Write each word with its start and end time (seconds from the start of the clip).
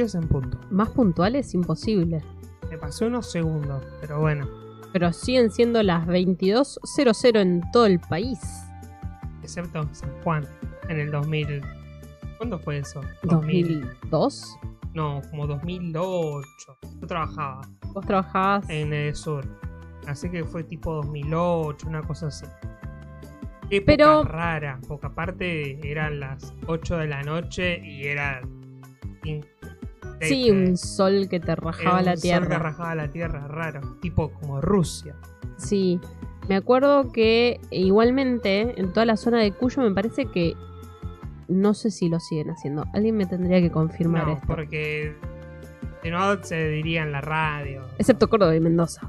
10 0.00 0.14
en 0.14 0.28
punto. 0.28 0.58
Más 0.70 0.88
puntuales, 0.90 1.52
imposible. 1.54 2.22
Me 2.70 2.78
pasé 2.78 3.06
unos 3.06 3.30
segundos, 3.30 3.82
pero 4.00 4.20
bueno. 4.20 4.48
Pero 4.92 5.12
siguen 5.12 5.50
siendo 5.50 5.82
las 5.82 6.06
22.00 6.06 7.40
en 7.40 7.62
todo 7.72 7.86
el 7.86 8.00
país. 8.00 8.38
Excepto 9.42 9.80
en 9.82 9.94
San 9.94 10.10
Juan, 10.22 10.46
en 10.88 10.98
el 11.00 11.10
2000. 11.10 11.62
¿Cuándo 12.38 12.58
fue 12.58 12.78
eso? 12.78 13.00
¿2002? 13.22 14.58
No, 14.94 15.20
como 15.30 15.46
2008. 15.46 16.46
Yo 17.00 17.06
trabajaba 17.06 17.60
Vos 17.92 18.06
trabajabas. 18.06 18.68
en 18.70 18.92
el 18.92 19.14
sur. 19.14 19.44
Así 20.06 20.30
que 20.30 20.44
fue 20.44 20.64
tipo 20.64 20.94
2008, 20.94 21.86
una 21.88 22.02
cosa 22.02 22.28
así. 22.28 22.46
Época 23.68 23.84
Pero- 23.96 24.22
rara, 24.24 24.80
porque 24.88 25.06
aparte 25.06 25.88
eran 25.88 26.18
las 26.20 26.52
8 26.66 26.96
de 26.96 27.06
la 27.06 27.22
noche 27.22 27.78
y 27.86 28.06
era. 28.06 28.40
Sí, 30.20 30.48
eh, 30.48 30.52
un 30.52 30.76
sol 30.76 31.28
que 31.28 31.40
te 31.40 31.54
rajaba 31.56 31.98
un 31.98 32.04
la 32.04 32.16
sol 32.16 32.22
tierra. 32.22 32.48
que 32.48 32.58
rajaba 32.58 32.94
la 32.94 33.08
tierra, 33.08 33.48
raro. 33.48 33.80
Tipo 34.00 34.30
como 34.32 34.60
Rusia. 34.60 35.14
Sí, 35.56 36.00
me 36.48 36.56
acuerdo 36.56 37.12
que 37.12 37.60
igualmente 37.70 38.80
en 38.80 38.92
toda 38.92 39.06
la 39.06 39.16
zona 39.16 39.38
de 39.38 39.52
Cuyo 39.52 39.82
me 39.82 39.92
parece 39.92 40.26
que 40.26 40.54
no 41.48 41.74
sé 41.74 41.90
si 41.90 42.08
lo 42.08 42.20
siguen 42.20 42.50
haciendo. 42.50 42.84
Alguien 42.94 43.16
me 43.16 43.26
tendría 43.26 43.60
que 43.60 43.70
confirmar 43.70 44.26
no, 44.26 44.32
esto. 44.34 44.46
porque. 44.46 45.14
Si 46.02 46.10
no, 46.10 46.42
se 46.42 46.68
diría 46.68 47.02
en 47.02 47.12
la 47.12 47.20
radio. 47.20 47.82
Excepto 47.98 48.30
Córdoba 48.30 48.56
y 48.56 48.60
Mendoza. 48.60 49.06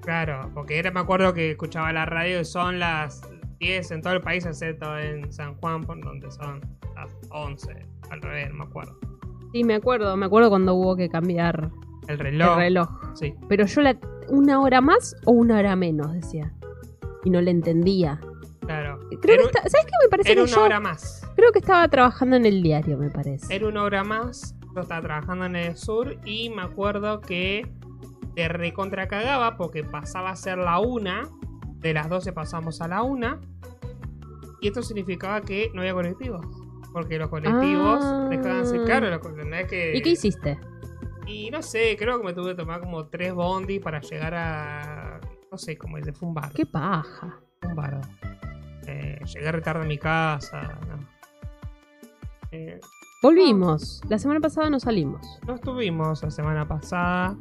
Claro, 0.00 0.50
porque 0.54 0.78
era, 0.78 0.90
me 0.90 1.00
acuerdo 1.00 1.34
que 1.34 1.50
escuchaba 1.50 1.92
la 1.92 2.06
radio 2.06 2.40
y 2.40 2.44
son 2.46 2.78
las 2.78 3.20
10 3.58 3.90
en 3.90 4.00
todo 4.02 4.14
el 4.14 4.22
país, 4.22 4.46
excepto 4.46 4.98
en 4.98 5.30
San 5.30 5.54
Juan, 5.56 5.84
por 5.84 6.02
donde 6.02 6.30
son 6.30 6.60
las 6.94 7.14
11. 7.28 7.86
Al 8.10 8.22
revés, 8.22 8.48
no 8.50 8.54
me 8.56 8.64
acuerdo. 8.64 8.98
Sí, 9.52 9.64
me 9.64 9.74
acuerdo, 9.74 10.16
me 10.16 10.26
acuerdo 10.26 10.48
cuando 10.50 10.74
hubo 10.74 10.96
que 10.96 11.08
cambiar 11.08 11.70
El 12.08 12.18
reloj. 12.18 12.50
el 12.52 12.56
reloj. 12.56 12.88
Sí. 13.14 13.34
Pero 13.48 13.66
yo 13.66 13.80
la 13.80 13.96
una 14.28 14.60
hora 14.60 14.80
más 14.80 15.16
o 15.26 15.32
una 15.32 15.58
hora 15.58 15.74
menos, 15.76 16.12
decía. 16.12 16.52
Y 17.24 17.30
no 17.30 17.40
le 17.40 17.50
entendía. 17.50 18.20
Claro. 18.60 19.00
Creo 19.20 19.36
que 19.38 19.44
está- 19.46 19.60
¿Sabes 19.68 19.86
qué 19.86 19.92
me 20.04 20.08
parece 20.08 20.32
era 20.32 20.40
que 20.44 20.44
una 20.44 20.56
yo 20.56 20.62
hora 20.64 20.80
más. 20.80 21.26
creo 21.34 21.50
que 21.52 21.58
estaba 21.58 21.88
trabajando 21.88 22.36
en 22.36 22.46
el 22.46 22.62
diario, 22.62 22.96
me 22.96 23.10
parece. 23.10 23.52
Era 23.54 23.66
una 23.68 23.82
hora 23.82 24.04
más. 24.04 24.54
Yo 24.74 24.82
estaba 24.82 25.00
trabajando 25.02 25.44
en 25.46 25.56
el 25.56 25.76
sur 25.76 26.16
y 26.24 26.50
me 26.50 26.62
acuerdo 26.62 27.20
que 27.20 27.66
te 28.36 28.46
recontracagaba 28.48 29.56
porque 29.56 29.82
pasaba 29.82 30.30
a 30.30 30.36
ser 30.36 30.58
la 30.58 30.78
una. 30.78 31.28
De 31.80 31.92
las 31.94 32.08
12 32.08 32.32
pasamos 32.32 32.80
a 32.80 32.86
la 32.88 33.02
una. 33.02 33.40
Y 34.60 34.68
esto 34.68 34.82
significaba 34.82 35.40
que 35.40 35.70
no 35.74 35.80
había 35.80 35.94
colectivos. 35.94 36.44
Porque 36.92 37.18
los 37.18 37.28
colectivos 37.28 38.00
Ah. 38.04 38.26
dejaban 38.28 38.62
de 38.62 38.66
ser 38.66 38.84
caros. 38.84 39.10
los 39.10 39.66
que- 39.68 39.96
¿Y 39.96 40.02
qué 40.02 40.10
hiciste? 40.10 40.58
Y 41.26 41.50
no 41.50 41.62
sé, 41.62 41.96
creo 41.96 42.18
que 42.18 42.24
me 42.26 42.32
tuve 42.32 42.50
que 42.50 42.56
tomar 42.56 42.80
como 42.80 43.06
tres 43.06 43.32
bondis 43.32 43.80
para 43.80 44.00
llegar 44.00 44.34
a. 44.34 45.20
No 45.52 45.58
sé 45.58 45.76
cómo 45.78 45.96
dice, 45.96 46.12
fue 46.12 46.28
un 46.28 46.34
bar. 46.34 46.52
Qué 46.52 46.66
paja. 46.66 47.38
Un 47.62 47.74
bar. 47.76 48.00
Eh, 48.86 49.20
llegué 49.24 49.52
retardo 49.52 49.82
a 49.82 49.86
mi 49.86 49.98
casa. 49.98 50.78
No, 50.88 51.08
Eh, 52.52 52.80
Volvimos. 53.22 54.00
La 54.08 54.18
semana 54.18 54.40
pasada 54.40 54.70
no 54.70 54.80
salimos. 54.80 55.38
no 55.46 55.54
estuvimos 55.54 56.22
la 56.22 56.30
semana 56.30 56.66
pasada. 56.66 57.36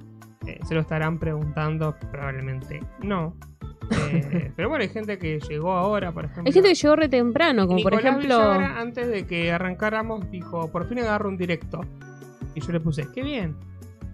Eh, 0.46 0.60
se 0.66 0.76
lo 0.76 0.82
estarán 0.82 1.18
preguntando, 1.20 1.96
probablemente 2.12 2.82
no. 3.02 3.34
Eh, 3.92 4.52
pero 4.56 4.70
bueno, 4.70 4.84
hay 4.84 4.90
gente 4.90 5.18
que 5.18 5.40
llegó 5.40 5.74
ahora, 5.74 6.12
por 6.12 6.26
ejemplo. 6.26 6.44
Hay 6.46 6.52
gente 6.54 6.70
que 6.70 6.76
llegó 6.76 6.96
re 6.96 7.10
temprano, 7.10 7.68
como 7.68 7.82
por 7.82 7.94
Nicolás 7.94 8.18
ejemplo. 8.18 8.38
Villagra, 8.38 8.80
antes 8.80 9.08
de 9.08 9.26
que 9.28 9.52
arrancáramos, 9.52 10.30
dijo: 10.32 10.72
Por 10.72 10.88
fin 10.88 11.00
agarro 11.00 11.30
un 11.30 11.38
directo. 11.38 11.82
Y 12.56 12.62
yo 12.62 12.72
le 12.72 12.80
puse: 12.80 13.08
Qué 13.14 13.22
bien. 13.24 13.56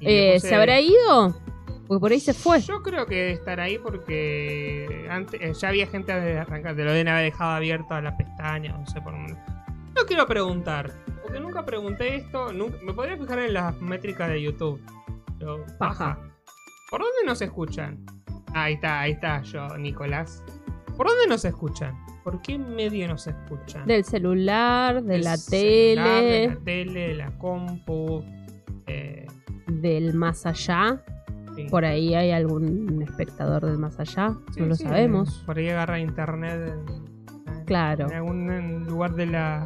Eh, 0.01 0.35
puse- 0.35 0.49
¿Se 0.49 0.55
habrá 0.55 0.79
ido? 0.79 1.35
Porque 1.87 1.99
por 2.01 2.11
ahí 2.11 2.19
se 2.19 2.33
fue. 2.33 2.59
Yo 2.61 2.81
creo 2.81 3.05
que 3.05 3.31
estar 3.31 3.59
ahí 3.59 3.77
porque 3.77 5.07
antes 5.09 5.39
eh, 5.41 5.53
ya 5.53 5.69
había 5.69 5.85
gente 5.87 6.19
de 6.19 6.39
arrancar, 6.39 6.75
de 6.75 6.83
lo 6.83 6.91
deben 6.91 7.07
haber 7.09 7.25
dejado 7.25 7.51
abierto 7.51 7.99
la 8.01 8.17
pestaña, 8.17 8.75
no 8.77 8.85
sé 8.87 9.01
por 9.01 9.13
dónde. 9.13 9.33
No 9.95 10.05
quiero 10.07 10.25
preguntar, 10.25 10.91
porque 11.21 11.39
nunca 11.39 11.63
pregunté 11.63 12.15
esto, 12.15 12.51
nunca, 12.51 12.77
me 12.81 12.91
podría 12.93 13.17
fijar 13.17 13.39
en 13.39 13.53
las 13.53 13.79
métricas 13.81 14.29
de 14.29 14.41
YouTube. 14.41 14.81
Pero, 15.37 15.63
Paja. 15.77 16.17
¿Por 16.89 17.01
dónde 17.01 17.17
nos 17.25 17.41
escuchan? 17.41 18.03
Ahí 18.55 18.75
está, 18.75 19.01
ahí 19.01 19.11
está 19.11 19.41
yo, 19.41 19.77
Nicolás. 19.77 20.41
¿Por 20.95 21.07
dónde 21.07 21.27
nos 21.27 21.43
escuchan? 21.43 21.93
¿Por 22.23 22.41
qué 22.41 22.57
medio 22.57 23.05
nos 23.09 23.27
escuchan? 23.27 23.85
Del 23.85 24.05
celular, 24.05 25.03
de 25.03 25.13
Del 25.15 25.23
la 25.25 25.35
celular, 25.35 26.05
tele, 26.21 26.39
De 26.39 26.47
la 26.47 26.55
tele, 26.63 26.99
de 27.09 27.13
la 27.15 27.31
compu. 27.37 28.23
eh, 28.87 29.27
del 29.67 30.13
más 30.13 30.45
allá. 30.45 31.03
sí. 31.55 31.67
Por 31.69 31.83
ahí 31.83 32.15
hay 32.15 32.31
algún 32.31 33.01
espectador 33.01 33.65
del 33.65 33.77
más 33.77 33.99
allá. 33.99 34.35
Sí, 34.53 34.61
no 34.61 34.67
lo 34.67 34.75
sí, 34.75 34.83
sabemos. 34.83 35.43
Por 35.45 35.57
ahí 35.57 35.67
agarra 35.69 35.99
internet 35.99 36.73
en, 36.87 37.65
Claro. 37.65 38.07
en 38.09 38.13
algún 38.15 38.85
lugar 38.85 39.15
de 39.15 39.25
la. 39.25 39.65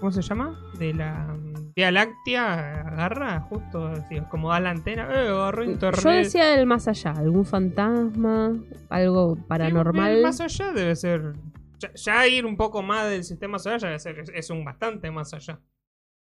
¿Cómo 0.00 0.10
se 0.10 0.22
llama? 0.22 0.58
De 0.76 0.92
la 0.92 1.36
Vía 1.74 1.90
Láctea. 1.90 2.80
Agarra 2.88 3.40
justo, 3.40 3.86
así, 3.86 4.20
como 4.30 4.50
da 4.50 4.60
la 4.60 4.70
antena. 4.70 5.08
Eh, 5.10 5.28
agarró 5.28 5.64
internet. 5.64 6.00
Yo 6.02 6.10
decía 6.10 6.46
del 6.48 6.66
más 6.66 6.88
allá. 6.88 7.12
Algún 7.12 7.44
fantasma, 7.44 8.52
algo 8.88 9.36
paranormal. 9.48 10.12
el 10.16 10.22
Más 10.22 10.40
allá 10.40 10.72
debe 10.72 10.94
ser. 10.96 11.34
Ya, 11.78 11.90
ya 11.94 12.26
ir 12.28 12.46
un 12.46 12.56
poco 12.56 12.82
más 12.82 13.08
del 13.10 13.24
sistema 13.24 13.58
solar 13.58 13.80
ya 13.80 13.88
debe 13.88 13.98
ser. 13.98 14.18
Es, 14.18 14.30
es 14.34 14.50
un 14.50 14.64
bastante 14.64 15.10
más 15.10 15.32
allá. 15.34 15.58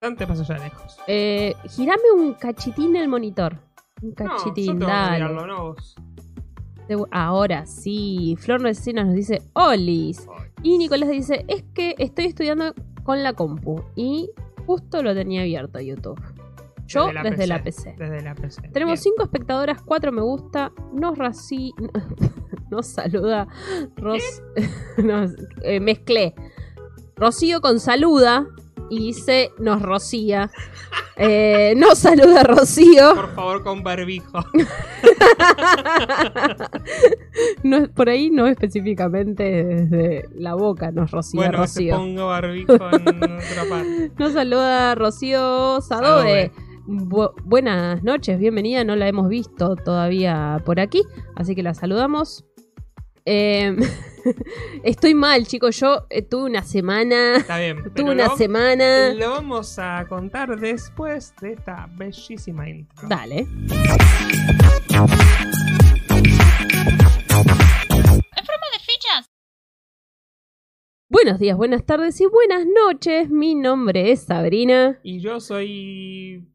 Bastante 0.01 0.27
más 0.27 0.41
allá 0.41 0.65
lejos. 0.65 0.97
Eh, 1.07 1.55
girame 1.71 2.11
un 2.17 2.35
cachitín 2.35 2.95
el 2.97 3.09
monitor. 3.09 3.57
Un 4.03 4.11
No, 4.11 4.25
yo 4.25 4.37
cachitín, 4.37 4.67
tengo 4.79 4.87
que 4.87 4.93
dale. 4.93 5.15
mirarlo, 5.17 5.47
no 5.47 5.63
vos. 5.69 5.97
Ahora 7.11 7.67
sí. 7.67 8.37
Flor 8.39 8.63
Recinas 8.63 9.07
nos 9.07 9.15
dice: 9.15 9.43
Olis. 9.53 10.27
Y 10.63 10.79
Nicolás 10.79 11.11
dice, 11.11 11.45
es 11.49 11.63
que 11.75 11.95
estoy 11.99 12.27
estudiando 12.27 12.75
con 13.05 13.23
la 13.23 13.33
compu 13.33 13.83
y 13.95 14.31
justo 14.69 15.03
lo 15.03 15.15
tenía 15.15 15.41
abierto 15.41 15.81
YouTube. 15.81 16.21
Yo 16.87 17.09
desde, 17.23 17.47
la, 17.47 17.63
PC. 17.63 17.97
Desde 17.99 18.21
la 18.23 18.35
PC. 18.35 18.61
Tenemos 18.69 19.01
Bien. 19.01 19.15
cinco 19.15 19.23
espectadoras, 19.23 19.81
cuatro 19.81 20.13
me 20.13 20.21
gusta, 20.21 20.73
nos 20.93 21.17
raci... 21.17 21.73
nos 22.71 22.87
saluda 22.87 23.49
Ros... 23.97 24.43
nos, 25.03 25.33
eh, 25.63 25.81
mezclé. 25.81 26.35
Rocío 27.17 27.63
con 27.63 27.81
saluda 27.81 28.47
y 28.91 28.99
dice 28.99 29.53
nos 29.59 29.83
rocía. 29.83 30.51
Eh, 31.17 31.75
nos 31.77 31.99
saluda 31.99 32.43
Rocío. 32.45 33.15
Por 33.15 33.35
favor, 33.35 33.63
con 33.65 33.83
barbijo. 33.83 34.39
No, 37.63 37.89
por 37.93 38.09
ahí 38.09 38.31
no 38.31 38.47
específicamente 38.47 39.43
desde 39.65 40.29
la 40.35 40.55
boca 40.55 40.91
nos 40.91 41.11
rocía 41.11 41.39
bueno, 41.41 41.53
se 41.67 41.81
Rocío. 41.81 41.97
ponga 41.97 42.25
barbijo 42.25 42.73
en 42.73 42.79
otra 43.23 43.65
parte. 43.69 44.13
Nos 44.19 44.33
saluda 44.33 44.95
Rocío 44.95 45.81
Sadove. 45.81 46.53
Bu- 46.87 47.33
buenas 47.45 48.03
noches, 48.03 48.39
bienvenida. 48.39 48.83
No 48.85 48.97
la 48.97 49.09
hemos 49.09 49.29
visto 49.29 49.77
todavía 49.77 50.63
por 50.65 50.81
aquí, 50.81 51.03
así 51.37 51.55
que 51.55 51.63
la 51.63 51.75
saludamos. 51.75 52.45
Eh, 53.31 53.77
estoy 54.85 55.13
mal, 55.13 55.47
chicos. 55.47 55.79
Yo 55.79 56.07
eh, 56.09 56.23
tuve 56.23 56.45
una 56.45 56.63
semana. 56.63 57.37
Está 57.37 57.59
bien. 57.59 57.77
Tuve 57.83 57.93
pero 57.93 58.13
una 58.13 58.29
lo, 58.29 58.37
semana. 58.39 59.13
lo 59.13 59.31
vamos 59.33 59.79
a 59.79 60.07
contar 60.09 60.59
después 60.59 61.35
de 61.43 61.53
esta 61.53 61.91
bellísima 61.95 62.67
intro. 62.71 63.07
Dale. 63.07 63.47
Buenos 71.11 71.39
días, 71.39 71.57
buenas 71.57 71.85
tardes 71.85 72.19
y 72.23 72.27
buenas 72.27 72.65
noches. 72.67 73.29
Mi 73.29 73.55
nombre 73.55 74.11
es 74.11 74.23
Sabrina. 74.23 75.01
Y 75.03 75.21
yo 75.21 75.41
soy. 75.41 76.49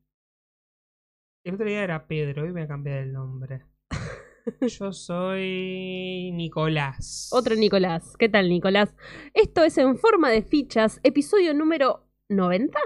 El 1.43 1.53
otro 1.53 1.67
día 1.67 1.83
era 1.83 2.07
Pedro, 2.07 2.43
hoy 2.43 2.51
me 2.51 2.67
cambié 2.67 2.99
el 3.01 3.13
nombre. 3.13 3.61
Yo 4.61 4.91
soy 4.91 6.31
Nicolás. 6.33 7.29
Otro 7.31 7.55
Nicolás. 7.55 8.15
¿Qué 8.17 8.29
tal, 8.29 8.49
Nicolás? 8.49 8.95
Esto 9.33 9.63
es 9.63 9.77
en 9.77 9.97
forma 9.97 10.29
de 10.29 10.41
fichas, 10.41 10.99
episodio 11.03 11.53
número 11.53 12.05
90. 12.29 12.77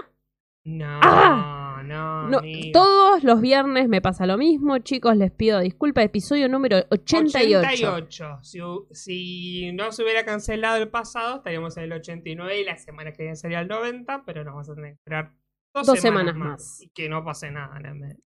No, 0.64 1.00
¡Ah! 1.02 1.82
no, 1.84 2.28
No, 2.28 2.38
amigo. 2.38 2.72
todos 2.72 3.24
los 3.24 3.40
viernes 3.40 3.88
me 3.88 4.02
pasa 4.02 4.26
lo 4.26 4.36
mismo, 4.36 4.78
chicos, 4.78 5.16
les 5.16 5.30
pido 5.30 5.60
disculpas. 5.60 6.04
Episodio 6.04 6.48
número 6.48 6.76
88. 6.90 7.58
88. 7.60 8.38
Si, 8.42 8.60
si 8.92 9.72
no 9.72 9.90
se 9.92 10.02
hubiera 10.02 10.24
cancelado 10.24 10.76
el 10.76 10.88
pasado, 10.90 11.36
estaríamos 11.36 11.76
en 11.78 11.84
el 11.84 11.92
89 11.94 12.60
y 12.60 12.64
la 12.64 12.76
semana 12.76 13.12
que 13.12 13.22
viene 13.22 13.36
sería 13.36 13.60
el 13.60 13.68
90, 13.68 14.24
pero 14.26 14.44
nos 14.44 14.52
vamos 14.54 14.68
a 14.68 14.74
tener 14.74 14.90
que 14.90 14.96
esperar 14.96 15.32
dos, 15.72 15.86
Dos 15.86 16.00
semanas, 16.00 16.34
semanas 16.34 16.36
más. 16.36 16.60
más. 16.60 16.82
Y 16.82 16.88
que 16.90 17.08
no 17.08 17.24
pase 17.24 17.50
nada. 17.50 17.80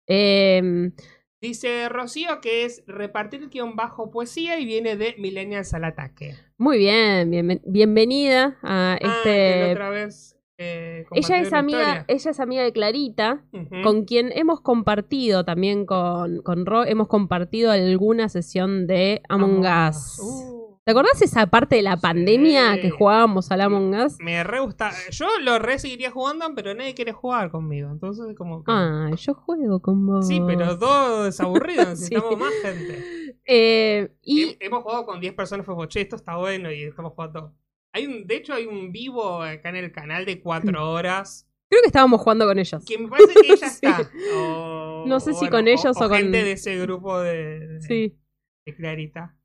Eh, 0.06 0.90
Dice 1.40 1.88
Rocío 1.88 2.40
que 2.42 2.64
es 2.64 2.82
repartir 2.88 3.48
guion 3.48 3.76
bajo 3.76 4.10
poesía 4.10 4.58
y 4.58 4.64
viene 4.66 4.96
de 4.96 5.14
Millennials 5.18 5.72
al 5.72 5.84
ataque. 5.84 6.34
muy 6.56 6.78
bien, 6.78 7.30
bienven- 7.30 7.62
bienvenida 7.64 8.58
a 8.62 8.94
Ah, 8.94 8.98
este 9.00 9.70
otra 9.72 9.90
vez 9.90 10.36
eh, 10.60 11.04
Ella 11.12 11.40
es 11.40 11.52
amiga, 11.52 12.04
ella 12.08 12.30
es 12.32 12.40
amiga 12.40 12.64
de 12.64 12.72
Clarita, 12.72 13.44
con 13.84 14.04
quien 14.04 14.32
hemos 14.34 14.60
compartido 14.60 15.44
también 15.44 15.86
con, 15.86 16.42
con 16.42 16.66
Ro, 16.66 16.84
hemos 16.84 17.06
compartido 17.06 17.70
alguna 17.70 18.28
sesión 18.28 18.88
de 18.88 19.22
Among 19.28 19.60
Us. 19.88 20.18
Uh, 20.18 20.67
¿Te 20.88 20.92
acordás 20.92 21.20
esa 21.20 21.46
parte 21.48 21.76
de 21.76 21.82
la 21.82 21.96
Sí. 21.96 22.00
pandemia 22.00 22.80
que 22.80 22.88
jugábamos 22.88 23.50
al 23.50 23.60
Among 23.60 23.94
Us? 23.94 24.16
me 24.20 24.42
re 24.42 24.60
gusta. 24.60 24.90
Yo 25.10 25.26
lo 25.42 25.58
re 25.58 25.78
seguiría 25.78 26.10
jugando, 26.10 26.46
pero 26.54 26.72
nadie 26.72 26.94
quiere 26.94 27.12
jugar 27.12 27.50
conmigo. 27.50 27.90
Entonces, 27.90 28.34
como 28.34 28.64
que. 28.64 28.72
Ah, 28.72 29.10
yo 29.14 29.34
juego 29.34 29.82
con 29.82 30.06
vos. 30.06 30.26
sí, 30.26 30.40
pero 30.46 30.76
dos 30.76 31.26
desaburridos. 31.26 31.98
Sí. 31.98 32.14
Necesitamos 32.14 32.38
más 32.38 32.52
gente. 32.62 33.04
Eh, 33.44 34.14
y 34.22 34.44
He- 34.44 34.56
Hemos 34.60 34.82
jugado 34.82 35.04
con 35.04 35.20
10 35.20 35.34
personas, 35.34 35.66
fue 35.66 35.88
che, 35.88 36.00
esto 36.00 36.16
está 36.16 36.36
bueno 36.36 36.72
y 36.72 36.84
estamos 36.84 37.12
jugando. 37.12 37.54
Hay 37.92 38.06
un, 38.06 38.26
de 38.26 38.36
hecho, 38.36 38.54
hay 38.54 38.64
un 38.64 38.90
vivo 38.90 39.42
acá 39.42 39.68
en 39.68 39.76
el 39.76 39.92
canal 39.92 40.24
de 40.24 40.40
4 40.40 40.90
horas. 40.90 41.46
creo 41.68 41.82
que 41.82 41.88
estábamos 41.88 42.22
jugando 42.22 42.46
con 42.46 42.58
ellos. 42.58 42.82
Que 42.86 42.96
me 42.96 43.08
parece 43.08 43.34
que 43.34 43.52
ella 43.52 43.68
Sí. 43.68 43.84
está. 43.86 44.10
O- 44.34 45.04
No 45.06 45.20
sé 45.20 45.32
o 45.32 45.34
si 45.34 45.50
con 45.50 45.68
ellos 45.68 45.84
o 45.84 46.08
con- 46.08 46.16
gente 46.16 46.42
de 46.44 46.52
ese 46.52 46.78
grupo 46.78 47.20
de, 47.20 47.58
de- 47.66 47.80
Sí. 47.82 48.18
de 48.64 48.74
Clarita. 48.74 49.36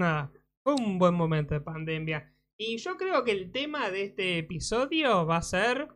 Nada, 0.00 0.32
fue 0.64 0.74
un 0.74 0.98
buen 0.98 1.14
momento 1.14 1.54
de 1.54 1.60
pandemia. 1.60 2.32
Y 2.58 2.76
yo 2.78 2.96
creo 2.96 3.24
que 3.24 3.30
el 3.32 3.52
tema 3.52 3.90
de 3.90 4.02
este 4.02 4.38
episodio 4.38 5.24
va 5.26 5.36
a 5.38 5.42
ser 5.42 5.88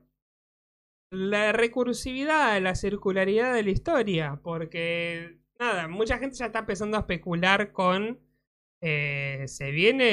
la 1.10 1.52
recursividad, 1.52 2.60
la 2.60 2.74
circularidad 2.74 3.54
de 3.54 3.62
la 3.62 3.70
historia. 3.70 4.40
Porque, 4.42 5.38
nada, 5.58 5.88
mucha 5.88 6.18
gente 6.18 6.36
ya 6.36 6.46
está 6.46 6.60
empezando 6.60 6.96
a 6.96 7.00
especular 7.00 7.72
con. 7.72 8.20
eh, 8.80 9.44
se 9.46 9.70
viene 9.70 10.04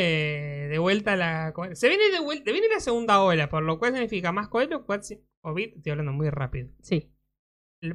de 0.70 0.78
vuelta 0.80 1.16
la. 1.16 1.54
Se 1.74 1.90
viene 1.90 2.10
de 2.10 2.20
vuelta. 2.20 2.52
Viene 2.52 2.68
la 2.70 2.80
segunda 2.80 3.22
ola, 3.22 3.50
por 3.50 3.64
lo 3.64 3.78
cual 3.80 3.94
significa 3.94 4.32
más 4.32 4.48
COVID. 4.50 4.70
cual 4.86 5.02
COVID, 5.42 5.78
estoy 5.78 5.92
hablando 5.92 6.14
muy 6.14 6.30
rápido 6.30 6.70
Sí. 6.82 7.12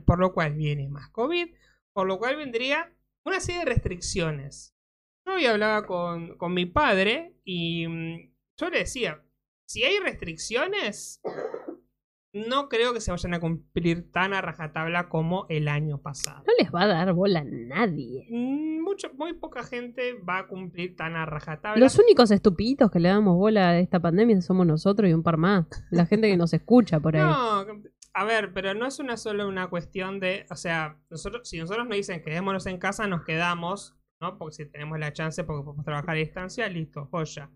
por 0.04 0.18
lo 0.18 0.32
cual 0.34 0.54
viene 0.54 0.88
más 0.88 1.10
COVID, 1.10 1.54
por 1.92 2.06
lo 2.06 2.18
cual 2.18 2.36
vendría 2.36 2.92
una 3.24 3.40
serie 3.40 3.60
de 3.60 3.66
restricciones. 3.66 4.75
Yo 5.26 5.34
hoy 5.34 5.46
hablaba 5.46 5.86
con, 5.86 6.36
con 6.36 6.54
mi 6.54 6.66
padre 6.66 7.34
y 7.44 7.86
mm, 7.88 8.32
yo 8.58 8.70
le 8.70 8.78
decía, 8.78 9.22
si 9.66 9.82
hay 9.82 9.98
restricciones, 9.98 11.20
no 12.32 12.68
creo 12.68 12.92
que 12.92 13.00
se 13.00 13.10
vayan 13.10 13.34
a 13.34 13.40
cumplir 13.40 14.12
tan 14.12 14.34
a 14.34 14.40
rajatabla 14.40 15.08
como 15.08 15.46
el 15.48 15.68
año 15.68 16.00
pasado. 16.00 16.44
No 16.46 16.52
les 16.58 16.72
va 16.72 16.82
a 16.82 16.86
dar 16.86 17.12
bola 17.12 17.40
a 17.40 17.44
nadie. 17.44 18.26
Mm, 18.30 18.76
Mucho, 18.86 19.12
muy 19.14 19.32
poca 19.32 19.64
gente 19.64 20.14
va 20.14 20.38
a 20.38 20.46
cumplir 20.46 20.94
tan 20.94 21.16
a 21.16 21.26
rajatabla. 21.26 21.82
Los 21.82 21.98
únicos 21.98 22.30
estupiditos 22.30 22.88
que 22.92 23.00
le 23.00 23.08
damos 23.08 23.36
bola 23.36 23.70
a 23.70 23.78
esta 23.80 23.98
pandemia 23.98 24.40
somos 24.40 24.64
nosotros 24.64 25.10
y 25.10 25.12
un 25.12 25.24
par 25.24 25.38
más. 25.38 25.66
La 25.90 26.06
gente 26.06 26.28
que 26.28 26.36
nos 26.36 26.54
escucha 26.54 27.00
por 27.00 27.16
ahí. 27.16 27.22
No, 27.22 27.66
a 28.14 28.24
ver, 28.24 28.52
pero 28.54 28.74
no 28.74 28.86
es 28.86 29.00
una 29.00 29.16
solo 29.16 29.48
una 29.48 29.68
cuestión 29.68 30.20
de, 30.20 30.46
o 30.50 30.54
sea, 30.54 31.00
nosotros, 31.10 31.48
si 31.48 31.58
nosotros 31.58 31.88
nos 31.88 31.96
dicen 31.96 32.22
quedémonos 32.22 32.66
en 32.66 32.78
casa, 32.78 33.08
nos 33.08 33.24
quedamos, 33.24 33.96
¿no? 34.20 34.38
Porque 34.38 34.54
si 34.56 34.66
tenemos 34.66 34.98
la 34.98 35.12
chance, 35.12 35.44
porque 35.44 35.64
podemos 35.64 35.84
trabajar 35.84 36.10
a 36.10 36.18
distancia, 36.18 36.68
listo, 36.68 37.06
joya. 37.06 37.50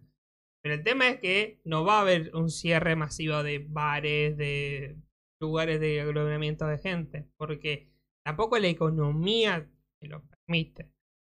Pero 0.63 0.75
el 0.75 0.85
tema 0.85 1.09
es 1.09 1.21
que 1.21 1.61
no 1.65 1.85
va 1.85 1.99
a 1.99 2.03
haber 2.03 2.35
un 2.35 2.51
cierre 2.51 2.97
masivo 2.97 3.43
de 3.43 3.67
bares, 3.69 4.37
de 4.37 4.97
lugares 5.41 5.81
de 5.81 6.03
aglomeramiento 6.03 6.67
de 6.67 6.79
gente, 6.79 7.27
porque 7.39 7.91
tampoco 8.25 8.59
la 8.59 8.69
economía 8.69 9.67
te 10.01 10.09
lo 10.09 10.23
permite, 10.23 10.93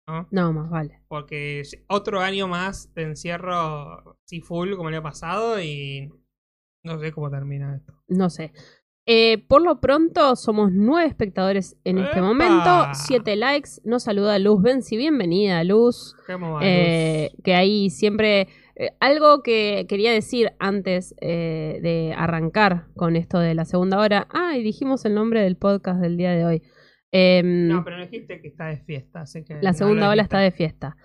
¿no? 0.09 0.29
No, 0.31 0.53
más 0.53 0.71
vale. 0.71 1.03
Porque 1.09 1.65
si- 1.65 1.85
otro 1.89 2.21
año 2.21 2.47
más 2.47 2.95
de 2.95 3.03
encierro, 3.03 4.17
sí 4.25 4.41
full, 4.41 4.77
como 4.77 4.89
el 4.91 4.95
año 4.95 5.03
pasado, 5.03 5.61
y 5.61 6.09
no 6.85 7.01
sé 7.01 7.11
cómo 7.11 7.29
termina 7.31 7.75
esto. 7.75 7.95
No 8.07 8.31
sé. 8.31 8.53
Eh, 9.09 9.39
por 9.47 9.63
lo 9.63 9.81
pronto, 9.81 10.35
somos 10.35 10.73
nueve 10.73 11.09
espectadores 11.09 11.77
en 11.85 11.99
este 11.99 12.19
¡Epa! 12.19 12.27
momento. 12.27 12.71
Siete 12.95 13.37
likes. 13.37 13.71
Nos 13.85 14.03
saluda 14.03 14.37
Luz 14.41 14.61
Benzi. 14.63 14.97
Bienvenida, 14.97 15.63
Luz. 15.63 16.17
¿Cómo 16.27 16.55
va, 16.55 16.61
Eh, 16.65 17.31
Luz? 17.33 17.43
que 17.45 17.55
ahí 17.55 17.91
siempre. 17.91 18.49
eh, 18.79 18.91
algo 19.01 19.43
que 19.43 19.87
quería 19.89 20.13
decir 20.13 20.53
antes 20.59 21.15
de 21.19 22.13
arrancar 22.15 22.89
con 22.95 23.17
esto 23.17 23.39
de 23.39 23.55
la 23.55 23.65
segunda 23.65 23.99
hora. 24.01 24.27
Ah, 24.31 24.57
y 24.59 24.63
dijimos 24.63 25.05
el 25.07 25.15
nombre 25.15 25.41
del 25.41 25.57
podcast 25.57 25.99
del 26.01 26.17
día 26.19 26.33
de 26.33 26.45
hoy. 26.45 26.63
Em, 27.11 27.69
No, 27.69 27.83
pero 27.85 27.97
no 27.97 28.03
dijiste 28.07 28.43
que 28.43 28.49
está 28.49 28.67
de 28.67 28.79
fiesta, 28.79 29.21
así 29.23 29.45
que. 29.45 29.55
la 29.63 29.71
no 29.71 29.79
segunda 29.79 30.07
dijiste. 30.11 30.23
está 30.25 30.39
de 30.41 30.51
fiesta. 30.51 30.97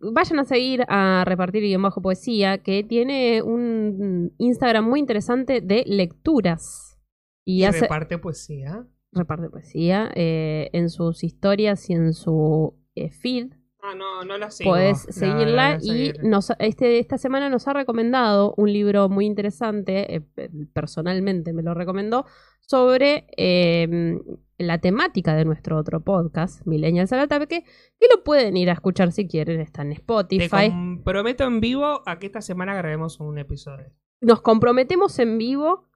Vayan 0.00 0.38
a 0.38 0.44
seguir 0.44 0.84
a 0.88 1.24
Repartir 1.26 1.62
Guión 1.62 1.82
Bajo 1.82 2.00
Poesía, 2.00 2.58
que 2.58 2.82
tiene 2.84 3.42
un 3.42 4.32
Instagram 4.38 4.88
muy 4.88 5.00
interesante 5.00 5.60
de 5.60 5.84
lecturas. 5.86 6.98
Y, 7.44 7.60
Y 7.60 7.64
hace 7.64 7.80
reparte 7.82 8.18
poesía. 8.18 8.86
reparte 9.12 9.50
poesía 9.50 10.10
eh, 10.14 10.70
en 10.72 10.88
sus 10.90 11.24
historias 11.24 11.88
y 11.90 11.94
en 11.94 12.12
su 12.14 12.78
eh, 12.94 13.10
feed. 13.10 13.52
Ah, 13.90 13.94
no, 13.94 14.22
no 14.24 14.36
la 14.38 14.50
sigo. 14.50 14.70
Puedes 14.70 15.06
La- 15.06 15.12
seguirla 15.12 15.78
y 15.82 16.12
nos, 16.22 16.52
este, 16.58 16.98
esta 16.98 17.16
semana 17.18 17.48
nos 17.48 17.66
ha 17.68 17.72
recomendado 17.72 18.52
un 18.56 18.72
libro 18.72 19.08
muy 19.08 19.24
interesante, 19.26 20.14
eh, 20.16 20.20
pe- 20.20 20.50
personalmente 20.72 21.52
me 21.52 21.62
lo 21.62 21.72
recomendó, 21.74 22.26
sobre 22.60 23.26
eh, 23.36 24.18
la 24.58 24.78
temática 24.78 25.34
de 25.34 25.44
nuestro 25.46 25.78
otro 25.78 26.00
podcast, 26.00 26.66
Millennials 26.66 27.12
al 27.12 27.20
Ataque, 27.20 27.64
que 27.98 28.06
lo 28.14 28.22
pueden 28.24 28.56
ir 28.56 28.68
a 28.70 28.74
escuchar 28.74 29.12
si 29.12 29.26
quieren, 29.26 29.60
está 29.60 29.82
en 29.82 29.88
Te 29.90 29.94
Spotify. 29.94 30.68
comprometo 30.68 31.44
en 31.44 31.60
vivo 31.60 32.02
a 32.04 32.18
que 32.18 32.26
esta 32.26 32.42
semana 32.42 32.74
grabemos 32.74 33.20
un 33.20 33.38
episodio. 33.38 33.86
Nos 34.20 34.42
comprometemos 34.42 35.18
en 35.18 35.38
vivo. 35.38 35.88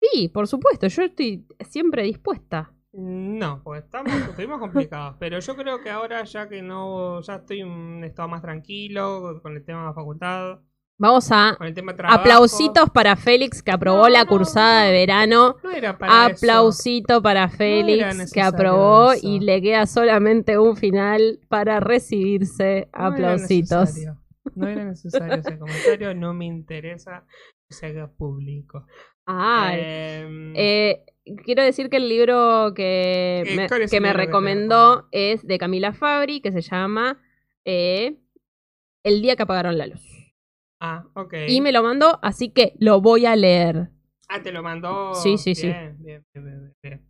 Sí, 0.00 0.28
por 0.28 0.46
supuesto, 0.46 0.86
yo 0.88 1.02
estoy 1.04 1.46
siempre 1.68 2.02
dispuesta. 2.04 2.72
No, 2.94 3.62
pues 3.64 3.84
estamos, 3.84 4.12
estuvimos 4.12 4.58
complicados. 4.60 5.16
Pero 5.18 5.38
yo 5.38 5.56
creo 5.56 5.80
que 5.80 5.90
ahora, 5.90 6.24
ya 6.24 6.48
que 6.48 6.60
no. 6.62 7.20
Ya 7.22 7.36
estoy 7.36 7.60
en 7.60 7.68
un 7.70 8.04
estado 8.04 8.28
más 8.28 8.42
tranquilo 8.42 9.40
con 9.42 9.56
el 9.56 9.64
tema 9.64 9.80
de 9.80 9.86
la 9.86 9.94
facultad, 9.94 10.58
Vamos 10.98 11.32
a 11.32 11.54
con 11.58 11.66
el 11.66 11.74
tema 11.74 11.92
de 11.92 11.96
trabajo. 11.98 12.20
aplausitos 12.20 12.90
para 12.90 13.16
Félix 13.16 13.62
que 13.62 13.72
aprobó 13.72 14.02
No, 14.02 14.08
la 14.10 14.24
cursada 14.26 14.80
no. 14.82 14.86
de 14.86 14.92
verano. 14.92 15.56
No 15.64 15.70
era 15.70 15.98
para 15.98 16.26
eso. 16.26 16.36
Aplausito 16.36 17.22
para 17.22 17.48
Félix 17.48 18.30
que 18.30 18.40
aprobó 18.42 19.12
eso. 19.12 19.26
y 19.26 19.40
le 19.40 19.62
queda 19.62 19.86
solamente 19.86 20.58
un 20.58 20.76
final 20.76 21.40
para 21.48 21.80
recibirse. 21.80 22.88
Era 22.92 23.06
Aplausitos. 23.06 23.94
No 24.54 24.68
era 24.68 24.84
necesario 24.84 25.34
ese 25.34 25.58
comentario, 25.58 26.14
no 26.14 26.34
me 26.34 26.44
interesa 26.44 27.24
que 27.68 27.74
se 27.74 27.86
haga 27.86 28.08
público. 28.08 28.86
Em, 29.26 30.52
eh, 30.56 31.04
quiero 31.44 31.62
decir 31.62 31.88
que 31.90 31.96
el 31.98 32.08
libro 32.08 32.72
que 32.74 33.44
Eh, 33.46 33.56
me, 33.56 33.68
¿cuál 33.68 33.82
es 33.82 33.90
que 33.90 34.00
me 34.00 34.12
recomendó 34.12 35.08
es 35.12 35.46
de 35.46 35.58
Camila 35.58 35.92
Fabri, 35.92 36.40
que 36.40 36.52
se 36.52 36.60
llama 36.62 37.20
eh, 37.64 38.16
El 39.04 39.22
día 39.22 39.36
que 39.36 39.42
apagaron 39.42 39.78
la 39.78 39.86
luz. 39.86 40.02
Ah, 40.80 41.04
ok. 41.14 41.34
Y 41.48 41.60
me 41.60 41.70
lo 41.72 41.82
mandó, 41.82 42.18
así 42.22 42.50
que 42.50 42.74
lo 42.78 43.00
voy 43.00 43.26
a 43.26 43.36
leer. 43.36 43.90
Ah, 44.28 44.42
te 44.42 44.50
lo 44.52 44.62
mandó. 44.62 45.14
Sí, 45.14 45.38
sí, 45.38 45.54
sí. 45.54 45.66
Bien, 45.68 45.96
bien, 46.00 46.24
bien, 46.34 46.44
bien, 46.44 46.74
bien. 46.82 47.08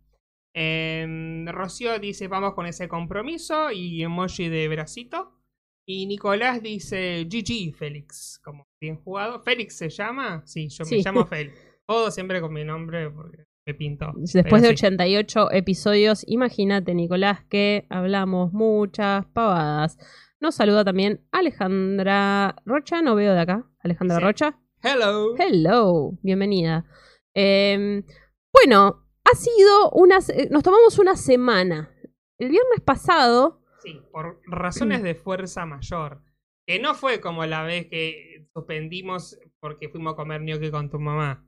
Em, 0.55 1.47
Rocío 1.47 1.97
dice: 1.99 2.27
Vamos 2.27 2.53
con 2.53 2.65
ese 2.67 2.87
compromiso. 2.87 3.71
Y 3.71 4.03
emoji 4.03 4.49
de 4.49 4.67
bracito. 4.67 5.39
Y 5.87 6.05
Nicolás 6.05 6.61
dice: 6.61 7.25
GG, 7.27 7.73
Félix. 7.75 8.39
Como 8.43 8.67
bien 8.79 8.97
jugado. 8.97 9.39
¿Félix 9.41 9.77
se 9.77 9.89
llama? 9.89 10.43
Sí, 10.45 10.69
yo 10.69 10.85
Sí. 10.85 10.97
me 10.97 11.01
llamo 11.01 11.25
Félix. 11.25 11.57
Todo 11.87 12.11
siempre 12.11 12.41
con 12.41 12.53
mi 12.53 12.63
nombre 12.63 13.09
porque 13.09 13.45
me 13.65 13.73
pinto. 13.73 14.11
Después 14.15 14.61
de 14.61 14.69
sí. 14.69 14.73
88 14.73 15.51
episodios, 15.51 16.23
imagínate, 16.27 16.93
Nicolás, 16.93 17.43
que 17.49 17.85
hablamos 17.89 18.51
muchas 18.53 19.25
pavadas. 19.27 19.97
Nos 20.41 20.55
saluda 20.55 20.83
también 20.83 21.25
Alejandra 21.31 22.55
Rocha, 22.65 23.01
no 23.01 23.15
veo 23.15 23.33
de 23.33 23.39
acá. 23.39 23.65
Alejandra 23.79 24.19
Rocha. 24.19 24.59
Hello. 24.81 25.35
Hello, 25.37 26.11
bienvenida. 26.21 26.85
Eh, 27.33 28.03
bueno, 28.51 29.05
ha 29.23 29.35
sido 29.35 29.89
una. 29.91 30.19
se- 30.19 30.49
Nos 30.49 30.63
tomamos 30.63 30.99
una 30.99 31.15
semana. 31.15 31.89
El 32.37 32.49
viernes 32.49 32.81
pasado. 32.83 33.61
Sí, 33.81 34.01
por 34.11 34.41
razones 34.45 35.03
de 35.03 35.15
fuerza 35.15 35.65
mayor. 35.65 36.21
Que 36.67 36.79
no 36.79 36.93
fue 36.95 37.21
como 37.21 37.45
la 37.45 37.63
vez 37.63 37.87
que 37.87 38.47
suspendimos 38.53 39.37
porque 39.61 39.87
fuimos 39.89 40.13
a 40.13 40.15
comer 40.17 40.41
gnocchi 40.41 40.69
con 40.71 40.89
tu 40.89 40.99
mamá. 40.99 41.45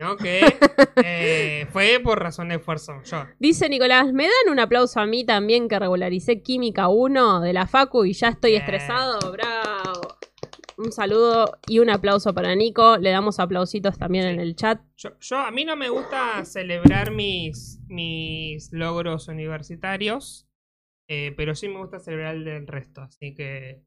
¿No? 0.00 0.16
Que 0.16 0.40
eh, 1.04 1.66
fue 1.72 2.00
por 2.02 2.20
razones 2.20 2.58
de 2.58 2.64
fuerza 2.64 2.94
mayor. 2.94 3.34
Dice 3.38 3.68
Nicolás, 3.68 4.12
¿me 4.12 4.24
dan 4.24 4.52
un 4.52 4.60
aplauso 4.60 5.00
a 5.00 5.06
mí 5.06 5.24
también 5.26 5.68
que 5.68 5.78
regularicé 5.78 6.40
Química 6.42 6.88
1 6.88 7.40
de 7.40 7.52
la 7.52 7.66
Facu 7.66 8.04
y 8.04 8.12
ya 8.12 8.28
estoy 8.28 8.52
Bien. 8.52 8.62
estresado? 8.62 9.32
¡Bravo! 9.32 10.16
Un 10.76 10.92
saludo 10.92 11.58
y 11.66 11.80
un 11.80 11.90
aplauso 11.90 12.32
para 12.32 12.54
Nico. 12.54 12.98
Le 12.98 13.10
damos 13.10 13.40
aplausitos 13.40 13.98
también 13.98 14.24
Sí. 14.26 14.30
en 14.30 14.38
el 14.40 14.54
chat. 14.54 14.80
Yo, 14.96 15.10
yo- 15.18 15.38
a 15.38 15.50
mí 15.50 15.64
no 15.64 15.74
me 15.74 15.88
gusta 15.88 16.44
celebrar 16.44 17.10
mis, 17.10 17.80
mis 17.88 18.72
logros 18.72 19.26
universitarios, 19.26 20.46
eh, 21.08 21.34
pero 21.36 21.56
sí 21.56 21.66
me 21.66 21.78
gusta 21.78 21.98
celebrar 21.98 22.36
el 22.36 22.44
del 22.44 22.66
resto. 22.68 23.00
Así 23.00 23.34
que 23.34 23.82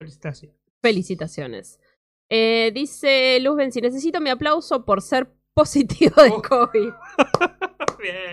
felicitaciones. 0.00 0.56
Felicitaciones. 0.82 1.80
Eh, 2.28 2.72
dice 2.74 3.38
Luz 3.40 3.54
Benzi, 3.56 3.80
necesito 3.80 4.20
mi 4.20 4.30
aplauso 4.30 4.84
por 4.84 5.02
ser 5.02 5.28
positivo 5.54 6.22
de 6.22 6.30
Oh. 6.30 6.42
COVID. 6.42 6.90
Bien. 7.98 8.30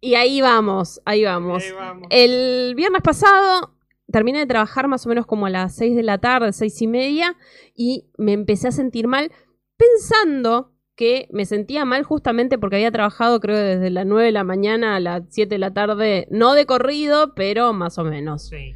Y 0.00 0.14
ahí 0.14 0.40
vamos, 0.40 1.00
ahí 1.04 1.24
vamos. 1.24 1.62
Ahí 1.62 1.72
vamos. 1.72 2.06
El 2.10 2.74
viernes 2.74 3.02
pasado 3.02 3.74
terminé 4.10 4.40
de 4.40 4.46
trabajar 4.46 4.88
más 4.88 5.06
o 5.06 5.08
menos 5.08 5.26
como 5.26 5.46
a 5.46 5.50
las 5.50 5.74
6 5.76 5.94
de 5.96 6.02
la 6.02 6.18
tarde, 6.18 6.52
seis 6.52 6.80
y 6.82 6.86
media, 6.86 7.36
y 7.74 8.06
me 8.18 8.32
empecé 8.32 8.68
a 8.68 8.72
sentir 8.72 9.06
mal 9.06 9.30
pensando 9.76 10.72
que 10.96 11.28
me 11.30 11.46
sentía 11.46 11.84
mal 11.84 12.02
justamente 12.02 12.58
porque 12.58 12.76
había 12.76 12.90
trabajado 12.92 13.40
creo 13.40 13.56
desde 13.56 13.90
las 13.90 14.04
9 14.06 14.26
de 14.26 14.32
la 14.32 14.44
mañana 14.44 14.96
a 14.96 15.00
las 15.00 15.22
7 15.28 15.54
de 15.54 15.58
la 15.58 15.72
tarde, 15.72 16.26
no 16.30 16.54
de 16.54 16.66
corrido, 16.66 17.34
pero 17.34 17.72
más 17.72 17.96
o 17.98 18.04
menos. 18.04 18.48
Sí. 18.48 18.74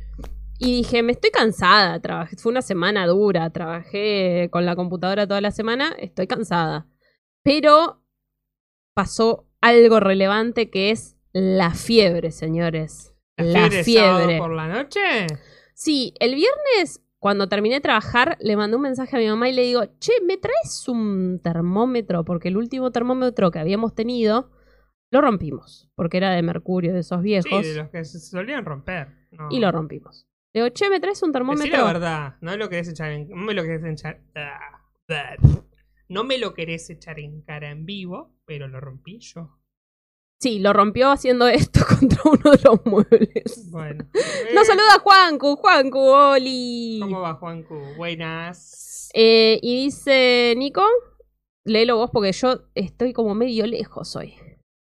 Y 0.58 0.76
dije, 0.78 1.02
me 1.02 1.12
estoy 1.12 1.30
cansada, 1.30 2.00
trabajé, 2.00 2.36
fue 2.36 2.50
una 2.50 2.62
semana 2.62 3.06
dura, 3.06 3.50
trabajé 3.50 4.48
con 4.50 4.64
la 4.64 4.74
computadora 4.74 5.26
toda 5.26 5.40
la 5.40 5.50
semana, 5.50 5.94
estoy 5.98 6.26
cansada. 6.26 6.86
Pero 7.42 8.02
pasó 8.94 9.46
algo 9.60 10.00
relevante 10.00 10.70
que 10.70 10.90
es 10.90 11.16
la 11.32 11.72
fiebre, 11.72 12.30
señores. 12.30 13.14
La 13.36 13.68
de 13.68 13.84
fiebre. 13.84 14.38
por 14.38 14.54
la 14.54 14.66
noche? 14.68 15.26
Sí, 15.74 16.14
el 16.20 16.34
viernes, 16.34 17.02
cuando 17.18 17.48
terminé 17.48 17.74
de 17.76 17.80
trabajar, 17.82 18.38
le 18.40 18.56
mandé 18.56 18.76
un 18.76 18.82
mensaje 18.82 19.14
a 19.16 19.18
mi 19.18 19.28
mamá 19.28 19.50
y 19.50 19.52
le 19.52 19.62
digo, 19.62 19.82
che, 19.98 20.12
¿me 20.24 20.38
traes 20.38 20.88
un 20.88 21.38
termómetro? 21.44 22.24
Porque 22.24 22.48
el 22.48 22.56
último 22.56 22.92
termómetro 22.92 23.50
que 23.50 23.58
habíamos 23.58 23.94
tenido 23.94 24.50
lo 25.10 25.20
rompimos, 25.20 25.90
porque 25.94 26.16
era 26.16 26.30
de 26.30 26.42
mercurio, 26.42 26.94
de 26.94 27.00
esos 27.00 27.18
Sí, 27.18 27.24
viejos, 27.24 27.62
de 27.62 27.74
los 27.74 27.90
que 27.90 28.04
se 28.06 28.18
solían 28.18 28.64
romper. 28.64 29.08
No. 29.32 29.48
y 29.50 29.60
lo 29.60 29.70
rompimos. 29.70 30.26
Le 30.56 30.62
digo, 30.62 30.72
che, 30.72 30.88
¿me 30.88 31.00
traes 31.00 31.22
un 31.22 31.32
termómetro? 31.32 31.70
la 31.70 31.84
verdad, 31.84 32.36
no 32.40 32.56
lo 32.56 32.70
querés 32.70 32.88
echar 32.88 33.10
en... 33.12 33.28
No 33.28 33.36
me 33.36 33.52
lo 33.52 33.62
querés 33.62 33.84
echar... 33.84 34.22
No 36.08 36.24
me 36.24 36.38
lo 36.38 36.54
querés 36.54 36.88
echar 36.88 37.20
en 37.20 37.42
cara 37.42 37.70
en 37.70 37.84
vivo, 37.84 38.34
pero 38.46 38.66
lo 38.66 38.80
rompí 38.80 39.18
yo. 39.18 39.58
Sí, 40.40 40.58
lo 40.58 40.72
rompió 40.72 41.10
haciendo 41.10 41.46
esto 41.46 41.80
contra 42.00 42.22
uno 42.24 42.52
de 42.52 42.58
los 42.64 42.86
muebles. 42.86 43.70
Bueno. 43.70 44.08
Nos 44.54 44.62
Eh, 44.62 44.66
saluda 44.66 44.98
Juancu, 45.02 45.56
Juancu, 45.56 45.98
Oli. 45.98 47.00
¿Cómo 47.02 47.20
va, 47.20 47.34
Juancu? 47.34 47.74
Buenas. 47.98 49.10
Eh, 49.12 49.58
y 49.60 49.84
dice 49.84 50.54
Nico, 50.56 50.86
léelo 51.66 51.98
vos 51.98 52.10
porque 52.10 52.32
yo 52.32 52.62
estoy 52.74 53.12
como 53.12 53.34
medio 53.34 53.66
lejos 53.66 54.16
hoy. 54.16 54.34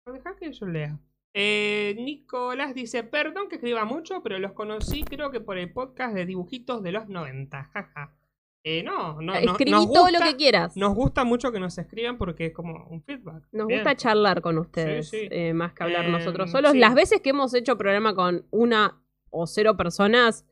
Deja 0.06 0.38
que 0.38 0.54
yo 0.54 0.68
lea. 0.68 0.98
Eh, 1.38 1.96
Nicolás 2.00 2.74
dice, 2.74 3.04
perdón 3.04 3.50
que 3.50 3.56
escriba 3.56 3.84
mucho, 3.84 4.24
pero 4.24 4.40
los 4.40 4.54
conocí 4.54 5.04
creo 5.04 5.32
que 5.32 5.42
por 5.42 5.58
el 5.58 5.74
podcast 5.74 6.16
de 6.16 6.26
dibujitos 6.26 6.82
de 6.82 6.94
los 6.94 7.10
90. 7.10 7.64
Jaja. 7.74 8.16
Eh, 8.64 8.82
no, 8.84 9.22
no, 9.22 9.36
Escribí 9.36 9.70
nos 9.72 9.92
todo 9.92 10.04
gusta- 10.06 10.20
lo 10.20 10.26
que 10.26 10.38
quieras. 10.38 10.76
Nos 10.78 10.96
gusta 10.96 11.24
mucho 11.26 11.52
que 11.52 11.60
nos 11.60 11.78
escriban 11.78 12.18
porque 12.18 12.48
es 12.48 12.54
como 12.54 12.88
un 12.90 13.04
feedback. 13.04 13.44
Nos 13.52 13.68
Bien. 13.68 13.82
gusta 13.82 13.96
charlar 13.96 14.42
con 14.42 14.58
ustedes, 14.58 15.10
Sí, 15.10 15.20
sí. 15.20 15.28
eh, 15.30 15.54
más 15.54 15.74
que 15.74 15.84
hablar 15.84 16.08
nosotros 16.10 16.50
solos. 16.50 16.72
sí. 16.72 16.80
Las 16.80 16.96
veces 16.96 17.20
que 17.22 17.32
hemos 17.32 17.54
hecho 17.54 17.78
programa 17.78 18.16
con 18.16 18.46
una 18.50 19.00
o 19.30 19.46
cero 19.46 19.76
personas 19.78 20.48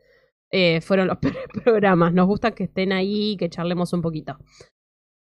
eh, 0.52 0.82
fueron 0.82 1.08
los 1.08 1.18
programas. 1.64 2.14
Nos 2.14 2.28
gusta 2.28 2.52
que 2.52 2.66
estén 2.66 2.92
ahí, 2.92 3.36
que 3.38 3.50
charlemos 3.50 3.94
un 3.94 4.02
poquito. 4.04 4.38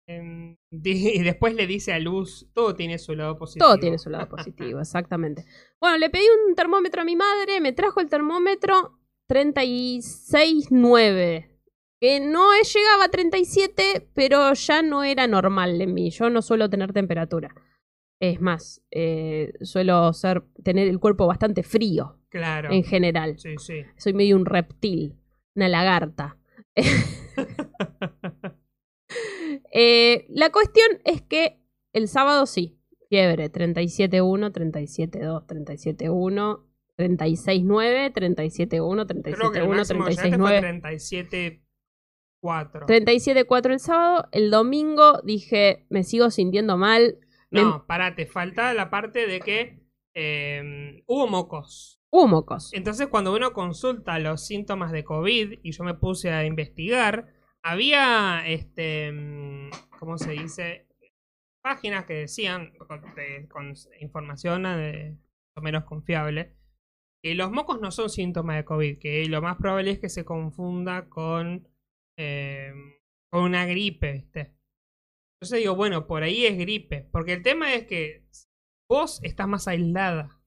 Em, 0.07 0.57
y 0.71 1.23
después 1.23 1.55
le 1.55 1.67
dice 1.67 1.93
a 1.93 1.99
Luz, 1.99 2.47
todo 2.53 2.75
tiene 2.75 2.99
su 2.99 3.15
lado 3.15 3.39
positivo. 3.39 3.67
Todo 3.67 3.79
tiene 3.79 3.99
su 3.99 4.11
lado 4.11 4.29
positivo, 4.29 4.81
exactamente. 4.81 5.45
Bueno, 5.81 5.97
le 5.99 6.11
pedí 6.11 6.25
un 6.49 6.55
termómetro 6.55 7.03
a 7.03 7.05
mi 7.05 7.17
madre, 7.17 7.61
me 7.61 7.73
trajo 7.73 8.01
el 8.01 8.09
termómetro 8.09 8.99
36.9. 9.29 11.51
Que 12.01 12.21
no 12.21 12.51
llegaba 12.61 13.05
a 13.05 13.09
37, 13.11 14.11
pero 14.15 14.53
ya 14.53 14.83
no 14.83 15.05
era 15.05 15.27
normal 15.27 15.81
en 15.81 15.95
mí. 15.95 16.11
Yo 16.11 16.29
no 16.29 16.43
suelo 16.43 16.69
tener 16.69 16.93
temperatura. 16.93 17.55
Es 18.21 18.41
más, 18.43 18.83
eh, 18.91 19.55
suelo 19.63 20.13
ser, 20.13 20.43
tener 20.63 20.87
el 20.89 21.01
cuerpo 21.01 21.27
bastante 21.27 21.63
frío 21.63 22.19
Claro. 22.29 22.71
en 22.73 22.85
general. 22.85 23.39
Sí, 23.39 23.55
sí. 23.59 23.85
Soy 23.97 24.13
medio 24.13 24.37
un 24.37 24.45
reptil, 24.45 25.17
una 25.55 25.69
lagarta. 25.69 26.37
Eh, 29.73 30.27
la 30.29 30.51
cuestión 30.51 30.87
es 31.05 31.23
que 31.23 31.61
el 31.93 32.09
sábado 32.09 32.47
sí, 32.47 32.79
fiebre, 33.09 33.51
37.1, 33.51 34.53
37.2, 34.53 35.47
37.1, 35.47 36.65
36.9, 36.97 38.13
37.1, 38.13 39.23
Creo 39.35 39.53
que 39.53 39.59
el 39.59 39.65
37.1, 39.67 39.77
máximo 39.77 40.05
que 40.05 40.11
llegaste 40.13 40.39
fue 40.39 40.61
36.9. 40.61 41.61
37.4. 42.43 42.87
37.4 42.87 43.73
el 43.73 43.81
sábado, 43.81 44.29
el 44.33 44.51
domingo 44.51 45.21
dije, 45.25 45.87
me 45.89 46.03
sigo 46.05 46.31
sintiendo 46.31 46.77
mal. 46.77 47.19
Me- 47.51 47.63
No, 47.63 47.87
pará, 47.87 48.15
te 48.15 48.27
falta 48.27 48.75
la 48.75 48.91
parte 48.91 49.27
de 49.27 49.41
que 49.41 49.81
em, 50.15 51.03
hubo 51.07 51.27
mocos. 51.27 52.01
Hubo 52.11 52.29
mocos. 52.29 52.73
Entonces, 52.75 53.09
cuando 53.09 53.35
uno 53.35 53.53
consulta 53.53 54.19
los 54.21 54.47
síntomas 54.47 54.93
de 54.93 55.03
COVID 55.05 55.59
y 55.63 55.73
yo 55.73 55.83
me 55.85 55.95
puse 55.95 56.31
a 56.31 56.45
investigar, 56.45 57.34
había, 57.65 58.47
este, 58.47 59.11
mm, 59.13 59.71
¿cómo 59.99 60.19
se 60.19 60.33
dice? 60.33 60.87
Páginas 61.63 62.05
que 62.05 62.15
decían, 62.15 62.73
con, 62.77 63.01
de- 63.15 63.49
con 63.49 63.75
información 64.01 64.67
eh, 64.67 65.11
más 65.17 65.57
o 65.57 65.61
menos 65.63 65.85
confiable, 65.85 66.55
que 67.23 67.35
los 67.35 67.51
mocos 67.51 67.81
no 67.81 67.91
son 67.91 68.11
síntomas 68.11 68.57
de 68.57 68.65
COVID, 68.65 68.99
que 68.99 69.27
lo 69.29 69.41
más 69.41 69.57
probable 69.57 69.93
es 69.93 69.99
que 69.99 70.11
se 70.11 70.25
confunda 70.27 71.09
con, 71.09 71.67
eh, 72.19 72.73
con 73.33 73.43
una 73.45 73.65
gripe, 73.67 74.13
¿viste? 74.13 74.55
Entonces 75.41 75.61
digo, 75.61 75.75
bueno, 75.75 76.07
por 76.07 76.23
ahí 76.23 76.45
es 76.47 76.59
gripe, 76.59 77.09
porque 77.11 77.33
el 77.33 77.43
tema 77.43 77.73
es 77.75 77.87
que 77.87 78.27
vos 78.91 79.21
estás 79.23 79.49
más 79.49 79.67
aislada. 79.69 80.39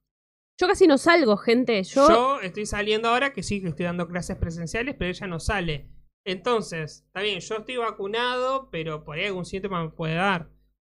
Yo 0.59 0.67
casi 0.67 0.87
no 0.87 0.97
salgo, 0.97 1.37
gente. 1.37 1.81
Yo, 1.83 2.07
Yo 2.09 2.41
estoy 2.41 2.65
saliendo 2.65 3.09
ahora 3.09 3.33
que 3.33 3.43
sí 3.43 3.61
que 3.61 3.67
estoy 3.69 3.85
dando 3.85 4.07
clases 4.07 4.37
presenciales, 4.37 4.95
pero 4.97 5.09
ella 5.11 5.27
no 5.27 5.39
sale. 5.39 5.87
Entonces, 6.27 7.03
está 7.07 7.21
bien, 7.21 7.39
yo 7.39 7.55
estoy 7.55 7.77
vacunado, 7.77 8.69
pero 8.69 9.05
por 9.05 9.15
ahí 9.17 9.25
algún 9.25 9.45
síntoma 9.45 9.81
me 9.83 9.89
puede 9.91 10.15
dar. 10.15 10.49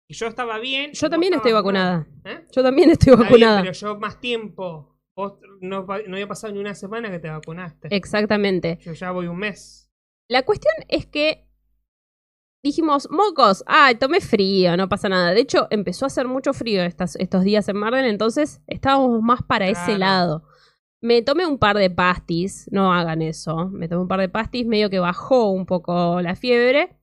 Y 0.08 0.14
yo 0.14 0.28
estaba 0.28 0.60
bien. 0.60 0.92
yo 0.94 1.10
también 1.10 1.34
estoy 1.34 1.52
vacunada. 1.54 2.08
¿Eh? 2.24 2.46
Yo 2.56 2.62
también 2.62 2.92
estoy 2.92 3.14
Está 3.14 3.24
bien, 3.24 3.32
vacunada. 3.32 3.62
pero 3.62 3.74
yo 3.74 4.00
más 4.00 4.20
tiempo. 4.20 5.00
Vos 5.16 5.40
no, 5.60 5.86
había 5.90 6.28
pasado 6.28 6.54
ni 6.54 6.60
una 6.60 6.76
semana 6.76 7.10
que 7.10 7.18
te 7.20 7.30
vacunaste. 7.30 7.88
Exactamente. 7.96 8.78
Yo 8.84 8.94
ya 8.94 9.10
voy 9.12 9.26
un 9.28 9.38
mes. 9.38 9.92
La 10.30 10.44
cuestión 10.44 10.74
es 10.88 11.08
que 11.08 11.48
dijimos, 12.64 13.08
mocos, 13.12 13.64
ay, 13.66 13.96
tomé 13.96 14.22
frío, 14.22 14.78
no 14.78 14.88
pasa 14.88 15.10
nada. 15.10 15.32
De 15.34 15.42
hecho, 15.42 15.68
empezó 15.72 16.06
a 16.06 16.08
hacer 16.08 16.28
mucho 16.28 16.54
frío 16.54 16.84
estas- 16.84 17.16
estos 17.16 17.44
días 17.44 17.68
en 17.70 17.78
Marden, 17.78 18.06
entonces 18.06 18.62
estábamos 18.68 19.20
más 19.24 19.42
para 19.42 19.68
ese 19.68 19.98
lado. 19.98 20.44
Me 21.04 21.22
tomé 21.22 21.46
un 21.46 21.58
par 21.58 21.76
de 21.76 21.90
pastis, 21.90 22.70
no 22.72 22.94
hagan 22.94 23.22
eso. 23.22 23.68
Me 23.68 23.90
tomé 23.90 24.04
un 24.04 24.08
par 24.08 24.22
de 24.22 24.30
pastis, 24.30 24.66
medio 24.66 24.90
que 24.90 25.00
bajó 25.00 25.50
un 25.50 25.66
poco 25.66 26.22
la 26.22 26.38
fiebre, 26.38 26.96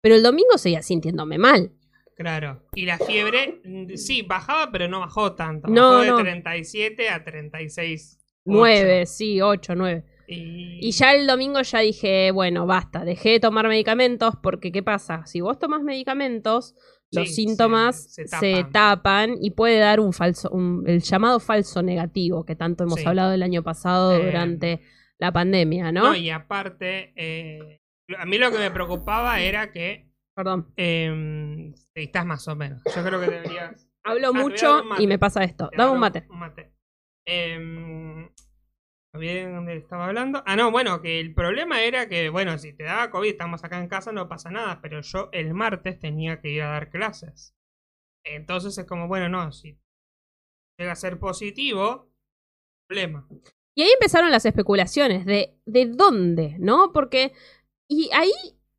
pero 0.00 0.16
el 0.16 0.24
domingo 0.24 0.58
seguía 0.58 0.82
sintiéndome 0.82 1.38
mal. 1.38 1.70
Claro. 2.16 2.64
Y 2.74 2.86
la 2.86 2.98
fiebre, 2.98 3.62
sí, 3.94 4.22
bajaba, 4.22 4.72
pero 4.72 4.88
no 4.88 4.98
bajó 4.98 5.34
tanto. 5.36 5.68
No, 5.68 5.90
Bajó 5.92 6.02
de 6.02 6.10
no. 6.10 6.18
37 6.18 7.08
a 7.08 7.22
36. 7.22 8.18
Nueve, 8.46 9.06
sí, 9.06 9.40
ocho, 9.40 9.76
nueve. 9.76 10.04
Y, 10.26 10.80
Y 10.84 10.90
ya 10.90 11.14
el 11.14 11.28
domingo 11.28 11.62
ya 11.62 11.78
dije, 11.78 12.32
bueno, 12.32 12.66
basta, 12.66 13.04
dejé 13.04 13.30
de 13.30 13.40
tomar 13.40 13.68
medicamentos 13.68 14.34
porque 14.42 14.72
¿qué 14.72 14.82
pasa? 14.82 15.24
Si 15.26 15.40
vos 15.40 15.56
tomas 15.60 15.82
medicamentos, 15.84 16.74
los 17.16 17.28
Sí, 17.28 17.34
síntomas 17.46 18.12
se- 18.14 18.26
se, 18.28 18.38
se 18.38 18.64
tapan. 18.72 19.34
y 19.40 19.50
puede 19.50 19.78
dar 19.78 20.00
un 20.00 20.12
falso, 20.12 20.48
un- 20.50 20.84
el 20.86 21.00
llamado 21.02 21.40
falso 21.40 21.82
negativo 21.82 22.44
que 22.44 22.54
tanto 22.56 22.84
hemos 22.84 23.00
Sí. 23.00 23.06
hablado 23.06 23.32
el 23.32 23.42
año 23.42 23.62
pasado 23.62 24.14
Eh, 24.14 24.26
durante 24.26 24.80
la 25.18 25.32
pandemia, 25.32 25.92
¿no? 25.92 26.02
No, 26.04 26.14
y 26.14 26.30
aparte, 26.30 27.12
eh, 27.16 27.80
a 28.18 28.24
mí 28.26 28.38
lo 28.38 28.50
que 28.52 28.58
me 28.58 28.70
preocupaba 28.70 29.40
era 29.40 29.72
que 29.72 30.10
Perdón. 30.34 30.72
eh, 30.76 31.72
estás 31.94 32.26
más 32.26 32.46
o 32.48 32.54
menos. 32.56 32.82
Yo 32.94 33.02
creo 33.02 33.20
que 33.20 33.26
deberías. 33.30 33.88
Hablo 34.04 34.28
Ah, 34.28 34.32
mucho 34.32 34.82
y 34.98 35.06
me 35.06 35.18
pasa 35.18 35.42
esto. 35.42 35.68
Dame 35.76 35.92
un 35.92 35.98
mate. 36.00 36.26
Un 36.30 36.38
mate. 36.38 36.72
¿Bien 39.16 39.54
dónde 39.54 39.76
estaba 39.76 40.06
hablando? 40.06 40.42
Ah, 40.46 40.56
no, 40.56 40.70
bueno, 40.70 41.00
que 41.02 41.20
el 41.20 41.34
problema 41.34 41.82
era 41.82 42.08
que, 42.08 42.28
bueno, 42.28 42.58
si 42.58 42.72
te 42.72 42.84
daba 42.84 43.10
COVID, 43.10 43.30
estamos 43.30 43.64
acá 43.64 43.78
en 43.78 43.88
casa, 43.88 44.12
no 44.12 44.28
pasa 44.28 44.50
nada, 44.50 44.80
pero 44.80 45.00
yo 45.00 45.28
el 45.32 45.54
martes 45.54 45.98
tenía 45.98 46.40
que 46.40 46.50
ir 46.50 46.62
a 46.62 46.70
dar 46.70 46.90
clases. 46.90 47.54
Entonces 48.24 48.76
es 48.76 48.86
como, 48.86 49.08
bueno, 49.08 49.28
no, 49.28 49.52
si 49.52 49.78
llega 50.78 50.92
a 50.92 50.96
ser 50.96 51.18
positivo, 51.18 52.10
problema. 52.88 53.28
Y 53.76 53.82
ahí 53.82 53.90
empezaron 53.92 54.30
las 54.30 54.46
especulaciones 54.46 55.26
de 55.26 55.56
de 55.66 55.86
dónde, 55.86 56.56
¿no? 56.58 56.92
Porque. 56.92 57.32
Y 57.88 58.10
ahí 58.12 58.32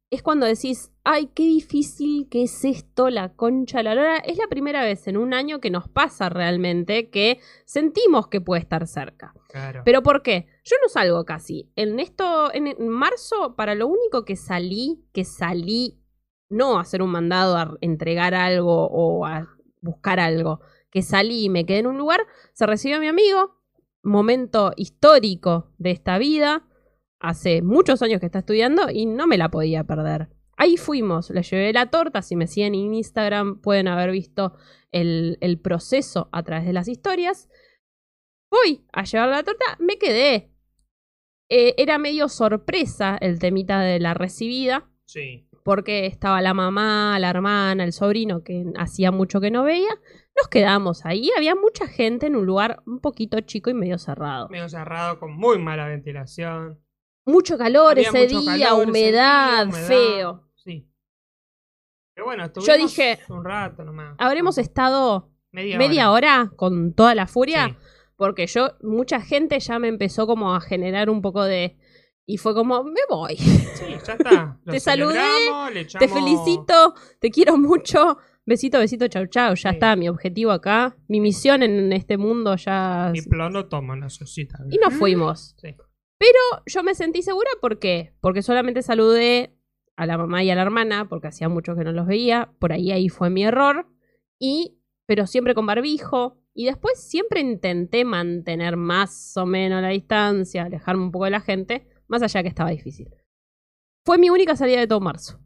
es 0.10 0.24
cuando 0.24 0.46
decís, 0.46 0.92
ay, 1.04 1.28
qué 1.36 1.44
difícil 1.44 2.30
que 2.30 2.44
es 2.44 2.64
esto, 2.64 3.10
la 3.10 3.36
concha 3.36 3.80
de 3.80 3.84
la 3.84 3.96
lora. 3.96 4.18
Es 4.18 4.38
la 4.38 4.48
primera 4.48 4.82
vez 4.84 5.08
en 5.08 5.18
un 5.18 5.34
año 5.34 5.60
que 5.60 5.70
nos 5.70 5.90
pasa 5.90 6.30
realmente 6.30 7.10
que 7.10 7.40
sentimos 7.66 8.28
que 8.28 8.40
puede 8.40 8.62
estar 8.62 8.88
cerca. 8.88 9.34
Claro. 9.50 9.82
¿Pero 9.84 10.04
por 10.04 10.24
qué? 10.24 10.48
Yo 10.64 10.78
no 10.82 10.88
salgo 10.88 11.26
casi. 11.26 11.72
En 11.76 12.00
esto, 12.00 12.54
en 12.54 12.88
marzo, 12.88 13.56
para 13.56 13.76
lo 13.76 13.88
único 13.88 14.24
que 14.24 14.38
salí, 14.38 15.06
que 15.12 15.26
salí, 15.26 16.02
no 16.50 16.78
a 16.78 16.82
hacer 16.82 17.02
un 17.02 17.12
mandado, 17.12 17.58
a 17.58 17.78
entregar 17.82 18.34
algo 18.34 18.88
o 18.88 19.26
a 19.26 19.46
buscar 19.82 20.22
algo, 20.22 20.62
que 20.90 21.02
salí 21.02 21.46
y 21.46 21.50
me 21.50 21.66
quedé 21.66 21.80
en 21.80 21.88
un 21.88 21.98
lugar, 21.98 22.22
se 22.54 22.66
recibió 22.66 23.00
mi 23.02 23.08
amigo, 23.08 23.58
momento 24.04 24.72
histórico 24.78 25.74
de 25.78 25.92
esta 25.92 26.18
vida 26.18 26.66
hace 27.20 27.62
muchos 27.62 28.02
años 28.02 28.20
que 28.20 28.26
está 28.28 28.40
estudiando 28.40 28.90
y 28.92 29.06
no 29.06 29.28
me 29.28 29.38
la 29.38 29.50
podía 29.50 29.84
perder. 29.84 30.30
Ahí 30.58 30.78
fuimos, 30.78 31.30
le 31.30 31.44
llevé 31.44 31.72
la 31.72 31.92
torta, 31.92 32.22
si 32.22 32.36
me 32.36 32.48
siguen 32.48 32.74
en 32.74 32.94
Instagram 32.94 33.62
pueden 33.62 33.88
haber 33.88 34.12
visto 34.12 34.56
el, 34.92 35.38
el 35.42 35.60
proceso 35.60 36.30
a 36.32 36.44
través 36.44 36.66
de 36.66 36.74
las 36.74 36.88
historias. 36.88 37.48
Voy 38.50 38.86
a 38.92 39.04
llevar 39.04 39.30
la 39.30 39.44
torta, 39.44 39.66
me 39.80 39.98
quedé. 39.98 40.52
Eh, 41.50 41.76
era 41.78 41.98
medio 41.98 42.28
sorpresa 42.28 43.18
el 43.22 43.40
temita 43.40 43.82
de 43.82 44.00
la 44.00 44.14
recibida. 44.14 44.90
Sí. 45.06 45.48
Porque 45.64 46.06
estaba 46.06 46.42
la 46.42 46.54
mamá, 46.54 47.18
la 47.20 47.30
hermana, 47.30 47.84
el 47.84 47.94
sobrino, 47.94 48.44
que 48.44 48.66
hacía 48.78 49.12
mucho 49.12 49.42
que 49.42 49.52
no 49.52 49.64
veía. 49.64 49.90
Nos 50.36 50.48
quedamos 50.50 51.06
ahí. 51.06 51.30
Había 51.36 51.56
mucha 51.56 51.88
gente 51.88 52.28
en 52.28 52.36
un 52.36 52.46
lugar 52.46 52.82
un 52.86 53.00
poquito 53.00 53.40
chico 53.42 53.70
y 53.70 53.74
medio 53.74 53.98
cerrado. 53.98 54.48
Medio 54.50 54.70
cerrado, 54.70 55.20
con 55.20 55.36
muy 55.36 55.58
mala 55.58 55.88
ventilación. 55.88 56.80
Mucho 57.28 57.58
calor 57.58 57.92
Había 57.92 58.10
ese 58.10 58.24
mucho 58.36 58.40
día, 58.40 58.68
calor 58.70 58.82
ese 58.82 58.90
humedad, 58.90 59.66
día, 59.68 59.70
humedad. 59.70 59.88
feo. 59.88 60.44
Sí. 60.56 60.90
Pero 62.16 62.26
bueno, 62.26 62.44
Yo 62.46 62.62
estuvimos 62.62 62.92
dije, 62.96 63.20
un 63.30 63.44
rato 63.46 63.84
nomás. 63.84 64.16
Habremos 64.18 64.58
estado 64.58 65.30
media, 65.52 65.78
media 65.78 66.10
hora 66.12 66.52
con 66.56 66.94
toda 66.94 67.14
la 67.14 67.28
furia. 67.28 67.68
Sí. 67.68 67.76
Porque 68.16 68.48
yo, 68.48 68.72
mucha 68.82 69.22
gente 69.22 69.60
ya 69.60 69.78
me 69.78 69.90
empezó 69.90 70.26
como 70.26 70.56
a 70.56 70.62
generar 70.62 71.10
un 71.10 71.22
poco 71.22 71.44
de. 71.44 71.78
Y 72.26 72.38
fue 72.38 72.54
como, 72.56 72.84
me 72.84 73.02
voy. 73.10 73.36
Sí, 73.38 73.86
ya 74.06 74.14
está. 74.14 74.58
Te 74.66 74.80
saludé, 74.80 75.22
Te 76.00 76.08
felicito, 76.08 76.94
te 77.20 77.30
quiero 77.30 77.58
mucho. 77.58 78.18
Besito, 78.46 78.80
besito, 78.80 79.08
chau, 79.10 79.28
chau. 79.28 79.56
Ya 79.56 79.70
Sí. 79.72 79.76
está, 79.76 79.96
mi 79.98 80.08
objetivo 80.10 80.52
acá. 80.52 80.96
Mi 81.08 81.20
misión 81.20 81.62
en 81.64 81.92
este 81.94 82.18
mundo 82.18 82.56
ya. 82.56 83.10
Mi 83.14 83.22
plano 83.22 83.66
toma 83.68 83.96
necesita. 83.98 84.60
Y 84.72 84.78
nos 84.78 84.94
fuimos. 84.94 85.54
Sí. 85.62 85.76
Yo 86.66 86.84
me 86.84 86.96
sentí 86.96 87.22
segura, 87.22 87.50
¿por 87.62 87.80
qué? 87.80 88.14
Porque 88.20 88.42
solamente 88.42 88.82
saludé 88.82 89.58
a 89.96 90.06
la 90.06 90.18
mamá 90.18 90.44
y 90.44 90.52
a 90.52 90.56
la 90.56 90.64
hermana, 90.64 91.08
porque 91.08 91.28
hacía 91.28 91.50
mucho 91.50 91.76
que 91.76 91.84
no 91.84 91.92
los 91.92 92.06
veía. 92.06 92.54
Por 92.60 92.74
ahí 92.74 92.92
ahí 92.92 93.10
fue 93.10 93.30
mi 93.30 93.46
error. 93.46 93.88
Y, 94.40 94.80
pero 95.06 95.26
siempre 95.28 95.56
con 95.56 95.66
barbijo. 95.66 96.38
Y 96.54 96.66
después 96.66 97.00
siempre 97.02 97.40
intenté 97.40 98.04
mantener 98.04 98.78
más 98.78 99.38
o 99.38 99.46
menos 99.46 99.82
la 99.82 99.90
distancia, 99.90 100.64
alejarme 100.64 101.04
un 101.04 101.12
poco 101.12 101.26
de 101.26 101.32
la 101.32 101.40
gente, 101.40 101.88
más 102.08 102.22
allá 102.22 102.42
que 102.42 102.50
estaba 102.50 102.72
difícil. 102.72 103.10
Fue 104.04 104.18
mi 104.18 104.30
única 104.30 104.56
salida 104.56 104.80
de 104.80 104.88
todo 104.88 105.00
marzo. 105.00 105.40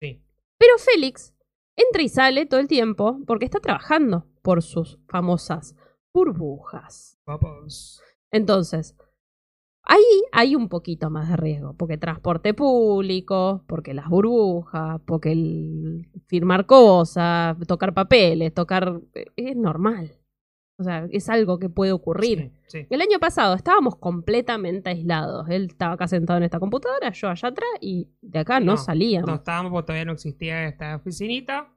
Sí. 0.00 0.24
Pero 0.58 0.78
Félix 0.78 1.34
entra 1.76 2.02
y 2.02 2.08
sale 2.08 2.46
todo 2.46 2.60
el 2.60 2.68
tiempo 2.68 3.18
porque 3.26 3.44
está 3.44 3.58
trabajando 3.58 4.28
por 4.42 4.62
sus 4.62 5.00
famosas 5.08 5.74
burbujas. 6.14 7.18
Vamos. 7.26 8.00
Entonces, 8.30 8.96
ahí 9.92 10.24
hay 10.32 10.56
un 10.56 10.68
poquito 10.68 11.10
más 11.10 11.28
de 11.28 11.36
riesgo, 11.36 11.74
porque 11.74 11.98
transporte 11.98 12.54
público, 12.54 13.62
porque 13.66 13.94
las 13.94 14.08
burbujas, 14.08 15.00
porque 15.04 15.32
el 15.32 16.08
firmar 16.26 16.66
cosas, 16.66 17.56
tocar 17.66 17.92
papeles, 17.92 18.54
tocar... 18.54 19.00
eh, 19.14 19.26
es 19.36 19.56
normal. 19.56 20.12
O 20.78 20.84
sea, 20.84 21.06
es 21.12 21.28
algo 21.28 21.58
que 21.58 21.68
puede 21.68 21.92
ocurrir. 21.92 22.52
Sí, 22.66 22.80
sí. 22.80 22.86
El 22.90 23.02
año 23.02 23.20
pasado 23.20 23.54
estábamos 23.54 23.96
completamente 23.96 24.90
aislados. 24.90 25.48
Él 25.48 25.66
estaba 25.70 25.94
acá 25.94 26.08
sentado 26.08 26.38
en 26.38 26.44
esta 26.44 26.58
computadora, 26.58 27.12
yo 27.12 27.28
allá 27.28 27.48
atrás, 27.48 27.70
y 27.80 28.08
de 28.20 28.38
acá 28.38 28.58
no, 28.58 28.72
No, 28.72 28.76
salíamos. 28.78 29.28
No 29.28 29.36
estábamos 29.36 29.70
porque 29.72 29.86
todavía 29.86 30.06
no 30.06 30.12
existía 30.12 30.66
esta 30.66 30.96
oficinita. 30.96 31.68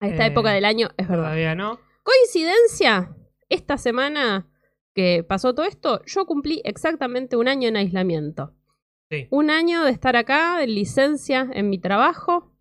A 0.00 0.08
esta 0.08 0.24
eh, 0.24 0.28
época 0.28 0.50
del 0.50 0.64
año, 0.64 0.88
es 0.96 1.08
verdad. 1.08 1.24
Todavía 1.24 1.54
no. 1.54 1.78
Coincidencia, 2.02 3.16
esta 3.48 3.78
semana 3.78 4.46
que 4.96 5.22
pasó 5.22 5.54
todo 5.54 5.66
esto, 5.66 6.00
yo 6.06 6.24
cumplí 6.24 6.62
exactamente 6.64 7.36
un 7.36 7.48
año 7.48 7.68
en 7.68 7.76
aislamiento. 7.76 8.54
Sí. 9.10 9.28
Un 9.30 9.50
año 9.50 9.84
de 9.84 9.90
estar 9.90 10.16
acá, 10.16 10.62
en 10.62 10.74
licencia, 10.74 11.50
en 11.52 11.68
mi 11.68 11.78
trabajo, 11.78 12.54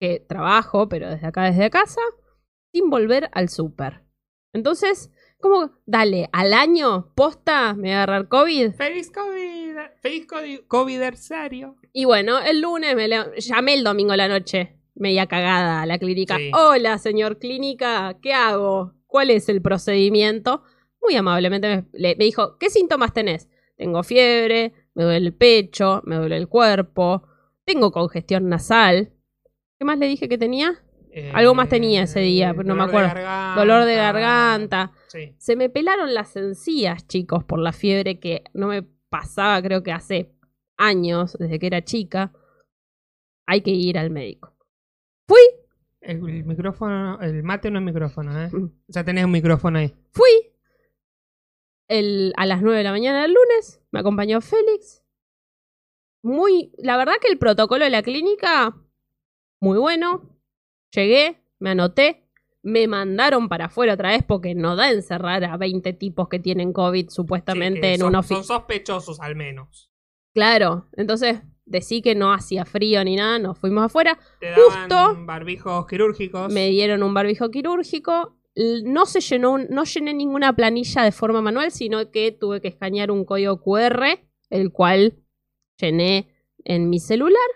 que 0.00 0.18
trabajo, 0.18 0.88
pero 0.88 1.10
desde 1.10 1.26
acá, 1.26 1.42
desde 1.44 1.68
casa, 1.68 2.00
sin 2.72 2.88
volver 2.88 3.28
al 3.32 3.50
súper. 3.50 4.04
Entonces, 4.54 5.10
como, 5.38 5.72
dale, 5.84 6.30
al 6.32 6.54
año, 6.54 7.12
posta, 7.14 7.74
me 7.74 7.82
voy 7.82 7.90
a 7.90 8.02
agarrar 8.02 8.28
COVID. 8.28 8.72
Feliz 8.72 9.10
COVID. 9.10 9.76
Feliz 10.00 10.26
COVID- 10.26 10.66
covidersario. 10.66 11.76
Y 11.92 12.06
bueno, 12.06 12.38
el 12.38 12.62
lunes 12.62 12.96
me 12.96 13.06
llamé 13.36 13.74
el 13.74 13.84
domingo 13.84 14.12
a 14.12 14.16
la 14.16 14.28
noche, 14.28 14.80
media 14.94 15.26
cagada 15.26 15.82
a 15.82 15.86
la 15.86 15.98
clínica. 15.98 16.38
Sí. 16.38 16.50
Hola, 16.54 16.96
señor 16.96 17.38
clínica, 17.38 18.16
¿qué 18.22 18.32
hago? 18.32 18.94
¿Cuál 19.06 19.28
es 19.30 19.50
el 19.50 19.60
procedimiento? 19.60 20.62
Muy 21.06 21.16
amablemente 21.16 21.68
me, 21.68 21.84
le- 21.92 22.16
me 22.16 22.24
dijo, 22.24 22.58
¿qué 22.58 22.68
síntomas 22.68 23.12
tenés? 23.12 23.48
Tengo 23.76 24.02
fiebre, 24.02 24.72
me 24.94 25.04
duele 25.04 25.26
el 25.28 25.34
pecho, 25.34 26.02
me 26.04 26.16
duele 26.16 26.36
el 26.36 26.48
cuerpo, 26.48 27.22
tengo 27.64 27.92
congestión 27.92 28.48
nasal. 28.48 29.12
¿Qué 29.78 29.84
más 29.84 29.98
le 29.98 30.06
dije 30.08 30.28
que 30.28 30.38
tenía? 30.38 30.82
Algo 31.32 31.54
más 31.54 31.68
tenía 31.70 32.02
ese 32.02 32.20
día, 32.20 32.52
pero 32.54 32.64
no 32.68 32.74
me 32.74 32.82
Eh, 32.82 32.86
de 32.86 32.90
acuerdo. 33.06 33.54
Dolor 33.60 33.84
de 33.86 33.94
garganta. 33.96 34.92
Sí. 35.08 35.34
Se 35.38 35.56
me 35.56 35.70
pelaron 35.70 36.12
las 36.12 36.36
encías, 36.36 37.06
chicos, 37.06 37.42
por 37.44 37.58
la 37.58 37.72
fiebre 37.72 38.18
que 38.20 38.44
no 38.52 38.66
me 38.66 38.82
pasaba, 39.08 39.62
creo 39.62 39.82
que 39.82 39.92
hace 39.92 40.34
años, 40.76 41.36
desde 41.38 41.58
que 41.58 41.68
era 41.68 41.82
chica. 41.82 42.32
Hay 43.46 43.60
que 43.62 43.70
ir 43.70 43.96
al 43.98 44.10
médico. 44.10 44.54
Fui, 45.26 45.38
El, 46.00 46.16
el 46.28 46.44
micrófono, 46.44 47.18
el 47.20 47.42
mate 47.42 47.70
no 47.70 47.78
es 47.78 47.84
micrófono, 47.84 48.38
¿eh? 48.42 48.48
Mm. 48.52 48.70
Ya 48.88 49.04
tenés 49.04 49.24
un 49.24 49.30
micrófono 49.30 49.78
ahí. 49.78 49.94
fui. 50.12 50.52
El, 51.88 52.32
a 52.36 52.46
las 52.46 52.62
9 52.62 52.78
de 52.78 52.84
la 52.84 52.90
mañana 52.90 53.22
del 53.22 53.32
lunes 53.34 53.80
me 53.92 54.00
acompañó 54.00 54.40
Félix. 54.40 55.02
Muy, 56.22 56.72
la 56.78 56.96
verdad 56.96 57.14
que 57.20 57.28
el 57.28 57.38
protocolo 57.38 57.84
de 57.84 57.90
la 57.90 58.02
clínica, 58.02 58.76
muy 59.60 59.78
bueno. 59.78 60.30
Llegué, 60.92 61.42
me 61.58 61.70
anoté, 61.70 62.26
me 62.62 62.88
mandaron 62.88 63.48
para 63.48 63.66
afuera 63.66 63.94
otra 63.94 64.10
vez 64.10 64.24
porque 64.26 64.54
no 64.54 64.74
da 64.76 64.90
encerrar 64.90 65.44
a 65.44 65.56
20 65.56 65.92
tipos 65.92 66.28
que 66.28 66.38
tienen 66.40 66.72
COVID 66.72 67.10
supuestamente 67.10 67.92
en 67.94 68.00
son, 68.00 68.08
una 68.08 68.22
son 68.22 68.38
oficina. 68.38 68.56
sospechosos 68.58 69.20
al 69.20 69.36
menos. 69.36 69.90
Claro, 70.34 70.88
entonces 70.96 71.40
decí 71.64 72.02
que 72.02 72.14
no 72.14 72.32
hacía 72.32 72.64
frío 72.64 73.02
ni 73.04 73.16
nada, 73.16 73.38
nos 73.38 73.58
fuimos 73.58 73.84
afuera, 73.84 74.18
Te 74.40 74.50
daban 74.50 74.64
Justo- 74.64 75.24
barbijos 75.26 75.86
quirúrgicos. 75.86 76.52
me 76.52 76.68
dieron 76.68 77.02
un 77.02 77.14
barbijo 77.14 77.50
quirúrgico, 77.50 78.35
no 78.84 79.06
se 79.06 79.20
llenó, 79.20 79.58
no 79.58 79.84
llené 79.84 80.14
ninguna 80.14 80.54
planilla 80.54 81.02
de 81.02 81.12
forma 81.12 81.42
manual, 81.42 81.70
sino 81.70 82.10
que 82.10 82.32
tuve 82.32 82.60
que 82.60 82.68
escanear 82.68 83.10
un 83.10 83.24
código 83.24 83.60
QR, 83.60 84.18
el 84.50 84.72
cual 84.72 85.18
llené 85.78 86.28
en 86.64 86.88
mi 86.88 86.98
celular. 86.98 87.46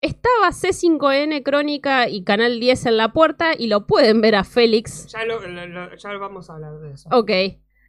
Estaba 0.00 0.50
C5N 0.50 1.42
Crónica 1.42 2.08
y 2.08 2.24
Canal 2.24 2.60
10 2.60 2.86
en 2.86 2.96
la 2.98 3.12
puerta 3.12 3.52
y 3.58 3.68
lo 3.68 3.86
pueden 3.86 4.20
ver 4.20 4.34
a 4.34 4.44
Félix 4.44 5.06
Ya, 5.06 5.24
lo, 5.24 5.40
lo- 5.46 5.66
lo- 5.66 5.96
ya 5.96 6.12
vamos 6.18 6.50
a 6.50 6.54
hablar 6.54 6.78
de 6.78 6.92
eso. 6.92 7.08
Ok. 7.10 7.30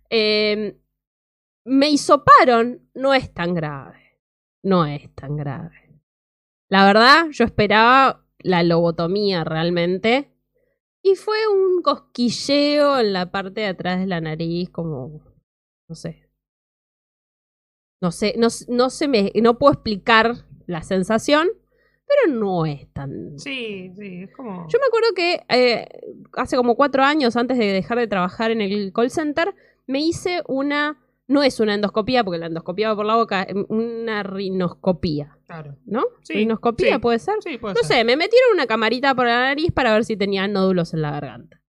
Eh, 0.10 0.78
me 1.66 1.90
hisoparon. 1.90 2.90
No 2.94 3.14
es 3.14 3.34
tan 3.34 3.54
grave. 3.54 4.18
No 4.64 4.86
es 4.86 5.14
tan 5.14 5.36
grave. 5.36 6.00
La 6.70 6.86
verdad, 6.86 7.26
yo 7.32 7.44
esperaba 7.44 8.26
la 8.40 8.64
lobotomía 8.64 9.44
realmente. 9.44 10.32
Y 11.06 11.14
fue 11.14 11.38
un 11.48 11.84
cosquilleo 11.84 13.00
en 13.00 13.14
la 13.14 13.30
parte 13.30 13.62
de 13.62 13.68
atrás 13.68 14.00
de 14.00 14.08
la 14.08 14.22
nariz, 14.22 14.72
como. 14.72 15.22
No 15.88 15.94
sé. 15.94 16.28
No 18.02 18.12
sé, 18.12 18.34
no, 18.40 18.48
no 18.70 18.90
se 18.90 19.08
me. 19.08 19.32
No 19.36 19.60
puedo 19.60 19.74
explicar 19.74 20.34
la 20.66 20.82
sensación, 20.82 21.48
pero 22.08 22.34
no 22.34 22.66
es 22.66 22.92
tan. 22.92 23.38
Sí, 23.38 23.94
sí, 23.96 24.24
es 24.24 24.36
como. 24.36 24.68
Yo 24.68 24.80
me 24.80 24.88
acuerdo 24.88 25.10
que 25.16 25.46
eh, 25.48 25.88
hace 26.34 26.58
como 26.58 26.76
cuatro 26.76 27.04
años, 27.04 27.36
antes 27.36 27.60
de 27.60 27.68
dejar 27.68 28.00
de 28.00 28.08
trabajar 28.08 28.50
en 28.50 28.62
el 28.62 28.92
call 28.92 29.12
center, 29.12 29.54
me 29.86 30.00
hice 30.00 30.42
una. 30.48 31.06
No 31.28 31.44
es 31.44 31.60
una 31.60 31.76
endoscopía, 31.76 32.24
porque 32.24 32.40
la 32.40 32.48
endoscopía 32.48 32.90
va 32.90 32.96
por 32.96 33.06
la 33.06 33.16
boca, 33.16 33.44
em, 33.48 33.64
una 33.70 34.24
rinoscopía, 34.24 35.35
Claro. 35.46 35.76
¿no? 35.86 36.04
Sí, 36.24 36.34
rinoscopía 36.34 36.96
sí. 36.96 37.00
puede 37.00 37.20
ser. 37.20 37.36
Sí, 37.42 37.58
puede 37.58 37.76
No 37.76 37.82
ser. 37.84 37.98
sé, 37.98 38.04
me 38.04 38.16
metieron 38.18 38.52
una 38.54 38.66
camarita 38.68 39.14
por 39.14 39.26
la 39.28 39.40
nariz 39.42 39.72
para 39.72 39.94
ver 39.94 40.04
si 40.06 40.18
tenía 40.18 40.48
nódulos 40.48 40.94
en 40.94 41.02
la 41.02 41.12
garganta. 41.12 41.62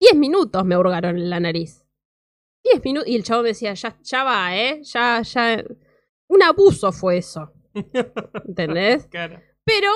Diez 0.00 0.14
minutos 0.14 0.64
me 0.64 0.76
hurgaron 0.78 1.18
en 1.18 1.28
la 1.28 1.40
nariz. 1.40 1.84
Diez 2.64 2.82
minutos. 2.84 3.08
Y 3.08 3.16
el 3.16 3.24
chavo 3.24 3.42
me 3.42 3.48
decía, 3.48 3.74
ya, 3.74 3.98
ya 4.02 4.24
va, 4.24 4.56
¿eh? 4.56 4.80
Ya, 4.82 5.20
ya. 5.22 5.62
Un 6.28 6.42
abuso 6.42 6.92
fue 6.92 7.18
eso. 7.18 7.52
¿Entendés? 8.46 9.06
Claro. 9.08 9.40
Pero 9.64 9.90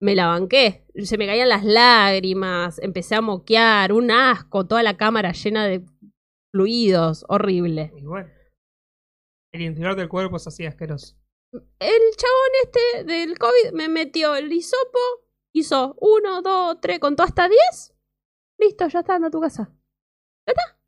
me 0.00 0.14
la 0.14 0.28
banqué. 0.28 0.84
Se 1.02 1.18
me 1.18 1.26
caían 1.26 1.48
las 1.48 1.64
lágrimas, 1.64 2.78
empecé 2.78 3.16
a 3.16 3.20
moquear, 3.20 3.92
un 3.92 4.10
asco, 4.12 4.66
toda 4.66 4.82
la 4.84 4.96
cámara 4.96 5.32
llena 5.32 5.66
de 5.66 5.84
fluidos, 6.52 7.24
horrible. 7.28 7.92
Y 7.96 8.02
bueno. 8.04 8.30
El 9.52 9.62
interior 9.62 9.96
del 9.96 10.08
cuerpo 10.08 10.36
es 10.36 10.46
así 10.46 10.64
asqueroso. 10.66 11.16
El 11.52 12.00
chabón 12.16 12.50
este 12.64 13.04
del 13.04 13.38
COVID 13.38 13.72
me 13.72 13.88
metió 13.88 14.34
el 14.36 14.52
hisopo, 14.52 14.98
hizo 15.52 15.96
uno, 16.00 16.42
dos, 16.42 16.78
tres, 16.80 16.98
contó 16.98 17.22
hasta 17.22 17.48
diez. 17.48 17.94
Listo, 18.58 18.88
ya 18.88 19.00
está, 19.00 19.14
anda 19.14 19.28
a 19.28 19.30
tu 19.30 19.40
casa. 19.40 19.70
¿Ya 20.46 20.52
está? 20.52 20.78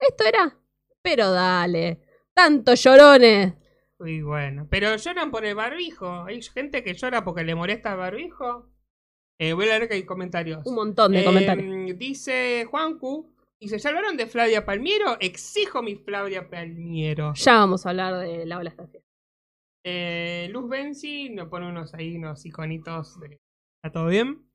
Esto 0.00 0.24
era. 0.24 0.58
Pero 1.02 1.30
dale. 1.32 2.00
Tantos 2.32 2.82
llorones. 2.82 3.54
Y 4.04 4.22
bueno. 4.22 4.66
Pero 4.70 4.96
lloran 4.96 5.30
por 5.30 5.44
el 5.44 5.54
barbijo. 5.54 6.24
Hay 6.24 6.40
gente 6.42 6.82
que 6.82 6.94
llora 6.94 7.24
porque 7.24 7.44
le 7.44 7.54
molesta 7.54 7.92
el 7.92 7.98
barbijo. 7.98 8.68
Eh, 9.38 9.52
voy 9.52 9.64
a 9.66 9.78
leer 9.78 9.88
que 9.88 9.94
hay 9.94 10.04
comentarios. 10.04 10.64
Un 10.64 10.74
montón 10.76 11.12
de 11.12 11.20
Eh, 11.20 11.24
comentarios. 11.24 11.98
Dice 11.98 12.64
Juancu. 12.70 13.34
Dice, 13.60 13.78
¿ya 13.78 13.90
hablaron 13.90 14.16
de 14.16 14.26
Flavia 14.26 14.64
Palmiero? 14.64 15.16
Exijo 15.20 15.82
mi 15.82 15.96
Flavia 15.96 16.48
Palmiero. 16.48 17.32
Ya 17.34 17.54
vamos 17.54 17.84
a 17.86 17.90
hablar 17.90 18.18
de 18.18 18.44
la 18.46 18.58
ola 18.58 18.70
estación. 18.70 19.02
Eh, 19.84 20.48
Luz 20.52 20.68
Benzi 20.68 21.30
nos 21.30 21.48
pone 21.48 21.68
unos 21.68 21.92
ahí, 21.94 22.16
unos 22.16 22.44
iconitos 22.46 23.18
de 23.20 23.40
¿Está 23.76 23.92
todo 23.92 24.06
bien? 24.06 24.48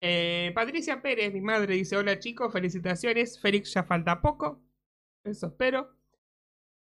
Eh, 0.00 0.52
Patricia 0.54 1.02
Pérez, 1.02 1.32
mi 1.34 1.42
madre, 1.42 1.74
dice: 1.74 1.96
Hola 1.96 2.18
chicos, 2.18 2.52
felicitaciones. 2.52 3.38
Félix 3.38 3.74
ya 3.74 3.84
falta 3.84 4.22
poco. 4.22 4.62
Eso 5.24 5.48
espero. 5.48 5.94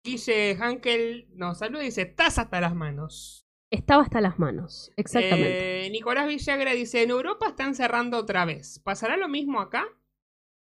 Guille 0.05 0.57
Hankel 0.57 1.29
nos 1.35 1.59
saluda 1.59 1.83
y 1.83 1.87
dice: 1.87 2.03
Estás 2.03 2.39
hasta 2.41 2.61
las 2.61 2.75
manos. 2.75 3.47
Estaba 3.71 4.03
hasta 4.03 4.21
las 4.21 4.39
manos. 4.39 4.91
Exactamente. 4.97 5.87
Eh, 5.87 5.91
Nicolás 5.91 6.27
Villagra 6.27 6.73
dice: 6.73 7.03
En 7.03 7.11
Europa 7.11 7.47
están 7.47 7.77
cerrando 7.77 8.19
otra 8.19 8.45
vez. 8.45 8.81
¿Pasará 8.81 9.17
lo 9.17 9.29
mismo 9.29 9.61
acá? 9.61 9.85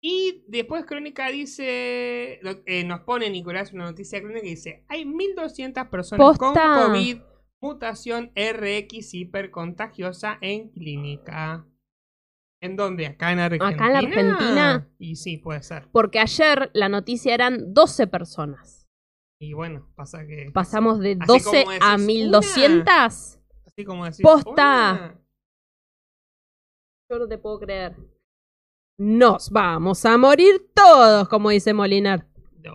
Y 0.00 0.44
después 0.46 0.84
Crónica 0.84 1.28
dice, 1.30 2.40
eh, 2.66 2.84
nos 2.84 3.00
pone 3.00 3.30
Nicolás 3.30 3.72
una 3.72 3.84
noticia 3.84 4.20
crónica 4.20 4.42
que 4.42 4.50
dice, 4.50 4.84
hay 4.88 5.04
1.200 5.04 5.88
personas 5.88 6.38
con. 6.38 6.54
COVID, 6.54 7.18
mutación 7.60 8.32
RX 8.36 9.14
hipercontagiosa 9.14 10.38
en 10.40 10.70
clínica. 10.70 11.66
¿En 12.62 12.76
dónde? 12.76 13.06
¿Acá 13.06 13.32
en 13.32 13.38
Argentina? 13.40 13.68
¿Acá 13.70 13.90
en 13.90 13.96
Argentina? 13.96 14.88
Y 14.98 15.16
sí, 15.16 15.38
puede 15.38 15.62
ser. 15.62 15.88
Porque 15.92 16.18
ayer 16.18 16.70
la 16.74 16.88
noticia 16.88 17.34
eran 17.34 17.74
12 17.74 18.06
personas. 18.06 18.86
Y 19.38 19.52
bueno, 19.52 19.92
pasa 19.94 20.26
que... 20.26 20.50
Pasamos 20.52 20.98
de 21.00 21.18
Así 21.20 21.26
12 21.26 21.64
como 21.64 21.70
a 21.80 21.92
decís, 21.92 22.06
1200. 22.06 22.88
Así 22.88 23.84
como 23.84 24.04
decir, 24.06 24.24
Posta. 24.24 25.20
Yo 27.10 27.18
no 27.18 27.28
te 27.28 27.38
puedo 27.38 27.60
creer. 27.60 27.96
Nos 28.98 29.50
vamos 29.50 30.04
a 30.06 30.16
morir 30.16 30.70
todos, 30.74 31.28
como 31.28 31.50
dice 31.50 31.74
Molinar. 31.74 32.26
No, 32.62 32.74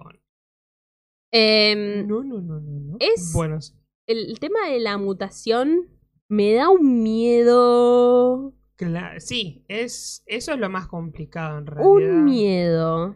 Em, 1.34 2.06
no, 2.08 2.24
no, 2.24 2.42
no, 2.42 2.60
no, 2.60 2.80
no. 2.80 2.98
Es- 3.00 3.32
Bueno, 3.34 3.62
sí. 3.62 3.74
el, 4.08 4.30
el 4.32 4.40
tema 4.40 4.68
de 4.68 4.80
la 4.80 4.98
mutación 4.98 5.88
me 6.28 6.54
da 6.54 6.70
un 6.70 7.02
miedo. 7.04 8.54
Cla- 8.78 9.20
sí, 9.20 9.64
es, 9.68 10.24
eso 10.26 10.54
es 10.54 10.60
lo 10.60 10.70
más 10.70 10.88
complicado 10.88 11.58
en 11.58 11.66
realidad. 11.68 11.90
Un 11.92 12.26
miedo. 12.26 13.16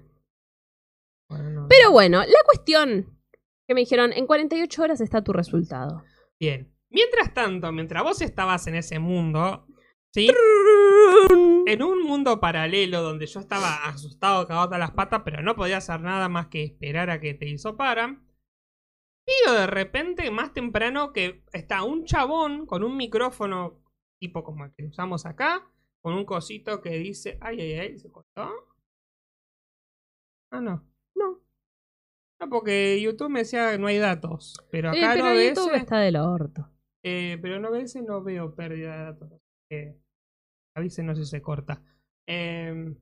Bueno, 1.30 1.50
no, 1.50 1.68
Pero 1.68 1.86
no. 1.88 1.92
bueno, 1.92 2.20
la 2.20 2.44
cuestión 2.46 3.20
que 3.68 3.74
me 3.74 3.82
dijeron, 3.82 4.14
en 4.14 4.28
48 4.28 4.84
horas 4.84 5.02
está 5.02 5.24
tu 5.24 5.34
resultado. 5.34 6.04
Bien. 6.40 6.72
Mientras 6.92 7.34
tanto, 7.34 7.72
mientras 7.74 8.04
vos 8.04 8.22
estabas 8.22 8.68
en 8.68 8.76
ese 8.76 9.00
mundo, 9.00 9.65
¿sí? 10.16 10.30
En 11.68 11.84
un 11.84 12.04
mundo 12.04 12.40
paralelo 12.40 13.02
donde 13.02 13.26
yo 13.26 13.42
estaba 13.42 13.86
asustado, 13.86 14.48
cagado 14.48 14.74
a 14.74 14.78
las 14.78 14.92
patas, 14.92 15.24
pero 15.26 15.42
no 15.42 15.58
podía 15.58 15.78
hacer 15.78 16.00
nada 16.00 16.30
más 16.30 16.48
que 16.48 16.64
esperar 16.64 17.10
a 17.10 17.20
que 17.20 17.34
te 17.34 17.50
hisoparan. 17.50 18.26
Pero 19.26 19.60
de 19.60 19.68
repente, 19.68 20.32
más 20.32 20.54
temprano, 20.54 21.12
que 21.12 21.44
está 21.52 21.84
un 21.84 22.06
chabón 22.06 22.66
con 22.66 22.84
un 22.84 22.96
micrófono 22.96 23.84
tipo 24.18 24.44
como 24.44 24.64
el 24.64 24.74
que 24.74 24.86
usamos 24.86 25.26
acá, 25.26 25.70
con 26.02 26.14
un 26.14 26.24
cosito 26.24 26.82
que 26.82 26.92
dice, 26.92 27.38
ay, 27.42 27.60
ay, 27.60 27.74
ay, 27.74 27.98
¿se 27.98 28.10
cortó? 28.10 28.50
Ah, 30.52 30.62
no, 30.62 30.88
no. 31.16 31.42
No, 32.40 32.50
porque 32.50 33.02
YouTube 33.02 33.30
me 33.30 33.40
decía 33.40 33.72
que 33.72 33.80
no 33.80 33.88
hay 33.88 33.98
datos, 33.98 34.56
pero 34.72 34.92
acá 34.92 35.12
pero 35.14 35.26
no. 35.26 35.42
YouTube 35.42 35.76
está 35.76 36.00
del 36.00 36.16
orto. 36.16 36.70
Eh, 37.04 37.38
pero 37.42 37.60
no 37.60 37.72
veces 37.72 38.04
no 38.04 38.24
veo 38.24 38.56
pérdida 38.56 38.98
de 38.98 39.04
datos. 39.04 39.42
Eh, 39.70 40.00
avísenos 40.76 41.18
si 41.18 41.26
se 41.26 41.42
corta. 41.42 41.82
Eh, 42.28 42.94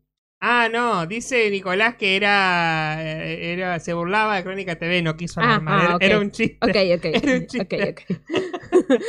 ah, 0.42 0.70
no, 0.72 1.06
dice 1.08 1.50
Nicolás 1.50 1.96
que 1.96 2.16
era, 2.16 2.98
eh, 3.04 3.54
era. 3.54 3.80
Se 3.80 3.94
burlaba 3.94 4.36
de 4.38 4.44
Crónica 4.44 4.78
TV, 4.78 5.02
no 5.02 5.18
quiso 5.18 5.42
Ah, 5.42 5.46
alarmar. 5.56 5.80
ah, 5.80 5.84
era, 5.86 5.96
ok. 5.96 6.02
era 6.04 6.20
un 6.20 6.32
chiste. 6.32 6.58
Ok, 6.62 6.76
ok. 6.98 7.06
Era 7.24 7.36
un 7.38 7.48
chiste. 7.48 7.96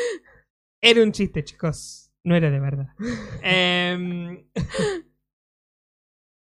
Era 0.82 1.02
un 1.02 1.12
chiste, 1.12 1.44
chicos. 1.44 2.10
No 2.24 2.34
era 2.36 2.50
de 2.50 2.60
verdad. 2.60 2.88
Em, 3.42 4.44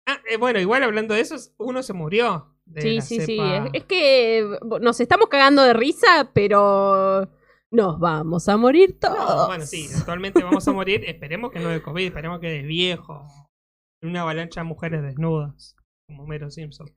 ah, 0.07 0.21
eh, 0.29 0.37
bueno, 0.37 0.61
igual 0.61 0.83
hablando 0.83 1.15
de 1.15 1.21
eso, 1.21 1.37
uno 1.59 1.83
se 1.83 1.93
murió. 1.93 2.55
de 2.65 2.83
Sí, 2.83 2.95
la 2.97 3.03
sí, 3.03 3.21
sí. 3.21 3.39
Es, 3.41 3.63
es 3.73 3.85
que 3.85 4.59
nos 4.81 5.01
estamos 5.01 5.29
cagando 5.29 5.63
de 5.63 5.73
risa, 5.75 6.31
pero 6.35 7.29
nos 7.71 7.99
vamos 8.01 8.49
a 8.49 8.57
morir 8.57 8.99
todos. 8.99 9.19
No, 9.19 9.47
bueno, 9.47 9.67
sí, 9.67 9.89
actualmente 9.97 10.43
vamos 10.43 10.67
a 10.69 10.73
morir. 10.73 11.05
Esperemos 11.07 11.51
que 11.53 11.59
no 11.61 11.69
de 11.69 11.83
COVID, 11.83 12.07
esperemos 12.07 12.41
que 12.41 12.49
de 12.49 12.63
viejo. 12.63 13.27
En 14.03 14.11
una 14.11 14.23
avalancha 14.23 14.61
de 14.61 14.65
mujeres 14.65 15.03
desnudas, 15.03 15.77
como 16.07 16.27
Mero 16.27 16.51
Simpson. 16.51 16.89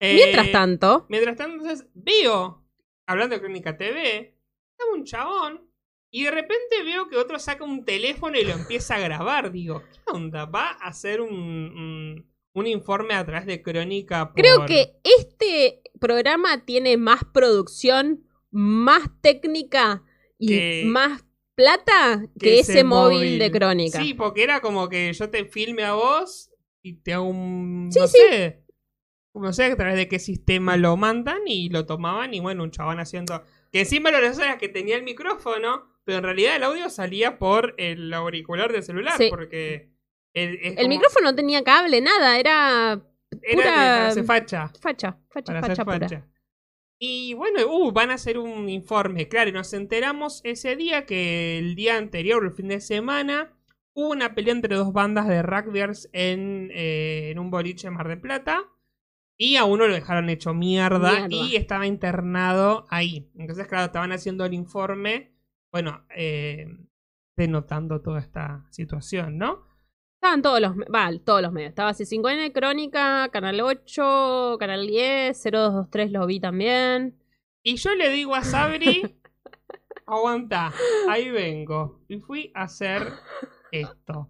Eh, 0.00 0.14
Mientras 0.14 0.50
tanto, 0.50 1.06
Mientras 1.08 1.36
tanto, 1.36 1.62
entonces, 1.62 1.88
veo, 1.94 2.66
hablando 3.06 3.36
de 3.36 3.40
Crónica 3.40 3.76
TV, 3.76 4.36
estaba 4.72 4.96
un 4.96 5.04
chabón 5.04 5.70
y 6.12 6.24
de 6.24 6.32
repente 6.32 6.82
veo 6.84 7.08
que 7.08 7.16
otro 7.16 7.38
saca 7.38 7.64
un 7.64 7.84
teléfono 7.84 8.36
y 8.38 8.44
lo 8.44 8.50
empieza 8.52 8.96
a 8.96 9.00
grabar. 9.00 9.52
Digo, 9.52 9.82
¿qué 9.92 10.00
onda? 10.12 10.44
¿Va 10.46 10.70
a 10.72 10.88
hacer 10.88 11.20
un, 11.20 11.32
un, 11.32 12.32
un 12.54 12.66
informe 12.66 13.14
a 13.14 13.24
través 13.24 13.46
de 13.46 13.62
Crónica? 13.62 14.32
por- 14.32 14.34
creo 14.42 14.66
que 14.66 14.96
este 15.04 15.80
programa 16.00 16.64
tiene 16.64 16.96
más 16.96 17.20
producción, 17.32 18.26
más 18.52 19.02
técnica 19.20 20.02
y 20.38 20.48
Que- 20.48 20.82
más 20.86 21.24
plata 21.54 22.24
que, 22.38 22.60
ese, 22.60 22.84
móvil, 22.84 23.38
de 23.38 23.50
crónica. 23.50 24.00
Sí, 24.02 24.14
porque 24.14 24.42
era 24.44 24.60
como 24.60 24.88
que 24.88 25.12
yo 25.12 25.28
te 25.30 25.44
filme 25.44 25.82
a 25.84 25.94
vos 25.94 26.50
y 26.82 26.94
te 27.02 27.12
hago 27.14 27.24
un. 27.24 27.88
Sí, 27.92 27.98
no 27.98 28.06
sí. 28.06 28.18
sé. 28.30 28.58
No 29.34 29.52
sé 29.52 29.64
a 29.64 29.76
través 29.76 29.96
de 29.96 30.08
qué 30.08 30.18
sistema 30.18 30.76
lo 30.76 30.96
mandan 30.96 31.40
y 31.46 31.70
lo 31.70 31.86
tomaban 31.86 32.34
y 32.34 32.40
bueno, 32.40 32.62
un 32.64 32.70
chabón 32.70 33.00
haciendo. 33.00 33.42
Que 33.72 33.80
encima 33.80 34.10
lo 34.10 34.18
era 34.18 34.58
que 34.58 34.68
tenía 34.68 34.96
el 34.96 35.02
micrófono, 35.04 35.90
pero 36.04 36.18
en 36.18 36.24
realidad 36.24 36.56
el 36.56 36.62
audio 36.64 36.90
salía 36.90 37.38
por 37.38 37.74
el 37.78 38.12
auricular 38.12 38.70
del 38.72 38.82
celular. 38.82 39.14
Sí. 39.16 39.28
Porque. 39.30 39.90
El, 40.34 40.54
es 40.56 40.70
El 40.72 40.76
como- 40.76 40.88
micrófono 40.88 41.30
no 41.30 41.34
tenía 41.34 41.62
cable, 41.62 42.00
nada, 42.00 42.38
era 42.38 43.02
era 43.42 43.54
pura- 43.54 43.64
para 43.74 44.08
hacer 44.08 44.24
facha. 44.24 44.68
facha, 44.80 45.18
facha, 45.30 45.44
Para 45.52 45.60
facha 45.60 45.72
hacer 45.72 45.84
pura. 45.84 46.31
Y 47.04 47.34
bueno, 47.34 47.58
uh, 47.66 47.90
van 47.90 48.12
a 48.12 48.14
hacer 48.14 48.38
un 48.38 48.68
informe. 48.68 49.26
Claro, 49.26 49.50
y 49.50 49.52
nos 49.52 49.72
enteramos 49.72 50.40
ese 50.44 50.76
día 50.76 51.04
que 51.04 51.58
el 51.58 51.74
día 51.74 51.96
anterior, 51.96 52.44
el 52.44 52.52
fin 52.52 52.68
de 52.68 52.80
semana, 52.80 53.50
hubo 53.92 54.10
una 54.10 54.36
pelea 54.36 54.52
entre 54.52 54.76
dos 54.76 54.92
bandas 54.92 55.26
de 55.26 55.42
rugbyers 55.42 56.08
en, 56.12 56.70
eh, 56.72 57.30
en 57.32 57.40
un 57.40 57.50
boliche 57.50 57.88
en 57.88 57.94
Mar 57.94 58.06
del 58.06 58.20
Plata. 58.20 58.62
Y 59.36 59.56
a 59.56 59.64
uno 59.64 59.88
lo 59.88 59.94
dejaron 59.94 60.30
hecho 60.30 60.54
mierda, 60.54 61.26
Mierda. 61.26 61.28
y 61.28 61.56
estaba 61.56 61.88
internado 61.88 62.86
ahí. 62.88 63.28
Entonces, 63.36 63.66
claro, 63.66 63.86
estaban 63.86 64.12
haciendo 64.12 64.44
el 64.44 64.54
informe, 64.54 65.32
bueno, 65.72 66.06
eh, 66.16 66.68
denotando 67.36 68.00
toda 68.00 68.20
esta 68.20 68.64
situación, 68.70 69.38
¿no? 69.38 69.66
Estaban 70.22 70.40
todos 70.40 70.60
los, 70.60 70.76
va, 70.76 71.10
todos 71.24 71.42
los 71.42 71.50
medios. 71.50 71.70
Estaba 71.70 71.90
C5N, 71.90 72.52
Crónica, 72.52 73.28
Canal 73.32 73.60
8, 73.60 74.56
Canal 74.60 74.86
10, 74.86 75.36
0223 75.36 76.12
lo 76.12 76.26
vi 76.26 76.38
también. 76.38 77.18
Y 77.64 77.74
yo 77.74 77.96
le 77.96 78.08
digo 78.08 78.36
a 78.36 78.44
Sabri, 78.44 79.18
aguanta, 80.06 80.72
ahí 81.08 81.28
vengo. 81.28 82.04
Y 82.06 82.20
fui 82.20 82.52
a 82.54 82.62
hacer 82.62 83.14
esto. 83.72 84.28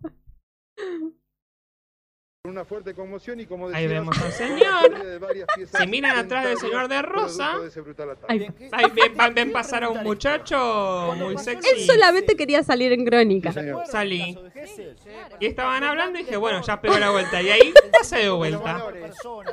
Una 2.45 2.65
fuerte 2.65 2.93
conmoción 2.93 3.39
y 3.39 3.47
como 3.47 3.69
Ahí 3.69 3.87
vemos 3.87 4.21
al 4.21 4.33
señor. 4.33 5.01
Si 5.79 5.87
miran 5.87 6.17
atrás 6.19 6.45
del 6.45 6.57
señor 6.59 6.89
de 6.89 7.01
rosa, 7.01 7.57
de 7.61 7.69
ese 7.69 7.81
brutal 7.83 8.11
ataque. 8.11 8.27
Ay, 8.29 8.39
Bien, 8.41 8.53
¿qué- 8.55 8.69
Ahí 8.73 9.33
ven, 9.33 9.53
pasar 9.53 9.85
a 9.85 9.89
un 9.91 10.03
muchacho 10.03 11.15
muy 11.19 11.39
sexy. 11.39 11.69
Él 11.71 11.87
solamente 11.87 12.35
quería 12.35 12.65
salir 12.65 12.91
en 12.93 13.05
Crónica. 13.07 13.53
Sí. 13.53 13.61
Salí. 13.89 14.37
Y 15.39 15.47
estaban 15.47 15.85
hablando 15.85 16.19
y 16.19 16.25
dije, 16.25 16.37
bueno, 16.37 16.61
ya 16.67 16.81
pegó 16.81 16.99
la 16.99 17.11
vuelta. 17.11 17.41
Y 17.41 17.49
ahí 17.49 17.73
se 18.03 18.17
dio 18.23 18.33
De 18.33 18.37
vuelta. 18.57 18.87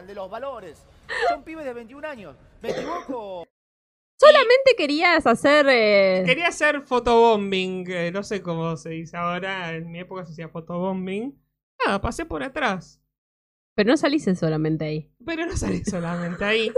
de 0.08 0.15
los 0.15 0.28
valores. 0.32 0.84
Son 1.30 1.43
pibes 1.43 1.65
de 1.65 1.73
21 1.73 2.08
años. 2.08 2.36
¿Me 2.63 2.71
equivoco? 2.71 3.45
Solamente 4.19 4.73
querías 4.75 5.28
hacer. 5.28 5.67
eh, 5.69 6.23
Quería 6.25 6.47
hacer 6.47 6.82
fotobombing, 6.82 7.86
eh, 7.91 8.12
no 8.12 8.23
sé 8.23 8.41
cómo 8.41 8.75
se 8.78 8.89
dice 8.89 9.15
ahora, 9.15 9.73
en 9.75 9.91
mi 9.91 9.99
época 9.99 10.25
se 10.25 10.32
hacía 10.32 10.49
fotobombing. 10.49 11.39
Nada, 11.85 12.01
pasé 12.01 12.25
por 12.25 12.43
atrás. 12.43 13.01
Pero 13.75 13.91
no 13.91 13.97
saliste 13.97 14.35
solamente 14.35 14.85
ahí. 14.85 15.11
Pero 15.25 15.45
no 15.45 15.55
salí 15.55 15.83
solamente 15.85 16.43
ahí. 16.43 16.71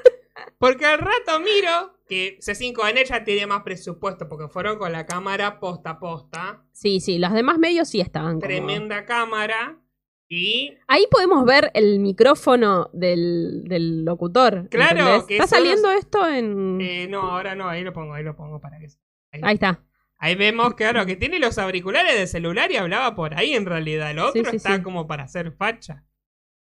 Porque 0.57 0.85
al 0.85 0.99
rato 0.99 1.39
miro 1.39 1.97
que 2.07 2.37
C5N 2.39 3.05
ya 3.05 3.23
tiene 3.23 3.47
más 3.47 3.63
presupuesto 3.63 4.27
porque 4.27 4.47
fueron 4.47 4.77
con 4.77 4.91
la 4.91 5.05
cámara 5.05 5.59
posta 5.59 5.91
a 5.91 5.99
posta. 5.99 6.63
Sí, 6.71 6.99
sí, 6.99 7.17
los 7.17 7.33
demás 7.33 7.57
medios 7.57 7.89
sí 7.89 7.99
estaban. 8.01 8.33
como- 8.35 8.41
Tremenda 8.41 9.05
cámara. 9.05 9.77
Y 10.29 10.77
Ahí 10.87 11.05
podemos 11.11 11.43
ver 11.43 11.71
el 11.73 11.99
micrófono 11.99 12.89
del, 12.93 13.63
del 13.65 14.05
locutor. 14.05 14.69
Claro, 14.69 15.25
que 15.27 15.35
¿Está 15.35 15.47
saliendo 15.47 15.91
esto 15.91 16.25
en.? 16.27 16.79
eh, 16.79 17.07
no, 17.09 17.21
ahora 17.31 17.53
no, 17.53 17.67
ahí 17.67 17.83
lo 17.83 17.91
pongo, 17.91 18.13
ahí 18.13 18.23
lo 18.23 18.35
pongo 18.35 18.61
para 18.61 18.79
que 18.79 18.87
se- 18.89 18.99
Ahí 19.33 19.55
está. 19.55 19.83
Ahí 20.21 20.36
vemos, 20.36 20.75
claro, 20.75 21.05
que 21.05 21.15
tiene 21.15 21.39
los 21.39 21.57
auriculares 21.57 22.15
de 22.17 22.27
celular 22.27 22.71
y 22.71 22.77
hablaba 22.77 23.15
por 23.15 23.34
ahí 23.34 23.53
en 23.55 23.65
realidad. 23.65 24.13
Lo 24.13 24.29
otro 24.29 24.43
Sí, 24.43 24.49
sí, 24.51 24.55
está 24.57 24.75
sí. 24.77 24.84
como 24.84 25.07
para 25.07 25.23
hacer 25.23 25.51
facha. 25.53 26.05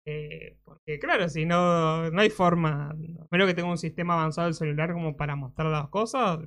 Eh, 0.07 0.59
porque 0.65 0.99
claro, 0.99 1.29
si 1.29 1.45
no, 1.47 2.11
no 2.11 2.21
hay 2.21 2.31
forma, 2.31 2.95
menos 3.31 3.47
que 3.47 3.55
tenga 3.55 3.71
un 3.71 3.79
sistema 3.79 4.15
avanzado 4.15 4.47
del 4.47 4.55
celular 4.55 4.93
como 4.93 5.17
para 5.17 5.37
mostrar 5.37 5.69
las 5.69 5.89
cosas, 5.89 6.39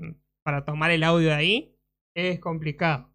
para 0.44 0.66
tomar 0.66 0.92
el 0.92 1.04
audio 1.04 1.30
de 1.30 1.34
ahí, 1.36 1.76
es 2.16 2.40
complicado. 2.40 3.14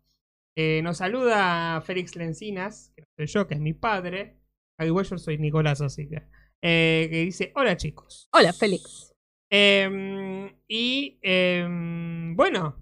Eh, 0.56 0.80
nos 0.82 0.98
saluda 0.98 1.80
Félix 1.82 2.14
Lencinas, 2.16 2.92
que 2.96 3.04
soy 3.16 3.26
yo, 3.26 3.48
que 3.48 3.54
es 3.54 3.60
mi 3.60 3.72
padre. 3.72 4.38
Ah, 4.78 4.86
Igual 4.86 5.06
yo 5.06 5.18
soy 5.18 5.38
Nicolás, 5.38 5.80
así 5.80 6.08
que. 6.08 6.22
eh, 6.62 7.08
que 7.10 7.24
dice, 7.24 7.52
hola 7.56 7.76
chicos. 7.76 8.28
Hola, 8.32 8.52
Félix. 8.52 9.14
Em, 9.50 10.50
y 10.68 11.18
em, 11.22 12.34
bueno, 12.36 12.81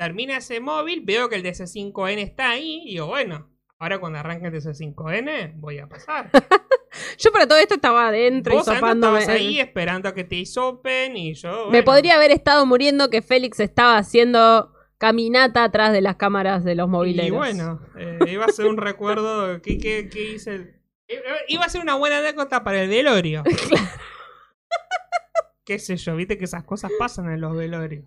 termina 0.00 0.38
ese 0.38 0.60
móvil, 0.60 1.02
veo 1.04 1.28
que 1.28 1.36
el 1.36 1.42
DC5N 1.44 2.18
está 2.22 2.50
ahí, 2.50 2.82
y 2.86 2.90
digo, 2.92 3.06
bueno, 3.08 3.50
ahora 3.78 4.00
cuando 4.00 4.18
arranque 4.18 4.46
el 4.46 4.54
DC5N 4.54 5.52
voy 5.56 5.78
a 5.78 5.86
pasar. 5.88 6.30
Yo 7.18 7.30
para 7.30 7.46
todo 7.46 7.58
esto 7.58 7.74
estaba 7.74 8.08
adentro 8.08 8.54
Vos 8.54 8.66
hisopándome. 8.66 9.18
estabas 9.18 9.38
ahí 9.40 9.60
esperando 9.60 10.08
a 10.08 10.14
que 10.14 10.24
te 10.24 10.36
hisopen 10.36 11.16
y 11.16 11.34
yo... 11.34 11.68
Me 11.70 11.82
podría 11.84 12.16
haber 12.16 12.32
estado 12.32 12.66
muriendo 12.66 13.10
que 13.10 13.22
Félix 13.22 13.60
estaba 13.60 13.96
haciendo 13.98 14.72
caminata 14.98 15.62
atrás 15.62 15.92
de 15.92 16.00
las 16.00 16.16
cámaras 16.16 16.64
de 16.64 16.74
los 16.74 16.88
mobileros. 16.88 17.28
Y 17.28 17.30
bueno, 17.30 17.80
eh, 17.96 18.18
iba 18.26 18.46
a 18.46 18.48
ser 18.48 18.66
un 18.66 18.76
recuerdo, 18.78 19.60
¿qué, 19.62 19.78
qué, 19.78 20.08
qué 20.10 20.32
hice? 20.32 20.54
el- 20.56 20.74
eh, 21.08 21.22
Iba 21.48 21.66
a 21.66 21.68
ser 21.68 21.80
una 21.82 21.94
buena 21.94 22.18
anécdota 22.18 22.64
para 22.64 22.82
el 22.82 22.88
velorio. 22.88 23.44
Qué 25.64 25.78
sé 25.78 25.96
yo, 25.96 26.16
viste 26.16 26.36
que 26.36 26.46
esas 26.46 26.64
cosas 26.64 26.90
pasan 26.98 27.30
en 27.30 27.40
los 27.40 27.54
velorios. 27.56 28.04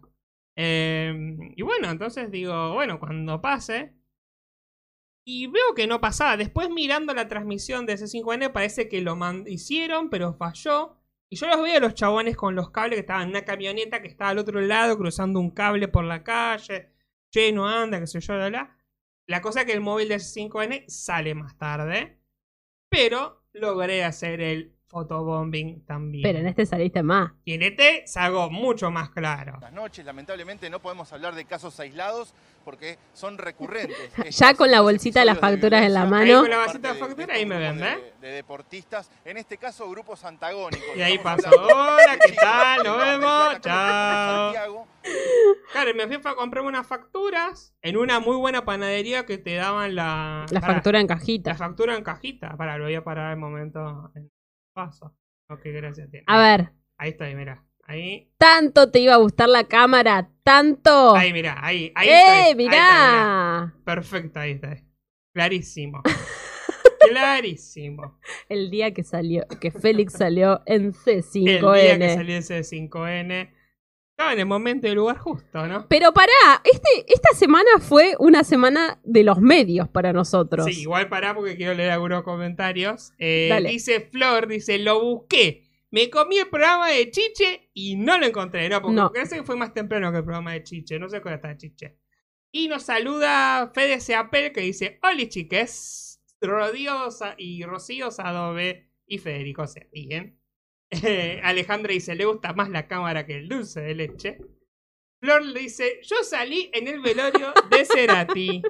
Eh, 0.55 1.13
y 1.55 1.61
bueno, 1.63 1.89
entonces 1.89 2.31
digo, 2.31 2.73
bueno, 2.73 2.99
cuando 2.99 3.41
pase. 3.41 3.93
Y 5.25 5.47
veo 5.47 5.73
que 5.75 5.87
no 5.87 6.01
pasaba. 6.01 6.37
Después 6.37 6.69
mirando 6.69 7.13
la 7.13 7.27
transmisión 7.27 7.85
de 7.85 7.95
C5N 7.95 8.51
parece 8.51 8.89
que 8.89 9.01
lo 9.01 9.17
hicieron, 9.47 10.09
pero 10.09 10.33
falló. 10.33 10.97
Y 11.29 11.37
yo 11.37 11.47
los 11.47 11.61
veía 11.61 11.77
a 11.77 11.79
los 11.79 11.95
chabones 11.95 12.35
con 12.35 12.55
los 12.55 12.71
cables 12.71 12.97
que 12.97 13.01
estaban 13.01 13.23
en 13.23 13.29
una 13.29 13.45
camioneta 13.45 14.01
que 14.01 14.07
estaba 14.07 14.31
al 14.31 14.39
otro 14.39 14.61
lado 14.61 14.97
cruzando 14.97 15.39
un 15.39 15.51
cable 15.51 15.87
por 15.87 16.03
la 16.03 16.23
calle. 16.23 16.91
Che, 17.31 17.51
no 17.51 17.67
anda, 17.67 17.99
qué 17.99 18.07
sé 18.07 18.19
yo, 18.19 18.35
bla, 18.35 18.49
bla. 18.49 18.77
La 19.25 19.41
cosa 19.41 19.61
es 19.61 19.65
que 19.65 19.73
el 19.73 19.81
móvil 19.81 20.09
de 20.09 20.17
C5N 20.17 20.87
sale 20.89 21.33
más 21.35 21.57
tarde. 21.57 22.19
Pero 22.89 23.43
logré 23.53 24.03
hacer 24.03 24.41
el 24.41 24.72
fotobombing 24.93 25.83
también. 25.85 26.21
Pero 26.23 26.39
en 26.39 26.47
este 26.47 26.65
saliste 26.65 27.01
más. 27.01 27.31
Y 27.43 27.53
en 27.55 27.63
este 27.63 28.03
salgo 28.05 28.49
mucho 28.51 28.91
más 28.91 29.09
claro. 29.09 29.57
Las 29.59 29.73
noches, 29.73 30.05
lamentablemente, 30.05 30.69
no 30.69 30.79
podemos 30.79 31.11
hablar 31.11 31.33
de 31.33 31.45
casos 31.45 31.79
aislados 31.79 32.33
porque 32.63 32.97
son 33.13 33.37
recurrentes. 33.37 34.11
Ya 34.39 34.53
con 34.53 34.71
la 34.71 34.81
bolsita 34.81 35.19
de 35.21 35.25
las 35.25 35.39
facturas 35.39 35.83
en 35.83 35.93
la 35.93 36.05
mano. 36.05 36.35
Ahí 36.35 36.41
con 36.41 36.49
la 36.49 36.59
bolsita 36.59 36.93
de 36.93 36.99
factura, 36.99 37.33
ahí 37.35 37.45
me 37.45 37.57
ven, 37.57 37.77
de, 37.79 37.91
¿eh? 37.91 38.13
de 38.21 38.27
deportistas, 38.29 39.11
en 39.25 39.37
este 39.37 39.57
caso 39.57 39.89
grupos 39.89 40.23
antagónicos. 40.23 40.95
Y 40.95 41.01
ahí 41.01 41.17
pasó. 41.17 41.49
Hola, 41.49 42.13
de 42.13 42.19
¿qué 42.31 42.35
tal? 42.39 42.83
de 42.83 42.89
Nos 42.89 42.97
vemos. 42.99 43.61
Chao. 43.61 44.87
Claro, 45.73 45.89
y 45.89 45.93
me 45.95 46.07
fui 46.07 46.15
a 46.23 46.35
comprarme 46.35 46.69
unas 46.69 46.87
facturas 46.87 47.73
en 47.81 47.97
una 47.97 48.19
muy 48.19 48.37
buena 48.37 48.63
panadería 48.63 49.25
que 49.25 49.37
te 49.37 49.55
daban 49.55 49.95
la, 49.95 50.45
La 50.51 50.61
pará, 50.61 50.75
factura 50.75 50.99
en 51.01 51.07
La 51.07 51.15
cajita. 51.15 51.55
factura 51.55 51.95
en 51.97 52.03
cajita. 52.03 52.55
Para, 52.55 52.77
lo 52.77 52.85
voy 52.85 52.95
a 52.95 53.03
parar 53.03 53.31
el 53.31 53.37
momento 53.39 54.11
en 54.15 54.31
paso. 54.73 55.15
Ok, 55.49 55.61
gracias. 55.65 56.09
A 56.27 56.37
ver, 56.41 56.71
Ahí 56.97 57.11
estoy, 57.11 57.35
mira. 57.35 57.63
Ahí, 57.85 58.31
tanto 58.37 58.89
te 58.91 58.99
iba 58.99 59.13
a 59.13 59.17
gustar 59.17 59.49
la 59.49 59.65
cámara, 59.65 60.29
tanto. 60.43 61.15
ahí, 61.15 61.33
mira. 61.33 61.57
Ahí, 61.61 61.91
ahí 61.95 62.07
¡Eh, 62.07 62.17
está, 62.17 62.33
ahí 62.33 62.49
está, 62.51 62.55
mirá! 62.55 63.73
Perfecto, 63.83 64.39
ahí 64.39 64.51
está. 64.51 64.77
Clarísimo. 65.33 66.01
Clarísimo. 67.09 68.19
El 68.47 68.69
día 68.71 68.93
que 68.93 69.03
salió, 69.03 69.45
que 69.59 69.71
Félix 69.71 70.13
salió 70.13 70.61
en 70.65 70.85
El 70.85 70.91
día 70.93 71.59
que 71.59 71.59
C5N. 71.59 72.15
salió 72.15 72.37
ese 72.37 72.59
5N. 72.61 73.49
Estaba 74.13 74.33
en 74.33 74.39
el 74.41 74.45
momento 74.45 74.85
y 74.85 74.91
el 74.91 74.95
lugar 74.95 75.17
justo, 75.17 75.65
¿no? 75.67 75.87
Pero 75.89 76.13
pará, 76.13 76.61
este, 76.63 77.11
esta 77.11 77.29
semana 77.33 77.67
fue 77.79 78.15
una 78.19 78.43
semana 78.43 78.99
de 79.03 79.23
los 79.23 79.41
medios 79.41 79.89
para 79.89 80.13
nosotros. 80.13 80.67
Sí, 80.67 80.81
igual 80.81 81.09
pará 81.09 81.33
porque 81.33 81.55
quiero 81.55 81.73
leer 81.73 81.89
algunos 81.89 82.21
comentarios. 82.21 83.11
Eh, 83.17 83.47
Dale. 83.49 83.69
dice 83.71 84.01
Flor, 84.01 84.47
dice, 84.47 84.77
lo 84.77 85.01
busqué. 85.01 85.63
Me 85.89 86.11
comí 86.11 86.37
el 86.37 86.47
programa 86.47 86.89
de 86.89 87.09
Chiche 87.09 87.71
y 87.73 87.95
no 87.95 88.19
lo 88.19 88.27
encontré. 88.27 88.69
No, 88.69 88.83
porque 88.83 88.95
No. 88.95 89.11
parece 89.11 89.37
que 89.37 89.43
fue 89.43 89.55
más 89.55 89.73
temprano 89.73 90.11
que 90.11 90.19
el 90.19 90.23
programa 90.23 90.53
de 90.53 90.61
Chiche. 90.63 90.99
No 90.99 91.09
sé 91.09 91.19
cuál 91.19 91.33
está 91.35 91.57
Chiche. 91.57 91.97
Y 92.51 92.67
nos 92.67 92.83
saluda 92.83 93.71
Fede 93.73 93.99
Seapel 93.99 94.51
que 94.53 94.61
dice, 94.61 94.99
Hola 95.01 95.27
chiques, 95.27 96.21
Rodío 96.39 97.09
y 97.39 97.63
Rocío 97.63 98.11
Sadobe 98.11 98.91
y 99.07 99.17
Federico 99.17 99.65
se 99.65 99.89
ríen. 99.91 100.39
Eh, 101.01 101.39
Alejandra 101.43 101.93
dice, 101.93 102.15
le 102.15 102.25
gusta 102.25 102.53
más 102.53 102.69
la 102.69 102.87
cámara 102.87 103.25
que 103.25 103.37
el 103.37 103.49
dulce 103.49 103.81
de 103.81 103.95
leche. 103.95 104.37
Flor 105.19 105.43
le 105.43 105.61
dice, 105.61 105.99
yo 106.03 106.17
salí 106.23 106.69
en 106.73 106.87
el 106.87 106.99
velorio 106.99 107.53
de 107.69 107.85
Cerati. 107.85 108.61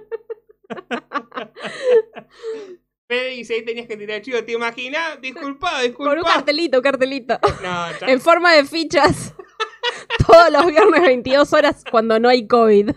Fede 3.07 3.29
dice, 3.29 3.55
ahí 3.55 3.65
tenías 3.65 3.87
que 3.87 3.97
tirar 3.97 4.21
chivo, 4.21 4.43
¿te 4.43 4.53
imaginas? 4.53 5.19
Disculpa, 5.19 5.81
disculpa. 5.81 6.11
Con 6.11 6.19
un 6.19 6.25
cartelito, 6.25 6.77
un 6.77 6.83
cartelito. 6.83 7.39
No, 7.61 8.07
En 8.07 8.21
forma 8.21 8.53
de 8.53 8.65
fichas. 8.65 9.33
Todos 10.27 10.51
los 10.51 10.65
viernes 10.67 11.01
22 11.01 11.51
horas 11.53 11.83
cuando 11.89 12.19
no 12.19 12.29
hay 12.29 12.47
COVID. 12.47 12.91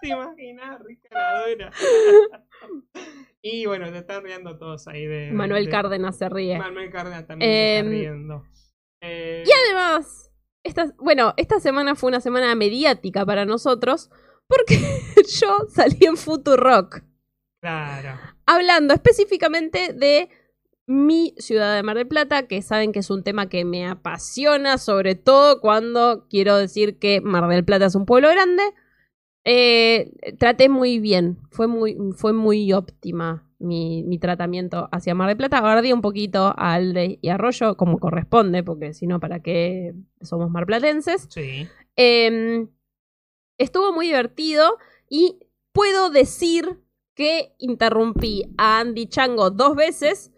te 0.00 0.08
imaginas, 0.08 0.80
rica. 0.84 1.70
Y 3.42 3.66
bueno, 3.66 3.90
te 3.90 3.98
están 3.98 4.22
riendo 4.24 4.56
todos 4.58 4.86
ahí 4.88 5.04
de... 5.06 5.30
Manuel 5.32 5.64
de- 5.66 5.70
Cárdenas 5.70 6.16
se 6.16 6.28
ríe. 6.28 6.58
Manuel 6.58 6.90
Cárdenas 6.90 7.26
también 7.26 7.50
se 7.50 7.78
Em, 7.78 7.86
está 7.86 7.90
riendo. 7.98 8.44
Eh, 9.02 9.44
Y 9.46 9.50
además, 9.66 10.30
esta, 10.62 10.92
bueno, 10.98 11.34
esta 11.36 11.58
semana 11.60 11.94
fue 11.96 12.08
una 12.08 12.20
semana 12.20 12.54
mediática 12.54 13.26
para 13.26 13.44
nosotros 13.44 14.10
porque 14.46 14.78
yo 15.40 15.66
salí 15.68 15.98
en 16.06 16.16
Futurock 16.16 17.02
Claro. 17.60 18.18
hablando 18.46 18.92
específicamente 18.94 19.92
de 19.92 20.28
mi 20.86 21.34
ciudad 21.38 21.74
de 21.76 21.82
Mar 21.84 21.96
del 21.96 22.08
Plata, 22.08 22.46
que 22.48 22.60
saben 22.60 22.92
que 22.92 22.98
es 22.98 23.08
un 23.10 23.22
tema 23.22 23.48
que 23.48 23.64
me 23.64 23.86
apasiona, 23.86 24.78
sobre 24.78 25.14
todo 25.14 25.60
cuando 25.60 26.26
quiero 26.28 26.56
decir 26.56 26.98
que 26.98 27.20
Mar 27.20 27.48
del 27.48 27.64
Plata 27.64 27.86
es 27.86 27.94
un 27.94 28.04
pueblo 28.04 28.28
grande. 28.30 28.62
Eh, 29.44 30.12
traté 30.38 30.68
muy 30.68 30.98
bien, 30.98 31.38
fue 31.50 31.66
muy, 31.66 31.96
fue 32.16 32.32
muy 32.32 32.72
óptima 32.72 33.48
mi, 33.58 34.02
mi 34.04 34.18
tratamiento 34.18 34.88
hacia 34.92 35.14
Mar 35.14 35.28
del 35.28 35.36
Plata. 35.36 35.60
Guardé 35.60 35.92
un 35.92 36.00
poquito 36.00 36.54
a 36.56 36.74
Alde 36.74 37.18
y 37.20 37.28
Arroyo, 37.28 37.76
como 37.76 37.98
corresponde, 37.98 38.62
porque 38.62 38.94
si 38.94 39.06
no, 39.06 39.20
¿para 39.20 39.40
qué 39.40 39.94
somos 40.20 40.50
marplatenses? 40.50 41.26
Sí. 41.30 41.66
Eh, 41.96 42.66
estuvo 43.58 43.92
muy 43.92 44.06
divertido 44.06 44.78
y 45.08 45.40
puedo 45.72 46.10
decir 46.10 46.80
que 47.14 47.54
interrumpí 47.58 48.44
a 48.56 48.80
Andy 48.80 49.06
Chango 49.06 49.50
dos 49.50 49.76
veces. 49.76 50.32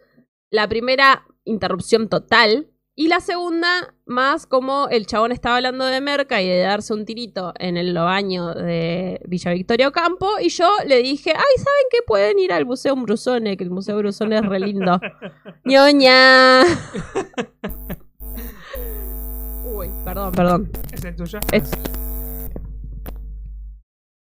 La 0.51 0.69
primera, 0.69 1.27
interrupción 1.45 2.09
total. 2.09 2.71
Y 2.95 3.09
la 3.09 3.21
segunda, 3.21 3.94
más 4.07 4.47
como 4.47 4.89
el 4.91 5.07
chabón 5.07 5.33
estaba 5.33 5.57
hablando 5.57 5.87
de 5.87 6.01
merca 6.01 6.43
y 6.43 6.49
de 6.49 6.59
darse 6.59 6.93
un 6.93 7.05
tirito 7.07 7.55
en 7.59 7.77
el 7.77 7.95
baño 7.95 8.53
de 8.55 9.21
Villa 9.27 9.53
Victoria 9.53 9.89
Ocampo. 9.89 10.39
Y 10.41 10.51
yo 10.51 10.69
le 10.87 11.03
dije, 11.03 11.31
ay, 11.31 11.57
¿saben 11.57 11.87
qué? 11.91 11.99
Pueden 12.07 12.39
ir 12.39 12.53
al 12.53 12.67
Museo 12.67 12.95
Brusone, 12.97 13.57
que 13.57 13.65
el 13.65 13.71
Museo 13.71 13.97
Brusone 13.97 14.37
es 14.37 14.45
re 14.47 14.61
lindo. 14.61 15.01
ñoña. 15.65 16.63
Uy, 19.65 19.89
perdón, 20.05 20.33
perdón. 20.33 20.71
¿Es 20.93 21.05
el 21.05 21.17
tuyo? 21.17 21.39
Es- 21.53 21.71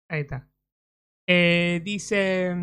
Ahí 0.09 0.21
está. 0.23 0.49
Eh, 1.29 1.81
dice. 1.85 2.55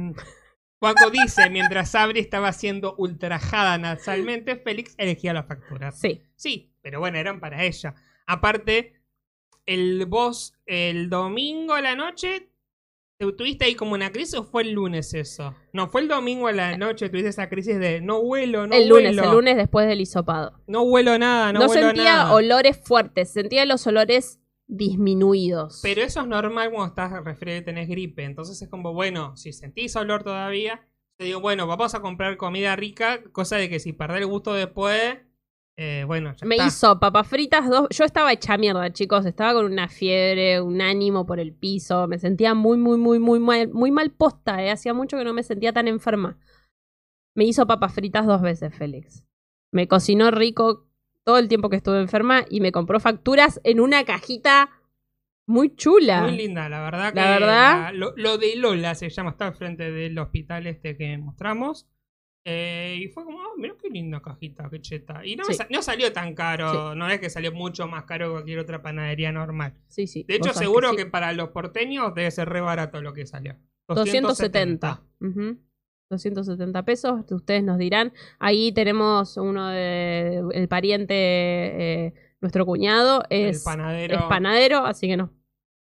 Juanco 0.79 1.09
dice: 1.09 1.49
mientras 1.49 1.91
Sabri 1.91 2.19
estaba 2.19 2.51
siendo 2.53 2.93
ultrajada 2.97 3.77
nasalmente, 3.77 4.57
Félix 4.57 4.93
elegía 4.97 5.33
las 5.33 5.47
facturas. 5.47 5.97
Sí. 5.99 6.21
Sí, 6.35 6.71
pero 6.87 7.01
bueno, 7.01 7.17
eran 7.17 7.41
para 7.41 7.65
ella. 7.65 7.95
Aparte, 8.27 8.93
el 9.65 10.05
vos 10.05 10.53
el 10.65 11.09
domingo 11.09 11.73
a 11.73 11.81
la 11.81 11.97
noche 11.97 12.47
¿te- 13.17 13.29
¿Tuviste 13.33 13.65
ahí 13.65 13.75
como 13.75 13.93
una 13.93 14.13
crisis 14.13 14.35
o 14.35 14.43
fue 14.45 14.61
el 14.63 14.71
lunes 14.71 15.13
eso? 15.13 15.53
No, 15.73 15.89
fue 15.89 15.99
el 15.99 16.07
domingo 16.07 16.47
a 16.47 16.53
la 16.53 16.77
noche, 16.77 17.09
tuviste 17.09 17.27
esa 17.27 17.49
crisis 17.49 17.77
de 17.77 17.99
no 17.99 18.19
huelo, 18.19 18.67
no 18.67 18.73
el 18.75 18.87
lunes, 18.87 19.17
huelo. 19.17 19.23
el 19.31 19.35
lunes 19.35 19.57
después 19.57 19.85
del 19.85 19.99
hisopado. 19.99 20.61
No 20.67 20.83
huelo 20.83 21.17
nada, 21.19 21.51
no, 21.51 21.59
No, 21.59 21.65
huelo 21.67 21.87
sentía 21.87 22.03
nada. 22.15 22.33
olores 22.33 22.77
fuertes, 22.81 23.33
sentía 23.33 23.65
los 23.65 23.85
olores 23.85 24.39
disminuidos. 24.67 25.81
Pero 25.83 26.01
eso 26.03 26.21
es 26.21 26.27
normal 26.27 26.69
cuando 26.71 26.87
estás 26.87 27.21
resfriado 27.25 27.59
y 27.59 27.63
tenés 27.65 27.89
gripe. 27.89 28.23
Entonces 28.23 28.61
es 28.61 28.69
como, 28.69 28.93
bueno, 28.93 29.35
si 29.35 29.51
sentís 29.51 29.95
olor 29.97 30.23
todavía, 30.23 30.87
te 31.17 31.25
digo, 31.25 31.41
bueno, 31.41 31.67
vamos 31.67 31.95
a 31.95 31.99
comprar 32.01 32.37
comida 32.37 32.75
rica, 32.77 33.21
cosa 33.33 33.57
de 33.57 33.67
que 33.69 33.79
si 33.79 33.91
perdés 33.91 34.21
el 34.21 34.27
gusto 34.27 34.53
después, 34.53 35.17
eh, 35.77 36.03
bueno, 36.07 36.33
ya 36.35 36.45
Me 36.47 36.55
está. 36.55 36.67
hizo 36.67 36.99
papas 36.99 37.27
fritas 37.27 37.69
dos. 37.69 37.87
Yo 37.91 38.03
estaba 38.03 38.33
hecha 38.33 38.57
mierda, 38.57 38.91
chicos. 38.91 39.25
Estaba 39.25 39.53
con 39.53 39.65
una 39.71 39.87
fiebre, 39.87 40.59
un 40.59 40.81
ánimo 40.81 41.25
por 41.25 41.39
el 41.39 41.53
piso. 41.53 42.07
Me 42.07 42.17
sentía 42.19 42.53
muy, 42.55 42.77
muy, 42.77 42.97
muy, 42.97 43.19
muy 43.19 43.39
mal, 43.39 43.69
muy 43.71 43.91
mal 43.91 44.11
posta. 44.11 44.63
¿eh? 44.63 44.71
Hacía 44.71 44.93
mucho 44.93 45.17
que 45.17 45.23
no 45.23 45.33
me 45.33 45.43
sentía 45.43 45.71
tan 45.73 45.87
enferma. 45.87 46.37
Me 47.35 47.45
hizo 47.45 47.67
papas 47.67 47.93
fritas 47.93 48.25
dos 48.25 48.41
veces, 48.41 48.75
Félix. 48.75 49.23
Me 49.71 49.87
cocinó 49.87 50.31
rico 50.31 50.87
todo 51.23 51.37
el 51.37 51.47
tiempo 51.47 51.69
que 51.69 51.75
estuve 51.75 51.99
enferma 51.99 52.45
y 52.49 52.61
me 52.61 52.71
compró 52.71 52.99
facturas 52.99 53.61
en 53.63 53.79
una 53.79 54.03
cajita 54.05 54.71
muy 55.45 55.75
chula. 55.75 56.23
Muy 56.23 56.35
linda, 56.37 56.67
la 56.69 56.81
verdad. 56.81 57.13
Que 57.13 57.19
La 57.19 57.29
verdad. 57.31 57.81
la- 57.83 57.91
lo, 57.91 58.13
lo 58.15 58.37
de 58.39 58.55
Lola 58.55 58.95
se 58.95 59.09
llama, 59.09 59.29
está 59.29 59.45
al 59.47 59.53
frente 59.53 59.91
del 59.91 60.17
hospital 60.17 60.65
este 60.67 60.97
que 60.97 61.17
mostramos. 61.19 61.87
Eh, 62.49 62.99
y 63.01 63.07
fue 63.09 63.25
como, 63.25 63.39
oh, 63.39 63.57
mirá 63.57 63.73
qué 63.81 63.89
linda 63.89 64.21
cajita, 64.21 64.69
qué 64.69 64.79
cheta. 64.79 65.25
Y 65.25 65.35
no, 65.35 65.43
Sí. 65.43 65.57
no 65.69 65.81
salió 65.81 66.13
tan 66.13 66.33
caro, 66.33 66.95
no 66.95 67.09
es 67.09 67.19
que 67.19 67.29
salió 67.29 67.51
mucho 67.51 67.89
más 67.89 68.05
caro 68.05 68.27
que 68.27 68.31
cualquier 68.31 68.59
otra 68.59 68.81
panadería 68.81 69.33
normal. 69.33 69.73
Sí, 69.89 70.07
sí. 70.07 70.23
De 70.25 70.35
hecho, 70.35 70.53
seguro 70.53 70.91
sí. 70.91 70.95
que, 70.95 71.05
para 71.05 71.33
los 71.33 71.49
porteños 71.49 72.15
debe 72.15 72.31
ser 72.31 72.47
re 72.47 72.61
barato 72.61 73.01
lo 73.01 73.11
que 73.11 73.25
salió. 73.25 73.57
270. 73.89 75.01
Ujú. 75.19 75.57
270 76.09 76.85
pesos, 76.85 77.25
ustedes 77.29 77.65
nos 77.65 77.77
dirán. 77.77 78.13
Ahí 78.39 78.71
tenemos 78.71 79.35
uno 79.35 79.67
de 79.67 80.41
el 80.53 80.69
pariente, 80.69 81.13
eh, 81.15 82.13
nuestro 82.39 82.65
cuñado, 82.65 83.23
es, 83.29 83.57
el 83.57 83.63
panadero. 83.65 84.15
es 84.15 84.23
panadero, 84.23 84.85
así 84.85 85.07
que 85.07 85.17
no, 85.17 85.33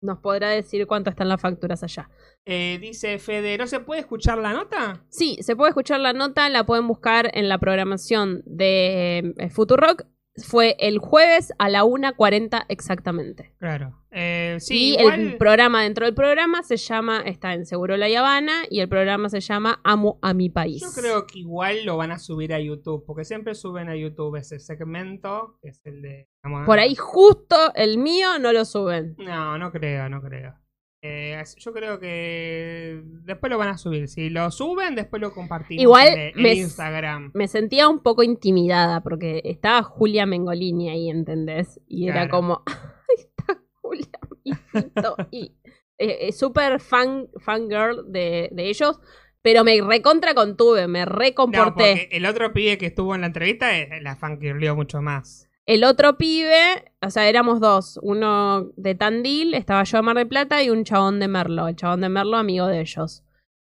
nos 0.00 0.18
podrá 0.18 0.50
decir 0.50 0.86
cuánto 0.86 1.10
están 1.10 1.28
las 1.28 1.40
facturas 1.40 1.82
allá. 1.82 2.08
Eh, 2.44 2.78
dice 2.80 3.18
Fede, 3.18 3.58
¿no 3.58 3.66
se 3.66 3.80
puede 3.80 4.00
escuchar 4.00 4.38
la 4.38 4.52
nota? 4.52 5.04
Sí, 5.10 5.38
se 5.40 5.56
puede 5.56 5.70
escuchar 5.70 6.00
la 6.00 6.12
nota, 6.12 6.48
la 6.48 6.64
pueden 6.64 6.86
buscar 6.86 7.30
en 7.34 7.48
la 7.48 7.58
programación 7.58 8.42
de 8.46 9.34
eh, 9.36 9.50
Futurock. 9.50 10.06
Fue 10.44 10.76
el 10.78 10.98
jueves 10.98 11.52
a 11.58 11.68
la 11.68 11.84
1.40 11.84 12.66
exactamente. 12.68 13.52
Claro. 13.58 13.94
Eh, 14.10 14.56
sí, 14.60 14.94
y 14.94 14.98
igual, 14.98 15.20
el 15.20 15.36
programa 15.36 15.82
dentro 15.82 16.06
del 16.06 16.14
programa 16.14 16.62
se 16.62 16.76
llama, 16.76 17.20
está 17.26 17.54
en 17.54 17.66
Seguro 17.66 17.96
La 17.96 18.06
Habana, 18.06 18.64
y 18.70 18.80
el 18.80 18.88
programa 18.88 19.28
se 19.28 19.40
llama 19.40 19.80
Amo 19.84 20.18
a 20.22 20.32
mi 20.34 20.48
país. 20.48 20.80
yo 20.80 20.90
creo 20.92 21.26
que 21.26 21.40
igual 21.40 21.84
lo 21.84 21.96
van 21.96 22.12
a 22.12 22.18
subir 22.18 22.54
a 22.54 22.60
YouTube, 22.60 23.04
porque 23.06 23.24
siempre 23.24 23.54
suben 23.54 23.88
a 23.88 23.96
YouTube 23.96 24.36
ese 24.36 24.58
segmento, 24.58 25.58
que 25.60 25.68
es 25.68 25.80
el 25.84 26.02
de... 26.02 26.28
Por 26.64 26.78
ahí 26.78 26.94
justo 26.94 27.56
el 27.74 27.98
mío 27.98 28.38
no 28.38 28.52
lo 28.52 28.64
suben. 28.64 29.14
No, 29.18 29.58
no 29.58 29.70
creo, 29.70 30.08
no 30.08 30.22
creo. 30.22 30.54
Eh, 31.00 31.40
yo 31.58 31.72
creo 31.72 32.00
que 32.00 33.00
después 33.24 33.50
lo 33.50 33.58
van 33.58 33.68
a 33.68 33.78
subir. 33.78 34.08
Si 34.08 34.30
lo 34.30 34.50
suben, 34.50 34.94
después 34.96 35.22
lo 35.22 35.32
compartimos 35.32 35.80
Igual 35.82 36.08
en, 36.08 36.18
en 36.36 36.42
me- 36.42 36.54
Instagram. 36.54 37.30
Me 37.34 37.46
sentía 37.46 37.88
un 37.88 38.02
poco 38.02 38.22
intimidada 38.24 39.00
porque 39.02 39.40
estaba 39.44 39.82
Julia 39.82 40.26
Mengolini 40.26 40.90
ahí, 40.90 41.08
¿entendés? 41.08 41.80
Y 41.86 42.08
era 42.08 42.28
como, 42.28 42.62
¡ay, 42.66 43.24
está 43.24 43.62
Julia, 43.80 44.08
mi 44.44 44.52
hijito! 44.52 45.16
Y 45.30 45.52
eh, 45.98 46.28
eh, 46.28 46.32
súper 46.32 46.80
fan, 46.80 47.28
fangirl 47.38 48.10
de, 48.10 48.48
de 48.50 48.68
ellos, 48.68 48.98
pero 49.40 49.62
me 49.62 49.80
recontra 49.80 50.34
contuve, 50.34 50.88
me 50.88 51.04
recomporté. 51.04 52.14
el 52.16 52.26
otro 52.26 52.52
pibe 52.52 52.76
que 52.76 52.86
estuvo 52.86 53.14
en 53.14 53.20
la 53.20 53.28
entrevista, 53.28 53.78
eh, 53.78 54.00
la 54.02 54.16
fangirleó 54.16 54.74
mucho 54.74 55.00
más. 55.00 55.47
El 55.68 55.84
otro 55.84 56.16
pibe, 56.16 56.82
o 57.02 57.10
sea, 57.10 57.28
éramos 57.28 57.60
dos. 57.60 58.00
Uno 58.02 58.70
de 58.78 58.94
Tandil, 58.94 59.52
estaba 59.52 59.84
yo 59.84 59.98
de 59.98 60.02
Mar 60.02 60.16
del 60.16 60.26
Plata, 60.26 60.62
y 60.62 60.70
un 60.70 60.82
chabón 60.82 61.20
de 61.20 61.28
Merlo. 61.28 61.68
El 61.68 61.76
chabón 61.76 62.00
de 62.00 62.08
Merlo, 62.08 62.38
amigo 62.38 62.66
de 62.66 62.80
ellos. 62.80 63.22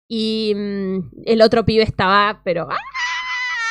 Y 0.06 0.52
mm, 0.54 1.22
el 1.24 1.40
otro 1.40 1.64
pibe 1.64 1.84
estaba, 1.84 2.42
pero. 2.44 2.68
¡ah! 2.70 2.76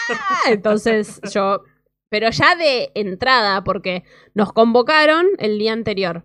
Entonces 0.49 1.21
yo. 1.31 1.61
Pero 2.09 2.31
ya 2.31 2.55
de 2.55 2.91
entrada, 2.95 3.63
porque 3.63 4.03
nos 4.33 4.51
convocaron 4.53 5.27
el 5.37 5.59
día 5.59 5.73
anterior. 5.73 6.23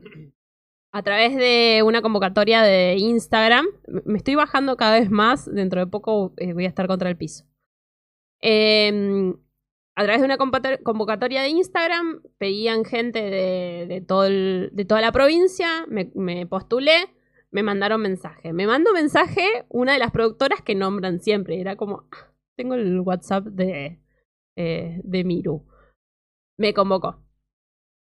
A 0.93 1.03
través 1.03 1.37
de 1.37 1.83
una 1.85 2.01
convocatoria 2.01 2.63
de 2.63 2.97
Instagram. 2.97 3.67
Me 4.07 4.17
estoy 4.17 4.37
bajando 4.37 4.79
cada 4.79 4.99
vez 4.99 5.11
más. 5.11 5.53
Dentro 5.53 5.81
de 5.81 5.87
poco 5.87 6.33
eh, 6.39 6.55
voy 6.55 6.65
a 6.65 6.69
estar 6.69 6.87
contra 6.87 7.11
el 7.11 7.19
piso. 7.19 7.45
Em, 8.41 9.35
a 10.01 10.05
través 10.05 10.23
de 10.23 10.25
una 10.25 10.39
convocatoria 10.83 11.43
de 11.43 11.51
Instagram 11.51 12.23
pedían 12.39 12.87
gente 12.87 13.21
de, 13.21 14.01
toda 14.07 15.01
la 15.03 15.13
provincia, 15.13 15.85
me, 15.89 16.11
me 16.15 16.47
postulé, 16.47 17.15
me 17.51 17.63
mandaron 17.63 18.01
mensaje. 18.01 18.55
Me 18.55 18.67
mandó 18.67 18.95
mensaje 18.95 19.67
una 19.69 19.93
de 19.93 19.99
las 19.99 20.11
productoras 20.11 20.63
que 20.63 20.75
nombran 20.75 21.21
siempre. 21.21 21.61
Era 21.61 21.77
como, 21.77 22.09
"Ah, 22.13 22.33
tengo 22.57 22.77
el 22.77 23.01
WhatsApp 23.01 23.45
de, 23.45 24.01
eh, 24.57 25.03
de 25.05 25.25
Miru. 25.25 25.67
Me 26.59 26.73
convocó. 26.73 27.23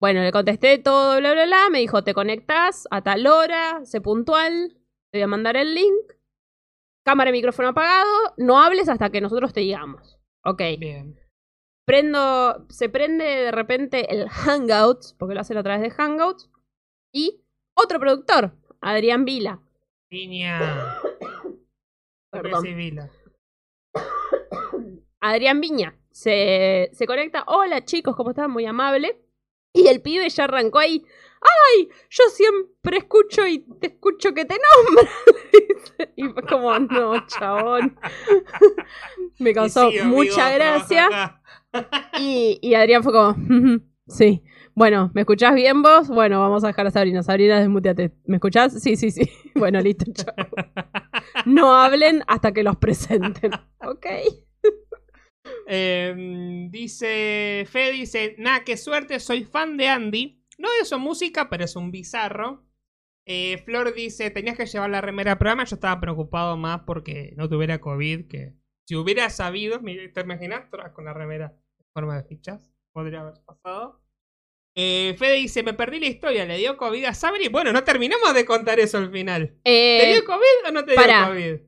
Bueno, 0.01 0.23
le 0.23 0.31
contesté 0.31 0.79
todo, 0.79 1.19
bla, 1.19 1.33
bla, 1.33 1.47
bla. 1.47 1.69
Me 1.69 1.81
dijo, 1.81 2.05
te 2.05 2.15
conectás 2.15 2.87
a 2.93 3.03
tal 3.03 3.27
hora, 3.27 3.85
sé 3.85 4.01
puntual, 4.01 4.77
te 5.11 5.19
voy 5.19 5.23
a 5.23 5.27
mandar 5.27 5.57
el 5.57 5.75
link. 5.75 6.13
Cámara 7.05 7.31
y 7.31 7.33
micrófono 7.33 7.71
apagado, 7.71 8.35
no 8.37 8.61
hables 8.61 8.89
hasta 8.89 9.11
que 9.11 9.21
nosotros 9.21 9.53
te 9.53 9.61
digamos. 9.61 10.21
Ok 10.45 10.63
Bien. 10.79 11.22
Prendo, 11.85 12.67
se 12.69 12.89
prende 12.89 13.25
de 13.25 13.51
repente 13.53 14.15
el 14.15 14.29
Hangouts, 14.29 15.15
porque 15.19 15.35
lo 15.35 15.41
hacen 15.41 15.57
a 15.57 15.63
través 15.63 15.83
de 15.83 15.91
Hangouts, 15.91 16.51
y 17.13 17.45
otro 17.75 17.99
productor, 17.99 18.53
Adrián 18.81 19.25
Vila. 19.25 19.61
Niña. 20.11 20.99
Perdón. 22.31 22.63
Vila. 22.63 23.11
Adrián 25.21 25.61
Viña 25.61 25.97
se, 26.11 26.91
se 26.93 27.07
conecta. 27.07 27.45
Hola 27.47 27.85
chicos, 27.85 28.17
¿cómo 28.17 28.31
están? 28.31 28.51
Muy 28.51 28.67
amable. 28.67 29.23
Y 29.73 29.87
el 29.87 30.03
pibe 30.03 30.29
ya 30.29 30.45
arrancó 30.45 30.79
ahí. 30.81 31.05
¡Ay! 31.41 31.89
Yo 32.11 32.25
siempre 32.29 32.99
escucho 32.99 33.47
y 33.47 33.61
te 33.81 33.89
escucho 33.89 34.33
que 34.35 34.45
te 34.45 34.57
nombran. 34.59 35.09
y 36.17 36.29
fue 36.29 36.43
como, 36.43 36.79
no, 36.79 37.27
chabón. 37.27 37.99
Me 39.39 39.53
causó 39.55 39.87
amigo, 39.87 40.05
mucha 40.05 40.51
gracia. 40.51 41.42
Y, 42.19 42.75
Adrián 42.75 43.03
fue 43.03 43.13
como, 43.13 43.31
"Ujú, 43.31 43.83
sí. 44.07 44.43
Bueno, 44.75 45.11
¿me 45.15 45.23
escuchás 45.23 45.55
bien 45.55 45.83
vos? 45.83 46.09
Bueno, 46.09 46.41
vamos 46.41 46.65
a 46.65 46.69
dejar 46.69 46.87
a 46.87 46.91
Sabrina. 46.91 47.23
Sabrina, 47.23 47.61
desmuteate. 47.61 48.13
¿Me 48.25 48.37
escuchás? 48.37 48.81
Sí, 48.83 48.97
sí, 48.97 49.11
sí. 49.11 49.23
Bueno, 49.55 49.81
listo, 49.81 50.07
chao. 50.13 50.35
No 51.45 51.75
hablen 51.77 52.23
hasta 52.27 52.53
que 52.53 52.63
los 52.63 52.77
presenten. 52.77 53.53
¿Ok? 53.87 54.07
Em, 55.67 56.71
dice 56.71 57.67
Fe, 57.69 57.93
dice, 57.93 58.35
nah, 58.39 58.61
qué 58.61 58.77
suerte, 58.77 59.21
soy 59.21 59.45
fan 59.45 59.77
de 59.77 59.89
Andy. 59.89 60.43
No 60.59 60.69
de 60.79 60.85
su 60.87 60.99
música, 60.99 61.49
pero 61.51 61.65
es 61.65 61.77
un 61.77 61.91
bizarro. 61.91 62.65
Eh, 63.27 63.59
Flor 63.65 63.95
dice, 63.95 64.31
tenías 64.31 64.57
que 64.57 64.67
llevar 64.67 64.91
la 64.91 65.01
remera 65.01 65.33
al 65.33 65.39
programa. 65.39 65.65
Yo 65.65 65.77
estaba 65.77 66.01
preocupado 66.01 66.57
más 66.57 66.83
porque 66.87 67.35
no 67.37 67.49
tuviera 67.49 67.81
COVID, 67.81 68.27
que 68.27 68.55
si 68.87 68.97
hubiera 68.97 69.29
sabido, 69.31 69.81
¿te 69.81 70.21
imaginas? 70.21 70.67
Con 70.95 71.05
la 71.05 71.13
remera 71.15 71.57
forma 71.93 72.17
de 72.17 72.25
fichas. 72.29 72.71
Podría 72.93 73.21
haber 73.21 73.35
pasado. 73.45 74.01
Eh, 74.75 75.15
Fede 75.19 75.35
dice, 75.35 75.63
me 75.63 75.75
perdí 75.75 76.01
la 76.01 76.07
historia, 76.07 76.47
le 76.47 76.57
dio 76.57 76.77
COVID 76.77 77.05
a 77.05 77.15
Sabri. 77.15 77.49
Bueno, 77.49 77.73
no 77.73 77.85
terminamos 77.85 78.33
de 78.35 78.45
contar 78.47 78.81
eso 78.81 78.99
al 78.99 79.11
final. 79.11 79.59
¿Te 79.65 80.09
Eh, 80.11 80.13
dio 80.15 80.25
COVID 80.25 80.69
o 80.69 80.73
no 80.73 80.85
te 80.85 80.95
pará. 80.95 81.31
dio 81.33 81.55
COVID? 81.57 81.67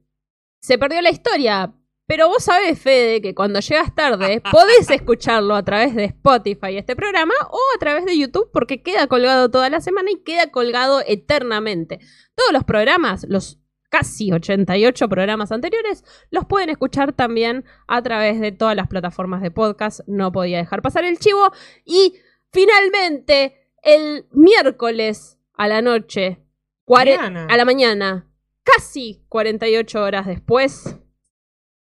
se 0.62 0.78
perdió 0.78 1.02
la 1.02 1.10
historia. 1.10 1.74
Pero 2.06 2.28
vos 2.28 2.44
sabés, 2.44 2.78
Fede, 2.78 3.22
que 3.22 3.34
cuando 3.34 3.60
llegas 3.60 3.94
tarde 3.94 4.42
podés 4.52 4.90
escucharlo 4.90 5.54
a 5.54 5.62
través 5.64 5.94
de 5.94 6.04
Spotify, 6.04 6.76
este 6.76 6.94
programa, 6.96 7.32
o 7.50 7.58
a 7.74 7.78
través 7.78 8.04
de 8.04 8.18
YouTube, 8.18 8.50
porque 8.52 8.82
queda 8.82 9.06
colgado 9.06 9.50
toda 9.50 9.70
la 9.70 9.80
semana 9.80 10.10
y 10.10 10.22
queda 10.22 10.50
colgado 10.50 11.02
eternamente. 11.06 12.00
Todos 12.34 12.52
los 12.52 12.64
programas, 12.64 13.24
los 13.28 13.58
casi 13.94 14.32
88 14.32 15.08
programas 15.08 15.52
anteriores, 15.52 16.02
los 16.32 16.46
pueden 16.46 16.68
escuchar 16.68 17.12
también 17.12 17.64
a 17.86 18.02
través 18.02 18.40
de 18.40 18.50
todas 18.50 18.74
las 18.74 18.88
plataformas 18.88 19.40
de 19.40 19.52
podcast. 19.52 20.00
No 20.08 20.32
podía 20.32 20.58
dejar 20.58 20.82
pasar 20.82 21.04
el 21.04 21.20
chivo. 21.20 21.52
Y 21.84 22.16
finalmente, 22.50 23.70
el 23.84 24.26
miércoles 24.32 25.38
a 25.52 25.68
la 25.68 25.80
noche, 25.80 26.40
a 26.88 27.56
la 27.56 27.64
mañana, 27.64 28.28
casi 28.64 29.24
48 29.28 30.02
horas 30.02 30.26
después, 30.26 30.98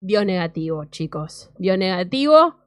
dio 0.01 0.25
negativo, 0.25 0.83
chicos. 0.83 1.51
Dio 1.57 1.77
negativo. 1.77 2.57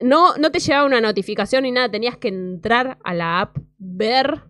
no, 0.00 0.36
no 0.36 0.52
te 0.52 0.58
llegaba 0.58 0.84
una 0.84 1.00
notificación 1.00 1.62
ni 1.62 1.72
nada, 1.72 1.90
tenías 1.90 2.18
que 2.18 2.28
entrar 2.28 2.98
a 3.04 3.14
la 3.14 3.40
app, 3.40 3.56
ver 3.78 4.42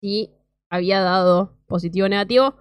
si 0.00 0.34
había 0.68 1.02
dado 1.02 1.56
positivo 1.68 2.06
o 2.06 2.08
negativo. 2.08 2.56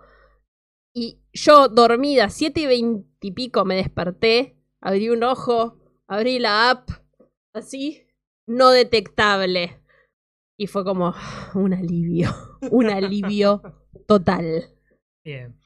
Y 0.96 1.20
yo 1.34 1.68
dormida, 1.70 2.30
7 2.30 2.62
y 2.62 2.66
20 2.68 3.08
y 3.22 3.32
pico, 3.32 3.66
me 3.66 3.76
desperté, 3.76 4.56
abrí 4.82 5.10
un 5.10 5.24
ojo, 5.24 5.80
abrí 6.08 6.38
la 6.40 6.70
app, 6.70 6.90
así, 7.54 8.06
no 8.48 8.70
detectable. 8.70 9.80
Y 10.58 10.68
fue 10.68 10.84
como 10.84 11.16
un 11.56 11.74
alivio, 11.74 12.30
un 12.72 12.90
alivio 12.90 13.62
total. 14.08 14.70
Bien. 15.26 15.58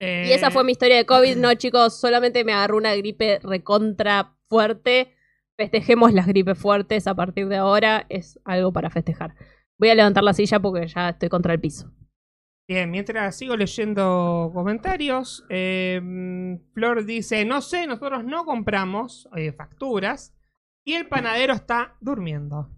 Y 0.00 0.30
esa 0.32 0.50
fue 0.50 0.64
mi 0.64 0.72
historia 0.72 0.96
de 0.96 1.06
COVID. 1.06 1.36
No, 1.38 1.54
chicos, 1.54 1.98
solamente 1.98 2.44
me 2.44 2.52
agarró 2.52 2.76
una 2.76 2.94
gripe 2.94 3.40
recontra 3.42 4.36
fuerte. 4.48 5.14
Festejemos 5.56 6.12
las 6.12 6.26
gripes 6.26 6.58
fuertes 6.58 7.06
a 7.06 7.14
partir 7.14 7.48
de 7.48 7.56
ahora. 7.56 8.06
Es 8.08 8.38
algo 8.44 8.72
para 8.72 8.90
festejar. 8.90 9.34
Voy 9.76 9.90
a 9.90 9.94
levantar 9.94 10.24
la 10.24 10.32
silla 10.32 10.60
porque 10.60 10.86
ya 10.86 11.10
estoy 11.10 11.28
contra 11.28 11.52
el 11.52 11.60
piso. 11.60 11.92
Bien, 12.68 12.90
mientras 12.90 13.34
sigo 13.34 13.56
leyendo 13.56 14.50
comentarios, 14.52 15.42
eh, 15.48 16.58
Flor 16.74 17.06
dice, 17.06 17.46
no 17.46 17.62
sé, 17.62 17.86
nosotros 17.86 18.24
no 18.24 18.44
compramos 18.44 19.26
eh, 19.34 19.52
facturas 19.52 20.34
y 20.84 20.92
el 20.92 21.08
panadero 21.08 21.54
está 21.54 21.96
durmiendo. 22.02 22.68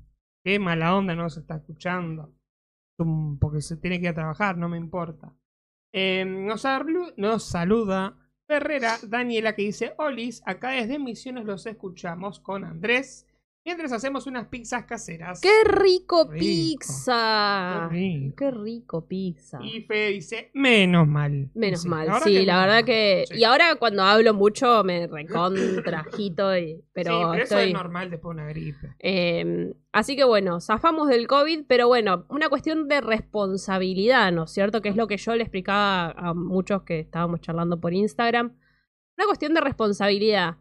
Qué 0.45 0.61
mala 0.61 0.97
onda, 0.97 1.17
no 1.17 1.29
se 1.29 1.41
está 1.41 1.57
escuchando. 1.57 2.33
Porque 3.41 3.63
se 3.63 3.79
tiene 3.79 3.99
que 3.99 4.05
ir 4.05 4.11
a 4.11 4.15
trabajar, 4.15 4.57
no 4.57 4.69
me 4.69 4.77
importa. 4.77 5.35
Eh, 5.93 6.25
nos, 6.25 6.65
nos 7.17 7.43
saluda 7.43 8.17
Ferrera 8.47 8.97
Daniela 9.09 9.57
que 9.57 9.63
dice, 9.63 9.95
Olis, 9.99 10.41
acá 10.47 10.71
desde 10.71 11.01
Misiones 11.01 11.47
los 11.47 11.67
escuchamos 11.67 12.39
con 12.39 12.63
Andrés 12.63 13.27
mientras 13.65 13.93
hacemos 13.93 14.27
unas 14.27 14.47
pizzas 14.49 14.85
caseras. 14.85 15.41
¡Qué 15.41 15.65
rico, 15.65 16.29
Rico. 16.31 16.39
pizza! 16.39 17.89
Qué 17.91 17.97
rico. 17.97 18.37
¡Qué 18.37 18.51
rico 18.51 19.07
pizza! 19.07 19.59
Y 19.63 19.83
Fede 19.83 20.09
dice, 20.11 20.51
menos 20.55 21.07
mal. 21.07 21.51
Menos 21.55 21.83
Sí, 21.83 21.89
mal, 21.89 22.07
la 22.07 22.21
sí, 22.21 22.45
la 22.45 22.61
verdad 22.61 22.85
que... 22.85 23.25
Sí. 23.29 23.39
Y 23.39 23.45
ahora 23.45 23.77
cuando 23.77 24.03
hablo 24.03 24.35
mucho 24.35 24.83
me 24.85 25.07
recontrajito, 25.07 26.57
y... 26.57 26.83
pero, 26.93 27.11
sí, 27.11 27.17
pero 27.19 27.35
eso 27.35 27.43
estoy... 27.43 27.69
es 27.69 27.75
normal 27.75 28.11
después 28.11 28.37
de 28.37 28.43
una 28.43 28.51
gripe. 28.51 28.95
Eh, 28.99 29.75
así 29.93 30.17
que 30.17 30.25
bueno, 30.25 30.61
zafamos 30.61 31.09
del 31.09 31.27
COVID, 31.27 31.65
pero 31.67 31.89
bueno, 31.89 32.25
una 32.29 32.49
cuestión 32.49 32.89
de 32.89 33.01
responsabilidad, 33.01 34.33
¿no 34.33 34.45
es 34.45 34.51
cierto? 34.51 34.81
Que 34.81 34.89
es 34.89 34.97
lo 34.97 35.07
que 35.07 35.17
yo 35.17 35.35
le 35.37 35.43
explicaba 35.43 36.11
a 36.11 36.35
muchos 36.35 36.83
que 36.83 37.01
estábamos 37.01 37.41
charlando 37.41 37.81
por 37.81 37.93
Instagram. 37.93 38.57
Una 39.17 39.27
cuestión 39.27 39.53
de 39.55 39.61
responsabilidad. 39.61 40.57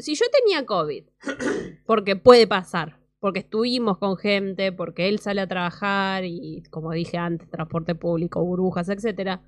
Si 0.00 0.14
yo 0.14 0.26
tenía 0.30 0.66
COVID, 0.66 1.04
porque 1.86 2.16
puede 2.16 2.46
pasar, 2.46 3.00
porque 3.20 3.40
estuvimos 3.40 3.98
con 3.98 4.16
gente, 4.16 4.72
porque 4.72 5.08
él 5.08 5.18
sale 5.18 5.40
a 5.40 5.48
trabajar 5.48 6.24
y, 6.24 6.62
como 6.70 6.92
dije 6.92 7.18
antes, 7.18 7.50
transporte 7.50 7.94
público, 7.94 8.44
burbujas, 8.44 8.88
etcétera. 8.88 9.42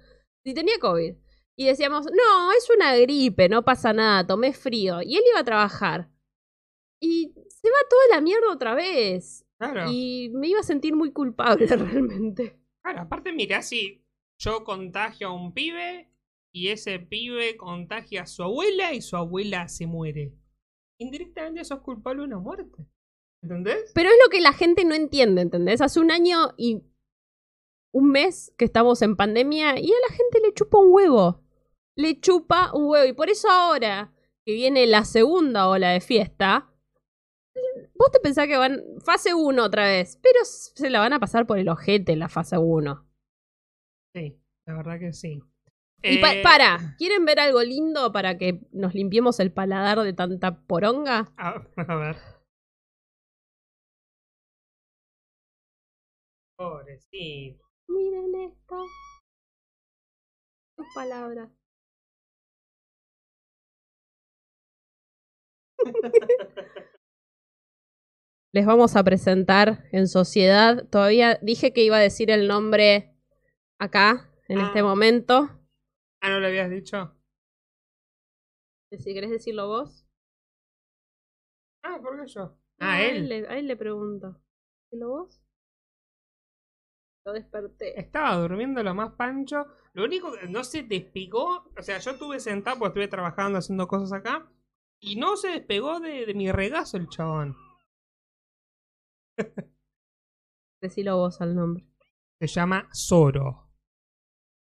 Si 0.44 0.54
tenía 0.54 0.78
COVID 0.80 1.14
y 1.56 1.66
decíamos, 1.66 2.06
no, 2.06 2.52
es 2.52 2.68
una 2.70 2.96
gripe, 2.96 3.48
no 3.48 3.64
pasa 3.64 3.92
nada, 3.92 4.26
tomé 4.26 4.52
frío, 4.52 5.02
y 5.02 5.16
él 5.16 5.24
iba 5.30 5.40
a 5.40 5.44
trabajar. 5.44 6.08
Y 7.00 7.32
se 7.48 7.68
va 7.68 7.76
toda 7.90 8.16
la 8.16 8.20
mierda 8.20 8.52
otra 8.52 8.74
vez. 8.74 9.44
Claro. 9.58 9.90
Y 9.90 10.30
me 10.34 10.48
iba 10.48 10.60
a 10.60 10.64
sentir 10.64 10.94
muy 10.94 11.12
culpable 11.12 11.66
realmente. 11.66 12.58
Claro, 12.82 13.00
aparte, 13.02 13.32
mira, 13.32 13.62
si 13.62 14.04
yo 14.38 14.62
contagio 14.62 15.28
a 15.28 15.32
un 15.32 15.52
pibe 15.52 16.08
y 16.52 16.68
ese 16.68 16.98
pibe 16.98 17.56
contagia 17.56 18.22
a 18.22 18.26
su 18.26 18.42
abuela 18.42 18.92
y 18.92 19.02
su 19.02 19.16
abuela 19.16 19.68
se 19.68 19.86
muere. 19.86 20.32
Indirectamente 21.00 21.64
sos 21.64 21.80
culpable 21.80 22.22
de 22.22 22.28
una 22.28 22.38
muerte. 22.38 22.86
¿Entendés? 23.42 23.92
Pero 23.94 24.08
es 24.08 24.16
lo 24.24 24.30
que 24.30 24.40
la 24.40 24.52
gente 24.52 24.84
no 24.84 24.94
entiende, 24.94 25.42
¿entendés? 25.42 25.80
Hace 25.80 26.00
un 26.00 26.10
año 26.10 26.54
y 26.56 26.82
un 27.94 28.10
mes 28.10 28.52
que 28.58 28.64
estamos 28.64 29.00
en 29.02 29.16
pandemia 29.16 29.78
y 29.78 29.86
a 29.86 30.08
la 30.08 30.14
gente 30.14 30.40
le 30.42 30.52
chupa 30.52 30.78
un 30.78 30.92
huevo. 30.92 31.44
Le 31.96 32.20
chupa 32.20 32.72
un 32.74 32.86
huevo. 32.86 33.06
Y 33.06 33.12
por 33.12 33.30
eso 33.30 33.48
ahora 33.48 34.12
que 34.44 34.54
viene 34.54 34.86
la 34.86 35.04
segunda 35.04 35.68
ola 35.68 35.90
de 35.90 36.00
fiesta, 36.00 36.72
vos 37.94 38.10
te 38.10 38.18
pensás 38.20 38.46
que 38.46 38.56
van 38.56 38.82
fase 39.04 39.34
1 39.34 39.62
otra 39.62 39.84
vez, 39.84 40.18
pero 40.22 40.38
se 40.42 40.90
la 40.90 41.00
van 41.00 41.12
a 41.12 41.20
pasar 41.20 41.46
por 41.46 41.58
el 41.58 41.68
ojete 41.68 42.16
la 42.16 42.28
fase 42.28 42.58
1. 42.58 43.06
Sí, 44.14 44.40
la 44.66 44.74
verdad 44.74 44.98
que 44.98 45.12
sí. 45.12 45.42
Y 46.02 46.18
pa- 46.18 46.34
Eh, 46.34 46.42
para, 46.42 46.94
¿quieren 46.96 47.24
ver 47.24 47.40
algo 47.40 47.62
lindo 47.62 48.12
para 48.12 48.38
que 48.38 48.60
nos 48.72 48.94
limpiemos 48.94 49.40
el 49.40 49.52
paladar 49.52 49.98
de 50.00 50.12
tanta 50.12 50.60
poronga? 50.66 51.32
A, 51.36 51.62
a 51.76 51.94
ver. 51.96 52.16
Pobrecito. 56.56 57.64
Miren 57.88 58.34
esto. 58.34 58.76
Tus 60.76 60.86
palabras. 60.94 61.48
Les 68.52 68.64
vamos 68.66 68.96
a 68.96 69.04
presentar 69.04 69.84
en 69.92 70.08
sociedad. 70.08 70.88
Todavía 70.88 71.38
dije 71.42 71.72
que 71.72 71.82
iba 71.84 71.96
a 71.96 72.00
decir 72.00 72.30
el 72.30 72.48
nombre 72.48 73.14
acá, 73.78 74.30
en 74.48 74.58
Ah. 74.58 74.66
este 74.68 74.82
momento. 74.82 75.57
Ah, 76.20 76.30
¿no 76.30 76.40
lo 76.40 76.46
habías 76.46 76.70
dicho? 76.70 77.14
Si 78.90 79.14
querés 79.14 79.30
decirlo 79.30 79.68
vos. 79.68 80.06
Ah, 81.82 81.98
¿por 82.02 82.20
qué 82.20 82.26
yo? 82.26 82.58
Ah, 82.80 83.02
él. 83.02 83.28
le, 83.28 83.46
a 83.48 83.58
él 83.58 83.66
le 83.66 83.76
pregunto. 83.76 84.40
¿Decirlo 84.84 85.08
vos? 85.10 85.40
Lo 87.26 87.32
desperté. 87.32 88.00
Estaba 88.00 88.36
durmiendo 88.36 88.82
lo 88.82 88.94
más 88.94 89.12
pancho. 89.12 89.66
Lo 89.92 90.04
único 90.04 90.32
que 90.32 90.48
no 90.48 90.64
se 90.64 90.82
despegó. 90.82 91.70
O 91.76 91.82
sea, 91.82 91.98
yo 91.98 92.12
estuve 92.12 92.40
sentado 92.40 92.78
porque 92.78 93.00
estuve 93.00 93.08
trabajando 93.08 93.58
haciendo 93.58 93.86
cosas 93.86 94.12
acá. 94.12 94.50
Y 95.00 95.16
no 95.16 95.36
se 95.36 95.48
despegó 95.48 96.00
de, 96.00 96.26
de 96.26 96.34
mi 96.34 96.50
regazo 96.50 96.96
el 96.96 97.08
chabón. 97.08 97.56
Decilo 100.80 101.16
vos 101.16 101.40
al 101.40 101.54
nombre. 101.54 101.86
Se 102.40 102.46
llama 102.46 102.88
Zoro. 102.94 103.67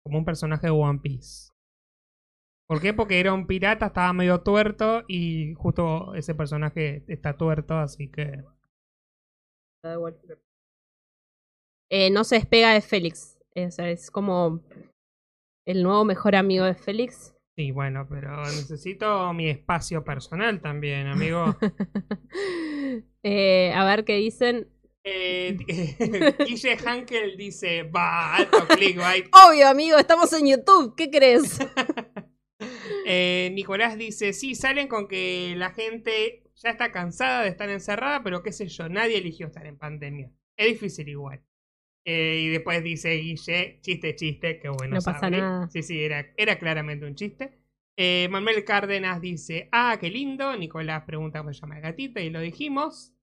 Como 0.04 0.18
un 0.18 0.26
personaje 0.26 0.68
de 0.68 0.72
One 0.72 1.00
Piece. 1.00 1.52
¿Por 2.68 2.82
qué? 2.82 2.94
Porque 2.94 3.20
era 3.20 3.34
un 3.34 3.46
pirata, 3.46 3.88
estaba 3.88 4.14
medio 4.14 4.42
tuerto. 4.42 5.04
Y 5.08 5.54
justo 5.56 6.14
ese 6.16 6.36
personaje 6.36 7.04
está 7.08 7.38
tuerto, 7.38 7.76
así 7.76 8.10
que. 8.10 8.44
Igual. 9.84 10.18
Eh, 11.92 12.10
no 12.10 12.24
se 12.24 12.36
despega 12.36 12.74
de 12.74 12.82
Félix. 12.82 13.38
O 13.56 13.72
sea, 13.72 13.90
es 13.90 14.10
como 14.10 14.62
el 15.66 15.84
nuevo 15.84 16.06
mejor 16.06 16.36
amigo 16.36 16.66
de 16.66 16.74
Félix. 16.74 17.36
Sí, 17.56 17.70
bueno, 17.72 18.08
pero 18.10 18.42
necesito 18.44 19.32
mi 19.34 19.50
espacio 19.50 20.04
personal 20.04 20.62
también, 20.62 21.08
amigo. 21.08 21.46
Eh, 23.26 23.72
a 23.74 23.86
ver 23.86 24.04
qué 24.04 24.18
dicen. 24.18 24.68
Eh, 25.04 25.58
Guille 26.48 26.78
Hankel 26.78 27.38
dice, 27.38 27.84
va, 27.84 28.36
alto 28.36 28.66
clickbait. 28.68 29.28
Obvio, 29.48 29.68
amigo, 29.68 29.98
estamos 29.98 30.32
en 30.34 30.48
YouTube. 30.48 30.96
¿Qué 30.96 31.10
crees? 31.10 31.60
Eh, 33.06 33.52
Nicolás 33.54 33.98
dice, 33.98 34.32
sí, 34.34 34.56
salen 34.56 34.88
con 34.88 35.08
que 35.08 35.54
la 35.58 35.72
gente 35.72 36.44
ya 36.56 36.70
está 36.70 36.92
cansada 36.92 37.44
de 37.44 37.50
estar 37.50 37.70
encerrada, 37.70 38.24
pero 38.24 38.42
qué 38.42 38.54
sé 38.54 38.68
yo, 38.68 38.88
nadie 38.88 39.18
eligió 39.18 39.48
estar 39.48 39.66
en 39.66 39.78
pandemia. 39.78 40.32
Es 40.56 40.68
difícil 40.68 41.10
igual. 41.10 41.44
Eh, 42.06 42.42
y 42.44 42.50
después 42.50 42.84
dice 42.84 43.12
Guille, 43.16 43.80
chiste, 43.82 44.16
chiste, 44.16 44.60
qué 44.60 44.70
bueno. 44.70 44.96
No 44.96 45.02
pasa 45.02 45.30
nada. 45.30 45.70
Sí, 45.70 45.84
sí, 45.84 46.02
era, 46.02 46.26
era 46.38 46.58
claramente 46.58 47.06
un 47.06 47.16
chiste. 47.16 47.60
Manuel 48.30 48.64
Cárdenas 48.64 49.22
dice, 49.22 49.70
ah, 49.72 49.98
qué 50.00 50.10
lindo. 50.10 50.56
Nicolás 50.58 51.04
pregunta 51.06 51.40
cómo 51.40 51.54
se 51.54 51.62
llama 51.62 51.76
el 51.78 51.82
gatito 51.82 52.20
y 52.20 52.30
lo 52.30 52.40
dijimos. 52.40 53.14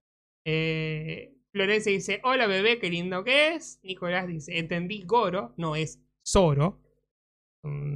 Eh, 0.44 1.34
Florencia 1.52 1.92
dice, 1.92 2.20
hola 2.22 2.46
bebé, 2.46 2.78
qué 2.78 2.90
lindo 2.90 3.24
que 3.24 3.54
es. 3.54 3.80
Nicolás 3.82 4.26
dice, 4.26 4.58
entendí 4.58 5.02
Goro, 5.04 5.54
no 5.56 5.76
es 5.76 6.00
Zoro. 6.26 6.80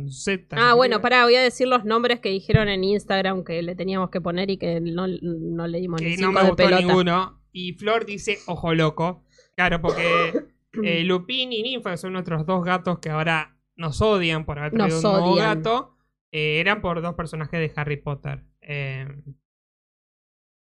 Z 0.08 0.56
Ah, 0.58 0.74
bueno, 0.74 1.00
pará, 1.00 1.24
voy 1.24 1.36
a 1.36 1.42
decir 1.42 1.66
los 1.68 1.84
nombres 1.86 2.20
que 2.20 2.28
dijeron 2.28 2.68
en 2.68 2.84
Instagram 2.84 3.44
que 3.44 3.62
le 3.62 3.74
teníamos 3.74 4.10
que 4.10 4.20
poner 4.20 4.50
y 4.50 4.58
que 4.58 4.80
no, 4.80 5.06
no 5.22 5.66
le 5.66 5.80
dimos 5.80 6.02
ni 6.02 6.16
que 6.16 6.16
no 6.20 6.28
cinco 6.28 6.32
me 6.32 6.40
de 6.40 6.46
gustó 6.48 6.56
pelota. 6.64 6.82
ninguno. 6.82 7.40
Y 7.52 7.72
Flor 7.74 8.04
dice, 8.04 8.38
ojo 8.46 8.74
loco. 8.74 9.24
Claro, 9.56 9.80
porque 9.80 10.34
eh, 10.84 11.04
Lupin 11.04 11.52
y 11.52 11.62
Ninfa 11.62 11.96
son 11.96 12.12
nuestros 12.12 12.44
dos 12.44 12.62
gatos 12.64 12.98
que 12.98 13.08
ahora 13.08 13.56
nos 13.76 14.02
odian 14.02 14.44
por 14.44 14.58
haber 14.58 14.72
traído 14.72 14.96
Nos 15.00 15.04
un 15.04 15.12
nuevo 15.20 15.34
gato. 15.36 15.96
Eh, 16.30 16.60
eran 16.60 16.82
por 16.82 17.00
dos 17.00 17.14
personajes 17.14 17.58
de 17.60 17.72
Harry 17.80 17.96
Potter. 17.96 18.44
Eh, 18.60 19.06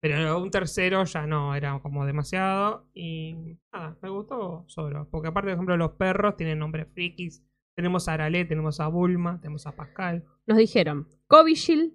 pero 0.01 0.39
un 0.39 0.51
tercero 0.51 1.05
ya 1.05 1.27
no, 1.27 1.55
era 1.55 1.79
como 1.81 2.07
demasiado. 2.07 2.87
Y 2.95 3.59
nada, 3.73 3.97
me 4.03 4.09
gustó 4.09 4.65
Zoro. 4.69 5.09
Porque 5.11 5.29
aparte, 5.29 5.51
por 5.51 5.55
ejemplo, 5.55 5.77
los 5.77 5.93
perros 5.93 6.37
tienen 6.37 6.59
nombres 6.59 6.87
frikis. 6.93 7.43
Tenemos 7.75 8.09
a 8.09 8.15
Arale, 8.15 8.45
tenemos 8.45 8.81
a 8.81 8.89
Bulma, 8.89 9.41
tenemos 9.41 9.67
a 9.67 9.77
Pascal. 9.77 10.25
Nos 10.47 10.59
dijeron 10.59 11.09
Covishield, 11.27 11.93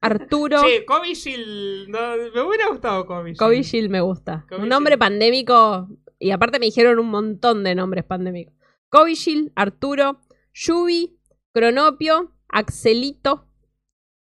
Arturo. 0.00 0.60
Sí, 0.64 0.84
Covishield. 0.86 1.88
No, 1.88 2.16
me 2.34 2.40
hubiera 2.42 2.68
gustado 2.68 3.06
Covishield. 3.06 3.38
Covishield 3.38 3.90
me 3.90 4.00
gusta. 4.00 4.42
Covishield. 4.42 4.62
Un 4.62 4.68
nombre 4.68 4.98
pandémico. 4.98 5.88
Y 6.18 6.30
aparte 6.30 6.58
me 6.58 6.66
dijeron 6.66 6.98
un 6.98 7.10
montón 7.10 7.64
de 7.64 7.74
nombres 7.74 8.04
pandémicos. 8.04 8.54
Covishield, 8.90 9.52
Arturo, 9.54 10.20
Yubi, 10.52 11.18
Cronopio, 11.52 12.32
Axelito, 12.48 13.46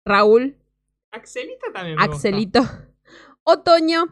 Raúl, 0.06 0.58
Axelita 1.12 1.68
también 1.74 1.98
me 1.98 2.08
gusta. 2.08 2.88
Otoño, 3.52 4.06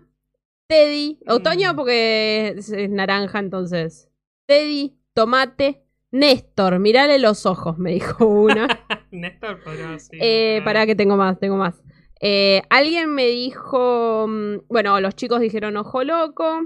Teddy. 0.67 1.19
Mm. 1.25 1.31
Otoño 1.31 1.75
porque 1.75 2.55
es, 2.57 2.69
es 2.71 2.89
naranja, 2.89 3.39
entonces. 3.39 4.09
Teddy, 4.47 4.97
Tomate, 5.13 5.83
Néstor. 6.11 6.79
Mirale 6.79 7.19
los 7.19 7.45
ojos, 7.45 7.77
me 7.77 7.91
dijo 7.91 8.25
una. 8.25 8.67
Néstor 9.11 9.63
podría 9.63 9.97
ser. 9.99 10.19
Eh, 10.21 10.61
pará 10.63 10.85
que 10.85 10.95
tengo 10.95 11.15
más, 11.17 11.39
tengo 11.39 11.55
más. 11.57 11.81
Eh, 12.21 12.61
alguien 12.69 13.13
me 13.13 13.27
dijo. 13.27 14.25
mm, 14.27 14.67
Bueno, 14.67 14.99
los 14.99 15.15
chicos 15.15 15.39
dijeron 15.39 15.77
ojo 15.77 16.03
loco. 16.03 16.61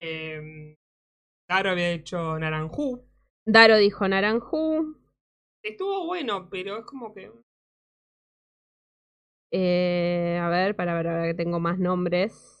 Eh, 0.00 0.74
Caro 1.48 1.70
había 1.70 1.90
hecho 1.90 2.38
Naranjú. 2.38 3.04
Daro 3.46 3.78
dijo 3.78 4.06
naranjú. 4.06 4.96
Estuvo 5.64 6.06
bueno, 6.06 6.48
pero 6.50 6.78
es 6.78 6.84
como 6.84 7.14
que. 7.14 7.32
Eh, 9.52 10.38
a 10.40 10.48
ver, 10.50 10.76
para 10.76 10.94
ver, 10.94 11.08
ahora 11.08 11.24
que 11.26 11.34
tengo 11.34 11.58
más 11.60 11.78
nombres. 11.78 12.54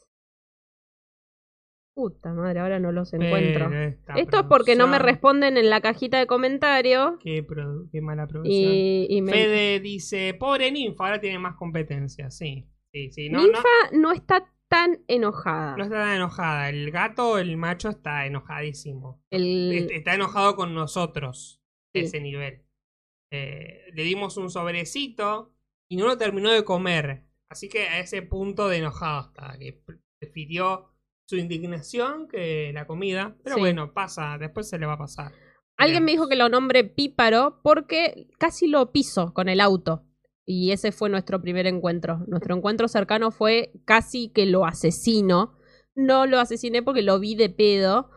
Puta 1.94 2.32
madre, 2.32 2.60
ahora 2.60 2.78
no 2.78 2.92
los 2.92 3.12
encuentro. 3.12 3.70
Esto 4.14 4.38
es 4.40 4.42
porque 4.48 4.76
no 4.76 4.86
me 4.86 5.00
responden 5.00 5.56
en 5.56 5.68
la 5.68 5.80
cajita 5.80 6.18
de 6.20 6.28
comentarios. 6.28 7.14
Qué, 7.20 7.44
produ- 7.44 7.88
qué 7.90 8.00
mala 8.00 8.28
producción. 8.28 8.72
Y, 8.72 9.06
y 9.10 9.20
me... 9.20 9.32
Fede 9.32 9.80
dice: 9.80 10.32
Pobre 10.38 10.70
ninfa, 10.70 11.06
ahora 11.06 11.20
tiene 11.20 11.40
más 11.40 11.56
competencia. 11.56 12.30
Sí, 12.30 12.68
sí, 12.92 13.10
sí. 13.10 13.30
No, 13.30 13.42
Ninfa 13.42 13.68
no 13.92 14.12
está 14.12 14.48
tan 14.68 15.02
enojada. 15.08 15.76
no, 15.76 15.82
está 15.82 15.96
tan 15.96 16.14
enojada. 16.16 16.68
El 16.68 16.88
gato, 16.92 17.36
el 17.38 17.56
macho, 17.56 17.88
está 17.88 18.26
enojadísimo. 18.26 19.20
El- 19.30 19.72
Est- 19.72 19.90
Está 19.90 20.14
enojado 20.14 20.54
con 20.54 20.74
nosotros. 20.74 21.60
De 21.92 22.02
Sí. 22.02 22.06
ese 22.06 22.20
nivel. 22.20 22.62
Eh, 23.32 23.86
le 23.92 24.02
dimos 24.04 24.36
un 24.36 24.50
sobrecito 24.50 25.52
y 25.88 25.96
no 25.96 26.06
lo 26.06 26.16
terminó 26.18 26.50
de 26.52 26.64
comer. 26.64 27.24
Así 27.50 27.68
que 27.68 27.88
a 27.88 27.98
ese 28.00 28.22
punto 28.22 28.68
de 28.68 28.78
enojado 28.78 29.28
está. 29.28 29.56
Que 29.58 29.82
prefirió 30.20 30.90
su 31.28 31.36
indignación 31.36 32.28
que 32.28 32.70
la 32.74 32.86
comida. 32.86 33.36
Pero 33.42 33.56
Sí. 33.56 33.60
bueno, 33.60 33.92
pasa. 33.94 34.36
Después 34.38 34.68
se 34.68 34.78
le 34.78 34.86
va 34.86 34.94
a 34.94 34.98
pasar. 34.98 35.32
Alguien 35.76 36.04
me 36.04 36.10
dijo 36.12 36.28
que 36.28 36.36
lo 36.36 36.48
nombre 36.48 36.84
Píparo 36.84 37.60
porque 37.62 38.26
casi 38.38 38.66
lo 38.66 38.90
piso 38.92 39.32
con 39.32 39.48
el 39.48 39.60
auto. 39.60 40.04
Y 40.44 40.72
ese 40.72 40.92
fue 40.92 41.08
nuestro 41.10 41.40
primer 41.40 41.66
encuentro. 41.66 42.24
Nuestro 42.26 42.56
encuentro 42.56 42.88
cercano 42.88 43.30
fue 43.30 43.70
casi 43.84 44.30
que 44.32 44.46
lo 44.46 44.64
asesino. 44.66 45.56
No 45.94 46.26
lo 46.26 46.38
asesiné 46.40 46.82
porque 46.82 47.02
lo 47.02 47.18
vi 47.20 47.34
de 47.34 47.48
pedo. 47.50 48.10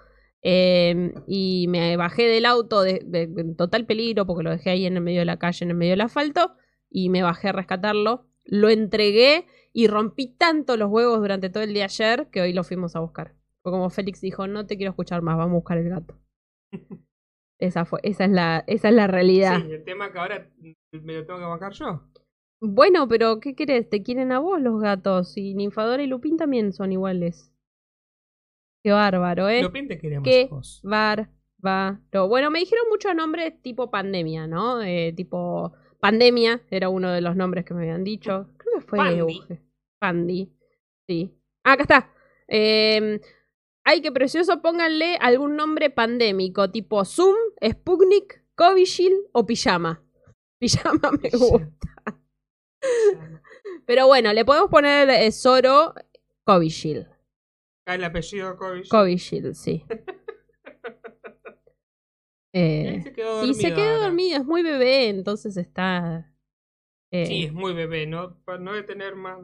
eh, 0.44 1.14
y 1.28 1.68
me 1.70 1.96
bajé 1.98 2.24
del 2.24 2.48
auto 2.48 2.82
de, 2.82 3.02
de- 3.06 3.30
en 3.38 3.56
total 3.56 3.86
peligro 3.86 4.26
porque 4.26 4.42
lo 4.44 4.50
dejé 4.50 4.72
ahí 4.72 4.88
en 4.88 4.96
el 4.96 5.04
medio 5.04 5.20
de 5.20 5.26
la 5.26 5.38
calle, 5.38 5.64
en 5.66 5.70
el 5.70 5.78
medio 5.78 5.92
del 5.92 6.02
asfalto. 6.02 6.56
Y 6.92 7.10
me 7.10 7.24
bajé 7.24 7.50
a 7.50 7.54
rescatarlo. 7.54 8.28
Lo 8.44 8.70
entregué 8.70 9.48
y 9.74 9.88
rompí 9.88 10.28
tanto 10.28 10.78
los 10.78 10.92
huevos 10.92 11.20
durante 11.20 11.50
todo 11.50 11.64
el 11.64 11.74
día 11.74 11.86
ayer 11.86 12.28
que 12.30 12.42
hoy 12.42 12.54
lo 12.54 12.64
fuimos 12.64 12.96
a 12.96 13.00
buscar. 13.00 13.34
Fue 13.64 13.72
como 13.72 13.90
Félix 13.90 14.22
dijo, 14.22 14.48
no 14.48 14.68
te 14.68 14.76
quiero 14.76 14.92
escuchar 14.92 15.22
más, 15.22 15.38
vamos 15.38 15.54
a 15.54 15.56
buscar 15.56 15.78
el 15.78 15.90
gato. 15.90 16.20
Esa 17.60 17.86
fue, 17.86 18.00
esa 18.02 18.26
es 18.26 18.32
la, 18.32 18.64
esa 18.66 18.90
es 18.90 18.96
la 18.96 19.06
realidad. 19.06 19.62
Sí, 19.64 19.72
el 19.72 19.84
tema 19.84 20.12
que 20.12 20.18
ahora 20.18 20.50
me 20.92 21.14
lo 21.14 21.26
tengo 21.28 21.38
que 21.38 21.46
bajar 21.46 21.74
yo. 21.74 22.02
Bueno, 22.60 23.08
pero 23.08 23.40
¿qué 23.40 23.54
querés? 23.54 23.88
Te 23.88 24.02
quieren 24.02 24.32
a 24.32 24.40
vos 24.40 24.60
los 24.60 24.82
gatos. 24.82 25.38
Y 25.38 25.54
Ninfadora 25.54 26.02
y 26.02 26.08
Lupín 26.08 26.38
también 26.38 26.74
son 26.74 26.92
iguales. 26.92 27.52
Qué 28.84 28.92
bárbaro, 28.92 29.48
¿eh? 29.48 29.62
Lupin 29.62 29.88
te 29.88 30.00
queremos 30.00 30.28
¿Qué? 30.28 30.48
vos. 30.50 30.82
Bárbaro. 30.84 32.28
Bueno, 32.28 32.50
me 32.50 32.58
dijeron 32.58 32.86
muchos 32.90 33.14
nombres 33.14 33.62
tipo 33.62 33.92
pandemia, 33.92 34.48
¿no? 34.48 34.82
Eh, 34.82 35.14
tipo 35.16 35.74
pandemia 36.02 36.62
era 36.70 36.90
uno 36.90 37.12
de 37.12 37.22
los 37.22 37.36
nombres 37.38 37.64
que 37.64 37.74
me 37.74 37.84
habían 37.84 38.04
dicho. 38.04 38.50
Creo 38.58 38.80
que 38.80 38.82
fue 38.82 38.98
Pandi. 38.98 39.20
Euge. 39.20 39.62
Pandi. 40.00 40.54
Sí. 41.08 41.34
Ah, 41.64 41.74
acá 41.74 41.84
está. 41.84 42.14
Eh, 42.50 43.22
ay, 43.86 44.02
qué 44.02 44.12
precioso. 44.12 44.62
Pónganle 44.62 45.16
algún 45.18 45.56
nombre 45.56 45.90
pandémico, 45.90 46.70
tipo 46.70 47.06
Zoom, 47.06 47.36
Sputnik, 47.64 48.44
Covishield 48.56 49.28
o 49.32 49.46
Pijama. 49.46 50.04
Pijama 50.60 51.12
me 51.22 51.30
gusta. 51.30 51.70
Pero 53.86 54.08
bueno, 54.08 54.34
le 54.34 54.44
podemos 54.44 54.70
poner 54.70 55.10
eh, 55.10 55.32
Zoro 55.32 55.94
Covishield. 56.44 57.08
Acá 57.86 57.96
el 57.96 58.04
apellido 58.04 58.58
Kovic. 58.58 58.88
Covishield, 58.90 59.54
sí. 59.54 59.86
Y 62.54 62.60
Eh, 62.60 63.02
se 63.04 63.14
quedó 63.14 63.34
y 63.44 63.48
dormido. 63.48 63.54
se 63.70 63.74
quedó 63.74 64.00
dormido, 64.02 64.38
es 64.40 64.46
muy 64.46 64.64
bebé, 64.64 65.10
entonces 65.10 65.56
está. 65.58 66.32
eh, 67.12 67.26
Sí, 67.26 67.44
es 67.46 67.54
muy 67.54 67.74
bebé, 67.74 68.08
¿no? 68.08 68.38
No 68.60 68.74
debe 68.74 68.84
tener 68.84 69.16
más. 69.16 69.40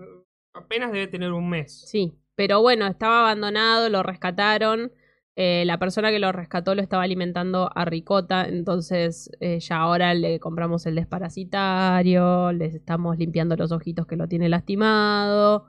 Apenas 0.54 0.92
debe 0.92 1.08
tener 1.08 1.32
un 1.32 1.50
mes. 1.50 1.84
sí. 1.88 2.20
Pero 2.36 2.62
bueno, 2.62 2.86
estaba 2.86 3.22
abandonado, 3.22 3.90
lo 3.90 4.04
rescataron. 4.04 4.92
eh, 5.40 5.66
la 5.66 5.78
persona 5.80 6.10
que 6.12 6.20
lo 6.20 6.32
rescató 6.32 6.74
lo 6.76 6.82
estaba 6.82 7.04
alimentando 7.04 7.70
a 7.76 7.86
ricota, 7.86 8.48
entonces 8.48 9.30
eh, 9.40 9.60
ya 9.60 9.78
ahora 9.78 10.14
le 10.16 10.40
compramos 10.40 10.86
el 10.88 10.96
desparasitario, 10.96 12.52
les 12.54 12.74
estamos 12.76 13.18
limpiando 13.18 13.56
los 13.56 13.72
ojitos 13.72 14.08
que 14.08 14.16
lo 14.16 14.28
tiene 14.28 14.50
lastimado. 14.50 15.66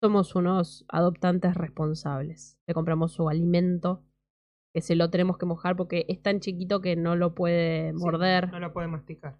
Somos 0.00 0.34
unos 0.34 0.84
adoptantes 0.88 1.54
responsables. 1.54 2.58
Le 2.66 2.74
compramos 2.74 3.12
su 3.12 3.28
alimento, 3.28 4.02
que 4.74 4.80
se 4.80 4.96
lo 4.96 5.10
tenemos 5.10 5.38
que 5.38 5.46
mojar 5.46 5.76
porque 5.76 6.06
es 6.08 6.22
tan 6.22 6.40
chiquito 6.40 6.80
que 6.80 6.96
no 6.96 7.14
lo 7.16 7.34
puede 7.34 7.90
Sí, 7.92 7.98
morder. 7.98 8.50
no 8.50 8.58
lo 8.60 8.72
puede 8.72 8.88
masticar. 8.88 9.38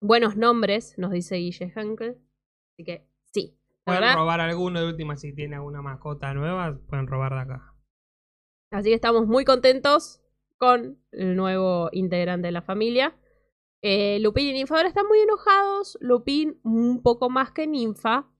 Buenos 0.00 0.36
nombres, 0.36 0.98
nos 0.98 1.10
dice 1.10 1.36
Guille 1.36 1.72
Henkel. 1.74 2.18
Así 2.72 2.84
que 2.84 3.08
sí. 3.32 3.58
Pueden 3.84 4.00
verdad, 4.02 4.16
robar 4.16 4.40
alguno 4.40 4.80
de 4.80 4.86
última 4.88 5.16
si 5.16 5.34
tiene 5.34 5.56
alguna 5.56 5.82
mascota 5.82 6.32
nueva, 6.34 6.78
pueden 6.88 7.06
robar 7.06 7.32
de 7.34 7.40
acá. 7.40 7.74
Así 8.72 8.88
que 8.90 8.94
estamos 8.94 9.26
muy 9.26 9.44
contentos 9.44 10.20
con 10.58 10.98
el 11.12 11.36
nuevo 11.36 11.88
integrante 11.92 12.48
de 12.48 12.52
la 12.52 12.62
familia. 12.62 13.16
Eh, 13.82 14.18
Lupin 14.20 14.48
y 14.48 14.52
Ninfa 14.54 14.76
ahora 14.76 14.88
están 14.88 15.06
muy 15.06 15.18
enojados. 15.20 15.98
Lupin 16.00 16.58
un 16.64 17.02
poco 17.02 17.28
más 17.30 17.50
que 17.52 17.66
Ninfa. 17.66 18.30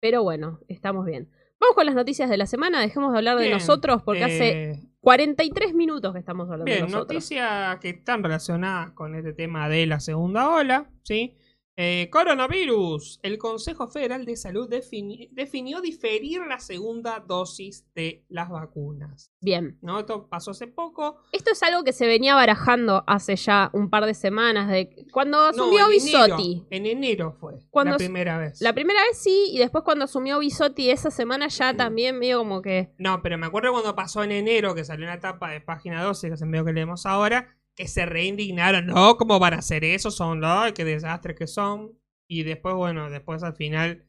Pero 0.00 0.22
bueno, 0.22 0.60
estamos 0.68 1.06
bien. 1.06 1.30
Vamos 1.60 1.74
con 1.74 1.86
las 1.86 1.94
noticias 1.94 2.30
de 2.30 2.36
la 2.36 2.46
semana. 2.46 2.80
Dejemos 2.80 3.12
de 3.12 3.18
hablar 3.18 3.36
de 3.36 3.44
Bien, 3.44 3.54
nosotros 3.58 4.02
porque 4.02 4.24
hace 4.24 4.70
Eh, 4.70 4.82
43 5.00 5.74
minutos 5.74 6.12
que 6.12 6.18
estamos 6.18 6.50
hablando 6.50 6.70
de 6.72 6.80
nosotros. 6.80 7.14
noticias 7.14 7.78
que 7.78 7.90
están 7.90 8.22
relacionadas 8.22 8.90
con 8.92 9.14
este 9.14 9.32
tema 9.32 9.68
de 9.68 9.86
la 9.86 10.00
segunda 10.00 10.48
ola, 10.50 10.90
¿sí? 11.02 11.36
Eh, 11.80 12.08
coronavirus. 12.10 13.20
El 13.22 13.38
Consejo 13.38 13.86
Federal 13.86 14.24
de 14.24 14.36
Salud 14.36 14.68
defini- 14.68 15.28
definió 15.30 15.80
diferir 15.80 16.40
la 16.48 16.58
segunda 16.58 17.20
dosis 17.20 17.86
de 17.94 18.24
las 18.28 18.48
vacunas. 18.50 19.30
Bien. 19.40 19.78
¿No? 19.80 20.00
Esto 20.00 20.28
pasó 20.28 20.50
hace 20.50 20.66
poco. 20.66 21.18
Esto 21.30 21.52
es 21.52 21.62
algo 21.62 21.84
que 21.84 21.92
se 21.92 22.08
venía 22.08 22.34
barajando 22.34 23.04
hace 23.06 23.36
ya 23.36 23.70
un 23.72 23.90
par 23.90 24.06
de 24.06 24.14
semanas. 24.14 24.68
de 24.68 25.06
Cuando 25.12 25.38
No, 25.38 25.44
asumió 25.50 25.84
en 25.84 25.90
Bisotti. 25.92 26.52
enero, 26.52 26.66
en 26.70 26.86
enero 26.86 27.36
fue 27.38 27.54
Cuando 27.70 27.92
la 27.92 27.98
primera 27.98 28.38
vez. 28.38 28.60
La 28.60 28.72
primera 28.72 29.00
vez 29.02 29.16
sí, 29.16 29.46
y 29.52 29.58
después 29.58 29.84
cuando 29.84 30.06
asumió 30.06 30.40
Bisotti 30.40 30.90
esa 30.90 31.12
semana 31.12 31.46
ya 31.46 31.76
también 31.76 32.18
medio 32.18 32.38
como 32.38 32.60
que... 32.60 32.92
No, 32.98 33.22
pero 33.22 33.38
me 33.38 33.46
acuerdo 33.46 33.70
cuando 33.70 33.94
pasó 33.94 34.24
en 34.24 34.32
enero, 34.32 34.74
que 34.74 34.84
salió 34.84 35.04
una 35.06 35.14
etapa 35.14 35.50
de 35.52 35.60
página 35.60 36.02
12, 36.02 36.26
que 36.26 36.34
es 36.34 36.42
el 36.42 36.48
medio 36.48 36.64
que 36.64 36.72
leemos 36.72 37.06
ahora, 37.06 37.56
que 37.78 37.86
se 37.86 38.04
reindignaron. 38.06 38.86
No, 38.86 39.16
¿cómo 39.16 39.38
van 39.38 39.54
a 39.54 39.58
hacer 39.58 39.84
eso? 39.84 40.10
Son 40.10 40.40
los, 40.40 40.72
qué 40.72 40.84
desastres 40.84 41.36
que 41.36 41.46
son. 41.46 41.96
Y 42.28 42.42
después, 42.42 42.74
bueno, 42.74 43.08
después 43.08 43.42
al 43.44 43.54
final. 43.54 44.04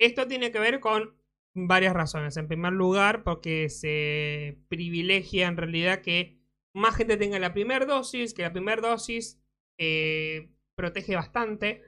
Esto 0.00 0.26
tiene 0.26 0.50
que 0.50 0.58
ver 0.58 0.80
con 0.80 1.14
varias 1.54 1.94
razones. 1.94 2.36
En 2.36 2.48
primer 2.48 2.72
lugar, 2.72 3.22
porque 3.22 3.68
se 3.68 4.58
privilegia 4.68 5.46
en 5.46 5.56
realidad 5.56 6.02
que 6.02 6.40
más 6.74 6.96
gente 6.96 7.16
tenga 7.16 7.38
la 7.38 7.52
primera 7.54 7.86
dosis, 7.86 8.34
que 8.34 8.42
la 8.42 8.52
primera 8.52 8.82
dosis 8.82 9.40
eh, 9.78 10.50
protege 10.76 11.14
bastante. 11.14 11.82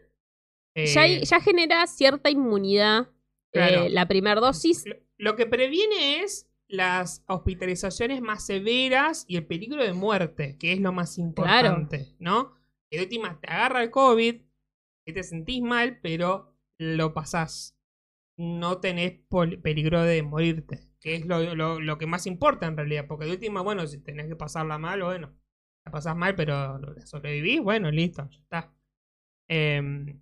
Eh, 0.77 0.87
Ya, 0.87 1.01
hay- 1.03 1.25
ya 1.25 1.41
genera 1.41 1.85
cierta 1.89 2.31
inmunidad 2.31 3.09
eh, 3.53 3.89
la 3.91 4.07
primera 4.07 4.41
dosis. 4.41 4.85
Lo, 4.87 4.95
lo 5.19 5.37
que 5.37 5.47
previene 5.47 6.21
es 6.23 6.49
las 6.69 7.25
hospitalizaciones 7.29 8.21
más 8.23 8.47
severas 8.47 9.25
y 9.29 9.37
el 9.37 9.47
peligro 9.47 9.83
de 9.85 9.93
muerte, 9.93 10.57
que 10.59 10.73
es 10.73 10.81
lo 10.81 10.93
más 10.93 11.19
importante, 11.19 12.15
¿no? 12.19 12.55
Que 12.91 12.99
de 12.99 13.05
última 13.05 13.41
te 13.41 13.51
agarra 13.51 13.83
el 13.83 13.91
COVID, 13.91 14.43
que 15.07 15.13
te 15.13 15.23
sentís 15.23 15.63
mal, 15.63 16.01
pero 16.03 16.55
lo 16.79 17.15
pasás. 17.15 17.77
No 18.39 18.81
tenés 18.81 19.21
peligro 19.63 20.03
de 20.03 20.23
morirte, 20.23 20.89
que 21.01 21.15
es 21.17 21.27
lo, 21.27 21.55
lo- 21.55 21.81
lo 21.81 21.99
que 21.99 22.07
más 22.07 22.27
importa 22.27 22.67
en 22.67 22.77
realidad, 22.77 23.07
porque 23.09 23.27
de 23.27 23.33
última, 23.33 23.63
bueno, 23.63 23.87
si 23.87 23.99
tenés 23.99 24.27
que 24.29 24.37
pasarla 24.37 24.79
mal, 24.79 25.03
bueno, 25.03 25.35
la 25.87 25.93
pasás 25.93 26.17
mal, 26.17 26.35
pero 26.35 26.79
la 26.79 27.07
sobrevivís, 27.07 27.61
bueno, 27.63 27.91
listo, 27.91 28.29
ya 28.31 28.39
está. 28.41 28.75
Em, 29.49 30.21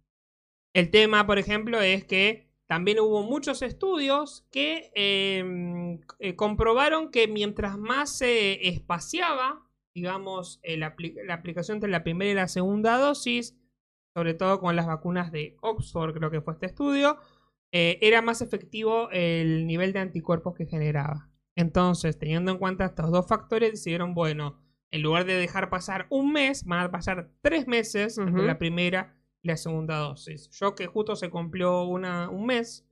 El 0.74 0.90
tema, 0.90 1.26
por 1.26 1.38
ejemplo, 1.38 1.80
es 1.80 2.04
que 2.04 2.43
también 2.66 2.98
hubo 3.00 3.22
muchos 3.22 3.62
estudios 3.62 4.46
que 4.50 4.90
eh, 4.94 5.98
eh, 6.18 6.36
comprobaron 6.36 7.10
que 7.10 7.28
mientras 7.28 7.76
más 7.78 8.16
se 8.16 8.68
espaciaba, 8.68 9.66
digamos, 9.94 10.60
apli- 10.62 11.14
la 11.26 11.34
aplicación 11.34 11.76
entre 11.76 11.90
la 11.90 12.02
primera 12.04 12.30
y 12.30 12.34
la 12.34 12.48
segunda 12.48 12.96
dosis, 12.98 13.56
sobre 14.16 14.34
todo 14.34 14.60
con 14.60 14.76
las 14.76 14.86
vacunas 14.86 15.30
de 15.32 15.56
Oxford, 15.60 16.14
creo 16.14 16.30
que 16.30 16.40
fue 16.40 16.54
este 16.54 16.66
estudio, 16.66 17.18
eh, 17.72 17.98
era 18.00 18.22
más 18.22 18.40
efectivo 18.40 19.10
el 19.10 19.66
nivel 19.66 19.92
de 19.92 19.98
anticuerpos 20.00 20.54
que 20.54 20.66
generaba. 20.66 21.30
Entonces, 21.56 22.18
teniendo 22.18 22.50
en 22.52 22.58
cuenta 22.58 22.86
estos 22.86 23.10
dos 23.10 23.26
factores, 23.26 23.72
decidieron, 23.72 24.14
bueno, 24.14 24.58
en 24.90 25.02
lugar 25.02 25.24
de 25.24 25.34
dejar 25.34 25.70
pasar 25.70 26.06
un 26.10 26.32
mes, 26.32 26.64
van 26.64 26.80
a 26.80 26.90
pasar 26.90 27.30
tres 27.42 27.66
meses 27.66 28.16
entre 28.18 28.46
la 28.46 28.58
primera 28.58 29.16
la 29.44 29.56
segunda 29.56 29.98
dosis. 29.98 30.50
Yo 30.50 30.74
que 30.74 30.86
justo 30.86 31.16
se 31.16 31.30
cumplió 31.30 31.84
una, 31.84 32.30
un 32.30 32.46
mes 32.46 32.86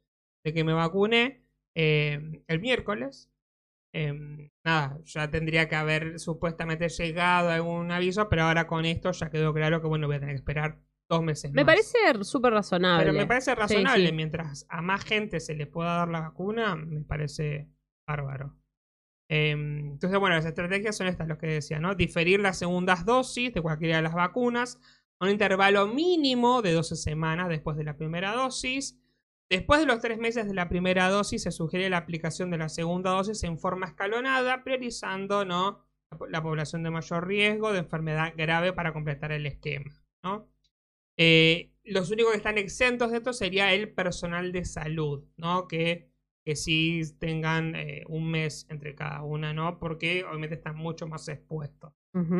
de 0.45 0.53
que 0.53 0.65
me 0.65 0.73
vacuné 0.75 1.45
eh, 1.75 2.43
el 2.47 2.61
miércoles. 2.61 3.31
eh, 3.95 4.51
nada, 4.65 4.99
ya 5.05 5.31
tendría 5.31 5.69
que 5.69 5.77
haber 5.77 6.19
supuestamente 6.21 6.89
llegado 6.89 7.51
algún 7.51 7.91
aviso, 7.93 8.29
pero 8.29 8.45
ahora 8.45 8.67
con 8.67 8.85
esto 8.87 9.13
ya 9.13 9.31
quedó 9.31 9.53
claro 9.55 9.81
que 9.83 9.89
bueno, 9.89 10.07
voy 10.07 10.17
a 10.17 10.21
tener 10.21 10.35
que 10.35 10.39
esperar 10.41 10.81
dos 11.11 11.23
meses 11.23 11.53
Me 11.53 11.65
más. 11.65 11.67
parece 11.67 11.99
súper 12.25 12.53
razonable. 12.55 13.13
Pero 13.13 13.13
me 13.13 13.27
parece 13.27 13.55
razonable, 13.55 14.09
sí. 14.09 14.13
mientras 14.13 14.67
a 14.71 14.81
más 14.83 15.05
gente 15.05 15.41
se 15.41 15.55
le 15.55 15.67
pueda 15.67 15.97
dar 15.99 16.09
la 16.09 16.21
vacuna, 16.21 16.77
me 16.77 17.03
parece 17.03 17.69
bárbaro. 18.09 18.57
Em, 19.31 19.93
entonces, 19.93 20.19
bueno, 20.19 20.37
las 20.37 20.45
estrategias 20.45 20.97
son 20.97 21.07
estas, 21.07 21.29
lo 21.29 21.39
que 21.39 21.47
decía, 21.47 21.79
¿no? 21.79 21.95
Diferir 21.95 22.41
las 22.41 22.59
segundas 22.59 23.05
dosis 23.07 23.53
de 23.55 23.63
cualquiera 23.63 23.97
de 23.97 24.03
las 24.03 24.15
vacunas 24.15 24.79
a 25.23 25.27
un 25.27 25.31
intervalo 25.31 25.87
mínimo 25.87 26.63
de 26.63 26.73
12 26.73 26.97
semanas 26.97 27.49
después 27.49 27.77
de 27.77 27.85
la 27.85 27.97
primera 27.97 28.33
dosis. 28.33 28.99
Después 29.49 29.81
de 29.81 29.87
los 29.87 30.01
tres 30.01 30.19
meses 30.19 30.47
de 30.47 30.55
la 30.55 30.69
primera 30.69 31.09
dosis, 31.11 31.43
se 31.43 31.51
sugiere 31.53 31.91
la 31.91 31.99
aplicación 31.99 32.51
de 32.51 32.59
la 32.59 32.69
segunda 32.69 33.11
dosis 33.11 33.43
en 33.45 33.59
forma 33.59 33.87
escalonada, 33.87 34.65
priorizando 34.65 35.45
¿no? 35.45 35.85
la, 36.11 36.19
po- 36.19 36.27
la 36.27 36.43
población 36.43 36.83
de 36.83 36.91
mayor 36.91 37.27
riesgo 37.27 37.73
de 37.73 37.81
enfermedad 37.81 38.33
grave 38.37 38.73
para 38.73 38.93
completar 38.93 39.31
el 39.31 39.47
esquema. 39.47 39.93
¿no? 40.25 40.49
Eh, 41.17 41.73
los 41.85 42.11
únicos 42.11 42.33
que 42.33 42.39
están 42.39 42.59
exentos 42.59 43.11
de 43.11 43.19
esto 43.19 43.33
sería 43.33 43.73
el 43.75 43.93
personal 43.93 44.53
de 44.53 44.65
salud, 44.65 45.25
¿no? 45.37 45.69
Que, 45.69 46.09
que 46.45 46.57
sí 46.57 47.03
tengan 47.19 47.75
eh, 47.77 48.05
un 48.09 48.31
mes 48.31 48.67
entre 48.71 48.95
cada 48.95 49.23
una, 49.23 49.53
¿no? 49.53 49.79
Porque 49.79 50.25
obviamente 50.25 50.55
están 50.57 50.77
mucho 50.77 51.07
más 51.07 51.29
expuestos. 51.29 51.93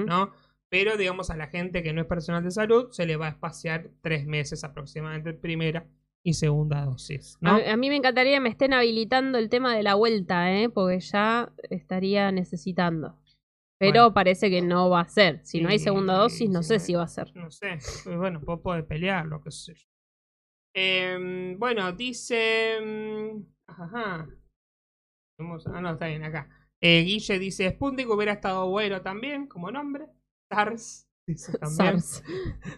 ¿no? 0.07 0.33
Pero 0.73 0.97
digamos 0.97 1.29
a 1.29 1.37
la 1.37 1.49
gente 1.49 1.83
que 1.83 1.93
no 1.93 2.01
es 2.01 2.07
personal 2.07 2.43
de 2.43 2.51
salud 2.51 2.91
se 2.93 3.05
le 3.05 3.17
va 3.17 3.27
a 3.27 3.31
espaciar 3.33 3.91
tres 4.01 4.25
meses 4.27 4.65
aproximadamente 4.65 5.35
primera 5.35 5.87
y 6.23 6.33
segunda 6.33 6.87
dosis, 6.87 7.37
¿no? 7.43 7.51
A, 7.51 7.73
a 7.73 7.77
mí 7.77 7.91
me 7.91 7.97
encantaría 7.97 8.37
que 8.37 8.41
me 8.41 8.49
estén 8.49 8.73
habilitando 8.73 9.37
el 9.37 9.51
tema 9.51 9.77
de 9.77 9.83
la 9.83 9.97
vuelta, 9.97 10.51
¿eh? 10.51 10.71
porque 10.71 10.99
ya 11.01 11.53
estaría 11.69 12.33
necesitando. 12.33 13.19
Pero 13.79 14.05
Bueno. 14.05 14.15
parece 14.15 14.49
que 14.49 14.63
no 14.63 14.89
va 14.89 15.01
a 15.01 15.09
ser. 15.09 15.41
Si 15.45 15.61
no 15.61 15.69
hay 15.69 15.79
segunda 15.79 16.15
dosis, 16.15 16.49
no 16.49 16.63
sé 16.63 16.79
si 16.79 16.95
va 16.95 17.03
a 17.03 17.09
ser. 17.09 17.37
No 17.37 17.51
sé, 17.51 17.79
pues 18.05 18.17
bueno, 18.17 18.41
vos 18.41 18.61
podés 18.61 18.85
pelear, 18.85 19.27
lo 19.27 19.43
que 19.43 19.51
sé 19.51 19.75
yo. 19.75 19.87
Em, 20.75 21.59
bueno, 21.59 21.93
dice. 21.93 22.79
mm, 22.83 23.43
Ajá. 23.67 24.27
Ah, 25.39 25.81
no, 25.83 25.91
está 25.93 26.07
bien, 26.07 26.25
acá. 26.25 26.49
Eh, 26.81 27.03
Guille 27.03 27.39
dice: 27.39 27.69
Sputnik 27.71 28.09
hubiera 28.09 28.33
estado 28.33 28.71
bueno 28.71 29.03
también, 29.03 29.47
como 29.49 29.71
nombre. 29.71 30.07
SARS, 30.55 31.09
dice 31.27 31.53
también. 31.59 32.01
SARS. 32.01 32.23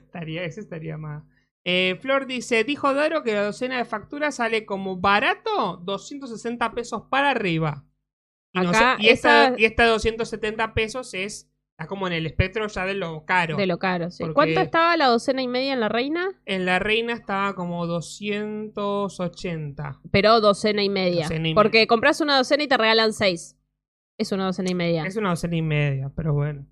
Estaría, 0.04 0.44
ese 0.44 0.60
estaría 0.60 0.96
más. 0.96 1.24
Eh, 1.64 1.98
Flor 2.00 2.26
dice: 2.26 2.64
Dijo 2.64 2.92
Daro 2.94 3.22
que 3.22 3.32
la 3.32 3.44
docena 3.44 3.78
de 3.78 3.84
facturas 3.84 4.36
sale 4.36 4.64
como 4.66 4.96
barato 4.98 5.78
260 5.82 6.72
pesos 6.72 7.02
para 7.10 7.30
arriba. 7.30 7.84
Y, 8.52 8.60
no 8.60 8.72
sé- 8.72 8.78
Acá 8.84 8.96
y 9.00 9.08
esta, 9.08 9.54
y 9.56 9.64
esta 9.64 9.86
270 9.86 10.74
pesos 10.74 11.14
es. 11.14 11.50
Está 11.76 11.88
como 11.88 12.06
en 12.06 12.12
el 12.12 12.24
espectro 12.24 12.68
ya 12.68 12.86
de 12.86 12.94
lo 12.94 13.24
caro. 13.24 13.56
De 13.56 13.66
lo 13.66 13.80
caro, 13.80 14.08
sí. 14.12 14.22
¿Cuánto 14.32 14.60
estaba 14.60 14.96
la 14.96 15.08
docena 15.08 15.42
y 15.42 15.48
media 15.48 15.72
en 15.72 15.80
la 15.80 15.88
reina? 15.88 16.28
En 16.44 16.66
la 16.66 16.78
reina 16.78 17.12
estaba 17.14 17.56
como 17.56 17.84
280. 17.88 20.00
Pero 20.12 20.40
docena 20.40 20.82
y 20.82 20.88
media. 20.88 21.22
Docena 21.24 21.48
y 21.48 21.54
porque 21.54 21.86
compras 21.88 22.20
una 22.20 22.36
docena 22.36 22.62
y 22.62 22.68
te 22.68 22.76
regalan 22.76 23.12
seis. 23.12 23.56
Es 24.18 24.30
una 24.30 24.44
docena 24.46 24.70
y 24.70 24.74
media. 24.74 25.04
Es 25.04 25.16
una 25.16 25.30
docena 25.30 25.56
y 25.56 25.62
media, 25.62 26.12
pero 26.14 26.32
bueno. 26.32 26.64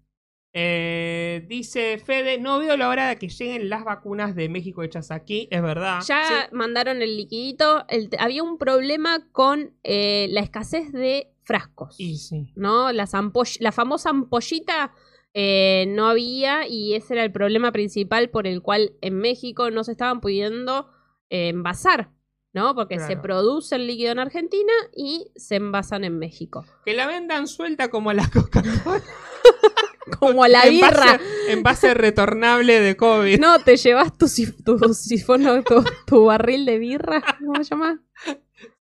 Eh, 0.55 1.45
dice 1.49 1.97
Fede, 1.99 2.39
no 2.39 2.59
veo 2.59 2.77
la 2.77 2.89
hora 2.91 3.09
de 3.09 3.17
que 3.17 3.29
lleguen 3.29 3.71
las 3.71 3.85
vacunas 3.85 4.35
de 4.37 4.49
México 4.51 4.83
hechas 4.83 5.11
aquí, 5.11 5.49
es 5.51 5.63
verdad. 5.63 6.01
Ya 6.07 6.25
Sí. 6.29 6.35
mandaron 6.55 7.01
el 7.01 7.17
liquidito. 7.17 7.85
El- 7.89 8.11
había 8.19 8.43
un 8.43 8.59
problema 8.59 9.27
con 9.33 9.75
eh, 9.83 10.27
la 10.31 10.41
escasez 10.41 10.93
de 10.93 11.33
frascos. 11.43 11.97
Y 11.99 12.19
sí. 12.19 12.53
¿no? 12.55 12.93
Las 12.93 13.13
la 13.61 13.73
famosa 13.73 14.11
ampollita 14.11 14.93
eh, 15.35 15.87
no 15.89 16.07
había 16.09 16.69
y 16.69 16.95
ese 16.95 17.15
era 17.15 17.25
el 17.25 17.33
problema 17.33 17.73
principal 17.73 18.29
por 18.29 18.47
el 18.47 18.61
cual 18.61 18.93
en 19.01 19.15
México 19.19 19.71
no 19.71 19.83
se 19.85 19.93
estaban 19.93 20.21
pudiendo 20.21 20.91
eh, 21.31 21.49
envasar, 21.49 22.11
¿no? 22.53 22.75
Porque 22.75 22.99
se 22.99 23.17
produce 23.17 23.77
el 23.77 23.87
líquido 23.87 24.13
en 24.13 24.19
Argentina 24.19 24.73
y 24.95 25.33
se 25.35 25.57
envasan 25.57 26.05
en 26.05 26.19
México. 26.19 26.67
Que 26.85 26.93
la 26.93 27.07
vendan 27.07 27.47
suelta 27.49 27.89
como 27.89 28.13
la 28.13 28.29
Coca-Cola. 28.29 29.03
Como 30.19 30.47
la 30.47 30.67
birra. 30.67 31.21
En 31.49 31.63
base 31.63 31.95
retornable 31.95 32.81
de 32.81 32.97
COVID. 32.97 33.39
No, 33.39 33.59
te 33.61 33.77
llevas 33.77 34.17
tu, 34.19 34.27
tu 34.65 34.95
sifono, 34.95 35.63
tu, 35.63 35.85
tu 36.07 36.25
barril 36.25 36.65
de 36.67 36.79
birra, 36.79 37.23
¿cómo 37.39 37.63
se 37.63 37.71
llama? 37.71 38.03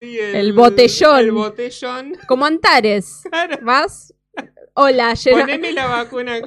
Sí, 0.01 0.20
el 0.20 0.53
botellón. 0.53 1.20
El 1.20 1.32
botellón. 1.32 2.13
Como 2.28 2.45
Antares. 2.45 3.22
Claro. 3.30 3.57
¿Vas? 3.63 4.13
Hola, 4.74 5.13
llena- 5.13 5.41
Poneme 5.41 5.72
la 5.72 5.88
vacuna. 5.88 6.39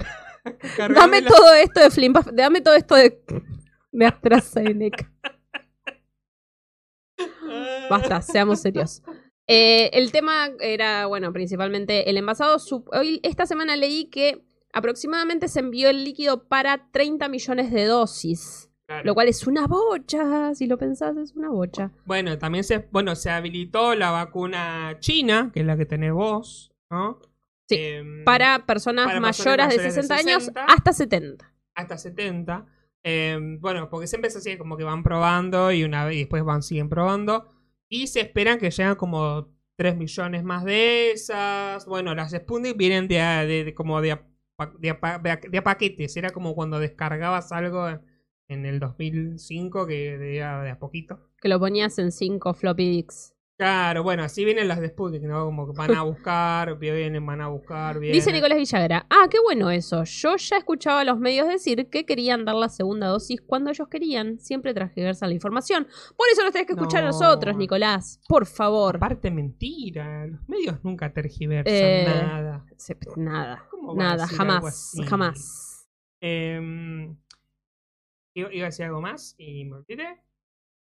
Dame 0.94 1.22
todo 1.22 1.54
esto 1.54 1.80
de 1.80 1.90
Flimpa, 1.90 2.24
dame 2.32 2.60
todo 2.60 2.74
esto 2.74 2.94
de, 2.94 3.22
de 3.92 4.06
AstraZeneca. 4.06 5.10
Basta, 7.90 8.22
seamos 8.22 8.60
serios. 8.60 9.02
Eh, 9.46 9.90
el 9.94 10.12
tema 10.12 10.50
era, 10.60 11.06
bueno, 11.06 11.32
principalmente 11.32 12.08
el 12.10 12.16
envasado. 12.18 12.56
Hoy, 12.92 13.20
esta 13.22 13.46
semana 13.46 13.76
leí 13.76 14.06
que 14.10 14.44
aproximadamente 14.72 15.48
se 15.48 15.60
envió 15.60 15.88
el 15.90 16.04
líquido 16.04 16.48
para 16.48 16.90
30 16.90 17.28
millones 17.28 17.70
de 17.72 17.84
dosis. 17.84 18.70
Claro. 18.86 19.04
Lo 19.04 19.14
cual 19.14 19.28
es 19.28 19.46
una 19.46 19.66
bocha. 19.66 20.54
Si 20.54 20.66
lo 20.66 20.78
pensás, 20.78 21.16
es 21.18 21.34
una 21.34 21.50
bocha. 21.50 21.90
Bueno, 22.06 22.38
también 22.38 22.64
se, 22.64 22.88
bueno, 22.90 23.14
se 23.16 23.28
habilitó 23.30 23.94
la 23.94 24.10
vacuna 24.10 24.96
china, 25.00 25.50
que 25.52 25.60
es 25.60 25.66
la 25.66 25.76
que 25.76 25.84
tenés 25.84 26.12
vos, 26.12 26.72
¿no? 26.90 27.20
Sí, 27.68 27.76
Em, 27.78 28.24
Para 28.24 28.64
personas 28.64 29.06
para 29.06 29.20
mayores, 29.20 29.44
de 29.68 29.76
mayores 29.76 29.82
de 29.94 30.02
60 30.02 30.14
años 30.16 30.44
60. 30.44 30.64
hasta 30.64 30.92
70. 30.94 31.54
hasta 31.74 31.98
70. 31.98 32.64
Em, 33.04 33.60
bueno, 33.60 33.90
porque 33.90 34.06
siempre 34.06 34.28
es 34.28 34.36
así, 34.36 34.56
como 34.56 34.78
que 34.78 34.84
van 34.84 35.02
probando 35.02 35.70
y 35.70 35.84
una 35.84 36.06
vez 36.06 36.16
y 36.16 36.18
después 36.20 36.42
van 36.44 36.62
siguen 36.62 36.88
probando. 36.88 37.52
Y 37.90 38.06
se 38.06 38.20
esperan 38.22 38.58
que 38.58 38.70
lleguen 38.70 38.94
como 38.94 39.48
3 39.76 39.96
millones 39.98 40.44
más 40.44 40.64
de 40.64 41.10
esas. 41.12 41.84
Bueno, 41.84 42.14
las 42.14 42.32
Sputnik 42.32 42.76
vienen 42.78 43.06
de, 43.06 43.16
de- 43.16 43.64
de- 43.64 43.74
como 43.74 44.00
de 44.00 44.18
de, 44.78 45.62
paquetes. 45.62 46.16
Era 46.16 46.30
como 46.30 46.54
cuando 46.54 46.80
descargabas 46.80 47.52
algo 47.52 47.88
en 48.48 48.66
el 48.66 48.80
2005 48.80 49.86
que 49.86 50.18
de 50.18 50.28
de 50.28 50.42
a 50.42 50.78
poquito. 50.78 51.30
Que 51.40 51.48
lo 51.48 51.58
ponías 51.58 51.98
en 51.98 52.12
5 52.12 52.54
floppy 52.54 52.88
disks. 52.88 53.37
Claro, 53.58 54.04
bueno, 54.04 54.22
así 54.22 54.44
vienen 54.44 54.68
las 54.68 54.78
de 54.80 54.88
Sputnik, 54.88 55.22
¿no? 55.24 55.44
Como 55.46 55.66
que 55.66 55.76
van 55.76 55.92
a 55.92 56.02
buscar, 56.02 56.78
vienen, 56.78 57.26
van 57.26 57.40
a 57.40 57.48
buscar, 57.48 57.98
vienen. 57.98 58.14
Dice 58.16 58.30
Nicolás 58.32 58.56
Villagra, 58.56 59.04
ah, 59.10 59.26
qué 59.28 59.40
bueno 59.40 59.68
eso. 59.72 60.04
Yo 60.04 60.36
ya 60.36 60.58
escuchaba 60.58 61.00
a 61.00 61.04
los 61.04 61.18
medios 61.18 61.48
decir 61.48 61.88
que 61.90 62.06
querían 62.06 62.44
dar 62.44 62.54
la 62.54 62.68
segunda 62.68 63.08
dosis 63.08 63.40
cuando 63.44 63.70
ellos 63.70 63.88
querían. 63.88 64.38
Siempre 64.38 64.74
transgiversan 64.74 65.30
la 65.30 65.34
información. 65.34 65.88
Por 66.16 66.28
eso 66.32 66.44
los 66.44 66.52
tenés 66.52 66.68
que 66.68 66.74
escuchar 66.74 67.00
a 67.02 67.06
No. 67.08 67.12
nosotros, 67.12 67.56
Nicolás. 67.56 68.20
Por 68.28 68.46
favor. 68.46 68.94
Aparte, 68.94 69.28
mentira. 69.32 70.24
Los 70.28 70.48
medios 70.48 70.76
nunca 70.84 71.12
tergiversan 71.12 71.74
Eh, 71.74 72.04
nada. 72.06 72.64
Se- 72.76 72.96
Nada, 73.16 73.66
¿Cómo 73.72 73.96
va 73.96 74.04
a 74.04 74.06
nada, 74.10 74.28
jamás, 74.28 74.92
jamás. 75.08 75.88
Iba 78.34 78.52
iba 78.54 78.66
a 78.66 78.70
decir 78.70 78.84
algo 78.84 79.00
más 79.00 79.34
y 79.36 79.64
me 79.64 79.78
olvidé. 79.78 80.22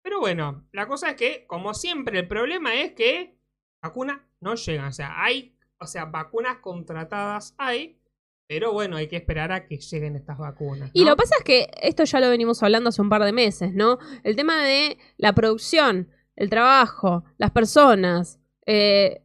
Pero 0.06 0.20
bueno, 0.20 0.64
la 0.70 0.86
cosa 0.86 1.10
es 1.10 1.16
que, 1.16 1.46
como 1.48 1.74
siempre, 1.74 2.20
el 2.20 2.28
problema 2.28 2.76
es 2.76 2.92
que 2.92 3.34
vacunas 3.82 4.18
no 4.40 4.54
llegan. 4.54 4.86
O 4.86 4.92
sea, 4.92 5.20
hay, 5.20 5.56
o 5.80 5.86
sea, 5.88 6.04
vacunas 6.04 6.58
contratadas 6.58 7.56
hay, 7.58 7.98
pero 8.46 8.72
bueno, 8.72 8.96
hay 8.98 9.08
que 9.08 9.16
esperar 9.16 9.50
a 9.50 9.66
que 9.66 9.78
lleguen 9.78 10.14
estas 10.14 10.38
vacunas. 10.38 10.90
Y 10.92 11.04
lo 11.04 11.16
que 11.16 11.22
pasa 11.22 11.34
es 11.38 11.42
que 11.44 11.66
esto 11.82 12.04
ya 12.04 12.20
lo 12.20 12.30
venimos 12.30 12.62
hablando 12.62 12.90
hace 12.90 13.02
un 13.02 13.08
par 13.08 13.24
de 13.24 13.32
meses, 13.32 13.74
¿no? 13.74 13.98
El 14.22 14.36
tema 14.36 14.62
de 14.62 14.96
la 15.16 15.32
producción, 15.32 16.08
el 16.36 16.50
trabajo, 16.50 17.24
las 17.36 17.50
personas. 17.50 18.38
eh, 18.64 19.22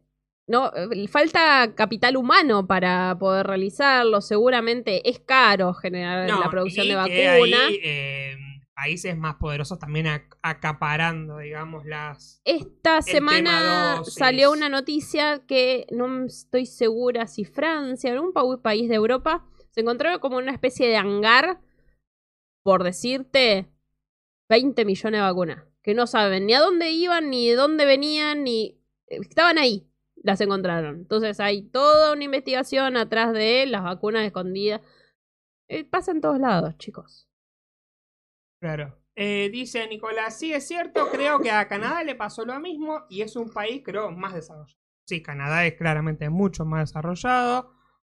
no, 0.48 0.72
eh, 0.74 1.06
falta 1.06 1.72
capital 1.76 2.16
humano 2.16 2.66
para 2.66 3.16
poder 3.20 3.46
realizarlo. 3.46 4.20
Seguramente 4.20 5.08
es 5.08 5.20
caro 5.20 5.72
generar 5.74 6.28
No, 6.28 6.40
la 6.40 6.50
producción 6.50 6.86
y 6.86 6.88
de 6.88 6.94
que 7.08 7.28
vacuna. 7.28 7.66
ahí, 7.68 7.80
eh, 7.84 8.36
países 8.82 9.16
más 9.16 9.36
poderosos 9.36 9.78
también 9.78 10.06
ac- 10.06 10.36
acaparando, 10.42 11.38
digamos, 11.38 11.84
las... 11.86 12.40
Esta 12.44 13.00
semana 13.02 14.02
salió 14.04 14.50
una 14.50 14.68
noticia 14.68 15.44
que 15.46 15.86
no 15.92 16.24
estoy 16.26 16.66
segura 16.66 17.26
si 17.26 17.44
Francia 17.44 18.10
algún 18.12 18.32
pa- 18.32 18.60
país 18.60 18.88
de 18.88 18.96
Europa 18.96 19.46
se 19.70 19.80
encontraron 19.82 20.18
como 20.20 20.36
una 20.38 20.52
especie 20.52 20.88
de 20.88 20.96
hangar, 20.96 21.60
por 22.64 22.82
decirte, 22.82 23.68
20 24.48 24.84
millones 24.84 25.18
de 25.18 25.22
vacunas. 25.22 25.64
Que 25.82 25.94
no 25.94 26.06
saben 26.06 26.46
ni 26.46 26.54
a 26.54 26.60
dónde 26.60 26.90
iban, 26.90 27.30
ni 27.30 27.48
de 27.48 27.54
dónde 27.56 27.84
venían, 27.86 28.44
ni... 28.44 28.80
Estaban 29.06 29.58
ahí, 29.58 29.88
las 30.16 30.40
encontraron. 30.40 30.96
Entonces 30.96 31.40
hay 31.40 31.62
toda 31.62 32.12
una 32.12 32.24
investigación 32.24 32.96
atrás 32.96 33.32
de 33.32 33.66
las 33.66 33.82
vacunas 33.82 34.24
escondidas. 34.24 34.80
Eh, 35.68 35.84
pasa 35.84 36.10
en 36.12 36.20
todos 36.20 36.38
lados, 36.38 36.76
chicos. 36.78 37.28
Claro. 38.62 38.96
Eh, 39.16 39.50
dice 39.52 39.88
Nicolás, 39.88 40.38
sí 40.38 40.52
es 40.52 40.68
cierto, 40.68 41.08
creo 41.10 41.40
que 41.40 41.50
a 41.50 41.66
Canadá 41.66 42.04
le 42.04 42.14
pasó 42.14 42.44
lo 42.44 42.60
mismo 42.60 43.06
y 43.10 43.22
es 43.22 43.34
un 43.34 43.50
país, 43.50 43.82
creo, 43.84 44.12
más 44.12 44.34
desarrollado. 44.34 44.78
Sí, 45.04 45.20
Canadá 45.20 45.66
es 45.66 45.74
claramente 45.74 46.30
mucho 46.30 46.64
más 46.64 46.88
desarrollado. 46.88 47.74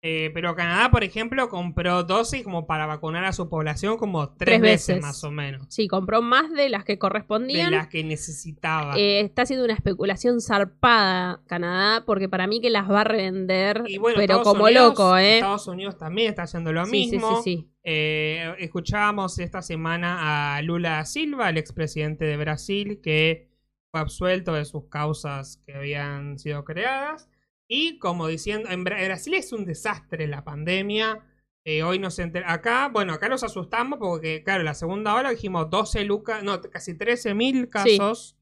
Eh, 0.09 0.31
pero 0.33 0.55
Canadá, 0.55 0.91
por 0.91 1.03
ejemplo, 1.03 1.49
compró 1.49 2.05
dosis 2.05 2.45
como 2.45 2.67
para 2.67 2.87
vacunar 2.87 3.25
a 3.25 3.33
su 3.33 3.49
población 3.49 3.97
como 3.97 4.29
tres, 4.31 4.37
Tres 4.39 4.61
veces, 4.61 4.87
veces. 4.89 5.03
más 5.03 5.25
o 5.25 5.31
menos. 5.33 5.67
Sí, 5.69 5.89
compró 5.89 6.23
más 6.23 6.53
de 6.53 6.69
las 6.69 6.85
que 6.85 6.93
De 6.93 6.99
correspondían. 7.01 7.73
las 7.73 7.89
que 7.89 8.05
necesitaba. 8.05 8.97
Eh, 8.97 9.21
está 9.21 9.43
haciendo 9.43 9.65
una 9.65 9.75
especulación 9.75 10.41
zarpada 10.41 11.41
Canadá, 11.47 12.05
porque 12.07 12.29
para 12.29 12.47
mí 12.47 12.61
que 12.61 12.71
las 12.71 12.89
va 12.91 13.01
a 13.01 13.05
revender, 13.05 13.83
y 13.89 13.99
bueno, 13.99 14.17
pero 14.17 14.35
Estados 14.35 14.45
como 14.53 14.65
Unidos- 14.67 14.89
loco, 14.91 15.17
¿eh? 15.19 15.35
Estados 15.37 15.67
Unidos 15.67 15.99
también 15.99 16.29
está 16.29 16.43
haciendo 16.43 16.73
lo 16.73 16.85
sí, 16.85 16.91
mismo. 16.93 17.43
sí, 17.43 17.57
sí, 17.57 17.57
sí. 17.63 17.71
Eh, 17.83 18.55
escuchábamos 18.59 19.39
esta 19.39 19.63
semana 19.63 20.57
a 20.57 20.63
Lula 20.63 21.05
Silva, 21.05 21.49
el 21.51 21.57
expresidente 21.59 22.25
de 22.25 22.37
Brasil, 22.37 23.01
que 23.03 23.49
fue 23.91 24.01
absuelto 24.01 24.53
de 24.55 24.65
sus 24.65 24.89
causas 24.89 25.63
que 25.67 25.75
habían 25.75 26.39
sido 26.39 26.65
creadas. 26.65 27.29
Y 27.69 27.99
como 27.99 28.29
diciendo, 28.29 28.69
en 28.71 28.85
Bra- 28.85 29.05
Brasil 29.05 29.35
es 29.35 29.53
un 29.53 29.65
desastre 29.65 30.27
la 30.27 30.45
pandemia. 30.45 31.25
Eh, 31.65 31.83
hoy 31.83 31.99
nos 31.99 32.19
enter- 32.21 32.45
Acá, 32.47 32.89
bueno, 32.93 33.13
acá 33.13 33.29
nos 33.29 33.43
asustamos 33.43 33.99
porque, 33.99 34.43
claro, 34.45 34.63
la 34.63 34.75
segunda 34.75 35.15
hora 35.15 35.31
dijimos 35.31 35.69
12 35.69 36.05
lucas, 36.05 36.45
no, 36.45 36.61
casi 36.61 36.97
13 36.97 37.35
mil 37.35 37.69
casos 37.69 38.37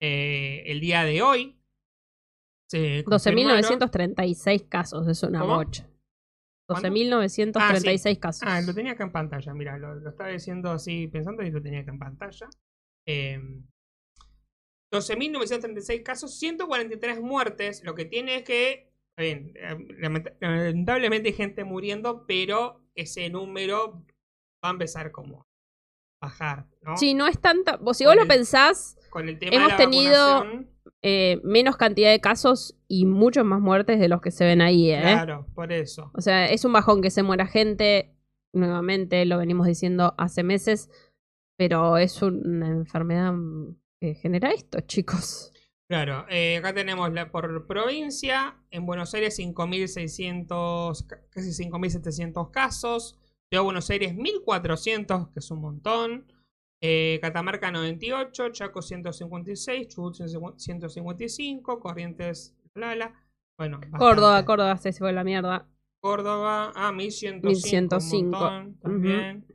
eh, 0.00 0.62
el 0.66 0.80
día 0.80 1.04
de 1.04 1.20
hoy. 1.22 1.58
Se 2.70 3.04
confirmaron. 3.04 3.60
12.936 3.62 4.68
casos, 4.68 5.06
es 5.06 5.22
una 5.22 5.40
¿Cómo? 5.40 5.56
bocha. 5.56 5.86
¿Cuánto? 6.66 6.88
12.936 6.88 8.18
casos. 8.18 8.42
Ah, 8.46 8.62
lo 8.62 8.72
tenía 8.72 8.92
acá 8.92 9.04
en 9.04 9.12
pantalla, 9.12 9.52
mira, 9.52 9.76
lo, 9.76 9.94
lo 9.96 10.08
estaba 10.08 10.30
diciendo 10.30 10.70
así 10.70 11.06
pensando 11.08 11.42
y 11.42 11.50
lo 11.50 11.60
tenía 11.60 11.80
acá 11.80 11.90
en 11.92 11.98
pantalla. 11.98 12.48
Eh, 13.06 13.38
12.936 14.92 16.02
casos, 16.02 16.38
143 16.38 17.20
muertes. 17.20 17.82
Lo 17.84 17.94
que 17.94 18.04
tiene 18.04 18.36
es 18.36 18.42
que, 18.44 18.92
bien, 19.16 19.54
lamentablemente 20.40 21.28
hay 21.30 21.34
gente 21.34 21.64
muriendo, 21.64 22.24
pero 22.26 22.82
ese 22.94 23.30
número 23.30 24.04
va 24.64 24.68
a 24.68 24.72
empezar 24.72 25.10
como 25.10 25.46
a 26.20 26.26
bajar, 26.26 26.66
¿no? 26.82 26.96
Sí, 26.96 27.14
no 27.14 27.26
es 27.26 27.40
tanta. 27.40 27.76
Vos, 27.78 27.96
si 27.96 28.04
vos 28.04 28.14
lo 28.16 28.26
pensás, 28.28 28.96
Con 29.10 29.28
el 29.28 29.38
tema 29.38 29.56
hemos 29.56 29.68
de 29.68 29.72
la 29.72 29.76
tenido- 29.76 30.44
eh, 31.04 31.40
menos 31.42 31.76
cantidad 31.76 32.10
de 32.12 32.20
casos 32.20 32.78
y 32.86 33.06
muchos 33.06 33.44
más 33.44 33.60
muertes 33.60 33.98
de 33.98 34.08
los 34.08 34.20
que 34.20 34.30
se 34.30 34.44
ven 34.44 34.60
ahí, 34.60 34.92
¿eh? 34.92 35.00
Claro, 35.00 35.46
por 35.54 35.72
eso. 35.72 36.10
O 36.14 36.20
sea, 36.20 36.46
es 36.46 36.64
un 36.64 36.72
bajón 36.72 37.02
que 37.02 37.10
se 37.10 37.22
muera 37.24 37.46
gente. 37.46 38.14
Nuevamente, 38.52 39.24
lo 39.24 39.38
venimos 39.38 39.66
diciendo 39.66 40.14
hace 40.18 40.42
meses. 40.44 40.90
Pero 41.58 41.96
es 41.98 42.22
una 42.22 42.68
enfermedad 42.68 43.32
que 44.02 44.14
genera 44.16 44.50
esto, 44.50 44.80
chicos. 44.86 45.52
Claro, 45.88 46.26
eh, 46.28 46.56
acá 46.56 46.74
tenemos 46.74 47.12
la, 47.12 47.30
por 47.30 47.66
provincia, 47.68 48.56
en 48.70 48.84
Buenos 48.84 49.14
Aires 49.14 49.38
5.600, 49.38 51.06
ca- 51.06 51.20
casi 51.30 51.50
5.700 51.50 52.50
casos, 52.50 53.16
de 53.50 53.58
Buenos 53.60 53.88
Aires 53.90 54.14
1.400, 54.16 55.32
que 55.32 55.38
es 55.38 55.50
un 55.52 55.60
montón, 55.60 56.26
eh, 56.80 57.20
Catamarca 57.22 57.70
98, 57.70 58.48
Chaco 58.50 58.82
156, 58.82 59.86
Chubut 59.88 60.16
155, 60.16 61.78
Corrientes, 61.78 62.56
Lala, 62.74 63.14
bueno, 63.56 63.78
Córdoba, 63.98 64.28
bastante. 64.42 64.46
Córdoba 64.46 64.76
se 64.78 64.92
fue 64.94 65.12
la 65.12 65.22
mierda. 65.22 65.68
Córdoba, 66.00 66.72
ah, 66.74 66.90
1105, 66.90 67.46
1105, 67.46 68.16
un 68.16 68.30
montón 68.30 68.74
también. 68.80 69.46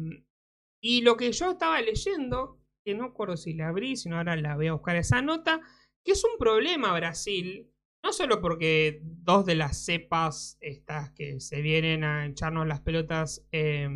y 0.81 1.01
lo 1.01 1.15
que 1.15 1.31
yo 1.31 1.51
estaba 1.51 1.79
leyendo, 1.79 2.59
que 2.83 2.95
no 2.95 3.05
acuerdo 3.05 3.37
si 3.37 3.53
la 3.53 3.67
abrí, 3.67 3.95
sino 3.97 4.17
ahora 4.17 4.35
la 4.35 4.55
voy 4.55 4.65
a 4.65 4.73
buscar 4.73 4.95
esa 4.95 5.21
nota, 5.21 5.61
que 6.03 6.13
es 6.13 6.23
un 6.23 6.39
problema 6.39 6.91
Brasil, 6.91 7.71
no 8.03 8.13
solo 8.13 8.41
porque 8.41 8.99
dos 9.03 9.45
de 9.45 9.55
las 9.55 9.85
cepas 9.85 10.57
estas 10.61 11.11
que 11.11 11.39
se 11.39 11.61
vienen 11.61 12.03
a 12.03 12.25
echarnos 12.25 12.67
las 12.67 12.81
pelotas 12.81 13.47
eh, 13.51 13.87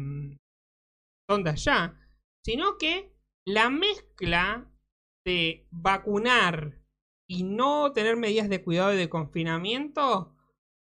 son 1.29 1.43
de 1.43 1.49
allá, 1.49 1.99
sino 2.45 2.77
que 2.77 3.13
la 3.45 3.69
mezcla 3.69 4.71
de 5.25 5.67
vacunar 5.71 6.81
y 7.29 7.43
no 7.43 7.91
tener 7.91 8.15
medidas 8.15 8.49
de 8.49 8.63
cuidado 8.63 8.93
y 8.93 8.97
de 8.97 9.09
confinamiento 9.09 10.37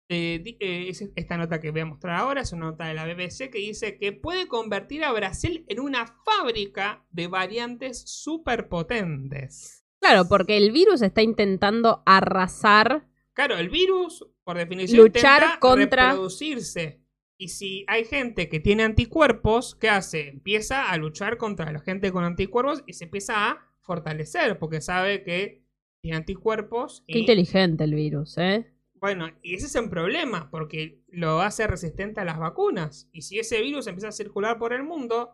eh, 0.09 0.89
esta 1.17 1.35
nota 1.35 1.59
que 1.59 1.71
voy 1.71 1.81
a 1.81 1.85
mostrar 1.85 2.15
ahora 2.15 2.41
es 2.41 2.53
una 2.53 2.67
nota 2.67 2.85
de 2.85 2.93
la 2.93 3.05
BBC 3.05 3.49
que 3.51 3.57
dice 3.57 3.97
que 3.97 4.13
puede 4.13 4.47
convertir 4.47 5.03
a 5.03 5.11
Brasil 5.11 5.65
en 5.67 5.81
una 5.81 6.07
fábrica 6.07 7.05
de 7.09 7.27
variantes 7.27 8.03
superpotentes. 8.05 9.83
Claro, 9.99 10.29
porque 10.29 10.55
el 10.55 10.71
virus 10.71 11.01
está 11.01 11.21
intentando 11.21 12.03
arrasar. 12.05 13.05
Claro, 13.37 13.55
el 13.59 13.69
virus, 13.69 14.25
por 14.43 14.57
definición, 14.57 14.99
Luchar 14.99 15.43
intenta 15.43 15.59
contra- 15.59 16.09
reproducirse. 16.09 17.03
Y 17.37 17.49
si 17.49 17.85
hay 17.87 18.03
gente 18.03 18.49
que 18.49 18.59
tiene 18.59 18.81
anticuerpos, 18.81 19.75
¿qué 19.75 19.89
hace? 19.89 20.29
Empieza 20.29 20.89
a 20.89 20.97
luchar 20.97 21.37
contra 21.37 21.71
la 21.71 21.79
gente 21.79 22.11
con 22.11 22.23
anticuerpos 22.23 22.83
y 22.87 22.93
se 22.93 23.03
empieza 23.03 23.51
a 23.51 23.71
fortalecer, 23.81 24.57
porque 24.57 24.81
sabe 24.81 25.21
que 25.23 25.63
tiene 26.01 26.17
anticuerpos. 26.17 27.03
Qué 27.07 27.19
y, 27.19 27.21
inteligente 27.21 27.83
el 27.83 27.93
virus, 27.93 28.39
¿eh? 28.39 28.73
bueno, 28.95 29.29
y 29.43 29.53
ese 29.53 29.67
es 29.67 29.75
un 29.75 29.91
problema, 29.91 30.49
porque 30.49 31.03
lo 31.09 31.41
hace 31.41 31.67
resistente 31.67 32.19
a 32.19 32.25
las 32.25 32.39
vacunas. 32.39 33.07
Y 33.11 33.21
si 33.21 33.37
ese 33.37 33.61
virus 33.61 33.85
empieza 33.85 34.07
a 34.07 34.13
circular 34.13 34.57
por 34.57 34.73
el 34.73 34.81
mundo, 34.81 35.29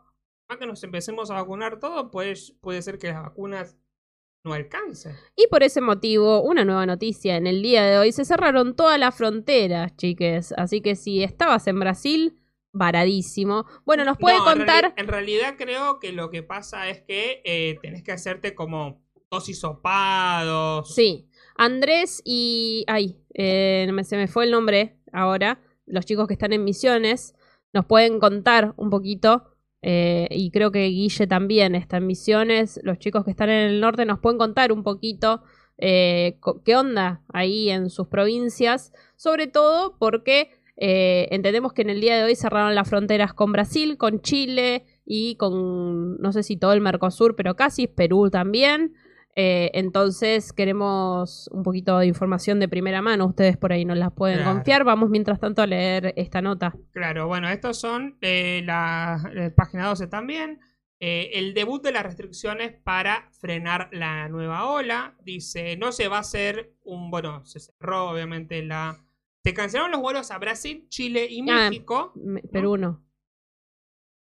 más 0.50 0.58
que 0.58 0.66
nos 0.66 0.84
empecemos 0.84 1.32
a 1.32 1.36
vacunar 1.36 1.80
todo, 1.80 2.12
pues 2.12 2.52
puede 2.60 2.82
ser 2.82 2.98
que 2.98 3.08
las 3.08 3.24
vacunas 3.24 3.78
no 4.44 4.54
alcancen. 4.54 5.16
Y 5.36 5.48
por 5.48 5.64
ese 5.64 5.82
motivo, 5.82 6.42
una 6.42 6.66
nueva 6.66 6.86
noticia 6.86 7.38
en 7.38 7.48
el 7.48 7.62
día 7.62 7.84
de 7.84 7.98
hoy, 7.98 8.12
se 8.12 8.26
cerraron 8.26 8.76
todas 8.76 9.00
las 9.00 9.16
fronteras, 9.16 9.96
chiques. 9.96 10.54
Así 10.58 10.82
que 10.82 10.96
si 10.96 11.24
estabas 11.24 11.68
en 11.68 11.80
Brasil, 11.80 12.40
varadísimo. 12.74 13.66
Bueno, 13.86 14.04
nos 14.04 14.18
puede 14.18 14.38
No, 14.38 14.44
contar... 14.44 14.94
En, 14.98 15.08
realidad 15.08 15.56
creo 15.58 16.00
que 16.00 16.12
lo 16.12 16.30
que 16.30 16.44
pasa 16.44 16.90
es 16.90 17.02
que 17.02 17.42
eh, 17.46 17.78
tenés 17.82 18.04
que 18.04 18.12
hacerte 18.12 18.54
como 18.56 19.02
dos 19.32 19.48
hisopados. 19.48 20.94
Sí, 20.94 21.30
Andrés 21.56 22.22
y... 22.26 22.84
Ay, 22.88 23.24
eh, 23.34 23.88
se 24.04 24.18
me 24.18 24.28
fue 24.28 24.46
el 24.46 24.52
nombre 24.52 24.98
ahora. 25.14 25.62
Los 25.86 26.06
chicos 26.06 26.28
que 26.28 26.34
están 26.34 26.54
en 26.54 26.64
misiones 26.64 27.36
nos 27.72 27.86
pueden 27.86 28.20
contar 28.20 28.74
un 28.78 28.90
poquito. 28.90 29.53
Eh, 29.86 30.30
y 30.32 30.50
creo 30.50 30.72
que 30.72 30.88
Guille 30.88 31.28
también 31.28 31.76
está 31.76 31.98
en 31.98 32.08
misiones. 32.08 32.80
Los 32.84 33.00
chicos 33.00 33.26
que 33.26 33.32
están 33.32 33.50
en 33.50 33.70
el 33.70 33.82
norte 33.82 34.06
nos 34.06 34.20
pueden 34.20 34.38
contar 34.40 34.72
un 34.72 34.82
poquito 34.82 35.44
eh, 35.78 36.40
qué 36.64 36.76
onda 36.78 37.22
ahí 37.28 37.70
en 37.70 37.90
sus 37.90 38.08
provincias. 38.08 38.94
Sobre 39.18 39.48
todo 39.48 39.98
porque 40.00 40.52
eh, 40.78 41.28
entendemos 41.32 41.74
que 41.74 41.82
en 41.82 41.90
el 41.90 42.00
día 42.00 42.16
de 42.16 42.24
hoy 42.24 42.36
cerraron 42.36 42.76
las 42.76 42.90
fronteras 42.90 43.34
con 43.34 43.52
Brasil, 43.52 43.98
con 43.98 44.22
Chile 44.22 44.86
y 45.06 45.36
con, 45.36 46.18
no 46.18 46.32
sé 46.32 46.44
si 46.44 46.56
todo 46.56 46.72
el 46.72 46.80
Mercosur, 46.80 47.36
pero 47.36 47.58
casi, 47.58 47.88
Perú 47.88 48.30
también. 48.30 48.94
Eh, 49.36 49.72
entonces 49.74 50.54
queremos 50.54 51.50
un 51.52 51.64
poquito 51.64 51.98
de 51.98 52.06
información 52.06 52.60
de 52.60 52.68
primera 52.68 53.02
mano. 53.02 53.26
Ustedes 53.26 53.58
por 53.58 53.72
ahí 53.74 53.84
nos 53.84 53.98
las 53.98 54.12
pueden 54.12 54.38
Claro. 54.40 54.54
confiar. 54.54 54.84
Vamos 54.84 55.10
mientras 55.10 55.40
tanto 55.40 55.62
a 55.62 55.68
leer 55.68 56.14
esta 56.18 56.42
nota. 56.42 56.74
Claro, 56.92 57.28
bueno, 57.28 57.50
estos 57.50 57.80
son 57.80 58.18
eh, 58.22 58.62
la, 58.66 59.30
la 59.34 59.50
página 59.56 59.88
12 59.88 60.08
también. 60.08 60.60
Eh, 61.00 61.32
el 61.34 61.54
debut 61.54 61.84
de 61.84 61.92
las 61.92 62.04
restricciones 62.04 62.74
para 62.84 63.28
frenar 63.40 63.90
la 63.92 64.30
nueva 64.30 64.70
ola. 64.70 65.16
Dice, 65.24 65.76
no 65.78 65.92
se 65.92 66.08
va 66.08 66.18
a 66.18 66.22
hacer 66.22 66.76
un... 66.84 67.10
Bueno, 67.12 67.44
se 67.46 67.60
cerró 67.60 68.10
obviamente 68.12 68.64
la... 68.64 69.04
Se 69.44 69.54
cancelaron 69.54 69.92
los 69.92 70.00
vuelos 70.00 70.32
a 70.32 70.38
Brasil, 70.38 70.86
Chile 70.90 71.28
y 71.30 71.42
Ah. 71.50 71.70
México. 71.70 72.14
Perú 72.52 72.78
no. 72.78 73.04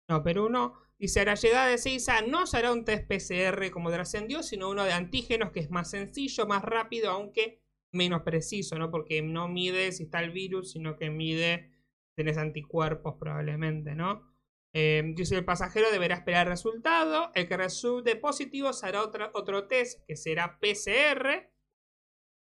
No, 0.07 0.23
Perú 0.23 0.49
no. 0.49 0.73
Dice, 0.99 1.19
a 1.21 1.25
la 1.25 1.35
llegada 1.35 1.67
de 1.67 1.77
Seiza 1.77 2.21
no 2.21 2.47
será 2.47 2.71
un 2.71 2.85
test 2.85 3.05
PCR 3.07 3.69
como 3.71 3.91
trascendió, 3.91 4.43
sino 4.43 4.69
uno 4.69 4.85
de 4.85 4.93
antígenos 4.93 5.51
que 5.51 5.59
es 5.59 5.69
más 5.69 5.89
sencillo, 5.89 6.47
más 6.47 6.63
rápido, 6.63 7.11
aunque 7.11 7.61
menos 7.91 8.21
preciso, 8.23 8.77
¿no? 8.77 8.91
Porque 8.91 9.21
no 9.21 9.47
mide 9.49 9.91
si 9.91 10.03
está 10.03 10.21
el 10.21 10.31
virus, 10.31 10.71
sino 10.71 10.95
que 10.97 11.09
mide 11.09 11.71
tenés 12.15 12.37
anticuerpos 12.37 13.15
probablemente, 13.19 13.93
¿no? 13.93 14.33
Eh, 14.73 15.03
dice, 15.15 15.35
el 15.35 15.45
pasajero 15.45 15.91
deberá 15.91 16.15
esperar 16.15 16.47
el 16.47 16.51
resultado. 16.53 17.31
El 17.35 17.47
que 17.47 17.57
resulte 17.57 18.15
positivo 18.15 18.71
se 18.73 18.85
hará 18.87 19.03
otra- 19.03 19.31
otro 19.33 19.67
test 19.67 20.01
que 20.07 20.15
será 20.15 20.59
PCR 20.59 21.51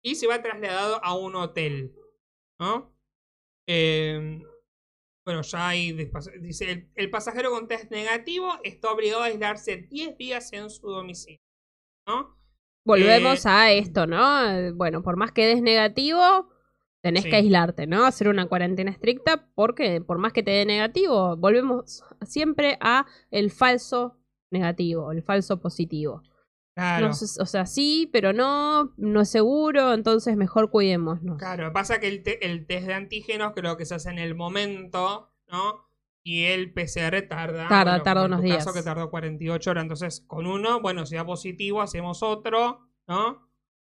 y 0.02 0.14
se 0.16 0.26
va 0.26 0.42
trasladado 0.42 1.00
a 1.05 1.14
un 1.16 1.34
hotel, 1.36 1.94
¿no? 2.61 2.96
Eh, 3.68 4.40
bueno, 5.25 5.43
ya 5.43 5.68
hay. 5.68 5.93
Dice: 6.41 6.70
el, 6.70 6.91
el 6.95 7.11
pasajero 7.11 7.51
con 7.51 7.68
test 7.68 7.91
negativo 7.91 8.53
está 8.62 8.91
obligado 8.93 9.22
a 9.22 9.27
aislarse 9.27 9.77
10 9.91 10.16
días 10.18 10.53
en 10.53 10.70
su 10.70 10.89
domicilio. 10.89 11.41
¿No? 12.07 12.39
Volvemos 12.85 13.47
Eh, 13.47 13.49
a 13.49 13.72
esto, 13.72 14.07
¿no? 14.07 14.75
Bueno, 14.75 15.03
por 15.03 15.16
más 15.16 15.33
que 15.33 15.47
des 15.47 15.62
negativo, 15.62 16.51
tenés 17.03 17.22
Sí. 17.25 17.31
que 17.31 17.37
aislarte, 17.37 17.87
¿no? 17.87 18.05
Hacer 18.05 18.29
una 18.29 18.47
cuarentena 18.47 18.91
estricta 18.91 19.49
porque 19.55 20.01
por 20.03 20.18
más 20.18 20.33
que 20.33 20.43
te 20.43 20.51
dé 20.51 20.66
negativo, 20.66 21.37
volvemos 21.37 22.03
siempre 22.22 22.77
a 22.81 23.07
el 23.31 23.51
falso 23.51 24.18
negativo, 24.51 25.12
el 25.12 25.22
falso 25.22 25.61
positivo. 25.61 26.22
Claro. 26.75 27.07
No 27.09 27.12
o 27.12 27.47
sea, 27.47 27.66
sí, 27.66 28.11
pero 28.12 28.33
no, 28.33 28.93
no 28.97 29.20
es 29.20 29.31
seguro, 29.31 29.95
entonces 29.95 30.37
mejor 30.37 30.70
cuidémonos. 30.70 31.39
Claro, 31.39 31.72
pasa 31.72 32.01
que 32.01 32.09
el, 32.09 32.22
te- 32.25 32.45
el 32.45 32.66
test 32.66 32.87
de 32.89 32.95
antígenos 32.95 33.53
creo 33.55 33.77
que 33.77 33.85
se 33.87 33.95
hace 33.95 34.11
en 34.11 34.18
el 34.18 34.35
momento, 34.35 35.31
¿no? 35.49 35.87
Y 36.25 36.45
el 36.47 36.72
PCR 36.72 37.22
tarda. 37.29 37.68
Tarda, 37.68 37.97
en 38.25 38.27
unos 38.27 38.43
días. 38.43 38.59
caso 38.64 38.72
que 38.72 38.83
tardó 38.83 39.11
48 39.11 39.70
horas. 39.70 39.83
Entonces, 39.83 40.20
con 40.27 40.47
uno, 40.47 40.81
bueno, 40.81 41.05
si 41.07 41.14
da 41.16 41.25
positivo, 41.25 41.81
hacemos 41.83 42.22
otro, 42.22 42.89
¿no? 43.07 43.47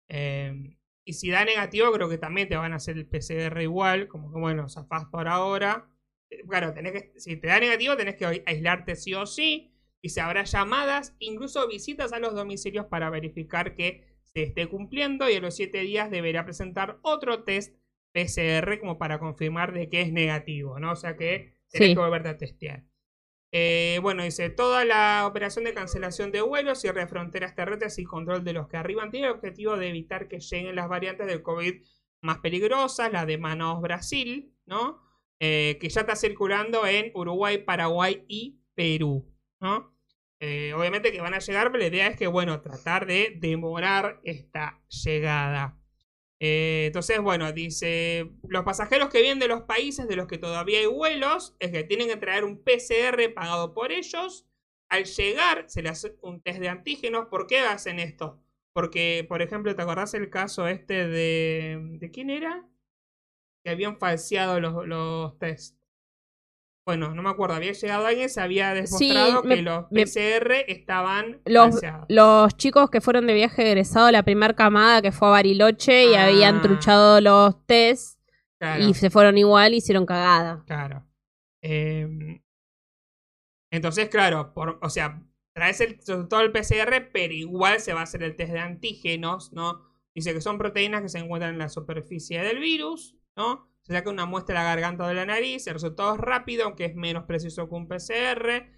Eh, 0.09 0.77
y 1.05 1.13
si 1.13 1.31
da 1.31 1.45
negativo, 1.45 1.93
creo 1.93 2.09
que 2.09 2.19
también 2.19 2.49
te 2.49 2.57
van 2.57 2.73
a 2.73 2.77
hacer 2.77 2.97
el 2.99 3.07
PCR 3.07 3.63
igual. 3.63 4.09
Como 4.09 4.33
que, 4.33 4.39
bueno, 4.41 4.69
zafás 4.69 5.05
por 5.07 5.29
ahora. 5.29 5.87
Eh, 6.29 6.43
Claro, 6.49 6.73
tenés 6.75 6.93
que, 6.93 7.13
si 7.21 7.37
te 7.37 7.47
da 7.47 7.61
negativo, 7.61 7.97
tenés 7.97 8.17
que 8.17 8.43
aislarte 8.47 8.97
sí 8.97 9.15
o 9.15 9.27
sí. 9.27 9.71
Y 10.05 10.11
se 10.11 10.21
habrá 10.21 10.45
llamadas, 10.45 11.17
incluso 11.19 11.67
visitas 11.67 12.13
a 12.13 12.19
los 12.19 12.35
domicilios 12.35 12.85
para 12.87 13.09
verificar 13.09 13.75
que 13.75 14.05
se 14.25 14.43
esté 14.43 14.67
cumpliendo. 14.69 15.31
Y 15.31 15.37
a 15.37 15.41
los 15.41 15.57
7 15.57 15.81
días 15.81 16.11
deberá 16.11 16.45
presentar 16.45 16.99
otro 17.01 17.43
test 17.45 17.75
PCR 18.13 18.79
como 18.81 18.99
para 18.99 19.19
confirmar 19.19 19.73
de 19.73 19.89
que 19.89 20.03
es 20.03 20.13
negativo, 20.13 20.79
¿no? 20.79 20.93
O 20.93 20.97
sea 20.97 21.17
que 21.17 21.55
tenés 21.71 21.89
Sí. 21.89 21.95
que 21.95 22.01
volverte 22.01 22.29
a 22.29 22.37
testear. 22.37 22.85
Eh, 23.51 23.99
bueno, 24.03 24.25
dice, 24.25 24.51
toda 24.51 24.85
la 24.85 25.27
operación 25.27 25.65
de 25.65 25.73
cancelación 25.73 26.33
de 26.33 26.43
vuelos, 26.43 26.81
cierre 26.83 27.01
de 27.01 27.07
fronteras 27.07 27.55
terrestres 27.55 27.99
y 27.99 28.05
control 28.05 28.45
de 28.45 28.53
los 28.53 28.69
que 28.69 28.77
arriban 28.77 29.11
tiene 29.11 29.29
el 29.29 29.33
objetivo 29.33 29.77
de 29.79 29.89
evitar 29.89 30.29
que 30.29 30.41
lleguen 30.41 30.77
las 30.77 30.89
variantes 30.89 31.27
del 31.27 31.41
COVID 31.43 31.83
más 32.21 32.39
peligrosas, 32.41 33.11
la 33.11 33.25
de 33.25 33.39
Manaus, 33.39 33.81
Brasil, 33.81 34.53
¿no? 34.67 35.01
Eh, 35.41 35.79
que 35.81 35.89
ya 35.89 36.03
está 36.03 36.15
circulando 36.15 36.87
en 36.87 37.11
Uruguay, 37.15 37.59
Paraguay 37.65 38.25
y 38.29 38.61
Perú, 38.75 39.33
¿no? 39.61 39.94
Eh, 40.47 40.75
obviamente 40.75 41.11
que 41.11 41.23
van 41.23 41.33
a 41.33 41.39
llegar, 41.39 41.73
pero 41.73 41.79
la 41.79 41.89
idea 41.89 42.07
es 42.07 42.19
que, 42.19 42.27
bueno, 42.27 42.61
tratar 42.61 43.07
de 43.07 43.35
demorar 43.39 44.21
esta 44.25 44.83
llegada. 44.89 45.79
Eh, 46.39 46.85
entonces, 46.89 47.19
bueno, 47.23 47.51
dice, 47.53 48.31
los 48.47 48.63
pasajeros 48.63 49.09
que 49.09 49.23
vienen 49.23 49.39
de 49.39 49.49
los 49.49 49.63
países 49.63 50.07
de 50.07 50.17
los 50.17 50.27
que 50.27 50.37
todavía 50.37 50.81
hay 50.81 50.87
vuelos, 50.87 51.57
es 51.61 51.71
que 51.71 51.85
tienen 51.85 52.09
que 52.09 52.19
traer 52.19 52.45
un 52.45 52.63
PCR 52.63 53.33
pagado 53.35 53.73
por 53.73 53.91
ellos. 53.91 54.47
Al 54.91 55.05
llegar, 55.07 55.65
se 55.69 55.81
les 55.81 55.93
hace 55.93 56.17
un 56.21 56.43
test 56.43 56.61
de 56.61 56.69
antígenos. 56.69 57.29
¿Por 57.29 57.47
qué 57.47 57.61
hacen 57.61 57.99
esto? 57.99 58.39
Porque, 58.75 59.25
por 59.27 59.41
ejemplo, 59.41 59.75
¿te 59.75 59.81
acordás 59.81 60.13
el 60.13 60.29
caso 60.29 60.69
este 60.69 61.09
de... 61.09 61.79
¿De 62.01 62.11
quién 62.11 62.29
era? 62.29 62.69
Que 63.65 63.71
habían 63.71 63.99
falseado 63.99 64.61
los, 64.61 64.87
los 64.87 65.39
test. 65.39 65.84
Bueno, 66.87 67.15
no 67.15 67.23
me 67.23 67.31
acuerdo, 67.31 67.55
había 67.57 67.73
llegado 67.73 68.07
alguien, 68.07 68.29
se 68.29 68.43
había 68.43 68.75
demostrado 68.75 69.43
me- 69.43 69.57
que 69.57 69.63
los 69.63 69.91
me- 69.91 70.03
PCR 70.05 70.65
estaban 70.71 71.41
Los, 71.47 71.81
los 72.09 72.57
chicos 72.59 72.91
que 72.91 73.01
fueron 73.01 73.27
de 73.27 73.33
viaje 73.33 73.67
egresado, 73.67 74.11
la 74.11 74.23
primera 74.23 74.55
camada 74.55 75.01
que 75.01 75.11
fue 75.11 75.29
a 75.29 75.31
Bariloche 75.31 76.11
y 76.11 76.15
Ah. 76.15 76.27
habían 76.27 76.61
truchado 76.61 77.23
los 77.23 77.67
test 77.67 78.21
Claro. 78.61 78.85
y 78.85 78.93
se 78.93 79.09
fueron 79.09 79.39
igual 79.39 79.73
y 79.73 79.79
hicieron 79.79 80.05
cagada. 80.05 80.63
Claro. 80.67 81.07
Eh, 81.63 82.43
entonces, 83.73 84.09
claro, 84.11 84.53
por, 84.53 84.79
o 84.83 84.91
sea, 84.91 85.23
traes 85.55 85.81
el 85.81 85.97
resultado 85.97 86.43
del 86.43 86.53
PCR, 86.53 87.01
pero 87.13 87.33
igual 87.33 87.81
se 87.81 87.95
va 87.95 88.01
a 88.01 88.05
hacer 88.05 88.23
el 88.23 88.37
test 88.37 88.53
de 88.53 88.61
antígenos, 88.61 89.53
¿no? 89.55 89.83
Dice 90.15 90.35
que 90.35 90.41
son 90.43 90.59
proteínas 90.59 91.01
que 91.03 91.09
se 91.09 91.19
encuentran 91.19 91.55
en 91.55 91.59
la 91.59 91.69
superficie 91.71 92.43
del 92.43 92.59
virus, 92.59 93.17
¿no? 93.37 93.71
Se 93.85 93.93
saca 93.93 94.11
una 94.11 94.25
muestra 94.25 94.55
de 94.55 94.65
la 94.65 94.71
garganta 94.71 95.05
o 95.05 95.09
de 95.09 95.15
la 95.15 95.27
nariz, 95.27 95.67
el 95.67 95.75
resultado 95.75 96.15
es 96.15 96.21
rápido, 96.21 96.65
aunque 96.65 96.87
es 96.87 96.95
menos 96.95 97.25
preciso 97.25 97.69
que 97.69 97.75
un 97.75 97.87
PCR. 97.87 98.71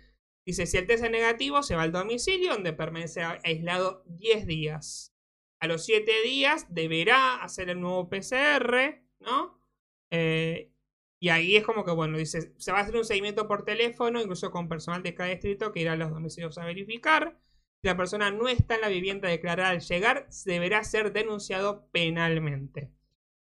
Dice, 0.45 0.67
si 0.67 0.77
el 0.79 0.87
test 0.87 1.05
es 1.05 1.11
negativo, 1.11 1.63
se 1.63 1.77
va 1.77 1.83
al 1.83 1.93
domicilio, 1.93 2.53
donde 2.53 2.73
permanece 2.73 3.23
aislado 3.23 4.03
10 4.07 4.47
días. 4.47 5.15
A 5.61 5.69
los 5.69 5.85
7 5.85 6.11
días 6.25 6.67
deberá 6.75 7.37
hacer 7.43 7.71
el 7.71 7.81
nuevo 7.81 8.09
PCR, 8.09 9.03
¿no? 9.21 9.61
Eh, 10.11 10.73
y 11.21 11.29
ahí 11.31 11.57
es 11.57 11.65
como 11.65 11.85
que, 11.85 11.93
bueno, 11.93 12.19
dice, 12.19 12.53
se 12.59 12.73
va 12.73 12.79
a 12.79 12.83
hacer 12.83 12.97
un 12.97 13.05
seguimiento 13.05 13.49
por 13.49 13.65
teléfono, 13.65 14.21
incluso 14.21 14.51
con 14.51 14.69
personal 14.69 15.03
de 15.03 15.15
cada 15.15 15.31
distrito 15.31 15.73
que 15.73 15.81
irá 15.81 15.93
a 15.93 15.97
los 15.97 16.11
domicilios 16.11 16.59
a 16.59 16.65
verificar. 16.65 17.41
Si 17.81 17.89
la 17.89 17.97
persona 17.97 18.31
no 18.31 18.49
está 18.49 18.75
en 18.75 18.83
la 18.83 18.89
vivienda 18.89 19.29
declarada 19.29 19.71
al 19.71 19.81
llegar, 19.81 20.29
deberá 20.45 20.85
ser 20.85 21.13
denunciado 21.13 21.89
penalmente. 21.91 22.91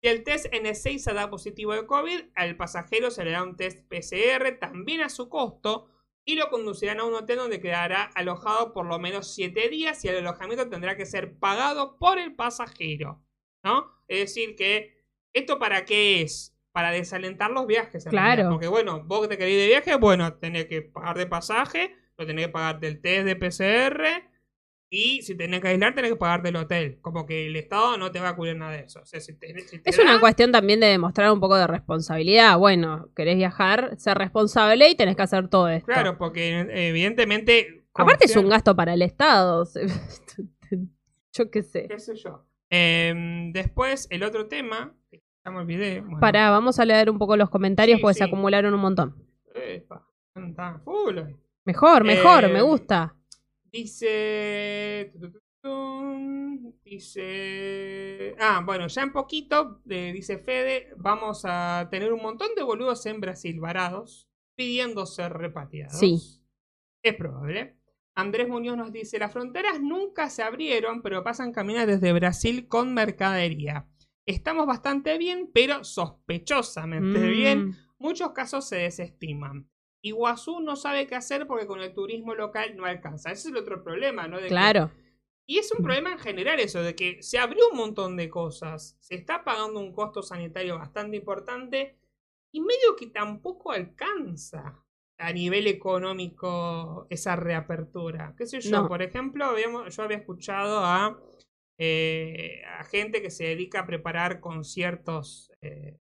Si 0.08 0.12
el 0.12 0.24
test 0.24 0.46
N6 0.54 1.14
da 1.14 1.30
positivo 1.30 1.74
de 1.74 1.86
COVID, 1.86 2.28
al 2.34 2.56
pasajero 2.56 3.12
se 3.12 3.26
le 3.26 3.32
da 3.32 3.44
un 3.44 3.58
test 3.58 3.86
PCR 3.90 4.58
también 4.58 5.02
a 5.02 5.10
su 5.10 5.28
costo 5.28 5.90
y 6.24 6.36
lo 6.36 6.50
conducirán 6.50 7.02
a 7.02 7.04
un 7.04 7.14
hotel 7.14 7.40
donde 7.40 7.60
quedará 7.60 8.04
alojado 8.16 8.72
por 8.72 8.86
lo 8.86 9.00
menos 9.00 9.36
7 9.36 9.68
días 9.68 10.06
y 10.06 10.08
el 10.08 10.20
alojamiento 10.20 10.70
tendrá 10.70 10.96
que 10.96 11.06
ser 11.06 11.38
pagado 11.38 11.98
por 11.98 12.20
el 12.20 12.36
pasajero. 12.36 13.22
¿No? 13.66 13.92
Es 14.08 14.20
decir, 14.20 14.56
que 14.56 14.96
¿esto 15.34 15.60
para 15.60 15.84
qué 15.84 16.22
es? 16.22 16.58
Para 16.72 16.92
desalentar 16.92 17.52
los 17.52 17.68
viajes. 17.68 18.06
Claro. 18.06 18.28
realidad. 18.28 18.50
Porque 18.50 18.70
bueno, 18.70 19.04
vos 19.04 19.24
que 19.24 19.28
te 19.28 19.38
querés 19.38 19.58
de 19.58 19.68
viaje, 19.68 19.96
bueno, 19.96 20.36
tenés 20.36 20.68
que 20.68 20.84
pagar 20.84 21.18
de 21.18 21.28
pasaje, 21.28 21.94
pero 22.16 22.28
tenés 22.28 22.46
que 22.46 22.54
pagar 22.54 22.80
del 22.80 23.02
test 23.02 23.26
de 23.26 23.36
PCR 23.36 24.24
Y 24.90 25.22
si 25.22 25.36
tenés 25.36 25.60
que 25.60 25.68
aislar, 25.68 25.94
tenés 25.94 26.12
que 26.12 26.16
pagarte 26.18 26.48
el 26.50 26.56
hotel. 26.56 27.00
Como 27.02 27.26
que 27.26 27.48
el 27.48 27.56
Estado 27.58 27.98
no 27.98 28.10
te 28.12 28.22
va 28.22 28.30
a 28.30 28.36
cubrir 28.38 28.56
nada 28.56 28.72
de 28.72 28.80
eso. 28.86 29.02
O 29.02 29.06
sea, 29.06 29.20
si 29.20 29.34
te- 29.38 29.60
si 29.68 29.80
te 29.80 29.90
Es 29.90 29.98
da- 29.98 30.04
una 30.04 30.20
cuestión 30.22 30.52
también 30.54 30.80
de 30.80 30.88
demostrar 30.88 31.30
un 31.32 31.42
poco 31.42 31.58
de 31.58 31.68
responsabilidad. 31.68 32.58
Bueno, 32.58 33.10
querés 33.16 33.36
viajar, 33.36 33.96
ser 33.98 34.18
responsable 34.18 34.88
y 34.90 34.96
tenés 34.96 35.18
que 35.18 35.24
hacer 35.24 35.50
todo 35.50 35.68
esto. 35.68 35.88
Claro, 35.88 36.18
porque 36.18 36.66
evidentemente. 36.72 37.84
Aparte 37.94 38.26
es 38.26 38.36
un 38.38 38.48
gasto 38.48 38.76
para 38.76 38.94
el 38.94 39.02
Estado. 39.02 39.68
Yo 41.34 41.52
qué 41.52 41.62
sé. 41.64 41.88
qué 41.88 42.00
sé 42.00 42.16
yo. 42.16 42.46
Em, 42.70 43.52
después, 43.52 44.08
el 44.10 44.24
otro 44.24 44.48
tema. 44.48 44.94
que 45.12 45.22
Ya 45.46 45.52
me 45.52 45.60
olvidé. 45.60 46.02
bueno, 46.02 46.20
Pará, 46.20 46.50
vamos 46.50 46.80
a 46.80 46.86
leer 46.86 47.10
un 47.10 47.18
poco 47.18 47.38
los 47.38 47.50
comentarios 47.50 47.98
Sí, 47.98 48.02
porque 48.02 48.16
se 48.20 48.24
acumularon 48.24 48.74
un 48.74 48.80
montón. 48.80 49.16
epa, 49.54 50.06
full. 50.84 51.20
Mejor, 51.66 52.04
mejor, 52.04 52.46
Eh, 52.46 52.48
me 52.54 52.62
gusta. 52.62 53.16
Dice. 53.78 55.14
Dice. 56.84 58.36
Ah, 58.40 58.64
bueno, 58.66 58.88
ya 58.88 59.04
en 59.04 59.12
poquito, 59.12 59.82
eh, 59.90 60.12
dice 60.14 60.40
Fede, 60.40 60.94
vamos 60.98 61.42
a 61.46 61.88
tener 61.92 62.12
un 62.12 62.22
montón 62.22 62.50
de 62.56 62.64
boludos 62.64 63.06
en 63.06 63.20
Brasil 63.22 63.60
varados 63.60 64.28
pidiendo 64.56 65.06
ser 65.06 65.34
repatriados. 65.34 66.00
Sí. 66.00 66.18
Es 67.04 67.16
probable. 67.16 67.78
Andrés 68.16 68.48
Muñoz 68.50 68.78
nos 68.78 68.92
dice: 68.92 69.20
Las 69.20 69.32
fronteras 69.32 69.80
nunca 69.80 70.32
se 70.32 70.42
abrieron, 70.42 71.04
pero 71.04 71.24
pasan 71.24 71.52
caminas 71.52 71.86
desde 71.86 72.14
Brasil 72.14 72.68
con 72.68 72.96
mercadería. 72.96 73.88
Estamos 74.26 74.66
bastante 74.66 75.20
bien, 75.20 75.52
pero 75.54 75.84
sospechosamente 75.84 77.20
Mm, 77.20 77.32
bien. 77.32 77.76
Muchos 78.00 78.32
casos 78.32 78.68
se 78.68 78.78
desestiman. 78.78 79.70
Iguazú 80.08 80.60
no 80.60 80.76
sabe 80.76 81.08
qué 81.08 81.16
hacer 81.16 81.48
porque 81.48 81.68
con 81.68 81.82
el 81.82 81.94
turismo 81.94 82.36
local 82.36 82.76
no 82.76 82.86
alcanza. 82.86 83.32
Ese 83.32 83.48
es 83.50 83.54
el 83.54 83.58
otro 83.58 83.84
problema, 83.84 84.28
¿no? 84.28 84.38
De 84.38 84.44
que- 84.44 84.50
Claro. 84.50 84.92
y 85.50 85.58
es 85.60 85.72
un 85.72 85.84
problema 85.84 86.12
en 86.12 86.20
general 86.20 86.60
eso, 86.60 86.82
de 86.82 86.94
que 86.96 87.24
se 87.24 87.38
abrió 87.40 87.70
un 87.72 87.78
montón 87.78 88.18
de 88.18 88.30
cosas. 88.30 88.98
Se 89.00 89.16
está 89.16 89.44
pagando 89.44 89.80
un 89.80 89.94
costo 89.94 90.22
sanitario 90.22 90.78
bastante 90.78 91.16
importante 91.18 91.98
y 92.52 92.60
medio 92.62 92.96
que 92.98 93.08
tampoco 93.08 93.72
alcanza 93.72 94.84
a 95.20 95.32
nivel 95.34 95.68
económico 95.68 97.08
esa 97.10 97.36
reapertura. 97.36 98.36
¿Qué 98.38 98.46
sé 98.46 98.60
yo? 98.62 98.82
No. 98.84 98.88
Por 98.88 99.02
ejemplo, 99.02 99.46
habíamos- 99.46 99.96
yo 99.96 100.04
había 100.04 100.18
escuchado 100.18 100.80
a, 100.84 101.20
eh, 101.80 102.62
a 102.80 102.84
gente 102.84 103.22
que 103.22 103.30
se 103.30 103.46
dedica 103.46 103.82
a 103.82 103.86
preparar 103.86 104.40
conciertos 104.40 105.52
eh, 105.62 105.98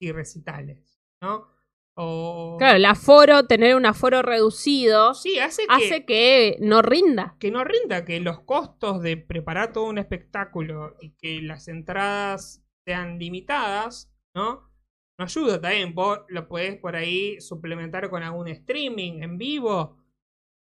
y 0.00 0.12
recitales, 0.12 1.00
¿no? 1.20 1.48
Claro, 1.94 2.76
el 2.76 2.84
aforo, 2.84 3.46
tener 3.46 3.76
un 3.76 3.84
aforo 3.86 4.22
reducido, 4.22 5.14
Sí, 5.14 5.38
hace 5.38 5.66
que 5.66 5.74
hace 5.74 6.04
que 6.06 6.56
no 6.60 6.80
rinda. 6.80 7.36
que 7.38 7.50
no 7.50 7.64
rinda, 7.64 8.04
que 8.04 8.18
los 8.20 8.40
costos 8.40 9.02
de 9.02 9.16
preparar 9.18 9.72
todo 9.72 9.84
un 9.84 9.98
espectáculo 9.98 10.96
y 11.00 11.10
que 11.16 11.42
las 11.42 11.68
entradas 11.68 12.64
sean 12.86 13.18
limitadas, 13.18 14.10
¿no? 14.34 14.70
No 15.18 15.24
ayuda 15.24 15.60
también. 15.60 15.94
Vos 15.94 16.20
lo 16.28 16.48
podés 16.48 16.78
por 16.78 16.96
ahí 16.96 17.40
suplementar 17.40 18.08
con 18.08 18.22
algún 18.22 18.48
streaming 18.48 19.22
en 19.22 19.36
vivo. 19.38 19.98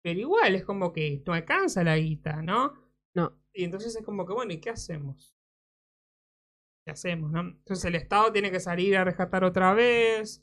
Pero 0.03 0.19
igual 0.19 0.55
es 0.55 0.65
como 0.65 0.93
que 0.93 1.23
no 1.27 1.35
alcanza 1.35 1.85
la 1.85 1.97
guita, 1.97 2.43
¿no? 2.43 2.73
No. 3.15 3.39
Y 3.53 3.65
entonces 3.65 3.95
es 3.95 4.03
como 4.05 4.27
que, 4.27 4.33
bueno, 4.33 4.53
¿y 4.53 4.61
qué 4.61 4.71
hacemos? 4.71 5.35
¿Qué 6.85 6.93
hacemos, 6.93 7.31
no? 7.31 7.41
Entonces 7.41 7.85
el 7.85 7.95
Estado 7.95 8.33
tiene 8.33 8.51
que 8.51 8.59
salir 8.59 8.97
a 8.97 9.05
rescatar 9.05 9.45
otra 9.45 9.75
vez. 9.75 10.43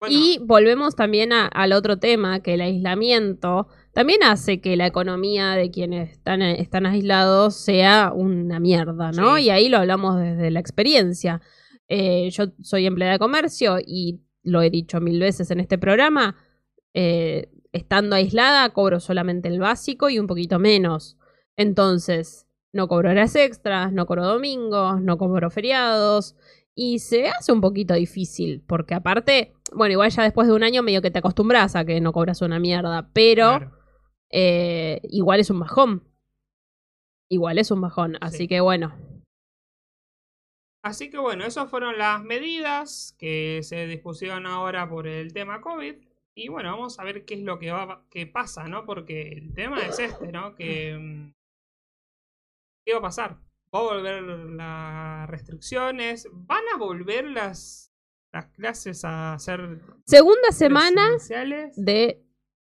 Bueno, 0.00 0.14
Y 0.16 0.38
volvemos 0.42 0.94
también 0.94 1.32
a- 1.32 1.46
al 1.48 1.72
otro 1.72 1.98
tema, 1.98 2.40
que 2.40 2.54
el 2.54 2.60
aislamiento 2.60 3.66
también 3.92 4.22
hace 4.22 4.60
que 4.60 4.76
la 4.76 4.86
economía 4.86 5.52
de 5.56 5.70
quienes 5.72 6.10
están, 6.12 6.40
están 6.42 6.86
aislados 6.86 7.56
sea 7.56 8.12
una 8.14 8.60
mierda, 8.60 9.10
¿no? 9.10 9.36
Sí. 9.36 9.44
Y 9.44 9.50
ahí 9.50 9.68
lo 9.68 9.78
hablamos 9.78 10.16
desde 10.20 10.50
la 10.52 10.60
experiencia. 10.60 11.40
Eh, 11.88 12.30
yo 12.30 12.44
soy 12.62 12.86
empleada 12.86 13.14
de 13.14 13.18
comercio 13.18 13.78
y 13.84 14.20
lo 14.44 14.62
he 14.62 14.70
dicho 14.70 15.00
mil 15.00 15.18
veces 15.18 15.50
en 15.50 15.58
este 15.58 15.78
programa, 15.78 16.36
eh, 16.94 17.50
estando 17.72 18.14
aislada 18.14 18.68
cobro 18.70 19.00
solamente 19.00 19.48
el 19.48 19.58
básico 19.58 20.08
y 20.10 20.18
un 20.20 20.28
poquito 20.28 20.60
menos. 20.60 21.16
Entonces, 21.56 22.46
no 22.72 22.86
cobro 22.86 23.10
horas 23.10 23.34
extras, 23.34 23.92
no 23.92 24.06
cobro 24.06 24.24
domingos, 24.26 25.00
no 25.02 25.18
cobro 25.18 25.50
feriados. 25.50 26.36
Y 26.80 27.00
se 27.00 27.26
hace 27.28 27.50
un 27.50 27.60
poquito 27.60 27.94
difícil, 27.94 28.62
porque 28.64 28.94
aparte, 28.94 29.52
bueno, 29.74 29.92
igual 29.94 30.10
ya 30.12 30.22
después 30.22 30.46
de 30.46 30.54
un 30.54 30.62
año 30.62 30.84
medio 30.84 31.02
que 31.02 31.10
te 31.10 31.18
acostumbras 31.18 31.74
a 31.74 31.84
que 31.84 32.00
no 32.00 32.12
cobras 32.12 32.40
una 32.40 32.60
mierda, 32.60 33.10
pero 33.12 33.58
claro. 33.58 33.72
eh, 34.30 35.00
igual 35.10 35.40
es 35.40 35.50
un 35.50 35.58
bajón. 35.58 36.04
Igual 37.28 37.58
es 37.58 37.72
un 37.72 37.80
bajón, 37.80 38.16
así 38.20 38.38
Sí. 38.38 38.48
que 38.48 38.60
bueno. 38.60 38.94
Así 40.84 41.10
que 41.10 41.18
bueno, 41.18 41.44
esas 41.44 41.68
fueron 41.68 41.98
las 41.98 42.22
medidas 42.22 43.14
que 43.18 43.60
se 43.64 43.86
dispusieron 43.88 44.46
ahora 44.46 44.88
por 44.88 45.08
el 45.08 45.32
tema 45.32 45.60
COVID. 45.60 45.96
Y 46.36 46.48
bueno, 46.48 46.70
vamos 46.70 47.00
a 47.00 47.04
ver 47.04 47.24
qué 47.24 47.34
es 47.34 47.40
lo 47.40 47.58
que 47.58 47.72
va 47.72 48.04
que 48.08 48.26
pasa, 48.28 48.68
¿no? 48.68 48.84
Porque 48.86 49.32
el 49.32 49.52
tema 49.52 49.80
es 49.84 49.98
este, 49.98 50.30
¿no? 50.30 50.54
Que 50.54 50.96
mm, 50.96 51.32
¿qué 52.86 52.92
va 52.92 53.00
a 53.00 53.02
pasar? 53.02 53.38
¿Va 53.74 53.80
a 53.80 53.82
volver 53.82 54.22
las 54.22 55.28
restricciones? 55.28 56.26
¿Van 56.32 56.62
a 56.74 56.78
volver 56.78 57.26
las, 57.26 57.92
las 58.32 58.46
clases 58.46 59.02
a 59.04 59.38
ser 59.38 59.80
Segunda 60.06 60.52
semana 60.52 61.08
de 61.76 62.24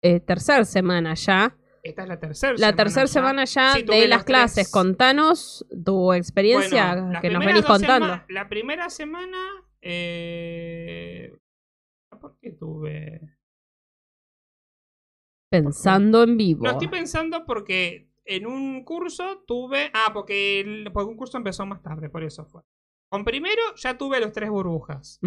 eh, 0.03 0.21
tercera 0.21 0.65
semana 0.65 1.15
ya. 1.15 1.57
Esta 1.83 2.03
es 2.03 2.09
la 2.09 2.19
tercera 2.21 2.55
La 2.59 2.75
tercera 2.77 3.07
semana 3.07 3.45
ya 3.45 3.73
Sí, 3.75 3.83
de 3.83 4.07
las 4.09 4.25
clases. 4.25 4.55
tres. 4.55 4.71
Contanos 4.71 5.67
tu 5.85 6.13
experiencia 6.13 6.95
Bueno, 6.95 7.21
que 7.21 7.31
nos 7.31 7.45
venís 7.45 7.65
contando. 7.65 8.23
La 8.29 8.49
primera 8.49 8.89
semana. 8.89 9.39
Eh... 9.81 11.37
¿Por 12.21 12.39
qué 12.39 12.53
tuve.? 12.53 13.21
Pensando 15.51 16.23
en 16.23 16.37
vivo. 16.37 16.65
No 16.65 16.71
estoy 16.71 16.89
pensando 16.89 17.45
porque 17.45 18.09
en 18.25 18.47
un 18.47 18.85
curso 18.85 19.43
tuve. 19.47 19.91
Ah, 19.95 20.11
porque, 20.13 20.61
el- 20.61 20.91
porque 20.93 21.11
un 21.11 21.17
curso 21.17 21.37
empezó 21.39 21.65
más 21.67 21.83
tarde, 21.83 22.09
por 22.11 22.23
eso 22.25 22.45
fue. 22.45 22.63
Con 23.11 23.25
primero 23.25 23.63
ya 23.77 23.97
tuve 23.99 24.21
los 24.21 24.33
tres 24.33 24.51
burbujas. 24.51 25.19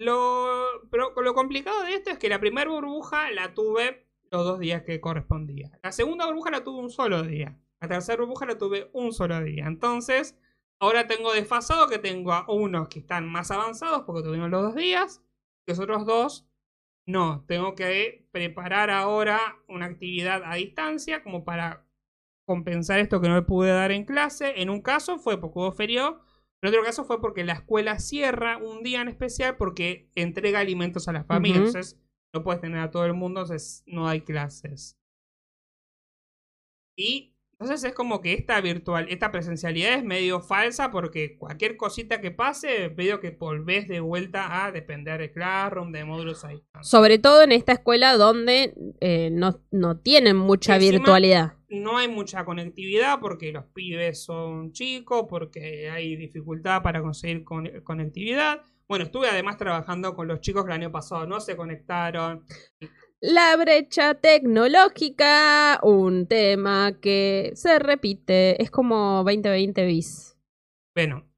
Lo, 0.00 0.46
pero 0.90 1.12
lo 1.22 1.34
complicado 1.34 1.82
de 1.82 1.94
esto 1.94 2.10
es 2.10 2.18
que 2.18 2.28
la 2.28 2.38
primera 2.38 2.70
burbuja 2.70 3.30
la 3.32 3.52
tuve 3.54 4.06
los 4.30 4.44
dos 4.44 4.58
días 4.60 4.82
que 4.82 5.00
correspondía. 5.00 5.70
La 5.82 5.90
segunda 5.92 6.26
burbuja 6.26 6.50
la 6.50 6.62
tuve 6.62 6.80
un 6.80 6.90
solo 6.90 7.22
día. 7.22 7.58
La 7.80 7.88
tercera 7.88 8.20
burbuja 8.22 8.46
la 8.46 8.58
tuve 8.58 8.90
un 8.92 9.12
solo 9.12 9.40
día. 9.42 9.66
Entonces, 9.66 10.38
ahora 10.80 11.06
tengo 11.08 11.32
desfasado 11.32 11.88
que 11.88 11.98
tengo 11.98 12.32
a 12.32 12.44
unos 12.48 12.88
que 12.88 13.00
están 13.00 13.28
más 13.28 13.50
avanzados 13.50 14.02
porque 14.06 14.22
tuvimos 14.22 14.50
los 14.50 14.62
dos 14.62 14.74
días. 14.76 15.22
Y 15.66 15.72
los 15.72 15.80
otros 15.80 16.06
dos, 16.06 16.47
no. 17.08 17.42
Tengo 17.48 17.74
que 17.74 18.28
preparar 18.32 18.90
ahora 18.90 19.40
una 19.66 19.86
actividad 19.86 20.42
a 20.44 20.56
distancia 20.56 21.22
como 21.22 21.42
para 21.42 21.86
compensar 22.46 23.00
esto 23.00 23.22
que 23.22 23.28
no 23.28 23.34
le 23.34 23.42
pude 23.42 23.70
dar 23.70 23.92
en 23.92 24.04
clase. 24.04 24.60
En 24.60 24.68
un 24.68 24.82
caso 24.82 25.18
fue 25.18 25.40
porque 25.40 25.58
hubo 25.58 25.72
feriado. 25.72 26.20
En 26.60 26.68
otro 26.68 26.82
caso 26.82 27.04
fue 27.04 27.18
porque 27.20 27.44
la 27.44 27.54
escuela 27.54 27.98
cierra 27.98 28.58
un 28.58 28.82
día 28.82 29.00
en 29.00 29.08
especial 29.08 29.56
porque 29.56 30.10
entrega 30.16 30.60
alimentos 30.60 31.08
a 31.08 31.12
las 31.12 31.26
familias. 31.26 31.68
Entonces 31.68 31.98
no 32.34 32.44
puedes 32.44 32.60
tener 32.60 32.78
a 32.80 32.90
todo 32.90 33.06
el 33.06 33.14
mundo, 33.14 33.40
entonces 33.40 33.82
no 33.86 34.06
hay 34.06 34.20
clases. 34.20 34.98
Y 36.94 37.37
entonces 37.60 37.82
es 37.90 37.94
como 37.94 38.20
que 38.20 38.34
esta 38.34 38.60
virtual, 38.60 39.06
esta 39.08 39.32
presencialidad 39.32 39.94
es 39.94 40.04
medio 40.04 40.40
falsa 40.40 40.90
porque 40.90 41.36
cualquier 41.36 41.76
cosita 41.76 42.20
que 42.20 42.30
pase, 42.30 42.90
medio 42.96 43.20
que 43.20 43.30
volvés 43.30 43.88
de 43.88 44.00
vuelta 44.00 44.64
a 44.64 44.70
depender 44.72 45.20
de 45.20 45.32
Classroom, 45.32 45.90
de 45.92 46.04
módulos 46.04 46.44
a 46.44 46.48
distancia. 46.48 46.82
Sobre 46.88 47.18
todo 47.18 47.42
en 47.42 47.52
esta 47.52 47.72
escuela 47.72 48.16
donde 48.16 48.74
eh, 49.00 49.30
no, 49.32 49.60
no 49.70 49.98
tienen 49.98 50.36
mucha 50.36 50.76
encima- 50.76 50.92
virtualidad. 50.98 51.54
no 51.68 51.98
hay 51.98 52.06
mucha 52.08 52.44
conectividad 52.44 53.18
porque 53.20 53.52
los 53.52 53.64
pibes 53.74 54.22
son 54.22 54.72
chicos, 54.72 55.26
porque 55.28 55.90
hay 55.90 56.14
dificultad 56.16 56.82
para 56.82 57.02
conseguir 57.02 57.42
con- 57.44 57.68
conectividad. 57.82 58.62
Bueno, 58.86 59.04
estuve 59.04 59.28
además 59.28 59.58
trabajando 59.58 60.14
con 60.14 60.28
los 60.28 60.40
chicos 60.40 60.64
que 60.64 60.70
el 60.70 60.80
año 60.80 60.90
pasado 60.92 61.26
no 61.26 61.40
se 61.40 61.56
conectaron. 61.56 62.44
La 63.20 63.56
brecha 63.56 64.14
tecnológica, 64.14 65.80
un 65.82 66.28
tema 66.28 67.00
que 67.00 67.50
se 67.54 67.80
repite, 67.80 68.62
es 68.62 68.70
como 68.70 69.24
2020 69.24 69.86
bis. 69.86 70.38
Bueno, 70.94 71.28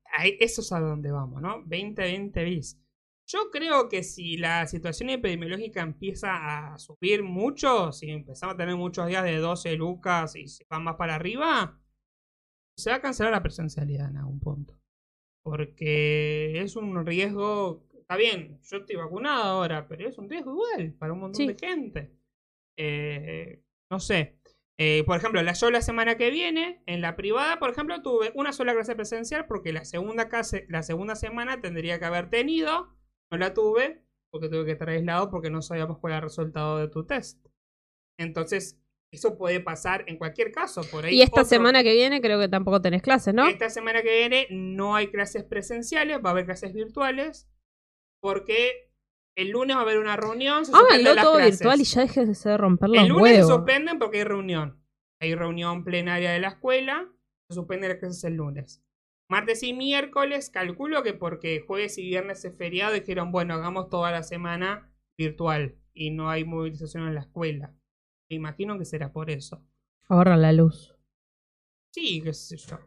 eso 0.40 0.60
es 0.60 0.72
a 0.72 0.80
donde 0.80 1.10
vamos, 1.10 1.40
¿no? 1.40 1.62
2020 1.64 2.44
bis. 2.44 2.78
Yo 3.26 3.50
creo 3.50 3.88
que 3.88 4.02
si 4.02 4.36
la 4.36 4.66
situación 4.66 5.08
epidemiológica 5.08 5.80
empieza 5.80 6.72
a 6.72 6.78
subir 6.78 7.22
mucho, 7.22 7.92
si 7.92 8.10
empezamos 8.10 8.56
a 8.56 8.58
tener 8.58 8.76
muchos 8.76 9.06
días 9.06 9.24
de 9.24 9.38
12 9.38 9.76
lucas 9.76 10.36
y 10.36 10.48
se 10.48 10.66
van 10.68 10.84
más 10.84 10.96
para 10.96 11.14
arriba, 11.14 11.80
se 12.76 12.90
va 12.90 12.96
a 12.96 13.00
cancelar 13.00 13.32
la 13.32 13.42
presencialidad 13.42 14.10
en 14.10 14.18
algún 14.18 14.40
punto. 14.40 14.78
Porque 15.42 16.60
es 16.60 16.76
un 16.76 17.06
riesgo. 17.06 17.88
Está 18.10 18.18
bien, 18.18 18.58
yo 18.64 18.78
estoy 18.78 18.96
vacunado 18.96 19.44
ahora, 19.44 19.86
pero 19.86 20.08
es 20.08 20.18
un 20.18 20.28
riesgo 20.28 20.50
igual 20.50 20.94
para 20.98 21.12
un 21.12 21.20
montón 21.20 21.36
Sí. 21.36 21.46
de 21.46 21.56
gente. 21.56 22.10
Eh, 22.76 23.62
no 23.88 24.00
sé. 24.00 24.36
Eh, 24.80 25.04
por 25.06 25.16
ejemplo, 25.16 25.40
la, 25.44 25.52
yo 25.52 25.70
la 25.70 25.80
semana 25.80 26.16
que 26.16 26.30
viene, 26.32 26.82
en 26.86 27.02
la 27.02 27.14
privada, 27.14 27.60
por 27.60 27.70
ejemplo, 27.70 28.02
tuve 28.02 28.32
una 28.34 28.52
sola 28.52 28.72
clase 28.74 28.96
presencial 28.96 29.46
porque 29.46 29.72
la 29.72 29.84
segunda, 29.84 30.28
clase, 30.28 30.66
la 30.68 30.82
segunda 30.82 31.14
semana 31.14 31.60
tendría 31.60 32.00
que 32.00 32.04
haber 32.06 32.28
tenido. 32.30 32.88
No 33.30 33.38
la 33.38 33.54
tuve 33.54 34.02
porque 34.32 34.48
tuve 34.48 34.64
que 34.64 34.72
estar 34.72 34.88
aislado 34.88 35.30
porque 35.30 35.50
no 35.50 35.62
sabíamos 35.62 35.98
cuál 35.98 36.14
era 36.14 36.18
el 36.18 36.24
resultado 36.24 36.78
de 36.78 36.88
tu 36.88 37.06
test. 37.06 37.46
Entonces, 38.18 38.76
eso 39.12 39.38
puede 39.38 39.60
pasar 39.60 40.02
en 40.08 40.16
cualquier 40.18 40.50
caso. 40.50 40.82
Por 40.90 41.04
ahí 41.04 41.14
Y 41.14 41.22
esta 41.22 41.42
otro- 41.42 41.48
semana 41.48 41.84
que 41.84 41.92
viene 41.92 42.20
creo 42.20 42.40
que 42.40 42.48
tampoco 42.48 42.82
tenés 42.82 43.02
clases, 43.02 43.34
¿no? 43.34 43.46
esta 43.46 43.70
semana 43.70 44.02
que 44.02 44.12
viene 44.18 44.48
no 44.50 44.96
hay 44.96 45.12
clases 45.12 45.44
presenciales, 45.44 46.18
va 46.24 46.30
a 46.30 46.32
haber 46.32 46.46
clases 46.46 46.72
virtuales. 46.72 47.46
Porque 48.20 48.92
el 49.36 49.50
lunes 49.50 49.76
va 49.76 49.80
a 49.80 49.82
haber 49.82 49.98
una 49.98 50.16
reunión. 50.16 50.64
se 50.64 50.72
Háganlo 50.74 51.14
todo 51.20 51.36
clases. 51.36 51.58
virtual 51.58 51.80
y 51.80 51.84
ya 51.84 52.00
dejen 52.02 52.32
de 52.32 52.56
romper 52.56 52.88
los 52.90 52.98
El 53.02 53.08
lunes 53.08 53.36
se 53.36 53.42
suspenden 53.44 53.98
porque 53.98 54.18
hay 54.18 54.24
reunión. 54.24 54.82
Hay 55.20 55.34
reunión 55.34 55.84
plenaria 55.84 56.30
de 56.32 56.40
la 56.40 56.48
escuela. 56.48 57.08
Se 57.48 57.54
suspenden 57.54 57.90
las 57.90 57.98
clases 57.98 58.24
el 58.24 58.34
lunes. 58.34 58.82
Martes 59.28 59.62
y 59.62 59.72
miércoles, 59.72 60.50
calculo 60.50 61.02
que 61.02 61.14
porque 61.14 61.60
jueves 61.60 61.96
y 61.98 62.02
viernes 62.02 62.44
es 62.44 62.56
feriado, 62.56 62.94
dijeron, 62.94 63.30
bueno, 63.30 63.54
hagamos 63.54 63.88
toda 63.88 64.10
la 64.10 64.24
semana 64.24 64.92
virtual 65.16 65.76
y 65.94 66.10
no 66.10 66.30
hay 66.30 66.44
movilización 66.44 67.06
en 67.06 67.14
la 67.14 67.20
escuela. 67.20 67.72
Me 68.28 68.36
imagino 68.36 68.76
que 68.76 68.84
será 68.84 69.12
por 69.12 69.30
eso. 69.30 69.64
Ahorra 70.08 70.36
la 70.36 70.52
luz. 70.52 70.96
Sí, 71.92 72.20
qué 72.22 72.32
sé 72.34 72.56
yo. 72.56 72.78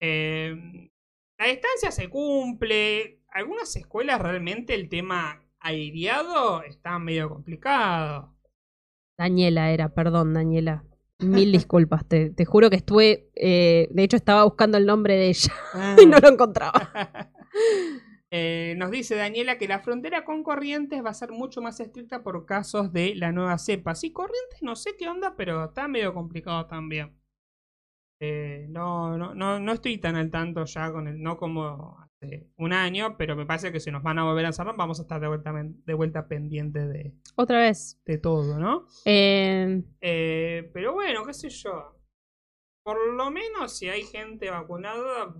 Eh, 0.00 0.90
la 1.38 1.46
distancia 1.46 1.90
se 1.90 2.08
cumple. 2.10 3.22
Algunas 3.36 3.76
escuelas 3.76 4.18
realmente 4.18 4.74
el 4.74 4.88
tema 4.88 5.42
aireado 5.60 6.62
está 6.62 6.98
medio 6.98 7.28
complicado. 7.28 8.34
Daniela 9.18 9.70
era, 9.72 9.90
perdón, 9.90 10.32
Daniela. 10.32 10.84
Mil 11.18 11.52
disculpas, 11.52 12.06
te, 12.08 12.30
te 12.30 12.46
juro 12.46 12.70
que 12.70 12.76
estuve. 12.76 13.28
eh, 13.34 13.88
de 13.90 14.02
hecho, 14.02 14.16
estaba 14.16 14.44
buscando 14.44 14.78
el 14.78 14.86
nombre 14.86 15.16
de 15.16 15.28
ella 15.28 15.52
y 16.02 16.06
no 16.06 16.18
lo 16.18 16.28
encontraba. 16.28 16.90
Eh, 18.32 18.74
nos 18.76 18.90
dice 18.90 19.14
Daniela 19.14 19.56
que 19.56 19.68
la 19.68 19.78
frontera 19.78 20.24
con 20.24 20.42
Corrientes 20.42 21.02
va 21.02 21.10
a 21.10 21.14
ser 21.14 21.30
mucho 21.30 21.62
más 21.62 21.78
estricta 21.78 22.24
por 22.24 22.44
casos 22.44 22.92
de 22.92 23.14
la 23.14 23.30
nueva 23.30 23.56
cepa. 23.56 23.94
Sí, 23.94 24.12
Corrientes 24.12 24.62
no 24.62 24.74
sé 24.74 24.96
qué 24.98 25.08
onda, 25.08 25.36
pero 25.36 25.66
está 25.66 25.86
medio 25.86 26.12
complicado 26.12 26.66
también. 26.66 27.16
Eh, 28.20 28.66
no, 28.68 29.16
no, 29.16 29.32
no, 29.34 29.60
no 29.60 29.72
estoy 29.72 29.98
tan 29.98 30.16
al 30.16 30.30
tanto 30.30 30.64
ya 30.64 30.90
con 30.90 31.06
el, 31.06 31.22
no 31.22 31.36
como 31.36 32.05
hace 32.22 32.50
un 32.56 32.72
año, 32.72 33.16
pero 33.16 33.36
me 33.36 33.46
parece 33.46 33.72
que 33.72 33.80
si 33.80 33.90
nos 33.90 34.02
van 34.02 34.18
a 34.18 34.24
volver 34.24 34.44
a 34.44 34.48
encerrar 34.48 34.76
vamos 34.76 34.98
a 34.98 35.02
estar 35.02 35.20
de 35.20 35.28
vuelta, 35.28 35.52
de 35.52 35.94
vuelta 35.94 36.28
pendientes 36.28 36.88
de, 36.88 37.14
Otra 37.36 37.60
vez. 37.60 38.00
de 38.04 38.18
todo, 38.18 38.58
¿no? 38.58 38.86
Eh, 39.04 39.82
Eh, 40.00 40.70
pero 40.72 40.94
bueno, 40.94 41.24
qué 41.24 41.34
sé 41.34 41.48
yo. 41.48 41.96
Por 42.84 43.14
lo 43.14 43.30
menos 43.30 43.76
si 43.76 43.88
hay 43.88 44.02
gente 44.02 44.50
vacunada, 44.50 45.34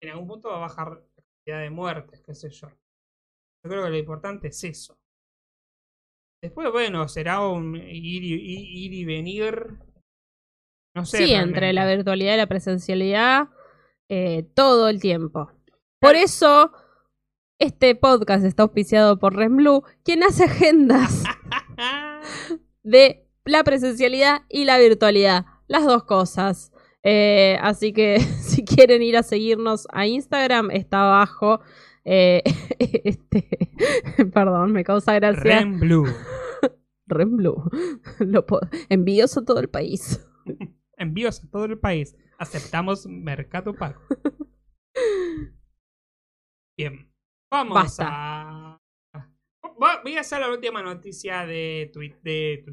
en 0.00 0.10
algún 0.10 0.26
punto 0.26 0.48
va 0.48 0.56
a 0.56 0.60
bajar 0.60 0.90
la 0.90 1.22
cantidad 1.22 1.60
de 1.60 1.70
muertes, 1.70 2.22
qué 2.22 2.34
sé 2.34 2.50
yo. 2.50 2.68
Yo 2.68 3.70
creo 3.70 3.84
que 3.84 3.90
lo 3.90 3.98
importante 3.98 4.48
es 4.48 4.64
eso. 4.64 4.98
Después, 6.42 6.70
bueno, 6.70 7.08
será 7.08 7.40
un 7.40 7.76
ir 7.76 8.22
y, 8.22 8.84
ir 8.84 8.92
y 8.92 9.04
venir. 9.04 9.78
No 10.94 11.04
sé. 11.04 11.18
sí, 11.18 11.34
entre 11.34 11.72
la 11.72 11.86
virtualidad 11.86 12.34
y 12.34 12.36
la 12.38 12.46
presencialidad, 12.46 13.48
eh, 14.08 14.44
todo 14.54 14.88
el 14.88 15.00
tiempo. 15.00 15.50
Por 16.00 16.14
eso, 16.14 16.72
este 17.58 17.94
podcast 17.94 18.44
está 18.44 18.62
auspiciado 18.64 19.18
por 19.18 19.34
Renblue, 19.34 19.82
quien 20.04 20.22
hace 20.22 20.44
agendas 20.44 21.24
de 22.82 23.26
la 23.44 23.64
presencialidad 23.64 24.42
y 24.48 24.64
la 24.64 24.78
virtualidad. 24.78 25.46
Las 25.68 25.84
dos 25.84 26.04
cosas. 26.04 26.72
Eh, 27.02 27.58
así 27.62 27.92
que 27.92 28.20
si 28.40 28.64
quieren 28.64 29.02
ir 29.02 29.16
a 29.16 29.22
seguirnos 29.22 29.86
a 29.92 30.06
Instagram, 30.06 30.70
está 30.70 31.02
abajo. 31.02 31.60
Eh, 32.04 32.42
este, 32.78 33.48
perdón, 34.32 34.72
me 34.72 34.84
causa 34.84 35.14
gracia. 35.14 35.60
Ren 35.60 35.78
Blue. 35.80 36.06
Renblue. 37.06 37.62
Lo 38.18 38.44
po- 38.46 38.60
envíos 38.88 39.36
a 39.36 39.44
todo 39.44 39.60
el 39.60 39.68
país. 39.68 40.20
Envíos 40.96 41.42
a 41.44 41.50
todo 41.50 41.64
el 41.64 41.78
país. 41.78 42.16
Aceptamos 42.38 43.06
Mercado 43.06 43.74
Pago. 43.74 44.00
Bien. 46.76 47.10
Vamos 47.50 47.74
Basta. 47.74 48.06
a. 48.08 48.78
Voy 50.02 50.16
a 50.16 50.20
hacer 50.20 50.40
la 50.40 50.50
última 50.50 50.82
noticia 50.82 51.46
de 51.46 51.90
tweet, 51.92 52.16
de, 52.22 52.64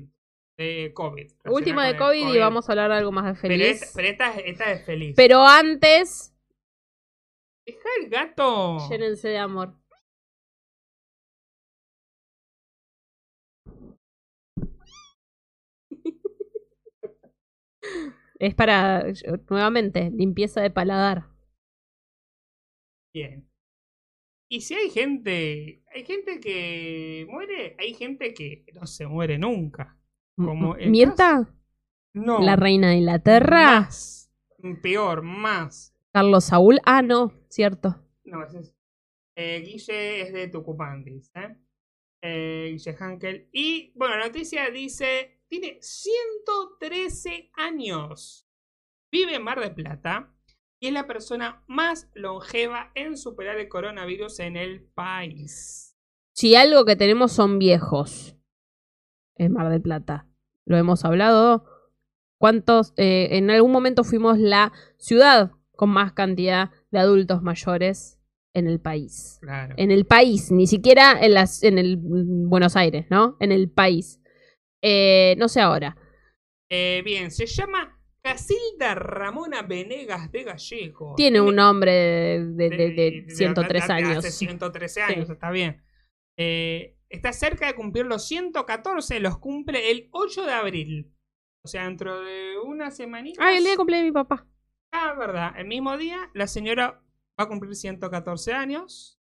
de 0.57 0.91
COVID. 0.93 1.31
Última 1.45 1.85
de 1.85 1.97
COVID 1.97 2.33
y 2.33 2.37
vamos 2.39 2.67
a 2.67 2.71
hablar 2.73 2.91
algo 2.91 3.11
más 3.11 3.25
de 3.25 3.41
Pero, 3.41 3.53
feliz. 3.63 3.91
pero 3.95 4.07
esta, 4.07 4.33
esta 4.39 4.71
es 4.71 4.85
feliz. 4.85 5.13
Pero 5.15 5.45
antes, 5.45 6.33
Deja 7.65 7.89
el 8.01 8.09
gato. 8.09 8.89
llénense 8.89 9.29
de 9.29 9.37
amor. 9.37 9.75
Es 18.39 18.55
para, 18.55 19.05
nuevamente, 19.49 20.09
limpieza 20.11 20.61
de 20.61 20.69
paladar. 20.71 21.29
Bien. 23.13 23.47
Y 24.53 24.61
si 24.61 24.75
hay 24.75 24.91
gente. 24.91 25.81
Hay 25.95 26.05
gente 26.05 26.39
que 26.39 27.25
muere, 27.27 27.75
hay 27.79 27.95
gente 27.95 28.35
que 28.35 28.63
no 28.75 28.85
se 28.85 29.07
muere 29.07 29.39
nunca. 29.39 29.97
Como 30.35 30.75
el 30.75 30.91
Mirta, 30.91 31.51
No. 32.13 32.39
la 32.39 32.55
reina 32.55 32.89
de 32.89 32.97
Inglaterra. 32.97 33.79
Más. 33.81 34.31
Peor, 34.83 35.23
más. 35.23 35.95
Carlos 36.11 36.43
Saúl. 36.45 36.79
Ah, 36.85 37.01
no, 37.01 37.33
cierto. 37.49 37.99
No, 38.25 38.43
ese 38.43 38.59
es. 38.59 38.75
Eh, 39.35 39.63
Guille 39.65 40.21
es 40.21 40.33
de 40.33 40.47
Tucumán, 40.49 41.03
dice. 41.03 41.57
Eh, 42.21 42.69
Guille 42.73 42.95
Hankel. 42.99 43.49
Y 43.51 43.91
bueno, 43.95 44.17
la 44.17 44.27
noticia 44.27 44.69
dice: 44.69 45.41
tiene 45.47 45.79
113 45.81 47.49
años. 47.55 48.47
Vive 49.11 49.33
en 49.33 49.43
Mar 49.43 49.59
de 49.59 49.71
Plata. 49.71 50.31
Y 50.83 50.87
es 50.87 50.93
la 50.93 51.07
persona 51.07 51.63
más 51.65 52.09
longeva 52.13 52.91
en 52.93 53.15
superar 53.15 53.57
el 53.57 53.69
coronavirus 53.69 54.41
en 54.41 54.57
el 54.57 54.83
país. 54.83 55.95
Si 56.35 56.55
algo 56.55 56.83
que 56.83 56.97
tenemos 56.97 57.31
son 57.31 57.57
viejos. 57.57 58.35
Es 59.37 59.49
Mar 59.49 59.69
del 59.69 59.81
Plata. 59.81 60.27
Lo 60.65 60.75
hemos 60.75 61.05
hablado. 61.05 61.63
¿Cuántos? 62.37 62.91
eh, 62.97 63.29
en 63.37 63.49
algún 63.49 63.71
momento 63.71 64.03
fuimos 64.03 64.37
la 64.39 64.73
ciudad 64.97 65.51
con 65.71 65.89
más 65.89 66.11
cantidad 66.11 66.71
de 66.91 66.99
adultos 66.99 67.41
mayores 67.41 68.19
en 68.53 68.67
el 68.67 68.81
país. 68.81 69.37
Claro. 69.39 69.75
En 69.77 69.89
el 69.89 70.05
país, 70.05 70.51
ni 70.51 70.67
siquiera 70.67 71.17
en, 71.25 71.33
las, 71.33 71.63
en 71.63 71.77
el 71.77 71.95
Buenos 71.97 72.75
Aires, 72.75 73.05
¿no? 73.09 73.37
En 73.39 73.53
el 73.53 73.71
país. 73.71 74.19
Eh, 74.81 75.35
no 75.37 75.47
sé 75.47 75.61
ahora. 75.61 75.95
Eh, 76.69 77.01
bien, 77.05 77.31
se 77.31 77.45
llama 77.45 77.92
Casilda 78.23 78.95
Ramona 78.95 79.63
Venegas 79.63 80.31
de 80.31 80.43
Gallego. 80.43 81.13
Tiene 81.15 81.41
un 81.41 81.55
nombre 81.55 81.91
de, 81.91 82.39
de- 82.55 82.69
de- 82.69 82.91
de 82.91 83.11
de- 83.27 83.35
103 83.35 83.81
de- 83.87 83.87
de 83.87 83.93
años. 83.93 84.17
Hace 84.19 84.31
113 84.31 85.01
años, 85.01 85.27
Sí. 85.27 85.33
está 85.33 85.51
bien. 85.51 85.83
Eh, 86.37 86.95
está 87.09 87.33
cerca 87.33 87.67
de 87.67 87.75
cumplir 87.75 88.05
los 88.05 88.25
114, 88.25 89.19
los 89.19 89.37
cumple 89.39 89.91
el 89.91 90.07
8 90.11 90.45
de 90.45 90.53
abril. 90.53 91.13
O 91.65 91.67
sea, 91.67 91.83
dentro 91.85 92.21
de 92.21 92.57
una 92.63 92.91
semanita. 92.91 93.45
Ay, 93.45 93.57
el 93.57 93.63
día 93.63 93.71
de 93.73 93.77
cumpleaños 93.77 94.05
de 94.05 94.09
mi 94.11 94.13
papá. 94.13 94.47
Ah, 94.93 95.13
verdad. 95.17 95.53
El 95.57 95.67
mismo 95.67 95.97
día, 95.97 96.29
la 96.33 96.47
señora 96.47 97.01
va 97.39 97.43
a 97.43 97.47
cumplir 97.47 97.75
114 97.75 98.53
años. 98.53 99.19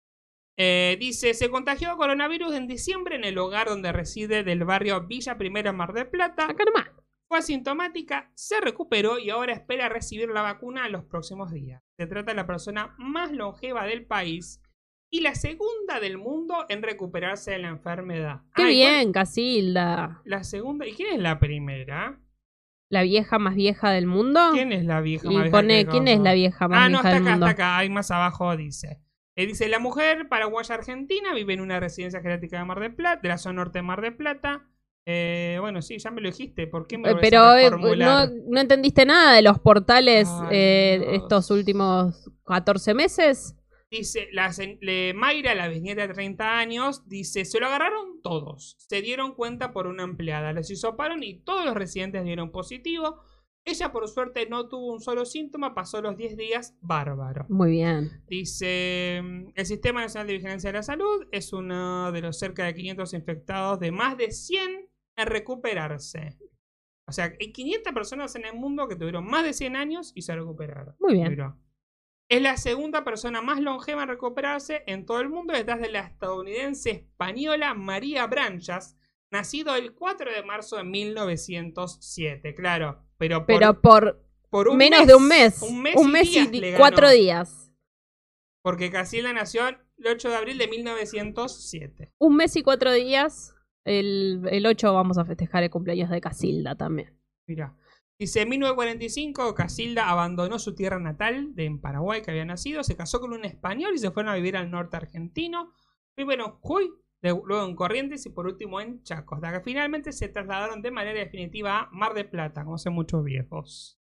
Eh, 0.59 0.97
dice, 1.01 1.33
se 1.33 1.49
contagió 1.49 1.97
coronavirus 1.97 2.53
en 2.55 2.67
diciembre 2.67 3.17
en 3.17 3.25
el 3.25 3.39
hogar 3.39 3.69
donde 3.69 3.93
reside 3.93 4.45
del 4.45 4.65
barrio 4.65 5.07
Villa 5.07 5.39
Primera 5.39 5.73
Mar 5.73 5.95
del 5.95 6.09
Plata. 6.09 6.51
Acá 6.51 6.65
nomás. 6.65 6.91
Fue 7.31 7.39
asintomática, 7.39 8.29
se 8.35 8.61
recuperó 8.61 9.21
y 9.21 9.31
ahora 9.31 9.53
espera 9.53 9.89
recibir 9.89 10.31
la 10.31 10.43
vacuna 10.43 10.87
en 10.87 10.91
los 10.93 11.05
próximos 11.05 11.53
días. 11.53 11.81
Se 11.97 12.09
trata 12.09 12.33
de 12.33 12.35
la 12.35 12.45
persona 12.45 12.93
más 12.99 13.31
longeva 13.31 13.87
del 13.87 14.05
país 14.05 14.61
y 15.13 15.21
la 15.21 15.37
segunda 15.37 16.01
del 16.01 16.19
mundo 16.19 16.67
en 16.69 16.83
recuperarse 16.83 17.53
de 17.53 17.61
la 17.61 17.69
enfermedad. 17.69 18.41
Qué 18.57 18.63
Ay, 18.65 18.75
bien, 18.75 19.13
Casilda. 19.13 19.95
¿cuál- 19.95 20.23
La 20.25 20.43
segunda. 20.43 20.89
¿Y 20.89 20.93
quién 20.95 21.13
es 21.15 21.19
la 21.21 21.39
primera? 21.39 22.19
La 22.91 23.03
vieja 23.03 23.39
más 23.39 23.55
vieja 23.55 23.91
del 23.93 24.09
mundo. 24.09 24.51
¿Quién 24.53 24.73
es 24.73 24.85
la 24.85 25.01
vieja 25.01 25.27
más 25.31 25.43
vieja 25.45 25.51
pone, 25.57 25.85
que 25.85 25.91
¿quién 25.93 26.09
es 26.09 26.19
la 26.19 26.33
vieja 26.35 26.67
más 26.67 26.79
Ah, 26.81 26.89
no, 26.89 26.99
vieja 26.99 27.09
está 27.11 27.15
del 27.15 27.23
acá, 27.23 27.31
mundo? 27.31 27.47
está 27.47 27.63
acá. 27.63 27.79
Hay 27.79 27.91
más 27.91 28.11
abajo, 28.11 28.57
dice. 28.57 28.99
Eh, 29.37 29.47
dice, 29.47 29.69
la 29.69 29.79
mujer 29.79 30.29
paraguaya 30.29 30.75
argentina 30.75 31.33
vive 31.33 31.55
en 31.55 31.61
una 31.61 31.79
residencia 31.79 32.21
geriátrica 32.23 32.59
de 32.59 32.65
Mar 32.65 32.81
del 32.81 32.93
Plata, 32.97 33.21
de 33.23 33.29
la 33.29 33.39
zona 33.39 33.55
norte 33.55 33.79
de 33.79 33.83
Mar 33.85 34.01
del 34.01 34.17
Plata. 34.17 34.67
Eh, 35.07 35.57
bueno, 35.61 35.83
sí, 35.83 35.99
ya 35.99 36.11
me 36.11 36.21
lo 36.21 36.29
dijiste. 36.29 36.67
¿Por 36.67 36.87
qué 36.87 36.99
me 36.99 37.11
Eh, 37.11 37.15
lo 37.15 37.21
Pero 37.21 37.57
eh, 37.57 37.71
no, 37.71 38.27
no 38.27 38.61
entendiste 38.61 39.05
nada 39.05 39.35
de 39.35 39.43
los 39.43 39.59
portales 39.59 40.29
Ay, 40.31 40.49
eh, 40.53 41.07
estos 41.15 41.51
últimos 41.51 42.31
14 42.45 42.95
meses. 42.95 43.57
Dice, 43.91 44.29
la, 44.33 44.53
le- 44.81 45.15
Mayra, 45.15 45.55
la 45.57 45.67
bisnieta 45.67 46.07
de 46.07 46.15
30 46.15 46.59
años, 46.59 47.09
dice, 47.09 47.45
se 47.45 47.59
lo 47.59 47.67
agarraron 47.67 48.23
todos. 48.23 48.77
Se 48.79 49.03
dieron 49.03 49.35
cuenta 49.35 49.73
por 49.73 49.89
una 49.89 50.05
empleada. 50.05 50.53
Les 50.53 50.71
hisoparon 50.71 51.25
y 51.25 51.41
todos 51.41 51.65
los 51.65 51.75
residentes 51.75 52.23
dieron 52.23 52.53
positivo. 52.53 53.19
Ella, 53.65 53.91
por 53.93 54.09
suerte, 54.09 54.47
no 54.49 54.69
tuvo 54.69 54.93
un 54.93 55.01
solo 55.01 55.25
síntoma, 55.25 55.75
pasó 55.75 56.01
los 56.01 56.17
10 56.17 56.37
días 56.37 56.77
bárbaro. 56.81 57.47
Muy 57.49 57.73
bien. 57.73 58.23
Dice, 58.29 59.19
el 59.19 59.67
Sistema 59.67 60.01
Nacional 60.03 60.29
de 60.29 60.35
Vigilancia 60.35 60.71
de 60.71 60.79
la 60.79 60.83
Salud 60.83 61.27
es 61.33 61.53
uno 61.53 62.11
de 62.13 62.21
los 62.23 62.39
cerca 62.39 62.65
de 62.65 62.75
500 62.75 63.13
infectados 63.13 63.81
de 63.81 63.91
más 63.91 64.17
de 64.17 64.31
100 64.31 64.89
recuperarse. 65.25 66.39
O 67.07 67.13
sea, 67.13 67.33
hay 67.41 67.53
500 67.53 67.93
personas 67.93 68.35
en 68.37 68.45
el 68.47 68.55
mundo 68.55 68.87
que 68.89 68.97
tuvieron 68.97 69.27
más 69.27 69.45
de 69.45 69.53
100 69.53 69.77
años 69.77 70.13
y 70.15 70.23
se 70.23 70.35
recuperaron. 70.35 70.95
Muy 71.01 71.15
bien. 71.15 71.37
Es 72.29 72.41
la 72.41 72.57
segunda 72.57 73.03
persona 73.03 73.43
más 73.43 73.61
longeva 73.61 74.05
en 74.05 74.09
recuperarse 74.11 74.85
en 74.87 75.05
todo 75.05 75.21
el 75.21 75.29
mundo 75.29 75.53
detrás 75.53 75.81
de 75.81 75.91
la 75.91 76.01
estadounidense 76.01 76.91
española 76.91 77.75
María 77.75 78.27
Branchas, 78.29 78.97
nacido 79.33 79.75
el 79.75 79.95
4 79.95 80.31
de 80.33 80.43
marzo 80.45 80.77
de 80.77 80.85
1907. 80.85 82.55
Claro, 82.55 83.05
pero 83.19 83.45
por, 83.45 83.59
Pero 83.59 83.81
por 83.81 84.25
por 84.49 84.69
un 84.69 84.77
menos 84.77 85.01
mes, 85.01 85.09
de 85.09 85.15
un 85.15 85.29
mes. 85.29 85.63
Un 85.63 85.83
mes, 85.83 85.97
Un 85.97 86.09
y, 86.09 86.13
mes 86.13 86.29
y 86.29 86.47
días 86.47 86.65
ganó. 86.73 86.79
cuatro 86.79 87.11
días. 87.11 87.73
Porque 88.63 88.91
Casilda 88.91 89.33
nació 89.33 89.69
el 89.69 89.79
8 90.07 90.29
de 90.29 90.37
abril 90.37 90.59
de 90.59 90.69
1907. 90.69 92.13
Un 92.19 92.37
mes 92.37 92.57
y 92.57 92.63
cuatro 92.63 92.93
días. 92.93 93.55
El, 93.85 94.43
el 94.51 94.67
8 94.67 94.93
vamos 94.93 95.19
a 95.19 95.25
festejar 95.25 95.63
el 95.63 95.71
cumpleaños 95.71 96.11
de 96.11 96.21
Casilda 96.21 96.75
también. 96.75 97.19
Mira. 97.47 97.77
Dice, 98.19 98.43
en 98.43 98.51
1945 98.51 99.55
Casilda 99.55 100.11
abandonó 100.11 100.59
su 100.59 100.75
tierra 100.75 100.99
natal 100.99 101.55
de 101.55 101.65
en 101.65 101.81
Paraguay 101.81 102.21
que 102.21 102.31
había 102.31 102.45
nacido, 102.45 102.85
se 102.85 102.95
casó 102.95 103.19
con 103.19 103.33
un 103.33 103.47
español 103.47 103.95
y 103.95 103.99
se 103.99 104.11
fueron 104.11 104.31
a 104.31 104.35
vivir 104.35 104.59
al 104.59 104.71
norte 104.71 104.99
argentino. 104.99 105.73
Primero 106.15 106.45
en 106.45 106.51
Jujuy, 106.53 106.91
luego 107.23 107.65
en 107.65 107.75
Corrientes 107.75 108.27
y 108.27 108.31
por 108.31 108.47
último 108.47 108.79
en 108.81 109.03
Chaco. 109.05 109.37
Hasta 109.37 109.53
que 109.53 109.65
finalmente 109.65 110.13
se 110.13 110.29
trasladaron 110.29 110.83
de 110.83 110.91
manera 110.91 111.19
definitiva 111.19 111.81
a 111.81 111.89
Mar 111.93 112.13
de 112.13 112.27
Plata, 112.27 112.63
como 112.63 112.77
hacen 112.77 112.93
muchos 112.93 113.25
viejos. 113.25 113.99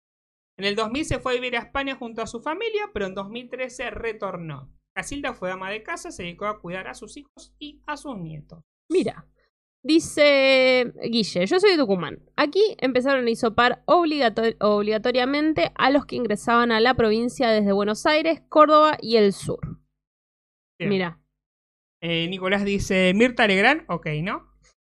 En 0.58 0.66
el 0.66 0.76
2000 0.76 1.04
se 1.06 1.18
fue 1.18 1.32
a 1.32 1.34
vivir 1.36 1.56
a 1.56 1.60
España 1.60 1.96
junto 1.96 2.20
a 2.20 2.26
su 2.26 2.42
familia, 2.42 2.90
pero 2.92 3.06
en 3.06 3.14
2013 3.14 3.90
retornó. 3.90 4.70
Casilda 4.94 5.32
fue 5.32 5.50
ama 5.50 5.70
de 5.70 5.82
casa, 5.82 6.10
se 6.10 6.24
dedicó 6.24 6.44
a 6.44 6.60
cuidar 6.60 6.88
a 6.88 6.94
sus 6.94 7.16
hijos 7.16 7.54
y 7.58 7.82
a 7.86 7.96
sus 7.96 8.18
nietos. 8.18 8.62
Mira. 8.90 9.26
Dice 9.82 10.92
Guille, 11.02 11.46
yo 11.46 11.58
soy 11.58 11.70
de 11.70 11.78
Tucumán. 11.78 12.18
Aquí 12.36 12.76
empezaron 12.78 13.26
a 13.26 13.30
hisopar 13.30 13.82
obligato- 13.86 14.42
obligatoriamente 14.60 15.72
a 15.74 15.90
los 15.90 16.04
que 16.04 16.16
ingresaban 16.16 16.70
a 16.70 16.80
la 16.80 16.94
provincia 16.94 17.48
desde 17.48 17.72
Buenos 17.72 18.04
Aires, 18.04 18.42
Córdoba 18.50 18.98
y 19.00 19.16
el 19.16 19.32
sur. 19.32 19.60
Bien. 20.78 20.90
Mira. 20.90 21.20
Eh, 22.02 22.28
Nicolás 22.28 22.64
dice, 22.64 23.12
Mirta 23.14 23.46
Legrand, 23.46 23.84
ok, 23.88 24.06
¿no? 24.22 24.49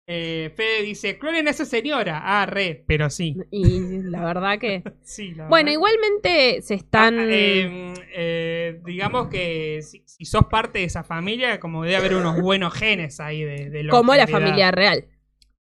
Eh, 0.08 0.52
Fede 0.56 0.82
dice, 0.84 1.18
clonen 1.18 1.48
a 1.48 1.52
esa 1.52 1.66
señora. 1.66 2.22
Ah, 2.24 2.46
re, 2.46 2.84
pero 2.88 3.10
sí. 3.10 3.36
Y 3.50 4.02
la 4.04 4.26
verdad 4.26 4.60
que... 4.60 4.84
Sí, 5.04 5.34
la 5.34 5.48
Bueno, 5.48 5.68
verdad. 5.68 5.74
igualmente 5.74 6.62
se 6.62 6.74
están... 6.74 7.20
Ah, 7.20 7.26
eh, 7.30 7.94
eh, 8.14 8.82
digamos 8.86 9.28
que 9.28 9.82
si, 9.82 10.04
si 10.06 10.26
sos 10.26 10.46
parte 10.48 10.80
de 10.80 10.86
esa 10.86 11.04
familia, 11.04 11.60
como 11.60 11.84
debe 11.84 11.96
haber 11.96 12.16
unos 12.16 12.42
buenos 12.42 12.74
genes 12.74 13.20
ahí 13.20 13.44
de, 13.44 13.70
de 13.70 13.88
como 13.90 14.16
la 14.16 14.28
familia 14.28 14.72
real. 14.72 15.06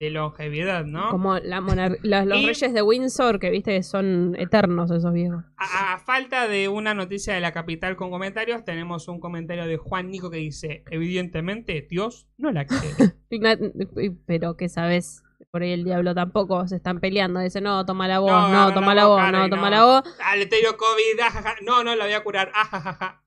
De 0.01 0.09
longevidad, 0.09 0.83
¿no? 0.85 1.11
Como 1.11 1.37
la 1.37 1.61
monar- 1.61 1.99
los, 2.01 2.25
Y- 2.39 2.47
reyes 2.47 2.73
de 2.73 2.81
Windsor, 2.81 3.37
que 3.39 3.51
viste 3.51 3.75
que 3.75 3.83
son 3.83 4.35
eternos 4.39 4.89
esos 4.89 5.13
viejos. 5.13 5.43
A, 5.57 5.93
a 5.93 5.99
falta 5.99 6.47
de 6.47 6.69
una 6.69 6.95
noticia 6.95 7.35
de 7.35 7.39
la 7.39 7.51
capital 7.51 7.95
con 7.95 8.09
comentarios, 8.09 8.65
tenemos 8.65 9.07
un 9.07 9.19
comentario 9.19 9.67
de 9.67 9.77
Juan 9.77 10.09
Nico 10.09 10.31
que 10.31 10.37
dice, 10.37 10.83
evidentemente, 10.89 11.85
Dios 11.87 12.27
no 12.39 12.51
la 12.51 12.65
quiere. 12.65 13.13
Pero 14.25 14.57
que 14.57 14.69
sabes, 14.69 15.21
por 15.51 15.61
ahí 15.61 15.71
el 15.71 15.83
diablo 15.83 16.15
tampoco 16.15 16.67
se 16.67 16.77
están 16.77 16.99
peleando. 16.99 17.39
Dice, 17.39 17.61
no, 17.61 17.85
toma 17.85 18.07
la 18.07 18.17
voz, 18.17 18.31
No, 18.51 18.73
toma 18.73 18.95
la 18.95 19.01
la 19.03 19.07
voz, 19.07 19.31
no, 19.31 19.49
toma 19.49 19.69
la 19.69 19.85
voz. 19.85 20.03
ah, 20.23 20.35
le 20.35 20.47
te 20.47 20.57
dio 20.61 20.77
COVID, 20.77 21.19
ajaja. 21.23 21.55
No, 21.63 21.83
no, 21.83 21.95
la 21.95 22.05
voy 22.05 22.13
a 22.13 22.23
curar, 22.23 22.51
ajajaja. 22.55 23.23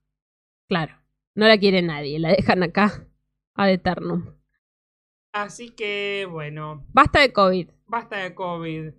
Claro, 0.68 0.96
no 1.36 1.46
la 1.46 1.56
quiere 1.56 1.82
nadie, 1.82 2.18
la 2.18 2.30
dejan 2.30 2.64
acá 2.64 3.06
ad 3.54 3.70
eternum. 3.70 4.33
Así 5.34 5.70
que, 5.70 6.28
bueno, 6.30 6.86
Basta 6.92 7.18
de 7.20 7.32
COVID. 7.32 7.68
basta 7.88 8.18
de 8.18 8.34
COVID. 8.36 8.90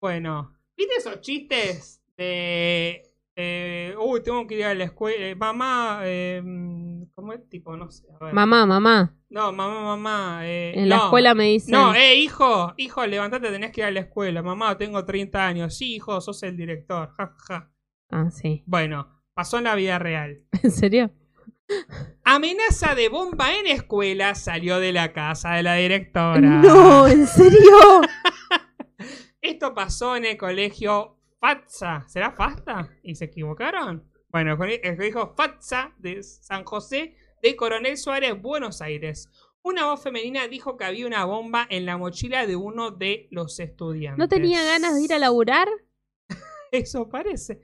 Bueno, 0.00 0.56
¿viste 0.74 0.94
esos 0.96 1.20
chistes 1.20 2.02
de... 2.16 3.02
eh, 3.36 3.94
uy, 4.00 4.22
tengo 4.22 4.46
que 4.46 4.54
ir 4.56 4.64
a 4.64 4.74
la 4.74 4.84
escuela. 4.84 5.26
eh, 5.28 5.34
mamá, 5.34 6.00
eh, 6.04 6.42
¿cómo 7.14 7.34
es? 7.34 7.46
Tipo, 7.50 7.76
no 7.76 7.90
sé. 7.90 8.06
a 8.18 8.24
ver. 8.24 8.32
Mamá, 8.34 8.64
mamá, 8.64 9.14
No, 9.28 9.52
mamá, 9.52 9.82
mamá. 9.82 10.40
eh, 10.48 10.72
en 10.74 10.88
la 10.88 10.96
escuela 10.96 11.34
me 11.34 11.44
dicen... 11.48 11.72
No, 11.72 11.94
eh, 11.94 12.16
hijo, 12.16 12.72
hijo, 12.78 13.06
levantate, 13.06 13.50
tenés 13.50 13.70
que 13.70 13.82
ir 13.82 13.86
a 13.86 13.90
la 13.90 14.00
escuela. 14.00 14.42
Mamá, 14.42 14.78
tengo 14.78 15.04
30 15.04 15.46
años. 15.46 15.76
Sí, 15.76 15.96
hijo, 15.96 16.18
sos 16.22 16.42
el 16.42 16.56
director. 16.56 17.10
Ja, 17.18 17.36
ja. 17.48 17.70
Ah, 18.10 18.30
sí. 18.30 18.62
Bueno, 18.64 19.22
pasó 19.34 19.58
en 19.58 19.64
la 19.64 19.74
vida 19.74 19.98
real. 19.98 20.40
¿En 20.62 20.70
serio? 20.70 21.10
Amenaza 22.24 22.94
de 22.94 23.08
bomba 23.08 23.54
en 23.54 23.66
escuela 23.66 24.34
salió 24.34 24.78
de 24.78 24.92
la 24.92 25.12
casa 25.12 25.54
de 25.54 25.62
la 25.62 25.74
directora. 25.74 26.40
No, 26.40 27.06
¿en 27.06 27.26
serio? 27.26 28.00
Esto 29.40 29.74
pasó 29.74 30.16
en 30.16 30.24
el 30.24 30.36
colegio 30.36 31.18
FATSA. 31.40 32.04
¿Será 32.08 32.30
FASTA? 32.32 32.88
¿Y 33.02 33.16
se 33.16 33.24
equivocaron? 33.24 34.08
Bueno, 34.28 34.52
el 34.62 34.80
el 34.82 34.96
colegio 34.96 35.34
FATSA 35.36 35.94
de 35.98 36.22
San 36.22 36.64
José 36.64 37.16
de 37.42 37.56
Coronel 37.56 37.96
Suárez, 37.98 38.40
Buenos 38.40 38.80
Aires. 38.80 39.28
Una 39.62 39.86
voz 39.86 40.02
femenina 40.02 40.48
dijo 40.48 40.76
que 40.76 40.84
había 40.84 41.06
una 41.06 41.24
bomba 41.24 41.66
en 41.70 41.86
la 41.86 41.96
mochila 41.96 42.46
de 42.46 42.56
uno 42.56 42.90
de 42.90 43.28
los 43.30 43.60
estudiantes. 43.60 44.18
¿No 44.18 44.28
tenía 44.28 44.64
ganas 44.64 44.94
de 44.94 45.02
ir 45.02 45.12
a 45.12 45.18
laburar? 45.18 45.68
Eso 46.72 47.08
parece. 47.08 47.60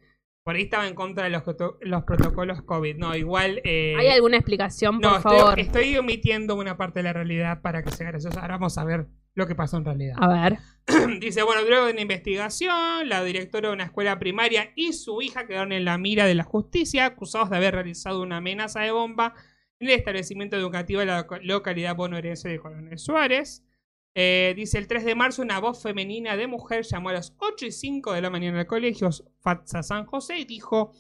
Por 0.49 0.57
ahí 0.57 0.63
estaba 0.63 0.89
en 0.89 0.95
contra 0.95 1.25
de 1.25 1.29
los, 1.31 1.43
los 1.83 2.05
protocolos 2.05 2.63
COVID. 2.63 2.97
No, 2.97 3.15
igual. 3.15 3.61
eh, 3.65 3.95
¿Hay 3.99 4.09
alguna 4.09 4.39
explicación, 4.39 4.99
por 4.99 5.13
no, 5.13 5.21
favor? 5.21 5.59
estoy, 5.61 5.83
estoy 5.91 5.97
omitiendo 5.99 6.57
una 6.57 6.79
parte 6.79 7.01
de 7.01 7.03
la 7.03 7.13
realidad 7.13 7.61
para 7.61 7.83
que 7.83 7.91
sea 7.91 8.07
gracioso. 8.07 8.41
Ahora 8.41 8.55
vamos 8.55 8.79
a 8.79 8.85
ver 8.85 9.09
lo 9.35 9.47
que 9.47 9.55
pasó 9.55 9.77
en 9.77 9.85
realidad. 9.85 10.17
A 10.19 10.29
ver. 10.49 10.59
Dice, 11.21 11.43
bueno, 11.43 11.61
luego 11.69 11.85
de 11.85 11.93
una 11.93 12.01
investigación, 12.01 13.11
la 13.11 13.23
directora 13.23 13.69
de 13.69 13.75
una 13.75 13.85
escuela 13.85 14.19
primaria 14.19 14.73
y 14.75 14.95
su 14.95 15.21
hija 15.21 15.47
quedaron 15.47 15.73
en 15.73 15.85
la 15.85 15.99
mira 15.99 16.25
de 16.25 16.35
la 16.35 16.45
justicia, 16.45 17.05
acusados 17.05 17.51
de 17.51 17.57
haber 17.59 17.75
realizado 17.75 18.23
una 18.23 18.39
amenaza 18.39 18.81
de 18.81 18.91
bomba 18.91 19.35
en 19.81 19.89
el 19.91 19.95
establecimiento 19.97 20.57
educativo 20.57 21.01
de 21.01 21.07
la 21.07 21.19
loca- 21.19 21.41
localidad 21.43 21.95
bonaerense 21.95 22.49
de 22.49 22.59
Coronel 22.59 22.99
Suárez. 22.99 23.65
Eh, 24.15 24.53
dice, 24.57 24.79
el 24.79 24.89
3 24.89 25.05
de 25.05 25.15
marzo 25.15 25.43
una 25.43 25.61
voz 25.61 25.83
femenina 25.83 26.37
de 26.37 26.47
mujer 26.47 26.85
llamó 26.85 27.11
a 27.11 27.15
las 27.15 27.35
8 27.39 27.67
y 27.67 27.73
5 27.73 28.13
de 28.13 28.23
la 28.23 28.31
mañana 28.31 28.61
al 28.61 28.67
colegio 28.67 29.11
FATSA 29.41 29.83
San 29.83 30.07
José 30.07 30.39
y 30.39 30.45
dijo, 30.45 30.93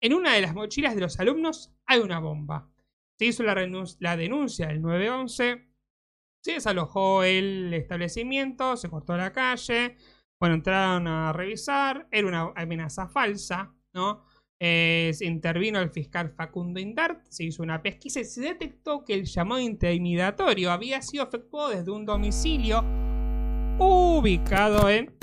en 0.00 0.14
una 0.14 0.34
de 0.34 0.40
las 0.40 0.54
mochilas 0.54 0.94
de 0.94 1.00
los 1.00 1.18
alumnos 1.20 1.72
hay 1.86 2.00
una 2.00 2.18
bomba. 2.18 2.70
Se 3.18 3.26
hizo 3.26 3.42
la, 3.42 3.54
la 3.54 4.16
denuncia 4.16 4.66
del 4.66 4.82
911, 4.82 5.68
se 6.42 6.52
desalojó 6.52 7.24
el 7.24 7.72
establecimiento, 7.72 8.76
se 8.76 8.90
cortó 8.90 9.16
la 9.16 9.32
calle, 9.32 9.96
bueno, 10.38 10.56
entraron 10.56 11.06
a 11.06 11.32
revisar, 11.32 12.08
era 12.10 12.28
una 12.28 12.52
amenaza 12.54 13.08
falsa, 13.08 13.74
¿no? 13.94 14.25
Eh, 14.58 15.12
intervino 15.20 15.80
el 15.80 15.90
fiscal 15.90 16.30
Facundo 16.30 16.80
Indart, 16.80 17.26
se 17.28 17.44
hizo 17.44 17.62
una 17.62 17.82
pesquisa 17.82 18.20
y 18.20 18.24
se 18.24 18.40
detectó 18.40 19.04
que 19.04 19.12
el 19.12 19.24
llamado 19.26 19.60
intimidatorio 19.60 20.70
había 20.70 21.02
sido 21.02 21.24
efectuado 21.24 21.70
desde 21.70 21.90
un 21.90 22.06
domicilio 22.06 22.82
ubicado 23.78 24.88
en 24.88 25.14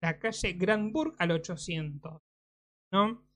la 0.00 0.18
calle 0.20 0.52
Grandburg 0.52 1.14
al 1.18 1.32
800, 1.32 2.22
¿no? 2.92 3.26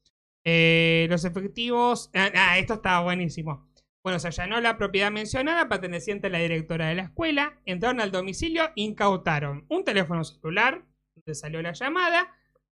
Eh, 0.45 1.07
los 1.11 1.25
efectivos... 1.25 2.11
Ah, 2.15 2.31
ah, 2.35 2.59
esto 2.59 2.75
estaba 2.75 3.01
buenísimo. 3.01 3.69
Bueno, 4.05 4.19
se 4.19 4.29
allanó 4.29 4.61
la 4.61 4.77
propiedad 4.77 5.11
mencionada 5.11 5.69
perteneciente 5.69 6.27
a 6.27 6.31
la 6.31 6.39
directora 6.39 6.89
de 6.89 6.95
la 6.95 7.03
escuela, 7.05 7.59
entraron 7.65 8.01
al 8.01 8.13
domicilio, 8.13 8.71
incautaron 8.75 9.65
un 9.69 9.83
teléfono 9.83 10.23
celular, 10.25 10.85
donde 11.15 11.35
salió 11.35 11.63
la 11.63 11.73
llamada, 11.73 12.31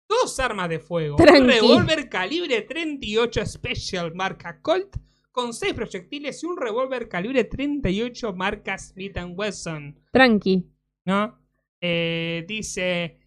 dos 0.09 0.40
armas 0.40 0.68
de 0.68 0.78
fuego, 0.78 1.16
un 1.16 1.24
Tranqui. 1.24 1.52
revólver 1.52 2.09
calibre 2.09 2.62
38 2.62 3.47
Special 3.47 4.14
marca 4.14 4.60
Colt, 4.62 4.97
con 5.30 5.52
seis 5.52 5.74
proyectiles 5.74 6.43
y 6.43 6.47
un 6.47 6.56
revólver 6.56 7.09
calibre 7.09 7.44
38 7.44 8.32
marca 8.32 8.76
Smith 8.78 9.16
Wesson. 9.36 9.98
Tranqui. 10.12 10.66
¿no? 11.05 11.39
Eh, 11.80 12.44
dice, 12.47 13.18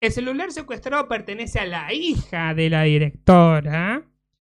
el 0.00 0.12
celular 0.12 0.50
secuestrado 0.50 1.08
pertenece 1.08 1.60
a 1.60 1.66
la 1.66 1.92
hija 1.92 2.54
de 2.54 2.70
la 2.70 2.82
directora. 2.82 4.04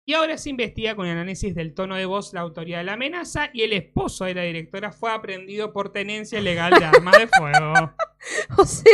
Y 0.07 0.15
ahora 0.15 0.39
se 0.39 0.51
investiga 0.51 0.97
con 0.97 1.07
el 1.07 1.13
análisis 1.13 1.55
del 1.55 1.75
tono 1.75 1.95
de 1.95 2.07
voz 2.07 2.33
la 2.33 2.41
autoría 2.41 2.79
de 2.79 2.85
la 2.85 2.95
amenaza 2.95 3.51
y 3.53 3.63
el 3.63 3.73
esposo 3.75 4.25
de 4.25 4.35
la 4.35 4.43
directora 4.43 4.93
fue 4.93 5.13
aprendido 5.13 5.73
por 5.73 5.93
tenencia 5.93 6.41
ilegal 6.41 6.73
de 6.79 6.85
armas 6.85 7.19
de 7.19 7.27
fuego. 7.29 7.73
O 8.59 8.65
sea, 8.67 8.93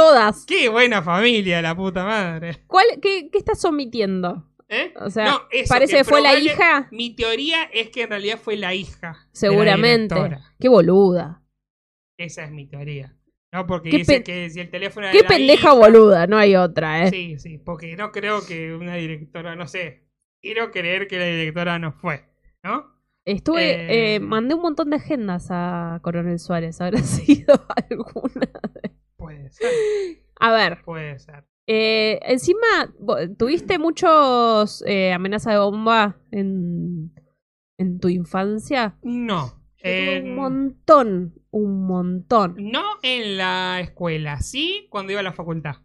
todas. 0.00 0.44
¡Qué 0.46 0.68
buena 0.68 1.02
familia, 1.02 1.60
la 1.62 1.74
puta 1.76 2.04
madre! 2.04 2.62
¿Cuál, 2.66 2.86
qué, 3.02 3.28
qué 3.30 3.38
estás 3.38 3.64
omitiendo? 3.64 4.46
¿Eh? 4.68 4.94
O 5.00 5.10
sea, 5.10 5.24
No, 5.24 5.40
eso, 5.50 5.68
parece 5.68 5.96
que 5.98 6.04
fue 6.04 6.20
la 6.22 6.38
hija. 6.38 6.88
Mi 6.92 7.14
teoría 7.14 7.64
es 7.64 7.90
que 7.90 8.02
en 8.02 8.10
realidad 8.10 8.38
fue 8.40 8.56
la 8.56 8.72
hija. 8.74 9.08
de 9.08 9.18
la 9.18 9.28
Seguramente. 9.32 10.14
Qué 10.60 10.68
boluda. 10.68 11.42
Esa 12.16 12.44
es 12.44 12.50
mi 12.52 12.66
teoría. 12.66 13.16
No, 13.52 13.66
porque 13.66 13.90
dice 13.90 14.22
que 14.22 14.48
si 14.48 14.60
el 14.60 14.70
teléfono 14.70 15.06
era 15.06 15.12
Qué 15.12 15.18
de 15.18 15.22
la 15.24 15.28
pendeja 15.28 15.68
hija- 15.70 15.72
boluda, 15.72 16.26
no 16.28 16.38
hay 16.38 16.54
otra, 16.54 17.02
¿eh? 17.04 17.10
Sí, 17.10 17.36
sí, 17.38 17.58
porque 17.58 17.96
no 17.96 18.12
creo 18.12 18.46
que 18.46 18.72
una 18.74 18.94
directora, 18.94 19.56
no 19.56 19.66
sé. 19.66 20.06
Quiero 20.40 20.70
creer 20.70 21.08
que 21.08 21.18
la 21.18 21.24
directora 21.26 21.78
no 21.80 21.92
fue, 21.92 22.24
¿no? 22.62 22.86
Estuve, 23.24 23.72
Eh, 23.72 24.14
eh, 24.14 24.20
mandé 24.20 24.54
un 24.54 24.62
montón 24.62 24.90
de 24.90 24.96
agendas 24.96 25.48
a 25.50 25.98
Coronel 26.02 26.38
Suárez, 26.38 26.80
habrá 26.80 26.98
sido 27.02 27.66
alguna. 27.90 28.48
Puede 29.36 29.50
ser, 29.52 29.68
A 30.40 30.52
ver, 30.52 30.82
puede 30.84 31.18
ser. 31.18 31.44
eh, 31.66 32.18
encima, 32.22 32.92
¿tuviste 33.38 33.78
muchos 33.78 34.82
eh, 34.86 35.12
amenazas 35.12 35.52
de 35.54 35.58
bomba 35.60 36.16
en, 36.30 37.12
en 37.78 38.00
tu 38.00 38.08
infancia? 38.08 38.96
No. 39.02 39.54
En- 39.82 40.30
un 40.30 40.34
montón, 40.36 41.34
un 41.50 41.86
montón. 41.86 42.56
No 42.58 42.82
en 43.02 43.36
la 43.38 43.80
escuela, 43.80 44.40
sí 44.40 44.86
cuando 44.90 45.12
iba 45.12 45.20
a 45.20 45.24
la 45.24 45.32
facultad. 45.32 45.76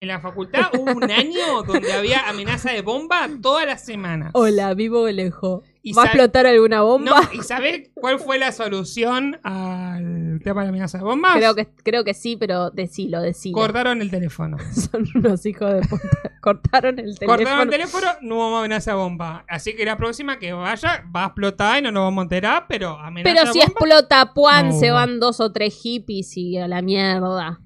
En 0.00 0.08
la 0.08 0.20
facultad 0.20 0.64
hubo 0.74 0.92
un 0.96 1.10
año 1.10 1.62
donde 1.66 1.92
había 1.92 2.28
amenaza 2.28 2.72
de 2.72 2.82
bomba 2.82 3.28
todas 3.40 3.64
las 3.66 3.84
semanas. 3.84 4.32
Hola, 4.34 4.74
vivo 4.74 5.08
lejos. 5.08 5.62
Y 5.84 5.94
¿Va 5.94 6.02
a 6.02 6.06
explotar 6.06 6.46
alguna 6.46 6.82
bomba? 6.82 7.10
No, 7.22 7.32
¿y 7.32 7.42
sabés 7.42 7.90
cuál 7.94 8.20
fue 8.20 8.38
la 8.38 8.52
solución 8.52 9.40
al 9.42 10.38
tema 10.44 10.60
de 10.60 10.66
la 10.66 10.68
amenaza 10.68 10.98
de 10.98 11.04
bombas? 11.04 11.34
Creo 11.34 11.56
que, 11.56 11.66
creo 11.82 12.04
que 12.04 12.14
sí, 12.14 12.36
pero 12.36 12.70
decilo, 12.70 13.20
decilo. 13.20 13.56
Cortaron 13.56 14.00
el 14.00 14.08
teléfono. 14.08 14.58
Son 14.72 15.04
unos 15.16 15.44
hijos 15.44 15.72
de 15.74 15.80
puta. 15.80 16.08
Cortaron 16.40 17.00
el 17.00 17.18
teléfono. 17.18 17.36
Cortaron 17.36 17.60
el 17.62 17.70
teléfono, 17.70 18.06
no 18.20 18.36
hubo 18.36 18.58
amenaza 18.58 18.92
de 18.92 18.96
bomba. 18.96 19.44
Así 19.48 19.74
que 19.74 19.84
la 19.84 19.96
próxima 19.96 20.38
que 20.38 20.52
vaya 20.52 21.04
va 21.14 21.24
a 21.24 21.26
explotar 21.26 21.80
y 21.80 21.82
no 21.82 21.90
nos 21.90 22.04
vamos 22.04 22.22
a 22.22 22.24
enterar, 22.24 22.66
pero 22.68 22.96
amenaza 22.98 23.34
Pero 23.34 23.52
si 23.52 23.58
bomba. 23.58 23.72
explota 23.72 24.34
Puan, 24.34 24.68
No 24.68 24.78
se 24.78 24.90
van 24.92 25.18
dos 25.18 25.40
o 25.40 25.50
tres 25.50 25.74
hippies 25.82 26.36
y 26.36 26.58
a 26.58 26.68
la 26.68 26.80
mierda. 26.80 27.60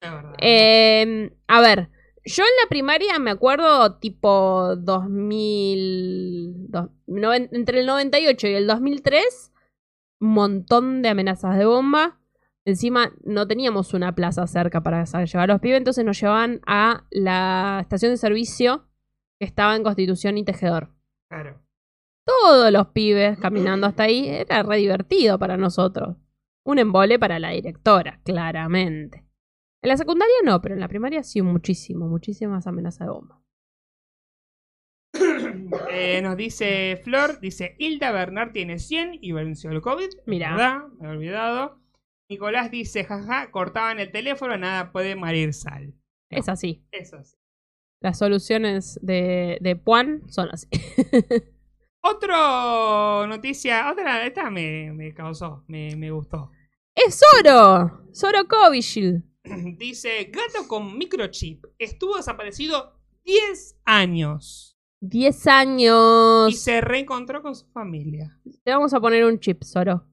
Es 0.00 0.10
verdad. 0.10 0.32
Eh, 0.38 1.30
a 1.46 1.60
ver, 1.60 1.90
yo 2.24 2.44
en 2.44 2.50
la 2.62 2.68
primaria 2.68 3.18
me 3.18 3.30
acuerdo 3.30 3.96
tipo 3.98 4.76
2000... 4.76 6.66
dos- 6.70 6.90
noven- 7.06 7.48
entre 7.52 7.80
el 7.80 7.86
98 7.86 8.46
y 8.48 8.54
el 8.54 8.66
2003, 8.66 9.52
un 10.20 10.28
montón 10.34 11.02
de 11.02 11.08
amenazas 11.10 11.56
de 11.58 11.64
bomba. 11.64 12.18
Encima 12.66 13.12
no 13.24 13.46
teníamos 13.48 13.94
una 13.94 14.14
plaza 14.14 14.46
cerca 14.46 14.82
para 14.82 15.04
llevar 15.04 15.50
a 15.50 15.54
los 15.54 15.60
pibes, 15.62 15.78
entonces 15.78 16.04
nos 16.04 16.20
llevaban 16.20 16.60
a 16.66 17.06
la 17.10 17.78
estación 17.80 18.12
de 18.12 18.16
servicio 18.18 18.86
que 19.38 19.46
estaba 19.46 19.74
en 19.74 19.82
Constitución 19.82 20.36
y 20.36 20.44
Tejedor. 20.44 20.90
Claro. 21.30 21.62
Todos 22.26 22.70
los 22.70 22.88
pibes 22.88 23.38
caminando 23.38 23.86
hasta 23.86 24.02
ahí 24.04 24.28
era 24.28 24.62
re 24.62 24.76
divertido 24.76 25.38
para 25.38 25.56
nosotros. 25.56 26.16
Un 26.64 26.78
embole 26.78 27.18
para 27.18 27.38
la 27.38 27.50
directora, 27.50 28.20
claramente. 28.24 29.24
En 29.82 29.88
la 29.88 29.96
secundaria 29.96 30.34
no, 30.44 30.60
pero 30.60 30.74
en 30.74 30.80
la 30.80 30.88
primaria 30.88 31.22
sí, 31.22 31.40
muchísimo, 31.42 32.06
muchísimas 32.06 32.66
amenazas 32.66 33.06
de 33.06 33.12
bomba. 33.12 33.40
Eh, 35.90 36.20
nos 36.22 36.36
dice 36.36 37.00
Flor, 37.04 37.38
dice 37.40 37.76
Hilda 37.78 38.10
Bernard 38.10 38.52
tiene 38.52 38.78
100 38.78 39.18
y 39.20 39.32
venció 39.32 39.70
el 39.70 39.80
COVID. 39.80 40.08
Mira. 40.26 40.50
¿Verdad? 40.50 40.88
Me 40.98 41.08
he 41.08 41.10
olvidado. 41.10 41.80
Nicolás 42.28 42.70
dice, 42.70 43.04
jaja, 43.04 43.50
cortaban 43.50 44.00
el 44.00 44.10
teléfono, 44.10 44.56
nada 44.56 44.92
puede 44.92 45.16
marir 45.16 45.52
sal. 45.52 45.94
Es 46.28 46.48
así. 46.48 46.84
Eso 46.92 47.22
sí. 47.22 47.36
Las 48.00 48.18
soluciones 48.18 48.98
de, 49.02 49.58
de 49.60 49.76
Puan 49.76 50.28
son 50.28 50.48
así. 50.50 50.68
Otro 52.02 53.26
noticia, 53.26 53.90
otra, 53.90 54.26
esta 54.26 54.50
me, 54.50 54.90
me 54.92 55.12
causó, 55.12 55.64
me, 55.68 55.94
me 55.96 56.10
gustó. 56.10 56.50
¡Es 56.94 57.20
Zoro! 57.20 58.06
Zoro 58.14 58.48
Covishield. 58.48 59.22
Dice, 59.78 60.24
gato 60.24 60.68
con 60.68 60.96
microchip 60.96 61.64
estuvo 61.78 62.16
desaparecido 62.16 62.94
10 63.24 63.80
años 63.84 64.70
10 65.00 65.46
y 65.46 65.48
años. 65.48 66.60
se 66.60 66.80
reencontró 66.80 67.42
con 67.42 67.54
su 67.54 67.66
familia. 67.68 68.38
Te 68.62 68.70
vamos 68.70 68.92
a 68.92 69.00
poner 69.00 69.24
un 69.24 69.40
chip, 69.40 69.64
Zoro. 69.64 70.06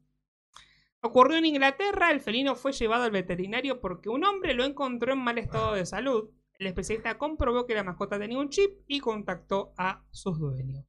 Ocurrió 1.01 1.37
en 1.37 1.45
Inglaterra, 1.45 2.11
el 2.11 2.21
felino 2.21 2.55
fue 2.55 2.71
llevado 2.71 3.03
al 3.03 3.11
veterinario 3.11 3.79
porque 3.81 4.09
un 4.09 4.23
hombre 4.23 4.53
lo 4.53 4.63
encontró 4.63 5.13
en 5.13 5.19
mal 5.19 5.37
estado 5.37 5.73
de 5.73 5.85
salud. 5.85 6.29
El 6.57 6.67
especialista 6.67 7.17
comprobó 7.17 7.65
que 7.65 7.75
la 7.75 7.83
mascota 7.83 8.17
tenía 8.17 8.39
un 8.39 8.49
chip 8.49 8.79
y 8.87 8.99
contactó 8.99 9.73
a 9.77 10.05
sus 10.09 10.39
dueños. 10.39 10.85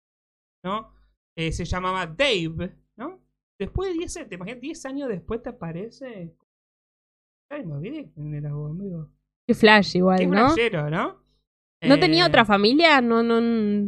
¿No? 0.62 0.94
Eh, 1.36 1.52
se 1.52 1.64
llamaba 1.64 2.06
Dave, 2.06 2.76
¿no? 2.96 3.20
Después 3.58 3.90
de 3.90 3.94
10, 3.98 4.28
¿te 4.28 4.34
imaginas? 4.36 4.60
10 4.60 4.86
años 4.86 5.08
después 5.08 5.42
te 5.42 5.50
aparece. 5.50 6.34
Ay, 7.50 7.64
me 7.64 7.74
olvidé 7.74 8.10
quién 8.14 8.34
era 8.34 8.52
vos, 8.52 8.70
amigo. 8.70 9.08
Qué 9.46 9.54
flash 9.54 9.96
igual, 9.96 10.30
¿no? 10.30 10.50
flashero, 10.50 10.90
¿no? 10.90 11.22
¿No 11.82 11.98
tenía 11.98 12.24
Eh, 12.24 12.28
otra 12.28 12.44
familia? 12.44 13.00
No, 13.00 13.22
no. 13.22 13.40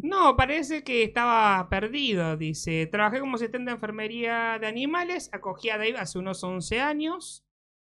No, 0.03 0.37
parece 0.37 0.83
que 0.83 1.03
estaba 1.03 1.69
perdido, 1.69 2.37
dice. 2.37 2.87
Trabajé 2.87 3.21
como 3.21 3.37
asistente 3.37 3.71
de 3.71 3.75
enfermería 3.75 4.59
de 4.59 4.67
animales, 4.67 5.29
acogí 5.33 5.69
a 5.71 5.77
Dave 5.77 5.99
hace 5.99 6.19
unos 6.19 6.43
11 6.43 6.81
años. 6.81 7.45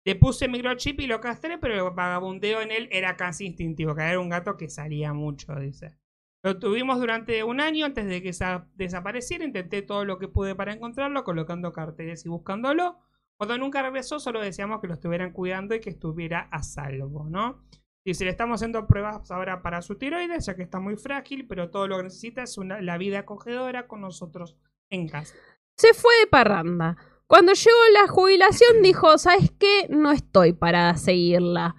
Le 0.04 0.14
puse 0.14 0.46
microchip 0.48 1.00
y 1.00 1.06
lo 1.08 1.20
castré, 1.20 1.58
pero 1.58 1.74
el 1.74 1.94
vagabundeo 1.94 2.60
en 2.60 2.70
él 2.70 2.88
era 2.92 3.16
casi 3.16 3.46
instintivo, 3.46 3.94
que 3.96 4.02
era 4.02 4.20
un 4.20 4.28
gato 4.28 4.56
que 4.56 4.68
salía 4.68 5.12
mucho, 5.14 5.54
dice. 5.56 5.96
Lo 6.44 6.60
tuvimos 6.60 7.00
durante 7.00 7.42
un 7.42 7.60
año 7.60 7.86
antes 7.86 8.06
de 8.06 8.22
que 8.22 8.32
sa- 8.32 8.68
desapareciera. 8.76 9.44
Intenté 9.44 9.82
todo 9.82 10.04
lo 10.04 10.18
que 10.18 10.28
pude 10.28 10.54
para 10.54 10.72
encontrarlo, 10.74 11.24
colocando 11.24 11.72
carteles 11.72 12.24
y 12.24 12.28
buscándolo. 12.28 13.00
Cuando 13.38 13.58
nunca 13.58 13.82
regresó, 13.82 14.18
solo 14.18 14.40
deseamos 14.40 14.80
que 14.80 14.86
lo 14.86 14.94
estuvieran 14.94 15.32
cuidando 15.32 15.74
y 15.74 15.80
que 15.80 15.90
estuviera 15.90 16.48
a 16.50 16.62
salvo, 16.62 17.28
¿no? 17.28 17.62
Dice, 18.04 18.24
le 18.24 18.30
estamos 18.30 18.58
haciendo 18.58 18.86
pruebas 18.86 19.30
ahora 19.30 19.62
para 19.62 19.82
su 19.82 19.96
tiroides, 19.96 20.46
ya 20.46 20.54
que 20.54 20.62
está 20.62 20.78
muy 20.78 20.96
frágil, 20.96 21.46
pero 21.48 21.70
todo 21.70 21.88
lo 21.88 21.96
que 21.96 22.04
necesita 22.04 22.42
es 22.44 22.56
una, 22.56 22.80
la 22.80 22.98
vida 22.98 23.18
acogedora 23.18 23.88
con 23.88 24.00
nosotros 24.00 24.56
en 24.90 25.08
casa. 25.08 25.34
Se 25.76 25.92
fue 25.92 26.12
de 26.20 26.28
parranda. 26.28 26.96
Cuando 27.26 27.52
llegó 27.52 27.78
la 27.92 28.06
jubilación 28.06 28.82
dijo, 28.82 29.18
¿sabes 29.18 29.50
qué? 29.58 29.88
No 29.90 30.12
estoy 30.12 30.52
para 30.52 30.96
seguirla. 30.96 31.74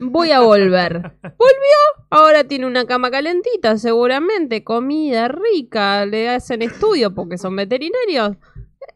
Voy 0.00 0.32
a 0.32 0.40
volver. 0.40 0.94
Volvió, 1.22 1.78
ahora 2.10 2.44
tiene 2.44 2.66
una 2.66 2.84
cama 2.84 3.10
calentita, 3.10 3.78
seguramente, 3.78 4.64
comida 4.64 5.28
rica, 5.28 6.04
le 6.06 6.28
hacen 6.28 6.62
estudio 6.62 7.14
porque 7.14 7.38
son 7.38 7.54
veterinarios. 7.54 8.36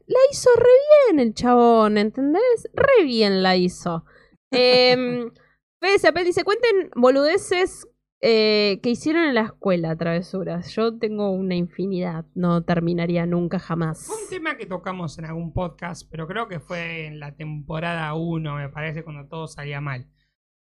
La 0.06 0.18
hizo 0.30 0.50
re 0.56 1.14
bien 1.14 1.20
el 1.20 1.34
chabón, 1.34 1.98
¿entendés? 1.98 2.68
Re 2.74 3.04
bien 3.04 3.42
la 3.42 3.56
hizo. 3.56 4.04
Eh, 4.50 4.96
Fede 5.80 5.98
Zapel 5.98 6.24
dice, 6.24 6.44
cuenten 6.44 6.90
boludeces 6.94 7.88
eh, 8.24 8.78
que 8.84 8.90
hicieron 8.90 9.24
en 9.24 9.34
la 9.34 9.42
escuela, 9.42 9.96
travesuras. 9.96 10.72
Yo 10.76 10.96
tengo 10.96 11.32
una 11.32 11.56
infinidad, 11.56 12.24
no 12.36 12.62
terminaría 12.62 13.26
nunca 13.26 13.58
jamás. 13.58 14.06
Fue 14.06 14.14
un 14.22 14.28
tema 14.30 14.56
que 14.56 14.66
tocamos 14.66 15.18
en 15.18 15.24
algún 15.24 15.52
podcast, 15.52 16.08
pero 16.08 16.28
creo 16.28 16.46
que 16.46 16.60
fue 16.60 17.06
en 17.06 17.18
la 17.18 17.34
temporada 17.34 18.14
1, 18.14 18.54
me 18.54 18.68
parece, 18.68 19.02
cuando 19.02 19.26
todo 19.26 19.48
salía 19.48 19.80
mal. 19.80 20.06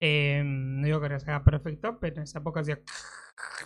Eh, 0.00 0.42
no 0.44 0.84
digo 0.84 1.00
que 1.00 1.08
no 1.08 1.20
se 1.20 1.30
haga 1.30 1.44
perfecto, 1.44 1.98
pero 2.00 2.16
en 2.16 2.22
esa 2.24 2.40
época 2.40 2.60
hacía... 2.60 2.80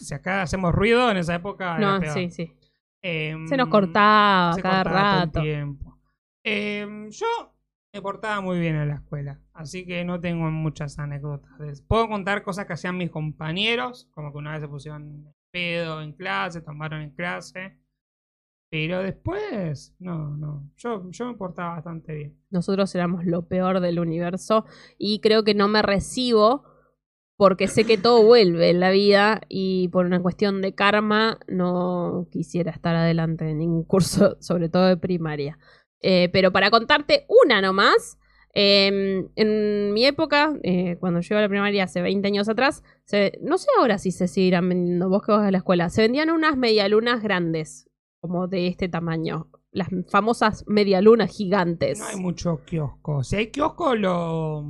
Si 0.00 0.14
acá 0.14 0.42
hacemos 0.42 0.74
ruido, 0.74 1.10
en 1.10 1.18
esa 1.18 1.34
época 1.34 1.78
No, 1.78 2.00
sí, 2.12 2.30
sí. 2.30 2.57
Eh, 3.02 3.36
Se 3.46 3.56
nos 3.56 3.68
cortaba 3.68 4.52
se 4.54 4.62
cada 4.62 4.82
cortaba 4.84 5.20
rato. 5.24 5.40
tiempo. 5.40 5.98
Eh, 6.44 7.06
yo 7.10 7.26
me 7.92 8.02
portaba 8.02 8.40
muy 8.40 8.58
bien 8.58 8.76
en 8.76 8.88
la 8.88 8.94
escuela, 8.96 9.40
así 9.52 9.86
que 9.86 10.04
no 10.04 10.20
tengo 10.20 10.50
muchas 10.50 10.98
anécdotas. 10.98 11.82
Puedo 11.82 12.08
contar 12.08 12.42
cosas 12.42 12.66
que 12.66 12.72
hacían 12.74 12.96
mis 12.96 13.10
compañeros, 13.10 14.08
como 14.12 14.32
que 14.32 14.38
una 14.38 14.52
vez 14.52 14.60
se 14.62 14.68
pusieron 14.68 15.32
pedo 15.50 16.02
en 16.02 16.12
clase, 16.12 16.60
tomaron 16.60 17.00
en 17.02 17.10
clase. 17.10 17.78
Pero 18.70 19.02
después, 19.02 19.94
no, 19.98 20.36
no. 20.36 20.70
Yo, 20.76 21.10
yo 21.10 21.26
me 21.26 21.34
portaba 21.38 21.76
bastante 21.76 22.14
bien. 22.14 22.38
Nosotros 22.50 22.94
éramos 22.94 23.24
lo 23.24 23.48
peor 23.48 23.80
del 23.80 23.98
universo 23.98 24.66
y 24.98 25.20
creo 25.20 25.42
que 25.42 25.54
no 25.54 25.68
me 25.68 25.80
recibo 25.80 26.64
porque 27.38 27.68
sé 27.68 27.84
que 27.84 27.98
todo 27.98 28.24
vuelve 28.24 28.70
en 28.70 28.80
la 28.80 28.90
vida 28.90 29.42
y 29.48 29.88
por 29.88 30.06
una 30.06 30.20
cuestión 30.20 30.60
de 30.60 30.74
karma 30.74 31.38
no 31.48 32.26
quisiera 32.32 32.72
estar 32.72 32.96
adelante 32.96 33.48
en 33.48 33.58
ningún 33.58 33.84
curso, 33.84 34.36
sobre 34.42 34.68
todo 34.68 34.86
de 34.88 34.96
primaria. 34.98 35.58
Eh, 36.02 36.28
pero 36.32 36.52
para 36.52 36.70
contarte 36.70 37.26
una 37.28 37.62
nomás, 37.62 38.18
eh, 38.54 39.24
en 39.36 39.92
mi 39.92 40.04
época, 40.04 40.54
eh, 40.64 40.96
cuando 41.00 41.20
yo 41.20 41.34
iba 41.34 41.38
a 41.40 41.42
la 41.42 41.48
primaria 41.48 41.84
hace 41.84 42.02
20 42.02 42.26
años 42.28 42.48
atrás, 42.48 42.82
se- 43.04 43.38
no 43.42 43.56
sé 43.58 43.68
ahora 43.78 43.98
si 43.98 44.10
se 44.10 44.28
seguirán 44.28 44.68
vendiendo, 44.68 45.08
vos 45.08 45.22
que 45.22 45.32
vas 45.32 45.46
a 45.46 45.50
la 45.52 45.58
escuela, 45.58 45.90
se 45.90 46.02
vendían 46.02 46.30
unas 46.30 46.56
medialunas 46.56 47.22
grandes, 47.22 47.88
como 48.20 48.48
de 48.48 48.66
este 48.66 48.88
tamaño, 48.88 49.48
las 49.78 49.88
famosas 50.10 50.64
medialunas 50.66 51.34
gigantes. 51.34 51.98
No 51.98 52.06
hay 52.06 52.16
mucho 52.16 52.64
kiosco. 52.64 53.24
Si 53.24 53.36
hay 53.36 53.50
kiosco, 53.50 53.94
lo, 53.94 54.64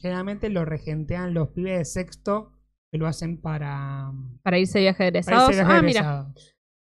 generalmente 0.00 0.48
lo 0.48 0.64
regentean 0.64 1.34
los 1.34 1.48
pibes 1.50 1.78
de 1.78 1.84
sexto 1.84 2.52
que 2.90 2.98
lo 2.98 3.06
hacen 3.06 3.40
para, 3.40 4.12
Para 4.42 4.58
irse 4.58 4.78
de 4.78 4.84
viaje 4.84 4.98
para 4.98 5.08
egresados. 5.08 5.50
irse 5.50 5.64
de 5.64 5.72
ah, 5.72 5.82
mira. 5.82 6.32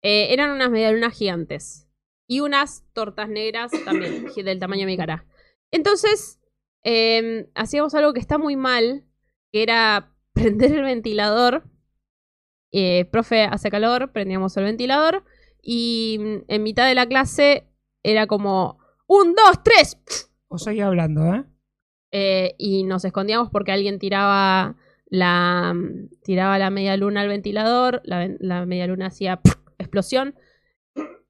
Eh, 0.03 0.33
eran 0.33 0.51
unas 0.51 0.69
medialunas 0.69 1.13
gigantes. 1.13 1.89
Y 2.29 2.41
unas 2.41 2.85
tortas 2.93 3.29
negras 3.29 3.71
también, 3.85 4.25
del 4.35 4.59
tamaño 4.59 4.81
de 4.81 4.87
mi 4.87 4.97
cara. 4.97 5.25
Entonces, 5.71 6.39
eh, 6.83 7.49
hacíamos 7.55 7.93
algo 7.95 8.13
que 8.13 8.19
está 8.19 8.37
muy 8.37 8.55
mal, 8.55 9.05
que 9.51 9.63
era 9.63 10.13
prender 10.33 10.73
el 10.73 10.83
ventilador. 10.83 11.63
Eh, 12.71 13.05
profe 13.11 13.43
hace 13.43 13.71
calor, 13.71 14.11
prendíamos 14.11 14.55
el 14.57 14.65
ventilador 14.65 15.23
y 15.69 16.17
mm, 16.19 16.37
en 16.47 16.63
mitad 16.63 16.87
de 16.87 16.95
la 16.95 17.05
clase 17.07 17.67
era 18.01 18.25
como 18.25 18.79
un, 19.05 19.35
dos, 19.35 19.61
tres 19.63 19.99
Os 20.47 20.63
seguí 20.63 20.79
hablando, 20.79 21.35
¿eh? 21.35 21.43
eh, 22.11 22.55
y 22.57 22.83
nos 22.83 23.03
escondíamos 23.03 23.49
porque 23.51 23.73
alguien 23.73 23.99
tiraba 23.99 24.77
la 25.09 25.75
tiraba 26.23 26.57
la 26.57 26.69
media 26.69 26.95
luna 26.95 27.19
al 27.19 27.27
ventilador, 27.27 28.01
la, 28.05 28.29
la 28.39 28.65
media 28.65 28.87
luna 28.87 29.07
hacía 29.07 29.41
explosión. 29.77 30.35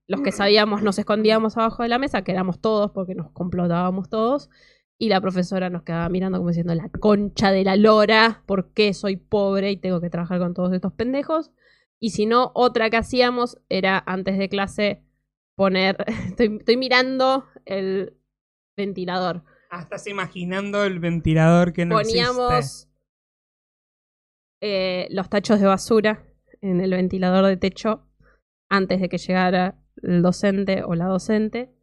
Los 0.06 0.22
que 0.22 0.32
sabíamos 0.32 0.84
nos 0.84 1.00
escondíamos 1.00 1.58
abajo 1.58 1.82
de 1.82 1.90
la 1.90 1.98
mesa, 1.98 2.24
que 2.24 2.32
éramos 2.32 2.62
todos 2.62 2.92
porque 2.92 3.16
nos 3.16 3.32
complotábamos 3.32 4.08
todos. 4.08 4.50
Y 5.00 5.10
la 5.10 5.20
profesora 5.20 5.70
nos 5.70 5.82
quedaba 5.82 6.10
mirando 6.10 6.38
como 6.38 6.50
diciendo, 6.50 6.74
la 6.74 6.90
concha 6.90 7.52
de 7.52 7.64
la 7.64 7.76
lora, 7.76 8.44
¿por 8.46 8.72
qué 8.74 8.94
soy 8.94 9.18
pobre 9.18 9.72
y 9.72 9.78
tengo 9.78 10.00
que 10.00 10.10
trabajar 10.10 10.40
con 10.40 10.54
todos 10.54 10.74
estos 10.74 10.94
pendejos? 10.94 11.52
Y 12.00 12.12
si 12.12 12.26
no, 12.26 12.52
otra 12.54 12.90
que 12.90 12.98
hacíamos 12.98 13.60
era 13.70 14.04
antes 14.06 14.38
de 14.38 14.50
clase 14.50 15.04
poner, 15.56 15.98
estoy, 16.28 16.58
estoy 16.60 16.78
mirando 16.78 17.46
el 17.66 18.18
ventilador. 18.76 19.44
Ah, 19.70 19.82
estás 19.82 20.08
imaginando 20.08 20.86
el 20.86 21.00
ventilador 21.00 21.74
que 21.74 21.86
no 21.86 22.00
existe. 22.00 22.26
Poníamos 22.26 22.88
eh, 24.62 25.08
los 25.12 25.30
tachos 25.30 25.60
de 25.60 25.68
basura 25.68 26.24
en 26.62 26.82
el 26.82 26.92
ventilador 26.92 27.46
de 27.46 27.58
techo 27.58 28.08
antes 28.70 29.02
de 29.02 29.10
que 29.10 29.18
llegara 29.18 29.84
el 30.02 30.22
docente 30.22 30.84
o 30.84 30.96
la 30.96 31.06
docente. 31.06 31.74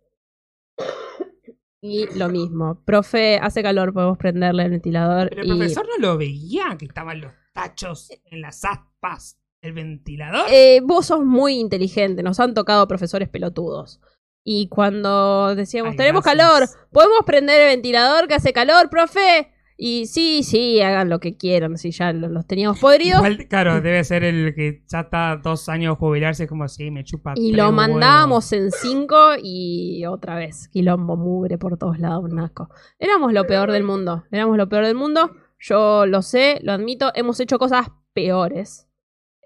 Y 1.82 2.06
lo 2.16 2.30
mismo, 2.30 2.82
profe, 2.86 3.36
hace 3.36 3.62
calor, 3.62 3.92
podemos 3.92 4.16
prenderle 4.16 4.62
el 4.62 4.70
ventilador. 4.70 5.28
Pero 5.28 5.42
el 5.42 5.48
y, 5.48 5.50
profesor 5.50 5.86
no 5.86 5.98
lo 5.98 6.16
veía, 6.16 6.76
que 6.78 6.86
estaban 6.86 7.20
los 7.20 7.32
tachos 7.52 8.10
en 8.24 8.40
las 8.40 8.64
aspas 8.64 9.43
del 9.64 9.72
ventilador. 9.72 10.46
Eh, 10.50 10.80
vos 10.84 11.06
sos 11.06 11.24
muy 11.24 11.54
inteligente, 11.58 12.22
nos 12.22 12.38
han 12.40 12.54
tocado 12.54 12.86
profesores 12.86 13.28
pelotudos. 13.28 14.00
Y 14.44 14.68
cuando 14.68 15.54
decíamos, 15.54 15.92
Ay, 15.92 15.96
tenemos 15.96 16.22
gracias. 16.22 16.46
calor, 16.46 16.68
¿podemos 16.92 17.20
prender 17.24 17.62
el 17.62 17.68
ventilador 17.68 18.28
que 18.28 18.34
hace 18.34 18.52
calor, 18.52 18.90
profe? 18.90 19.50
Y 19.76 20.06
sí, 20.06 20.42
sí, 20.44 20.80
hagan 20.82 21.08
lo 21.08 21.18
que 21.18 21.36
quieran, 21.36 21.76
si 21.78 21.90
ya 21.90 22.12
lo- 22.12 22.28
los 22.28 22.46
teníamos 22.46 22.78
podridos. 22.78 23.16
Igual, 23.16 23.48
claro, 23.48 23.80
debe 23.80 24.04
ser 24.04 24.22
el 24.22 24.54
que 24.54 24.84
ya 24.86 25.00
está 25.00 25.40
dos 25.42 25.68
años 25.68 25.96
jubilarse, 25.98 26.46
como 26.46 26.62
así, 26.64 26.90
me 26.92 27.02
chupa. 27.02 27.32
Y 27.36 27.52
lo 27.52 27.64
huevos. 27.64 27.74
mandábamos 27.74 28.52
en 28.52 28.70
cinco 28.70 29.16
y 29.42 30.04
otra 30.06 30.36
vez, 30.36 30.68
quilombo, 30.68 31.16
mugre 31.16 31.58
por 31.58 31.76
todos 31.76 31.98
lados, 31.98 32.22
un 32.30 32.38
asco. 32.38 32.68
Éramos 33.00 33.32
lo 33.32 33.46
peor 33.46 33.72
del 33.72 33.82
mundo, 33.82 34.22
éramos 34.30 34.56
lo 34.58 34.68
peor 34.68 34.84
del 34.86 34.94
mundo. 34.94 35.32
Yo 35.58 36.04
lo 36.06 36.22
sé, 36.22 36.60
lo 36.62 36.72
admito, 36.72 37.10
hemos 37.14 37.40
hecho 37.40 37.58
cosas 37.58 37.88
peores. 38.12 38.83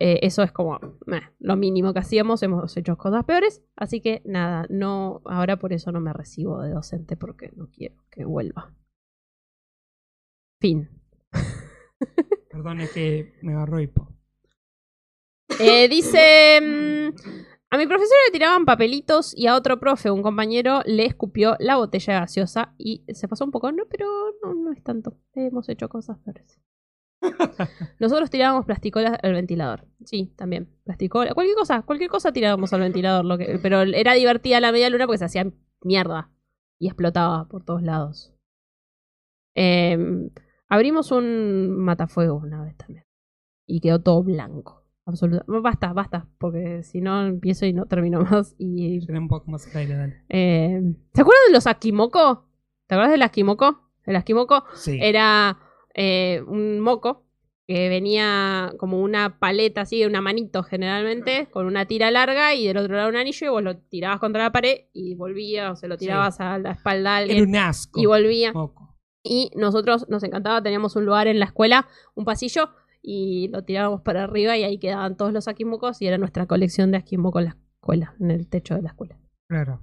Eh, 0.00 0.20
eso 0.22 0.42
es 0.42 0.52
como 0.52 0.78
meh, 1.06 1.22
lo 1.40 1.56
mínimo 1.56 1.92
que 1.92 1.98
hacíamos, 1.98 2.42
hemos 2.42 2.76
hecho 2.76 2.96
cosas 2.96 3.24
peores. 3.24 3.62
Así 3.76 4.00
que 4.00 4.22
nada, 4.24 4.66
no, 4.70 5.22
ahora 5.24 5.58
por 5.58 5.72
eso 5.72 5.90
no 5.90 6.00
me 6.00 6.12
recibo 6.12 6.62
de 6.62 6.70
docente 6.70 7.16
porque 7.16 7.50
no 7.56 7.68
quiero 7.70 7.96
que 8.10 8.24
vuelva. 8.24 8.72
Fin. 10.60 10.88
Perdón, 12.50 12.80
es 12.80 12.92
que 12.92 13.34
me 13.42 13.52
agarró 13.54 13.80
hipo. 13.80 14.08
Eh, 15.58 15.88
dice. 15.88 16.60
mm, 16.60 17.48
a 17.70 17.76
mi 17.76 17.86
profesora 17.86 18.18
le 18.26 18.32
tiraban 18.32 18.64
papelitos 18.64 19.36
y 19.36 19.46
a 19.46 19.54
otro 19.54 19.78
profe, 19.78 20.10
un 20.10 20.22
compañero, 20.22 20.80
le 20.86 21.04
escupió 21.04 21.54
la 21.58 21.76
botella 21.76 22.20
gaseosa 22.20 22.74
y 22.78 23.04
se 23.12 23.28
pasó 23.28 23.44
un 23.44 23.50
poco, 23.50 23.70
no, 23.72 23.84
pero 23.90 24.06
no, 24.42 24.54
no 24.54 24.72
es 24.72 24.82
tanto. 24.82 25.18
Hemos 25.34 25.68
hecho 25.68 25.88
cosas 25.90 26.18
peores. 26.18 26.58
Nosotros 27.98 28.30
tirábamos 28.30 28.64
plasticolas 28.66 29.18
al 29.22 29.32
ventilador. 29.32 29.86
Sí, 30.04 30.32
también. 30.36 30.68
Plasticola. 30.84 31.34
Cualquier 31.34 31.56
cosa, 31.56 31.82
cualquier 31.82 32.10
cosa 32.10 32.32
tirábamos 32.32 32.72
al 32.72 32.80
ventilador. 32.80 33.24
Lo 33.24 33.38
que, 33.38 33.58
pero 33.62 33.82
era 33.82 34.14
divertida 34.14 34.60
la 34.60 34.72
media 34.72 34.90
luna 34.90 35.06
porque 35.06 35.18
se 35.18 35.24
hacía 35.24 35.50
mierda 35.82 36.30
y 36.78 36.86
explotaba 36.86 37.48
por 37.48 37.64
todos 37.64 37.82
lados. 37.82 38.32
Em, 39.54 40.30
abrimos 40.68 41.10
un 41.10 41.76
matafuego 41.78 42.36
una 42.36 42.62
vez 42.62 42.76
también. 42.76 43.04
Y 43.66 43.80
quedó 43.80 44.00
todo 44.00 44.22
blanco. 44.22 44.84
Absolutamente. 45.04 45.60
Basta, 45.62 45.92
basta. 45.92 46.28
Porque 46.38 46.82
si 46.82 47.00
no 47.00 47.26
empiezo 47.26 47.66
y 47.66 47.72
no 47.72 47.86
termino 47.86 48.20
más. 48.30 48.54
Y 48.58 49.00
un 49.10 49.28
poco 49.28 49.50
más 49.50 49.74
aire, 49.74 49.94
dale. 49.96 50.22
eh, 50.28 50.80
¿Se 51.14 51.20
acuerdan 51.20 51.42
de 51.48 51.52
los 51.54 51.66
Akimoko? 51.66 52.48
¿Te 52.86 52.94
acuerdas 52.94 53.12
del 53.12 53.22
Akimoko? 53.22 53.90
El 54.04 54.16
Akimoko 54.16 54.64
Sí. 54.74 54.98
era 55.02 55.58
eh, 56.00 56.42
un 56.46 56.78
moco 56.78 57.24
que 57.66 57.88
venía 57.88 58.72
como 58.78 59.02
una 59.02 59.40
paleta 59.40 59.80
así, 59.80 60.04
una 60.06 60.20
manito 60.20 60.62
generalmente, 60.62 61.48
con 61.50 61.66
una 61.66 61.86
tira 61.86 62.10
larga 62.12 62.54
y 62.54 62.68
del 62.68 62.76
otro 62.76 62.94
lado 62.96 63.08
un 63.08 63.16
anillo 63.16 63.46
y 63.46 63.50
vos 63.50 63.62
lo 63.64 63.76
tirabas 63.76 64.20
contra 64.20 64.44
la 64.44 64.52
pared 64.52 64.86
y 64.92 65.16
volvía 65.16 65.72
o 65.72 65.76
se 65.76 65.88
lo 65.88 65.98
tirabas 65.98 66.40
a 66.40 66.56
la 66.58 66.70
espalda 66.70 67.16
a 67.16 67.22
Era 67.22 67.30
alguien 67.32 67.48
un 67.48 67.56
asco. 67.56 68.00
y 68.00 68.06
volvía. 68.06 68.52
Moco. 68.52 68.96
Y 69.24 69.50
nosotros 69.56 70.08
nos 70.08 70.22
encantaba, 70.22 70.62
teníamos 70.62 70.94
un 70.94 71.04
lugar 71.04 71.26
en 71.26 71.40
la 71.40 71.46
escuela, 71.46 71.88
un 72.14 72.24
pasillo, 72.24 72.70
y 73.02 73.48
lo 73.48 73.64
tirábamos 73.64 74.02
para 74.02 74.22
arriba 74.24 74.56
y 74.56 74.62
ahí 74.62 74.78
quedaban 74.78 75.16
todos 75.16 75.32
los 75.32 75.48
Akimokos 75.48 76.00
y 76.00 76.06
era 76.06 76.16
nuestra 76.16 76.46
colección 76.46 76.92
de 76.92 76.98
Akimoko 76.98 77.40
en 77.40 77.44
la 77.46 77.56
escuela, 77.80 78.14
en 78.20 78.30
el 78.30 78.48
techo 78.48 78.76
de 78.76 78.82
la 78.82 78.90
escuela. 78.90 79.18
Claro. 79.50 79.80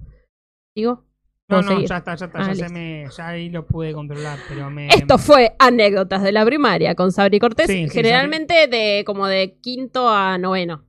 ¿Digo? 0.74 1.04
No, 1.48 1.58
¿Puedo 1.58 1.62
no, 1.62 1.68
seguir? 1.76 1.88
ya 1.88 1.96
está, 1.98 2.16
ya 2.16 2.26
está. 2.26 2.38
Ah, 2.40 2.52
ya, 2.52 2.66
se 2.66 2.72
me, 2.74 3.06
ya 3.16 3.28
ahí 3.28 3.50
lo 3.50 3.64
pude 3.64 3.92
controlar, 3.92 4.36
pero 4.48 4.68
me. 4.68 4.88
Esto 4.88 5.16
fue 5.16 5.54
anécdotas 5.60 6.22
de 6.24 6.32
la 6.32 6.44
primaria 6.44 6.96
con 6.96 7.12
Sabri 7.12 7.38
Cortés, 7.38 7.68
Sí, 7.68 7.84
sí, 7.84 7.90
generalmente 7.90 8.66
de 8.66 9.04
como 9.06 9.28
de 9.28 9.54
quinto 9.60 10.08
a 10.08 10.38
noveno. 10.38 10.82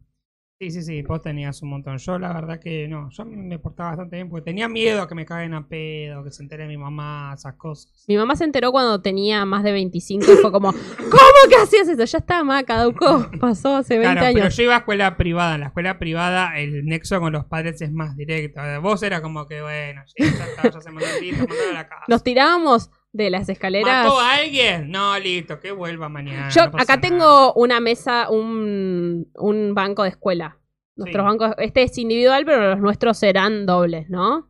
Sí, 0.60 0.72
sí, 0.72 0.82
sí, 0.82 1.04
vos 1.04 1.22
tenías 1.22 1.62
un 1.62 1.70
montón. 1.70 2.00
Yo 2.00 2.18
la 2.18 2.34
verdad 2.34 2.60
que 2.60 2.88
no, 2.88 3.12
yo 3.12 3.26
me 3.26 3.60
portaba 3.60 3.90
bastante 3.90 4.16
bien 4.16 4.28
porque 4.28 4.46
tenía 4.46 4.68
miedo 4.68 5.04
a 5.04 5.08
que 5.08 5.14
me 5.14 5.24
caguen 5.24 5.54
a 5.54 5.68
pedo, 5.68 6.24
que 6.24 6.32
se 6.32 6.42
entere 6.42 6.66
mi 6.66 6.78
mamá, 6.78 7.34
esas 7.36 7.54
cosas. 7.54 8.04
Mi 8.08 8.18
mamá 8.18 8.36
se 8.36 8.46
enteró 8.46 8.72
cuando 8.72 9.00
tenía 9.00 9.46
más 9.46 9.64
de 9.64 9.72
25 9.72 10.26
y 10.26 10.36
fue 10.38 10.52
como, 10.52 10.72
¿cómo 10.72 11.50
que 11.50 11.56
hacías 11.62 11.88
eso? 11.88 12.04
Ya 12.04 12.18
está, 12.18 12.44
ma, 12.44 12.64
caducó, 12.64 13.30
pasó 13.40 13.76
hace 13.76 14.00
20 14.00 14.20
Claro, 14.20 14.34
pero 14.34 14.50
yo 14.50 14.64
iba 14.64 14.74
a 14.74 14.80
escuela 14.80 15.16
privada. 15.16 15.54
En 15.54 15.62
la 15.62 15.68
escuela 15.68 16.00
privada 16.00 16.58
el 16.58 16.88
nexo 16.88 17.20
con 17.20 17.34
los 17.34 17.46
padres 17.46 17.80
es 17.84 17.92
más 17.92 18.18
directo. 18.18 18.60
Vos 18.82 19.04
era 19.04 19.22
como 19.22 19.46
que, 19.46 19.62
bueno, 19.62 20.02
ya 20.18 20.26
está, 20.26 20.72
ya 20.72 20.82
se 20.82 20.90
mandó 20.90 21.08
el 21.08 21.22
listo, 21.22 21.48
mandó 21.48 21.70
a 21.70 21.74
la 21.74 21.88
casa. 21.88 22.06
Nos 22.08 22.24
tirábamos 22.24 22.90
de 23.18 23.30
las 23.30 23.50
escaleras. 23.50 24.06
¿Mató 24.06 24.20
a 24.20 24.36
alguien? 24.36 24.90
No, 24.92 25.18
listo, 25.20 25.60
que 25.60 25.72
vuelva 25.72 26.08
mañana. 26.10 26.50
Yo 26.50 26.62
no 26.68 26.78
acá 26.78 26.96
nada. 26.96 27.02
tengo 27.02 27.54
una 27.54 27.80
mesa, 27.80 28.30
un, 28.30 29.30
un 29.36 29.74
banco 29.74 30.04
de 30.04 30.10
escuela. 30.10 30.60
Nuestros 30.96 31.24
Sí. 31.24 31.28
bancos, 31.28 31.56
este 31.60 31.84
es 31.84 31.98
individual, 31.98 32.46
pero 32.46 32.70
los 32.72 32.80
nuestros 32.80 33.18
serán 33.18 33.66
dobles, 33.66 34.10
¿no? 34.10 34.50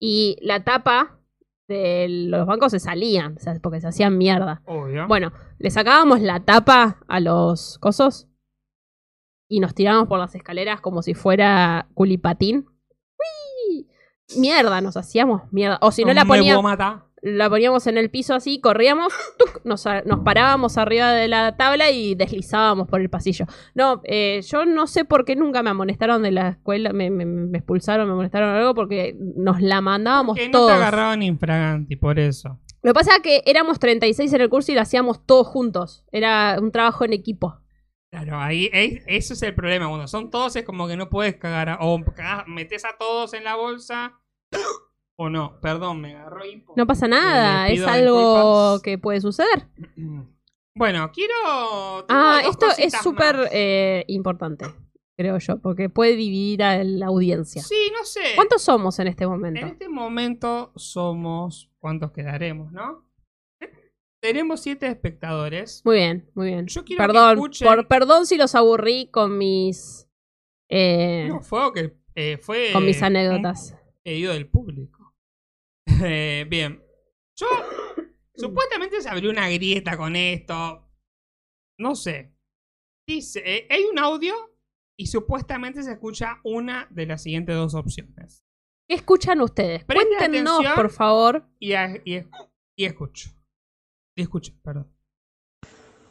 Y 0.00 0.36
la 0.40 0.64
tapa 0.64 1.18
de 1.68 2.06
los 2.08 2.46
bancos 2.46 2.72
se 2.72 2.80
salían, 2.80 3.36
o 3.36 3.40
sea, 3.40 3.54
porque 3.62 3.80
se 3.80 3.88
hacían 3.88 4.18
mierda. 4.18 4.62
Obvio. 4.66 5.06
Bueno, 5.08 5.32
le 5.58 5.70
sacábamos 5.70 6.20
la 6.20 6.40
tapa 6.44 6.98
a 7.08 7.20
los 7.20 7.78
cosos 7.78 8.28
y 9.48 9.60
nos 9.60 9.74
tirábamos 9.74 10.08
por 10.08 10.18
las 10.18 10.34
escaleras 10.34 10.80
como 10.80 11.00
si 11.02 11.14
fuera 11.14 11.88
culipatín. 11.94 12.66
¡Uy! 13.68 13.88
Mierda, 14.36 14.80
nos 14.80 14.96
hacíamos 14.96 15.42
mierda. 15.52 15.78
O 15.80 15.90
si 15.92 16.04
no 16.04 16.12
la 16.12 16.24
poníamos. 16.24 16.76
La 17.24 17.48
poníamos 17.48 17.86
en 17.86 17.96
el 17.98 18.10
piso 18.10 18.34
así, 18.34 18.60
corríamos, 18.60 19.12
¡tuc! 19.38 19.62
nos, 19.64 19.84
nos 20.04 20.20
parábamos 20.20 20.76
arriba 20.78 21.10
de 21.12 21.26
la 21.26 21.56
tabla 21.56 21.90
y 21.90 22.14
deslizábamos 22.14 22.86
por 22.86 23.00
el 23.00 23.08
pasillo. 23.10 23.46
No, 23.74 24.02
eh, 24.04 24.40
yo 24.46 24.66
no 24.66 24.86
sé 24.86 25.04
por 25.06 25.24
qué 25.24 25.34
nunca 25.34 25.62
me 25.62 25.70
amonestaron 25.70 26.22
de 26.22 26.30
la 26.32 26.48
escuela, 26.50 26.92
me, 26.92 27.10
me- 27.10 27.24
me 27.24 27.58
expulsaron, 27.58 28.06
me 28.06 28.12
amonestaron 28.12 28.50
algo, 28.50 28.74
porque 28.74 29.16
nos 29.18 29.60
la 29.62 29.80
mandábamos 29.80 30.36
Que 30.36 30.48
no 30.50 30.66
te 30.66 30.72
agarraban 30.72 31.22
infraganti, 31.22 31.96
por 31.96 32.18
eso. 32.18 32.60
Lo 32.82 32.90
que 32.90 32.94
pasa 32.94 33.16
es 33.16 33.22
que 33.22 33.42
éramos 33.46 33.78
36 33.78 34.30
en 34.34 34.40
el 34.42 34.50
curso 34.50 34.70
y 34.70 34.74
lo 34.74 34.82
hacíamos 34.82 35.24
todos 35.24 35.46
juntos. 35.46 36.04
Era 36.12 36.58
un 36.60 36.70
trabajo 36.70 37.06
en 37.06 37.14
equipo. 37.14 37.56
Claro, 38.10 38.38
ahí 38.38 38.68
es- 38.72 39.02
eso 39.06 39.32
es 39.32 39.42
el 39.42 39.54
problema. 39.54 39.88
Cuando 39.88 40.06
son 40.06 40.30
todos 40.30 40.54
es 40.56 40.64
como 40.64 40.86
que 40.86 40.96
no 40.98 41.08
puedes 41.08 41.36
cagar. 41.36 41.70
a- 41.70 41.78
o 41.80 41.98
cagás- 42.04 42.46
metes 42.46 42.84
a 42.84 42.96
todos 42.98 43.32
en 43.32 43.44
la 43.44 43.56
bolsa. 43.56 44.20
O 45.16 45.30
no, 45.30 45.60
perdón, 45.60 46.00
me 46.00 46.16
agarró. 46.16 46.40
No 46.76 46.86
pasa 46.86 47.06
nada, 47.08 47.68
Les 47.68 47.80
es 47.80 47.86
algo 47.86 48.18
disculpas. 48.76 48.82
que 48.82 48.98
puede 48.98 49.20
suceder. 49.20 49.68
Bueno, 50.76 51.08
quiero. 51.12 51.32
tengo 52.04 52.06
Ah, 52.08 52.40
dos 52.42 52.50
esto 52.50 52.66
es 52.66 52.74
cositas 52.76 53.02
súper 53.04 53.36
más. 53.36 53.48
eh, 53.52 54.04
importante, 54.08 54.64
creo 55.16 55.38
yo, 55.38 55.58
porque 55.60 55.88
puede 55.88 56.16
dividir 56.16 56.64
a 56.64 56.82
la 56.82 57.06
audiencia. 57.06 57.62
Sí, 57.62 57.92
no 57.96 58.04
sé. 58.04 58.20
¿Cuántos 58.34 58.62
somos 58.62 58.98
en 58.98 59.06
este 59.06 59.22
En 59.22 59.30
momento? 59.30 59.64
este 59.66 59.88
momento 59.88 60.72
somos. 60.74 61.70
¿Cuántos 61.78 62.10
quedaremos, 62.10 62.72
no? 62.72 63.08
Tenemos 64.20 64.62
siete 64.62 64.88
espectadores. 64.88 65.80
Muy 65.84 65.94
bien, 65.96 66.28
muy 66.34 66.46
bien. 66.48 66.66
Yo 66.66 66.84
quiero 66.84 67.00
que 67.00 67.06
Perdón, 67.06 67.38
escuchen- 67.38 67.68
por, 67.68 67.86
perdón 67.86 68.26
si 68.26 68.36
los 68.36 68.56
aburrí 68.56 69.06
con 69.12 69.38
mis 69.38 70.08
eh, 70.68 71.26
No, 71.28 71.40
fue 71.40 71.72
que 71.72 71.94
eh, 72.16 72.36
fue. 72.38 72.70
con 72.72 72.84
mis 72.84 72.98
un 72.98 73.04
anécdotas. 73.04 73.76
pedido 74.02 74.32
del 74.32 74.48
público. 74.48 75.03
Eh, 76.06 76.44
bien. 76.48 76.82
Yo 77.36 77.46
Supuestamente 78.36 79.00
se 79.00 79.08
abrió 79.08 79.30
una 79.30 79.48
grieta 79.48 79.96
con 79.96 80.16
esto. 80.16 80.88
No 81.78 81.94
sé. 81.94 82.34
Dice, 83.08 83.42
eh, 83.44 83.66
hay 83.70 83.84
un 83.84 83.98
audio 83.98 84.34
y 84.98 85.06
supuestamente 85.06 85.82
se 85.82 85.92
escucha 85.92 86.40
una 86.42 86.88
de 86.90 87.06
las 87.06 87.22
siguientes 87.22 87.54
dos 87.54 87.74
opciones. 87.74 88.44
¿Qué 88.88 88.96
escuchan 88.96 89.40
ustedes? 89.40 89.84
Presten 89.84 90.16
Cuéntenos, 90.18 90.54
atención. 90.54 90.74
por 90.74 90.90
favor. 90.90 91.48
Y, 91.60 91.74
a- 91.74 92.00
y, 92.04 92.14
es- 92.16 92.26
y 92.76 92.84
escucho. 92.86 93.30
Y 94.16 94.22
escucho, 94.22 94.52
perdón. 94.62 94.92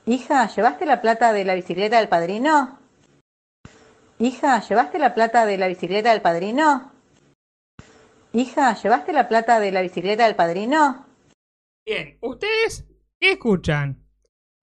Hija, 0.05 0.47
¿llevaste 0.53 0.85
la 0.85 1.01
plata 1.01 1.33
de 1.33 1.45
la 1.45 1.55
bicicleta 1.55 1.97
del 1.99 2.09
padrino? 2.09 2.79
Hija, 4.19 4.61
¿llevaste 4.61 4.97
la 4.99 5.13
plata 5.13 5.45
de 5.45 5.57
la 5.57 5.67
bicicleta 5.67 6.11
del 6.11 6.21
padrino? 6.21 6.92
Hija, 8.35 8.75
¿llevaste 8.81 9.13
la 9.13 9.27
plata 9.29 9.59
de 9.59 9.71
la 9.71 9.81
bicicleta 9.83 10.25
del 10.25 10.35
padrino? 10.35 11.05
Bien, 11.85 12.17
¿ustedes 12.21 12.83
qué 13.19 13.33
escuchan? 13.33 14.07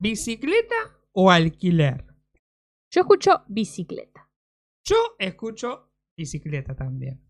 ¿Bicicleta 0.01 0.75
o 1.13 1.31
alquiler? 1.31 2.05
Yo 2.93 3.03
escucho 3.03 3.45
bicicleta. 3.47 4.29
Yo 4.85 4.97
escucho 5.21 5.93
bicicleta 6.19 6.75
también. 6.75 7.21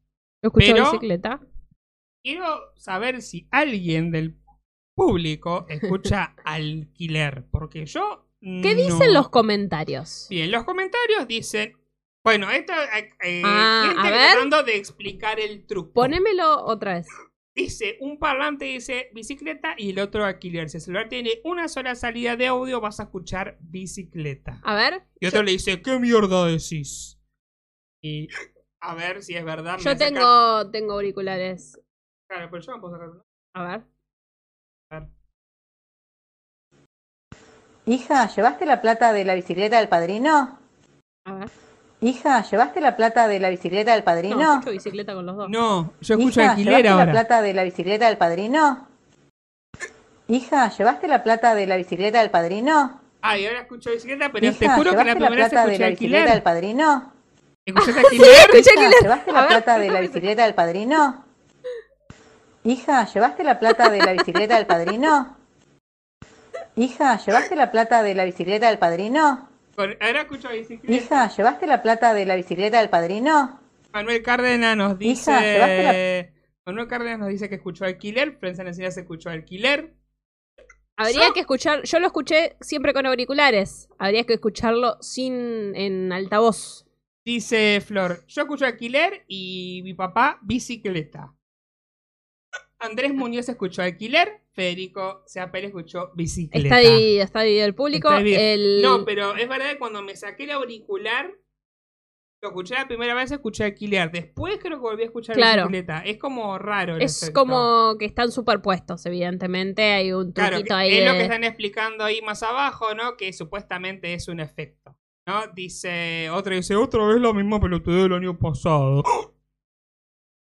Yo 0.42 0.48
escucho 0.48 0.66
Pero- 0.72 0.84
bicicleta. 0.84 1.40
Quiero 2.24 2.74
saber 2.76 3.20
si 3.22 3.46
alguien 3.50 4.10
del 4.10 4.38
público 4.94 5.66
escucha 5.68 6.34
alquiler, 6.44 7.46
porque 7.50 7.84
yo... 7.84 8.26
¿Qué 8.40 8.74
dicen 8.74 9.12
los 9.12 9.28
comentarios? 9.28 10.26
Bien, 10.30 10.50
los 10.50 10.64
comentarios 10.64 11.28
dicen... 11.28 11.76
Bueno, 12.24 12.50
esto... 12.50 12.72
eh, 12.72 13.10
eh, 13.22 13.42
Ah, 13.44 13.82
gente 13.94 14.08
a 14.08 14.10
ver. 14.10 14.30
tratando 14.32 14.62
de 14.62 14.76
explicar 14.76 15.40
el 15.40 15.66
truco. 15.66 15.92
Ponémelo 15.92 16.64
otra 16.66 16.94
vez. 16.94 17.08
Dice, 17.54 17.96
un 18.00 18.18
parlante 18.18 18.66
dice 18.66 19.10
bicicleta 19.12 19.74
y 19.76 19.90
el 19.90 19.98
otro 19.98 20.24
alquiler. 20.24 20.70
Si 20.70 20.76
el 20.76 20.82
celular 20.82 21.08
tiene 21.08 21.40
una 21.44 21.68
sola 21.68 21.94
salida 21.94 22.36
de 22.36 22.46
audio, 22.46 22.80
vas 22.80 23.00
a 23.00 23.04
escuchar 23.04 23.56
bicicleta. 23.60 24.60
A 24.62 24.74
ver. 24.74 25.02
Y 25.18 25.26
otro 25.26 25.42
le 25.42 25.52
dice, 25.52 25.82
¿qué 25.82 25.98
mierda 25.98 26.46
decís? 26.46 27.18
Y 28.02 28.28
a 28.80 28.94
ver 28.94 29.22
si 29.22 29.34
es 29.34 29.44
verdad. 29.44 29.78
Yo 29.78 29.90
saca- 29.92 29.98
tengo, 29.98 30.70
tengo 30.70 30.92
auriculares. 30.94 31.78
Claro, 32.28 32.48
pero 32.50 32.62
yo 32.62 32.72
me 32.74 32.80
puedo 32.80 32.94
sacar 32.94 33.08
uno. 33.10 33.22
A 33.54 33.64
ver. 33.64 33.82
A 34.92 35.00
ver. 35.00 35.08
Hija, 37.86 38.28
¿llevaste 38.28 38.64
la 38.66 38.80
plata 38.80 39.12
de 39.12 39.24
la 39.24 39.34
bicicleta 39.34 39.78
del 39.78 39.88
padrino? 39.88 40.58
A 41.26 41.34
ver. 41.34 41.50
Hija, 42.02 42.42
¿llevaste 42.42 42.80
la 42.80 42.96
plata 42.96 43.28
de 43.28 43.38
la 43.40 43.50
bicicleta 43.50 43.90
del 43.92 44.00
No, 44.00 44.04
padrino? 44.04 44.52
escucho 44.54 44.70
bicicleta 44.70 45.14
con 45.14 45.26
los 45.26 45.36
dos. 45.36 45.50
No, 45.50 45.92
yo 46.00 46.14
escucho 46.14 46.40
Hija, 46.40 46.50
alquiler 46.52 46.82
¿llevaste 46.82 47.06
la 47.06 47.12
plata 47.12 47.42
de 47.42 47.54
la 47.54 47.62
bicicleta 47.64 48.06
del 48.06 48.16
padrino? 48.16 48.88
Hija, 50.28 50.70
¿llevaste 50.70 51.08
la 51.08 51.22
plata 51.22 51.54
de 51.54 51.66
la 51.66 51.76
bicicleta 51.76 52.20
del 52.20 52.30
padrino? 52.30 53.00
Ah, 53.22 53.36
y 53.36 53.46
ahora 53.46 53.60
escucho 53.60 53.90
bicicleta, 53.90 54.30
pero 54.32 54.40
te 54.56 54.64
Hija, 54.64 54.76
juro 54.76 54.90
que 54.92 54.96
la 54.96 55.02
¿llevaste 55.04 55.20
la 55.20 55.26
primera 55.26 55.44
vez 55.44 55.50
plata 55.50 55.66
de 55.66 55.78
la 55.78 55.88
bicicleta 55.90 56.30
del 56.32 56.42
padrino? 56.42 57.12
¿Escuchaste 57.66 58.00
alquiler? 58.06 58.28
Escuché 58.30 58.60
Hija, 58.60 58.70
alquiler. 58.86 59.02
¿llevaste 59.02 59.32
la 59.32 59.40
ver. 59.40 59.48
plata 59.48 59.78
de 59.78 59.90
la 59.90 60.00
bicicleta 60.06 60.44
del 60.44 60.54
padrino? 60.54 61.24
Hija, 62.64 63.06
¿llevaste 63.12 63.44
la 63.44 63.58
plata 63.58 63.90
de 63.90 63.98
la 63.98 64.12
bicicleta 64.12 64.56
del 64.56 64.66
padrino? 64.66 65.36
Hija, 66.76 67.18
¿llevaste 67.18 67.56
la 67.56 67.70
plata 67.70 68.02
de 68.02 68.14
la 68.14 68.24
bicicleta 68.24 68.68
del 68.68 68.78
padrino? 68.78 69.49
Con- 69.80 69.96
Ahora 69.98 70.20
escucho 70.20 70.50
bicicleta. 70.50 70.92
Hija, 70.92 71.28
¿llevaste 71.34 71.66
la 71.66 71.80
plata 71.80 72.12
de 72.12 72.26
la 72.26 72.36
bicicleta 72.36 72.80
del 72.80 72.90
padrino? 72.90 73.60
Manuel 73.94 74.22
Cárdenas 74.22 74.76
nos 74.76 74.98
dice. 74.98 75.30
Hija, 75.30 75.40
¿llevaste 75.40 76.34
Manuel 76.66 76.86
Cárdenas 76.86 77.18
nos 77.18 77.28
dice 77.28 77.48
que 77.48 77.54
escuchó 77.54 77.86
alquiler. 77.86 78.38
Prensa 78.38 78.62
Nacional 78.62 78.92
se 78.92 79.00
escuchó 79.00 79.30
alquiler. 79.30 79.94
Habría 80.96 81.28
Yo- 81.28 81.32
que 81.32 81.40
escuchar. 81.40 81.82
Yo 81.84 81.98
lo 81.98 82.06
escuché 82.08 82.56
siempre 82.60 82.92
con 82.92 83.06
auriculares. 83.06 83.88
Habría 83.98 84.24
que 84.24 84.34
escucharlo 84.34 84.98
sin 85.00 85.74
en 85.74 86.12
altavoz. 86.12 86.86
Dice 87.24 87.80
Flor, 87.80 88.22
yo 88.26 88.42
escucho 88.42 88.66
alquiler 88.66 89.24
y 89.28 89.80
mi 89.82 89.94
papá 89.94 90.38
bicicleta. 90.42 91.32
Andrés 92.80 93.12
Muñoz 93.14 93.48
escuchó 93.48 93.82
alquiler, 93.82 94.42
Federico 94.52 95.22
Seapel 95.26 95.66
escuchó 95.66 96.10
bicicleta. 96.14 96.78
Está 96.80 96.90
dividido, 96.90 97.24
está 97.24 97.44
el 97.44 97.74
público. 97.74 98.10
El... 98.12 98.80
No, 98.82 99.04
pero 99.04 99.36
es 99.36 99.48
verdad 99.48 99.70
que 99.72 99.78
cuando 99.78 100.02
me 100.02 100.16
saqué 100.16 100.44
el 100.44 100.52
auricular, 100.52 101.30
lo 102.42 102.48
escuché 102.48 102.74
la 102.74 102.88
primera 102.88 103.12
vez, 103.12 103.30
escuché 103.30 103.64
alquiler. 103.64 104.10
Después 104.10 104.58
creo 104.62 104.78
que 104.78 104.80
volví 104.82 105.02
a 105.02 105.06
escuchar 105.06 105.36
Claro. 105.36 105.64
bicicleta. 105.64 106.00
Es 106.00 106.16
como 106.16 106.58
raro. 106.58 106.96
el 106.96 107.02
es 107.02 107.22
efecto. 107.22 107.38
como 107.38 107.98
que 107.98 108.06
están 108.06 108.32
superpuestos, 108.32 109.04
evidentemente. 109.04 109.82
Hay 109.92 110.12
un 110.12 110.32
Claro, 110.32 110.56
truquito 110.56 110.74
que 110.74 110.80
ahí 110.80 110.98
es 110.98 111.06
lo 111.06 111.12
que 111.12 111.22
están 111.22 111.44
explicando 111.44 112.02
ahí 112.04 112.22
más 112.22 112.42
abajo, 112.42 112.94
¿no? 112.94 113.18
Que 113.18 113.32
supuestamente 113.34 114.14
es 114.14 114.26
un 114.28 114.40
efecto. 114.40 114.96
¿No? 115.28 115.46
Dice, 115.54 116.30
otro 116.30 116.54
dice, 116.54 116.74
otra 116.76 117.06
vez 117.06 117.20
la 117.20 117.34
misma 117.34 117.60
pelotudez 117.60 118.04
del 118.04 118.14
año 118.14 118.38
pasado. 118.38 119.02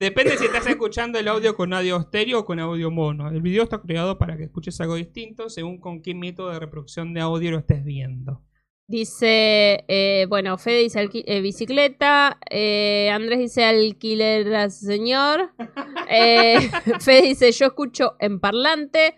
Depende 0.02 0.36
si 0.36 0.45
estás 0.45 0.65
escuchando 0.65 1.19
el 1.19 1.28
audio 1.28 1.56
con 1.56 1.72
audio 1.73 1.98
estéreo 1.98 2.40
o 2.40 2.45
con 2.45 2.60
audio 2.60 2.90
mono. 2.90 3.30
El 3.30 3.40
video 3.40 3.61
está 3.61 3.80
creado 3.80 4.18
para 4.18 4.36
que 4.36 4.45
escuches 4.45 4.82
algo 4.82 4.95
distinto 4.95 5.48
según 5.48 5.80
con 5.80 6.02
qué 6.02 6.15
método 6.15 6.49
de 6.49 6.60
reproducción 6.60 7.14
de 7.14 7.22
audio 7.22 7.52
lo 7.52 7.60
estés 7.60 7.86
viendo. 7.86 8.41
Dice, 8.88 9.86
eh, 9.88 10.26
bueno, 10.28 10.57
Fede 10.57 10.80
dice 10.80 11.07
eh, 11.14 11.41
bicicleta, 11.41 12.40
eh, 12.49 13.11
Andrés 13.14 13.38
dice 13.38 13.64
alquiler 13.64 14.52
al 14.56 14.72
señor, 14.72 15.52
eh, 16.10 16.72
Fede 16.99 17.22
dice 17.22 17.52
yo 17.52 17.68
escucho 17.68 18.15
en 18.19 18.40
parlante, 18.40 19.15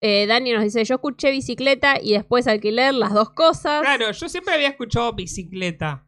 Dani 0.00 0.52
nos 0.52 0.62
dice 0.62 0.82
yo 0.86 0.94
escuché 0.94 1.30
bicicleta 1.30 2.00
y 2.00 2.14
después 2.14 2.46
alquiler, 2.46 2.94
las 2.94 3.12
dos 3.12 3.28
cosas. 3.32 3.82
Claro, 3.82 4.10
yo 4.12 4.28
siempre 4.30 4.54
había 4.54 4.68
escuchado 4.68 5.12
bicicleta. 5.12 6.05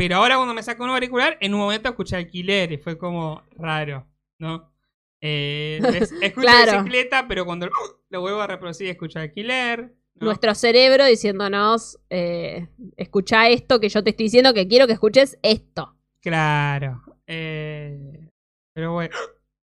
Pero 0.00 0.16
ahora 0.16 0.36
cuando 0.36 0.54
me 0.54 0.62
saco 0.62 0.82
un 0.82 0.88
auricular, 0.88 1.36
en 1.42 1.52
un 1.52 1.60
momento 1.60 1.90
escuché 1.90 2.16
alquiler 2.16 2.72
y 2.72 2.78
fue 2.78 2.96
como 2.96 3.42
raro, 3.58 4.06
¿no? 4.38 4.72
Eh, 5.20 5.78
es- 5.94 6.10
escucho 6.22 6.46
Claro. 6.46 6.78
bicicleta, 6.78 7.28
pero 7.28 7.44
cuando 7.44 7.66
lo, 7.66 7.72
lo 8.08 8.20
vuelvo 8.22 8.40
a 8.40 8.46
reproducir 8.46 8.86
escucho 8.88 9.18
alquiler. 9.18 9.94
¿no? 10.14 10.24
Nuestro 10.28 10.54
cerebro 10.54 11.04
diciéndonos, 11.04 11.98
eh, 12.08 12.66
escucha 12.96 13.50
esto 13.50 13.78
que 13.78 13.90
yo 13.90 14.02
te 14.02 14.08
estoy 14.10 14.24
diciendo 14.24 14.54
que 14.54 14.66
quiero 14.66 14.86
que 14.86 14.94
escuches 14.94 15.38
esto. 15.42 15.94
Claro. 16.22 17.02
Eh, 17.26 18.26
pero 18.72 18.94
bueno. 18.94 19.14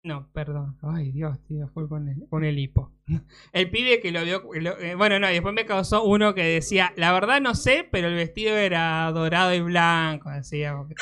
No, 0.07 0.29
perdón. 0.33 0.79
Ay, 0.83 1.11
Dios, 1.11 1.37
tío, 1.49 1.69
fue 1.75 1.89
con 1.89 2.09
el, 2.09 2.29
con 2.29 2.45
el 2.45 2.59
hipo. 2.59 2.93
El 3.53 3.71
pibe 3.71 4.01
que 4.01 4.13
lo 4.13 4.23
vio. 4.25 4.43
lo- 4.61 4.79
eh, 4.79 4.95
bueno, 4.95 5.19
no, 5.19 5.29
y 5.29 5.33
después 5.35 5.53
me 5.55 5.67
causó 5.67 6.05
uno 6.05 6.33
que 6.35 6.45
decía: 6.45 6.93
La 6.97 7.13
verdad 7.13 7.41
no 7.41 7.55
sé, 7.55 7.89
pero 7.91 8.07
el 8.09 8.15
vestido 8.15 8.57
era 8.57 9.11
dorado 9.13 9.53
y 9.53 9.61
blanco. 9.61 10.31
Decía. 10.31 10.77
porque- 10.77 10.95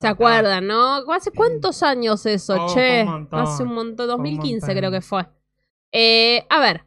¿Se 0.00 0.08
acuerdan, 0.08 0.66
no? 0.66 0.96
¿Hace 1.12 1.30
cuántos 1.30 1.82
años 1.82 2.24
eso, 2.26 2.56
Oh, 2.58 2.74
che? 2.74 3.02
un 3.02 3.08
montón. 3.10 3.40
Hace 3.40 3.62
un 3.62 3.74
montón, 3.74 4.06
Fue 4.06 4.14
un 4.16 4.22
2015 4.22 4.66
montón. 4.66 4.76
creo 4.78 4.90
que 4.90 5.00
fue. 5.02 5.26
Eh, 5.92 6.46
a 6.48 6.58
ver, 6.60 6.86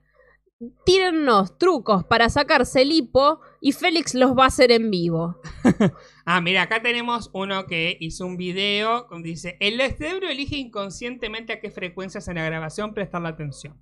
tírennos 0.86 1.58
trucos 1.58 2.04
para 2.06 2.30
sacarse 2.30 2.82
el 2.82 2.92
hipo 2.92 3.40
y 3.62 3.72
Félix 3.72 4.16
los 4.16 4.32
va 4.38 4.46
a 4.46 4.48
hacer 4.48 4.72
en 4.72 4.90
vivo. 4.92 5.40
Ah, 6.26 6.40
mira, 6.40 6.62
acá 6.64 6.82
tenemos 6.82 7.30
uno 7.34 7.66
que 7.66 7.98
hizo 8.00 8.26
un 8.26 8.38
video 8.38 9.08
donde 9.10 9.30
dice: 9.30 9.58
El 9.60 9.80
cerebro 9.96 10.30
elige 10.30 10.56
inconscientemente 10.56 11.54
a 11.54 11.60
qué 11.60 11.70
frecuencias 11.70 12.28
en 12.28 12.36
la 12.36 12.46
grabación 12.46 12.94
prestarle 12.94 13.30
atención. 13.30 13.82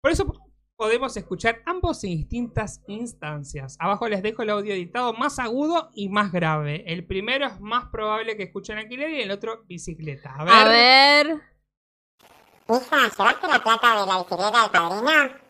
Por 0.00 0.12
eso 0.12 0.32
podemos 0.76 1.16
escuchar 1.16 1.62
ambos 1.66 2.04
en 2.04 2.10
distintas 2.10 2.82
instancias. 2.86 3.76
Abajo 3.80 4.08
les 4.08 4.22
dejo 4.22 4.42
el 4.42 4.50
audio 4.50 4.74
editado 4.74 5.12
más 5.14 5.38
agudo 5.38 5.90
y 5.94 6.08
más 6.08 6.30
grave. 6.30 6.84
El 6.86 7.04
primero 7.06 7.46
es 7.46 7.60
más 7.60 7.86
probable 7.86 8.36
que 8.36 8.44
escuchen 8.44 8.78
alquiler 8.78 9.10
y 9.10 9.22
el 9.22 9.30
otro 9.30 9.64
bicicleta. 9.66 10.34
A 10.36 10.44
ver. 10.44 10.54
A 10.54 10.64
ver. 10.68 11.26
Hija, 12.68 13.08
¿llevaste 13.08 13.48
la 13.48 13.62
plata 13.62 14.00
de 14.00 14.06
la 14.06 14.18
bicicleta 14.18 14.62
del 14.62 14.70
padrino? 14.70 15.45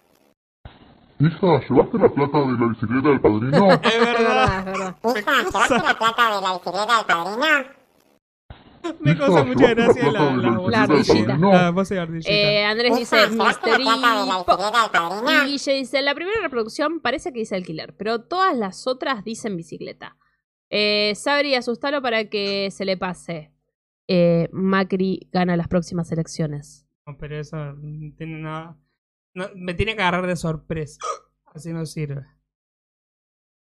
Hija, 1.18 1.60
¿llevaste 1.68 1.98
la 1.98 2.09
plata 2.10 2.38
de 2.40 2.52
la 2.52 2.66
bicicleta 2.68 3.09
del 3.09 3.20
padrino? 3.20 3.68
Es 3.82 4.01
verdad. 4.01 4.59
es 4.59 4.64
verdad. 4.66 4.97
Hija, 5.02 5.32
¿llevaste 5.44 5.74
la 5.74 5.98
plata 5.98 6.34
de 6.36 6.43
la 6.43 6.52
bicicleta 6.52 6.97
del 6.97 7.06
padrino? 7.06 7.76
Me 9.01 9.16
causa 9.18 9.44
mucha 9.44 9.66
¿llevaste 9.74 10.01
gracia 10.01 10.12
la 10.12 10.20
la, 10.22 10.30
de 10.30 10.36
la, 10.36 10.51
la 10.51 10.56
voz. 10.59 10.74
Ardillita. 10.74 11.36
La 11.38 11.70
voz 11.70 11.88
de 11.88 11.98
ardillita. 11.98 12.30
Eh, 12.30 12.64
Andrés 12.64 12.97
dice 12.97 13.16
Hija, 13.16 13.28
¿llevaste 13.30 13.70
Mr. 13.70 13.78
la 13.80 13.84
plata 13.84 14.20
de 14.20 14.26
la 14.26 14.40
Hipo. 14.40 14.56
bicicleta 14.56 15.09
del 15.09 15.48
Y? 15.48 15.51
Guille 15.52 15.72
dice, 15.74 16.02
la 16.02 16.14
primera 16.14 16.40
reproducción 16.40 17.01
parece 17.01 17.32
que 17.32 17.38
dice 17.40 17.56
alquiler, 17.56 17.94
pero 17.97 18.20
todas 18.20 18.56
las 18.56 18.86
otras 18.86 19.24
dicen 19.24 19.56
bicicleta. 19.56 20.16
Eh, 20.70 21.14
Sabri, 21.16 21.55
asustalo 21.55 22.02
para 22.02 22.28
que 22.28 22.70
se 22.70 22.84
le 22.84 22.97
pase. 22.97 23.52
Eh, 24.09 24.48
Macri 24.52 25.28
gana 25.32 25.56
las 25.56 25.66
próximas 25.68 26.12
elecciones. 26.12 26.86
No, 27.06 27.16
pero 27.18 27.40
eso 27.40 27.56
no 27.56 28.14
tiene 28.16 28.38
nada. 28.38 28.76
No, 29.36 29.50
me 29.54 29.74
tiene 29.74 29.94
que 29.94 30.00
agarrar 30.02 30.26
de 30.26 30.34
sorpresa. 30.34 30.98
Así 31.54 31.72
no 31.72 31.84
sirve. 31.84 32.26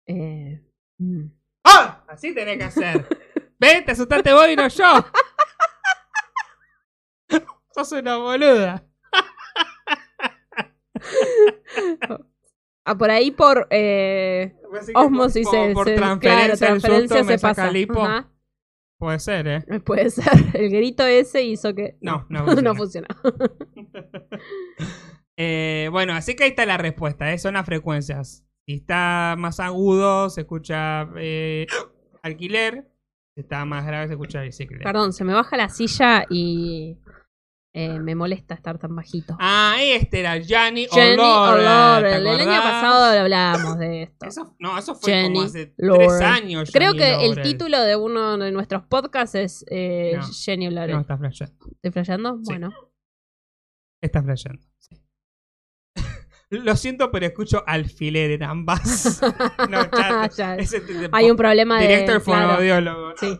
Eh, 0.08 0.60
mm. 0.98 1.26
¡Ah! 1.64 2.04
Así 2.08 2.34
tenés 2.34 2.58
que 2.58 2.64
hacer. 2.64 3.08
¿Ves? 3.60 3.86
Te 3.86 3.92
asustaste 3.92 4.34
vos 4.34 4.48
y 4.50 4.56
no 4.56 4.68
yo. 4.68 5.06
Sos 7.74 7.92
una 7.92 8.18
boluda. 8.18 8.84
Ah, 12.84 12.98
por 12.98 13.12
ahí 13.12 13.30
por 13.32 13.68
eh, 13.70 14.56
osmosis 14.96 15.48
se, 15.48 15.72
por 15.74 15.88
se- 15.88 15.96
transferencia, 15.96 16.48
claro, 16.48 16.58
transferencia 16.58 17.18
susto 17.20 17.34
se 17.34 17.40
pasa. 17.40 17.72
Puede 18.98 19.20
ser, 19.20 19.48
¿eh? 19.48 19.80
Puede 19.86 20.10
ser. 20.10 20.32
El 20.54 20.70
grito 20.70 21.06
ese 21.06 21.44
hizo 21.44 21.74
que. 21.74 21.98
No, 22.02 22.26
no 22.30 22.46
no 22.62 22.76
funciona. 22.76 23.08
funciona. 23.22 24.10
Eh, 25.38 25.90
bueno, 25.92 26.14
así 26.14 26.36
que 26.36 26.44
ahí 26.44 26.50
está 26.52 26.66
la 26.66 26.78
respuesta, 26.78 27.32
¿eh? 27.32 27.38
son 27.40 27.54
las 27.56 27.66
frecuencias. 27.66 28.46
Si 28.66 28.76
está 28.76 29.36
más 29.38 29.60
agudo, 29.60 30.30
se 30.30 30.42
escucha 30.42 31.10
eh, 31.18 31.68
alquiler. 32.22 32.92
Si 33.36 33.42
está 33.42 33.66
más 33.66 33.86
grave, 33.86 34.08
se 34.08 34.14
escucha 34.14 34.42
bicicleta. 34.42 34.84
Perdón, 34.84 35.14
se 35.14 35.24
me 35.24 35.34
baja 35.34 35.56
la 35.58 35.70
silla 35.70 36.26
y 36.30 36.98
eh, 37.74 38.00
me 38.00 38.16
molesta 38.16 38.54
estar 38.54 38.78
tan 38.78 38.94
bajito. 38.94 39.38
Ah, 39.40 39.78
este 39.80 40.20
era 40.20 40.38
Gianni. 40.38 40.88
¿te 40.88 41.14
El 41.14 41.20
año 41.20 42.62
pasado 42.62 43.20
hablábamos 43.20 43.78
de 43.80 44.04
esto. 44.04 44.26
Eso- 44.26 44.56
no, 44.60 44.78
eso 44.78 44.94
fue 44.96 45.14
Jenny 45.14 45.34
como 45.34 45.46
hace 45.46 45.68
tres 45.68 46.22
años. 46.22 46.70
Creo 46.74 46.94
que 46.94 47.26
el 47.26 47.42
título 47.42 47.80
de 47.82 47.96
uno 47.96 48.38
de 48.38 48.52
nuestros 48.52 48.84
podcasts 48.84 49.36
es 49.36 49.66
eh, 49.70 50.18
No. 50.18 50.28
Jenny 50.28 50.68
O'Laurel. 50.68 50.96
No, 50.96 51.02
está 51.02 51.18
flasheando. 51.18 51.56
¿Estoy 51.72 51.92
flasheando? 51.92 52.38
Sí. 52.38 52.44
Bueno. 52.46 52.70
Está 54.02 54.22
flasheando. 54.22 54.64
sí. 54.78 55.01
Lo 56.52 56.76
siento, 56.76 57.12
pero 57.12 57.26
escucho 57.26 57.64
alfiler 57.66 58.32
en 58.32 58.44
ambas. 58.44 59.22
no, 59.70 59.90
ya, 60.36 60.56
de- 60.58 60.66
de- 60.66 61.10
Hay 61.14 61.32
un 61.32 61.38
problema 61.38 61.80
de. 61.80 61.88
Director 61.88 62.22
claro. 62.22 62.42
fonoaudiólogo. 62.50 63.14
Sí. 63.18 63.40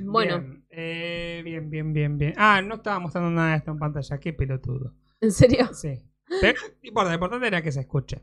Bueno, 0.00 0.38
Bien, 0.40 0.66
eh, 0.70 1.40
bien, 1.44 1.70
bien, 1.70 1.92
bien, 1.92 2.18
bien. 2.18 2.34
Ah, 2.36 2.60
no 2.62 2.76
estaba 2.76 2.98
mostrando 2.98 3.30
nada 3.30 3.52
de 3.52 3.56
esto 3.58 3.70
en 3.70 3.78
pantalla. 3.78 4.18
Qué 4.18 4.32
pelotudo. 4.32 4.94
¿en 5.20 5.32
serio? 5.32 5.68
Sí. 5.72 5.98
Pero, 6.40 6.60
no 6.82 6.88
importa, 6.88 7.08
lo 7.10 7.14
importante 7.14 7.46
era 7.46 7.62
que 7.62 7.72
se 7.72 7.80
escuche. 7.80 8.22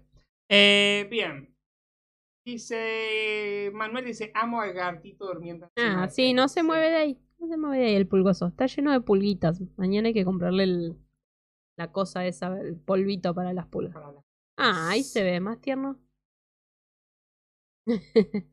Eh, 0.49 1.07
bien. 1.09 1.55
Dice. 2.45 3.71
Manuel 3.73 4.05
dice: 4.05 4.31
Amo 4.33 4.61
al 4.61 4.73
gatito 4.73 5.25
durmiendo. 5.27 5.69
Ah, 5.77 6.07
sí, 6.09 6.23
techo". 6.29 6.35
no 6.35 6.47
se 6.47 6.63
mueve 6.63 6.89
de 6.89 6.95
ahí. 6.95 7.19
No 7.39 7.47
se 7.47 7.57
mueve 7.57 7.77
de 7.79 7.85
ahí 7.89 7.95
el 7.95 8.07
pulgoso. 8.07 8.47
Está 8.47 8.65
lleno 8.67 8.91
de 8.91 9.01
pulguitas. 9.01 9.61
Mañana 9.77 10.07
hay 10.07 10.13
que 10.13 10.25
comprarle 10.25 10.63
el- 10.63 10.95
la 11.79 11.91
cosa 11.93 12.25
esa, 12.25 12.59
el 12.59 12.75
polvito 12.75 13.33
para 13.33 13.53
las 13.53 13.65
pulgas. 13.67 13.95
Ah, 14.57 14.89
ahí 14.89 15.01
se 15.03 15.23
ve, 15.23 15.39
más 15.39 15.61
tierno. 15.61 15.97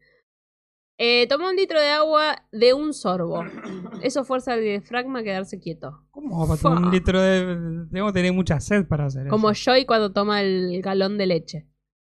eh, 0.98 1.26
toma 1.28 1.50
un 1.50 1.56
litro 1.56 1.80
de 1.80 1.88
agua 1.90 2.46
de 2.52 2.72
un 2.72 2.94
sorbo. 2.94 3.44
Eso 4.02 4.24
fuerza 4.24 4.52
al 4.52 4.62
diafragma 4.62 5.18
a 5.18 5.22
quedarse 5.24 5.58
quieto. 5.58 6.06
¿Cómo 6.12 6.46
va 6.46 6.54
a 6.54 6.56
tomar 6.56 6.84
un 6.84 6.90
litro 6.92 7.20
de.? 7.20 7.88
Tengo 7.92 8.06
que 8.06 8.12
tener 8.12 8.32
mucha 8.32 8.60
sed 8.60 8.86
para 8.86 9.06
hacer 9.06 9.26
Como 9.26 9.50
eso. 9.50 9.72
Joy 9.72 9.84
cuando 9.84 10.12
toma 10.12 10.40
el 10.42 10.80
galón 10.82 11.18
de 11.18 11.26
leche. 11.26 11.66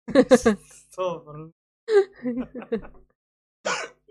Todo 0.96 1.24
por- 1.24 1.54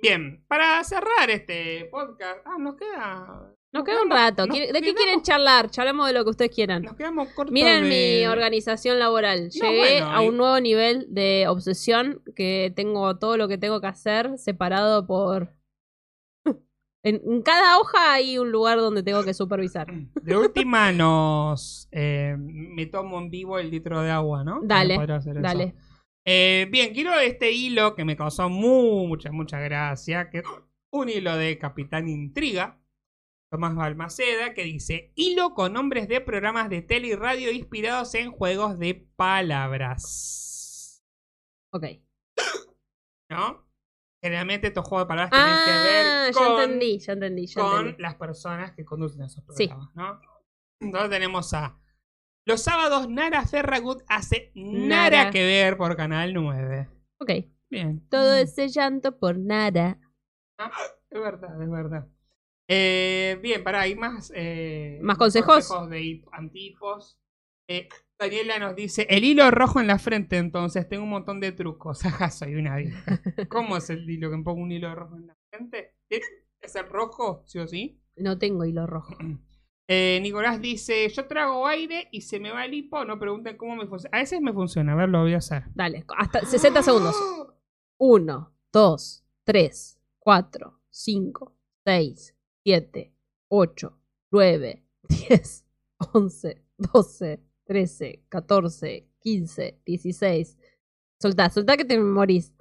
Bien, 0.00 0.44
para 0.46 0.82
cerrar 0.84 1.30
este 1.30 1.88
podcast. 1.90 2.40
Ah, 2.44 2.58
nos 2.58 2.76
queda. 2.76 3.54
Nos 3.72 3.84
queda 3.84 4.02
un 4.02 4.10
rato. 4.10 4.46
nos 4.46 4.54
¿Quiere- 4.56 4.72
¿De 4.72 4.82
qué 4.82 4.94
quieren 4.94 5.22
charlar? 5.22 5.70
Charlemos 5.70 6.06
de 6.06 6.12
lo 6.12 6.24
que 6.24 6.30
ustedes 6.30 6.50
quieran. 6.54 6.82
Nos 6.82 6.94
quedamos 6.94 7.28
cortos. 7.28 7.52
Miren 7.52 7.84
de... 7.84 7.88
mi 8.20 8.26
organización 8.26 8.98
laboral. 8.98 9.44
No, 9.60 9.70
Llegué 9.70 9.78
bueno, 10.02 10.06
a 10.10 10.20
un 10.20 10.36
nuevo 10.36 10.60
nivel 10.60 11.06
de 11.08 11.46
obsesión 11.48 12.22
que 12.36 12.72
tengo 12.76 13.18
todo 13.18 13.36
lo 13.38 13.48
que 13.48 13.56
tengo 13.58 13.80
que 13.80 13.86
hacer 13.86 14.36
separado 14.38 15.06
por... 15.06 15.54
En, 17.04 17.20
en 17.26 17.42
cada 17.42 17.78
hoja 17.80 18.12
hay 18.12 18.38
un 18.38 18.52
lugar 18.52 18.78
donde 18.78 19.02
tengo 19.02 19.24
que 19.24 19.34
supervisar. 19.34 19.88
De 20.22 20.36
última 20.36 20.92
nos. 20.92 21.88
eh, 21.90 22.36
me 22.38 22.86
tomo 22.86 23.18
en 23.18 23.28
vivo 23.28 23.58
el 23.58 23.70
litro 23.70 24.02
de 24.02 24.10
agua, 24.12 24.44
¿no? 24.44 24.60
Dale. 24.62 24.96
Dale. 25.40 25.74
Eh, 26.24 26.68
bien, 26.70 26.94
quiero 26.94 27.18
este 27.18 27.50
hilo 27.50 27.96
que 27.96 28.04
me 28.04 28.16
causó 28.16 28.48
mucha, 28.48 29.32
mucha 29.32 29.58
gracia. 29.58 30.30
Que 30.30 30.44
un 30.92 31.08
hilo 31.08 31.36
de 31.36 31.58
Capitán 31.58 32.06
Intriga. 32.08 32.78
Tomás 33.52 33.74
Balmaceda, 33.74 34.54
que 34.54 34.64
dice: 34.64 35.12
Hilo 35.14 35.52
con 35.52 35.74
nombres 35.74 36.08
de 36.08 36.22
programas 36.22 36.70
de 36.70 36.80
tele 36.80 37.08
y 37.08 37.14
radio 37.14 37.52
inspirados 37.52 38.14
en 38.14 38.30
juegos 38.32 38.78
de 38.78 39.06
palabras. 39.14 41.04
Ok. 41.70 41.84
¿No? 43.30 43.68
Generalmente 44.22 44.68
estos 44.68 44.88
juegos 44.88 45.04
de 45.04 45.08
palabras 45.08 45.30
tienen 45.30 45.48
Ah, 45.54 45.64
que 45.66 45.72
ver 45.72 46.32
ya 46.32 46.40
con, 46.54 46.60
entendí, 46.62 46.98
ya 46.98 47.12
entendí, 47.12 47.46
ya 47.46 47.60
con 47.60 47.78
entendí. 47.80 48.02
las 48.02 48.14
personas 48.14 48.72
que 48.72 48.84
conducen 48.86 49.22
esos 49.22 49.44
Sí. 49.54 49.66
programas, 49.68 49.94
¿no? 49.94 50.20
Entonces 50.80 51.10
tenemos 51.10 51.52
a 51.52 51.78
los 52.46 52.62
sábados 52.62 53.06
Nara 53.10 53.44
Ferragut 53.46 54.02
hace 54.08 54.50
nada 54.54 55.10
Nara. 55.10 55.30
que 55.30 55.44
ver 55.44 55.76
por 55.76 55.94
Canal 55.96 56.32
9. 56.32 56.88
Ok. 57.20 57.30
Bien. 57.70 58.06
Todo 58.08 58.32
Mm. 58.36 58.38
ese 58.44 58.68
llanto 58.68 59.18
por 59.18 59.38
nada. 59.38 59.98
Es 61.10 61.20
verdad, 61.20 61.62
es 61.62 61.70
verdad. 61.70 62.06
Eh, 62.74 63.38
bien, 63.42 63.62
pará, 63.62 63.82
hay 63.82 63.94
más. 63.94 64.32
eh, 64.34 64.98
¿Más 65.02 65.18
consejos? 65.18 65.68
de 65.90 66.00
hip- 66.00 66.26
antipos. 66.32 67.18
Eh, 67.68 67.86
Daniela 68.18 68.58
nos 68.58 68.74
dice: 68.74 69.06
el 69.10 69.24
hilo 69.24 69.50
rojo 69.50 69.78
en 69.78 69.88
la 69.88 69.98
frente, 69.98 70.38
entonces 70.38 70.88
tengo 70.88 71.04
un 71.04 71.10
montón 71.10 71.38
de 71.38 71.52
trucos. 71.52 72.02
Ajá, 72.06 72.30
soy 72.30 72.54
una 72.54 72.76
vieja. 72.76 73.20
¿Cómo 73.50 73.76
es 73.76 73.90
el 73.90 74.08
hilo 74.08 74.30
que 74.30 74.38
me 74.38 74.42
pongo 74.42 74.62
un 74.62 74.72
hilo 74.72 74.94
rojo 74.94 75.16
en 75.16 75.26
la 75.26 75.36
frente? 75.50 75.94
¿Es 76.08 76.22
es 76.62 76.76
el 76.76 76.88
rojo, 76.88 77.42
sí 77.44 77.58
o 77.58 77.66
sí? 77.68 78.00
No 78.16 78.38
tengo 78.38 78.64
hilo 78.64 78.86
rojo. 78.86 79.14
Eh, 79.88 80.20
Nicolás 80.22 80.60
dice: 80.62 81.06
Yo 81.10 81.26
trago 81.26 81.66
aire 81.66 82.08
y 82.12 82.22
se 82.22 82.38
me 82.40 82.50
va 82.52 82.64
el 82.64 82.72
hipo. 82.72 83.04
No 83.04 83.18
pregunten 83.18 83.56
cómo 83.58 83.74
me 83.76 83.86
funciona. 83.86 84.16
A 84.16 84.20
veces 84.20 84.40
me 84.40 84.52
funciona, 84.52 84.92
a 84.92 84.96
ver, 84.96 85.08
lo 85.10 85.20
voy 85.22 85.34
a 85.34 85.38
hacer. 85.38 85.64
Dale, 85.74 86.04
hasta 86.16 86.46
60 86.46 86.82
segundos. 86.82 87.14
1, 87.98 88.54
2, 88.72 89.24
3, 89.44 89.98
4, 90.20 90.80
5, 90.88 91.56
6, 91.84 92.34
7, 92.64 93.12
8, 93.48 93.98
9, 94.30 94.84
10, 95.08 95.66
11, 96.14 96.64
12, 96.78 97.40
13, 97.64 98.24
14, 98.28 99.08
15, 99.20 99.82
16. 99.84 100.58
Soltá, 101.20 101.50
soltá 101.50 101.76
que 101.76 101.84
te 101.84 101.98
morís. 101.98 102.54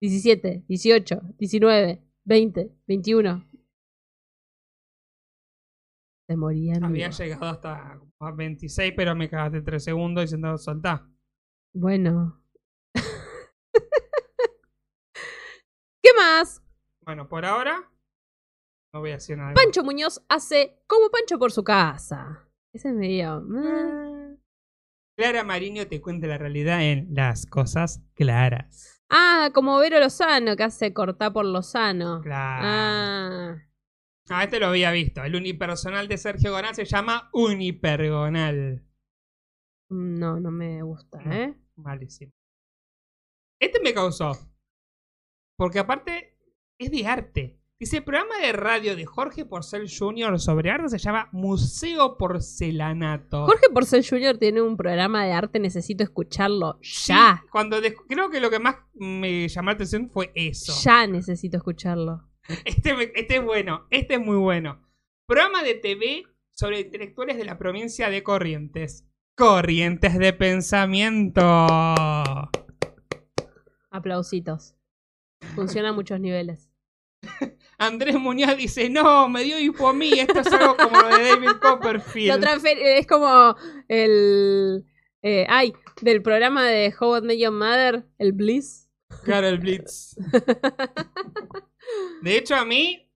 17, 0.00 0.64
18, 0.66 1.20
19, 1.38 2.02
20, 2.24 2.72
21. 2.86 3.44
Te 6.26 6.36
morí, 6.36 6.70
amigo. 6.70 6.86
Había 6.86 7.10
llegado 7.10 7.46
hasta 7.46 8.00
a 8.20 8.30
26, 8.30 8.94
pero 8.96 9.14
me 9.14 9.28
cagaste 9.28 9.62
3 9.62 9.82
segundos 9.82 10.24
diciendo 10.24 10.56
soltá. 10.58 11.06
Bueno. 11.74 12.42
¿Qué 16.02 16.10
más? 16.16 16.62
Bueno, 17.04 17.28
por 17.28 17.44
ahora 17.44 17.90
no 18.92 19.00
voy 19.00 19.10
a 19.10 19.14
decir 19.14 19.36
nada. 19.36 19.54
Pancho 19.54 19.82
Muñoz 19.84 20.24
hace 20.28 20.82
como 20.86 21.10
Pancho 21.10 21.38
por 21.38 21.52
su 21.52 21.62
casa. 21.64 22.48
Ese 22.72 22.88
es 22.88 22.94
medio. 22.94 23.40
mm. 23.40 23.66
Ah. 23.66 24.36
Clara 25.16 25.44
Mariño 25.44 25.86
te 25.86 26.00
cuenta 26.00 26.26
la 26.26 26.38
realidad 26.38 26.82
en 26.82 27.08
Las 27.14 27.44
Cosas 27.46 28.02
Claras. 28.14 29.02
Ah, 29.10 29.50
como 29.52 29.78
Vero 29.78 29.98
Lozano, 29.98 30.56
que 30.56 30.62
hace 30.62 30.94
cortar 30.94 31.32
por 31.32 31.44
Lozano. 31.44 32.20
Claro. 32.22 32.62
Ah. 32.64 33.56
Ah, 34.30 34.44
este 34.44 34.60
lo 34.60 34.66
había 34.68 34.92
visto. 34.92 35.22
El 35.24 35.34
unipersonal 35.34 36.06
de 36.08 36.16
Sergio 36.16 36.52
Gonal 36.52 36.74
se 36.74 36.84
llama 36.84 37.28
Unipergonal. 37.32 38.86
No, 39.90 40.38
no 40.38 40.50
me 40.52 40.82
gusta. 40.82 41.18
¿eh? 41.26 41.54
Malísimo. 41.74 42.32
Este 43.60 43.80
me 43.80 43.92
causó. 43.92 44.32
Porque 45.58 45.80
aparte 45.80 46.38
es 46.78 46.90
de 46.92 47.06
arte. 47.06 47.59
Dice, 47.80 47.96
el 47.96 48.04
programa 48.04 48.36
de 48.42 48.52
radio 48.52 48.94
de 48.94 49.06
Jorge 49.06 49.46
Porcel 49.46 49.88
Jr. 49.90 50.38
sobre 50.38 50.70
arte 50.70 50.90
se 50.90 50.98
llama 50.98 51.30
Museo 51.32 52.18
Porcelanato. 52.18 53.46
Jorge 53.46 53.70
Porcel 53.72 54.06
Jr. 54.06 54.36
tiene 54.36 54.60
un 54.60 54.76
programa 54.76 55.24
de 55.24 55.32
arte, 55.32 55.58
necesito 55.58 56.04
escucharlo. 56.04 56.78
Sí, 56.82 57.10
Ya. 57.14 57.42
cuando 57.50 57.78
creo 58.06 58.28
que 58.28 58.38
lo 58.38 58.50
que 58.50 58.58
más 58.58 58.76
me 58.92 59.48
llamó 59.48 59.70
la 59.70 59.76
atención 59.76 60.10
fue 60.10 60.30
eso. 60.34 60.74
Ya 60.84 61.06
necesito 61.06 61.56
escucharlo. 61.56 62.28
Este, 62.66 63.12
este 63.18 63.36
es 63.36 63.44
bueno, 63.44 63.86
este 63.90 64.14
es 64.14 64.20
muy 64.20 64.36
bueno. 64.36 64.86
Programa 65.26 65.62
de 65.62 65.74
TV 65.76 66.24
sobre 66.50 66.80
intelectuales 66.80 67.38
de 67.38 67.46
la 67.46 67.56
provincia 67.56 68.10
de 68.10 68.22
Corrientes. 68.22 69.06
Corrientes 69.36 70.18
de 70.18 70.34
pensamiento. 70.34 71.40
Aplausitos. 73.90 74.74
Funciona 75.54 75.88
a 75.88 75.92
muchos 75.94 76.20
niveles. 76.20 76.69
Andrés 77.80 78.18
Muñoz 78.20 78.56
dice, 78.56 78.90
no, 78.90 79.28
me 79.28 79.42
dio 79.42 79.58
hipo 79.58 79.88
a 79.88 79.92
mí, 79.94 80.12
esto 80.12 80.40
es 80.40 80.52
algo 80.52 80.76
como 80.76 81.00
lo 81.00 81.08
de 81.16 81.28
David 81.30 81.50
Copperfield. 81.62 82.44
Es 82.78 83.06
como 83.06 83.56
el. 83.88 84.84
eh, 85.22 85.46
ay, 85.48 85.72
del 86.02 86.22
programa 86.22 86.66
de 86.66 86.92
How 86.98 87.18
I 87.18 87.22
Met 87.22 87.38
Your 87.38 87.52
Mother, 87.52 88.04
el 88.18 88.32
Bliss. 88.32 88.88
Carol 89.24 89.58
Blitz. 89.58 90.16
De 92.22 92.36
hecho, 92.36 92.54
a 92.54 92.64
mí, 92.64 93.10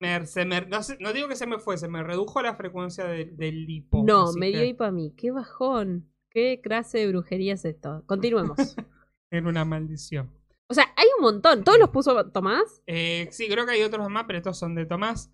me- 0.00 0.26
se 0.26 0.44
me- 0.44 0.66
no, 0.66 0.82
sé- 0.82 0.96
no 1.00 1.12
digo 1.12 1.28
que 1.28 1.36
se 1.36 1.46
me 1.46 1.58
fue, 1.58 1.78
se 1.78 1.88
me 1.88 2.02
redujo 2.02 2.40
la 2.42 2.54
frecuencia 2.54 3.04
de- 3.04 3.26
del 3.32 3.68
hipo. 3.68 4.02
No, 4.06 4.32
me 4.34 4.48
dio 4.48 4.60
que- 4.60 4.66
hipo 4.66 4.84
a 4.84 4.92
mí. 4.92 5.14
Qué 5.16 5.30
bajón. 5.30 6.08
¿Qué 6.30 6.60
clase 6.62 6.98
de 6.98 7.08
brujería 7.08 7.54
es 7.54 7.64
esto? 7.64 8.04
Continuemos. 8.06 8.56
Era 9.30 9.48
una 9.48 9.64
maldición. 9.64 10.30
O 10.70 10.74
sea, 10.74 10.94
hay 10.96 11.06
un 11.18 11.24
montón. 11.24 11.64
¿Todos 11.64 11.80
los 11.80 11.90
puso 11.90 12.30
Tomás? 12.30 12.80
Eh, 12.86 13.26
sí, 13.32 13.48
creo 13.48 13.66
que 13.66 13.72
hay 13.72 13.82
otros 13.82 14.08
más, 14.08 14.24
pero 14.26 14.38
estos 14.38 14.56
son 14.56 14.76
de 14.76 14.86
Tomás. 14.86 15.32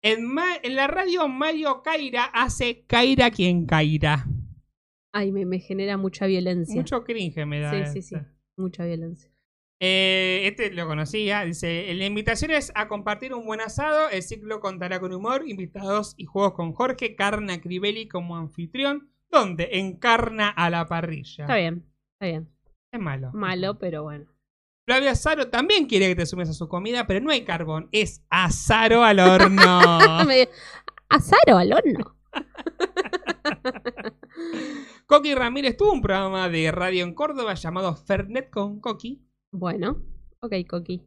En, 0.00 0.32
la 0.76 0.86
radio 0.86 1.26
Mario 1.26 1.82
Caira 1.82 2.24
hace 2.26 2.84
Caira 2.86 3.32
quien 3.32 3.66
Caira. 3.66 4.26
Ay, 5.12 5.32
me, 5.32 5.44
me 5.44 5.58
genera 5.58 5.96
mucha 5.96 6.26
violencia. 6.26 6.76
Mucho 6.76 7.02
cringe 7.02 7.44
me 7.46 7.58
da. 7.58 7.86
Sí, 7.86 8.00
sí, 8.00 8.14
sí. 8.14 8.16
Mucha 8.56 8.84
violencia. 8.84 9.28
Eh, 9.80 10.42
este 10.44 10.72
lo 10.72 10.86
conocía. 10.86 11.44
Dice: 11.44 11.92
La 11.94 12.06
invitación 12.06 12.52
es 12.52 12.70
a 12.76 12.86
compartir 12.86 13.34
un 13.34 13.44
buen 13.44 13.60
asado. 13.60 14.08
El 14.08 14.22
ciclo 14.22 14.60
contará 14.60 15.00
con 15.00 15.12
humor, 15.12 15.42
invitados 15.48 16.14
y 16.16 16.26
juegos 16.26 16.54
con 16.54 16.74
Jorge 16.74 17.16
Carna 17.16 17.60
Crivelli 17.60 18.06
como 18.06 18.36
anfitrión, 18.36 19.10
donde 19.30 19.70
encarna 19.72 20.48
a 20.48 20.70
la 20.70 20.86
parrilla. 20.86 21.44
Está 21.44 21.56
bien, 21.56 21.84
está 22.12 22.26
bien. 22.26 22.48
Es 22.92 23.00
malo. 23.00 23.32
Malo, 23.32 23.76
pero 23.80 24.04
bueno. 24.04 24.26
Flavia 24.90 25.12
Azaro 25.12 25.50
también 25.50 25.86
quiere 25.86 26.08
que 26.08 26.16
te 26.16 26.26
sumes 26.26 26.48
a 26.48 26.52
su 26.52 26.66
comida, 26.66 27.06
pero 27.06 27.20
no 27.20 27.30
hay 27.30 27.44
carbón, 27.44 27.88
es 27.92 28.24
azaro 28.28 29.04
al 29.04 29.20
horno. 29.20 29.78
Azaro 31.08 31.58
al 31.58 31.72
horno. 31.72 32.16
Coqui 35.06 35.36
Ramírez 35.36 35.76
tuvo 35.76 35.92
un 35.92 36.02
programa 36.02 36.48
de 36.48 36.72
radio 36.72 37.04
en 37.04 37.14
Córdoba 37.14 37.54
llamado 37.54 37.94
Fernet 37.94 38.50
con 38.50 38.80
Coqui. 38.80 39.24
Bueno, 39.52 40.02
ok, 40.40 40.54
Coqui. 40.68 41.06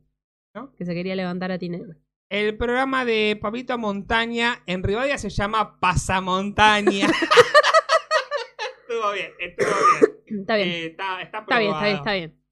¿No? 0.56 0.74
Que 0.78 0.86
se 0.86 0.94
quería 0.94 1.18
levantar 1.18 1.52
a 1.52 1.58
Tinelli. 1.58 1.92
El 2.30 2.56
programa 2.56 3.04
de 3.04 3.38
Papito 3.42 3.78
Montaña 3.78 4.64
en 4.66 4.82
Rivadia 4.82 5.18
se 5.18 5.30
llama 5.30 5.78
Pasamontaña. 5.82 7.08
estuvo 8.88 9.12
bien, 9.12 9.34
estuvo 9.40 9.76
bien. 10.00 10.40
Está 10.40 10.56
bien. 10.56 10.70
Eh, 10.70 10.86
está, 10.86 11.22
está 11.22 11.40
está 11.40 11.60
bien, 11.60 11.74
está 11.74 11.84
bien, 11.84 11.98
está 11.98 12.14
bien. 12.14 12.43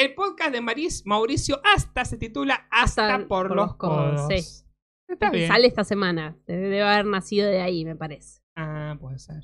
El 0.00 0.14
podcast 0.14 0.50
de 0.50 0.62
Maris, 0.62 1.02
Mauricio 1.04 1.60
Hasta 1.62 2.06
se 2.06 2.16
titula 2.16 2.66
Hasta, 2.70 3.16
Hasta 3.16 3.28
por, 3.28 3.54
los 3.54 3.76
codos. 3.76 4.28
sí. 4.28 4.64
Está 5.06 5.28
bien. 5.28 5.48
Sale 5.48 5.66
esta 5.66 5.84
semana. 5.84 6.38
Debe 6.46 6.62
debe 6.62 6.82
haber 6.82 7.04
nacido 7.04 7.46
de 7.50 7.60
ahí, 7.60 7.84
me 7.84 7.96
parece. 7.96 8.40
Ah, 8.56 8.96
puede 8.98 9.18
ser. 9.18 9.42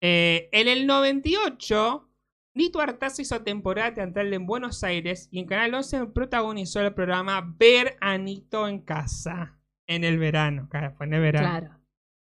Eh, 0.00 0.48
en 0.52 0.68
el 0.68 0.86
98, 0.86 2.08
Nito 2.54 2.80
Artazo 2.80 3.22
hizo 3.22 3.42
temporada 3.42 3.92
teatral 3.92 4.32
en 4.32 4.46
Buenos 4.46 4.84
Aires 4.84 5.28
y 5.32 5.40
en 5.40 5.46
Canal 5.46 5.74
11 5.74 6.06
protagonizó 6.06 6.80
el 6.80 6.94
programa 6.94 7.52
Ver 7.58 7.96
a 8.00 8.16
Nito 8.18 8.68
en 8.68 8.82
casa. 8.82 9.58
En 9.88 10.04
el 10.04 10.16
verano, 10.16 10.68
claro, 10.70 10.94
fue 10.96 11.06
en 11.06 11.14
el 11.14 11.22
verano. 11.22 11.48
Claro. 11.48 11.80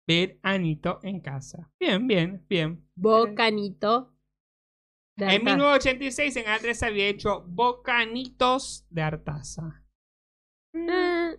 Ver 0.06 0.38
a 0.44 0.56
Nito 0.56 1.00
en 1.02 1.18
casa. 1.18 1.68
Bien, 1.80 2.06
bien, 2.06 2.46
bien. 2.48 2.88
Bocanito. 2.94 4.12
De 5.20 5.26
En 5.34 5.48
Artaza. 5.48 5.56
1986 5.56 6.36
en 6.36 6.44
Canal 6.44 6.60
13 6.60 6.86
había 6.86 7.06
hecho 7.08 7.44
Bocanitos 7.46 8.86
de 8.90 9.02
Artaza. 9.02 9.84
Ah, 10.74 11.32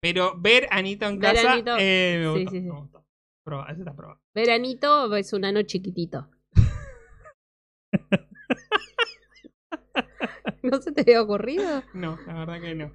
Pero 0.00 0.34
ver 0.38 0.68
a 0.70 0.80
Nito 0.82 1.06
en 1.06 1.18
casa 1.18 1.58
eh, 1.78 2.18
me 2.18 2.24
sí, 2.34 2.44
gustó, 2.44 2.50
sí, 2.50 2.60
sí. 2.60 2.66
me 2.66 2.80
gustó. 2.80 3.04
Proba, 3.44 3.66
ese 3.70 3.80
está 3.80 3.94
probado. 3.96 4.20
veranito 4.34 5.14
es 5.16 5.32
un 5.32 5.44
ano 5.44 5.62
chiquitito. 5.62 6.30
¿No 10.62 10.80
se 10.80 10.92
te 10.92 11.00
había 11.02 11.22
ocurrido? 11.22 11.82
No, 11.94 12.18
la 12.26 12.34
verdad 12.34 12.60
que 12.60 12.74
no. 12.74 12.92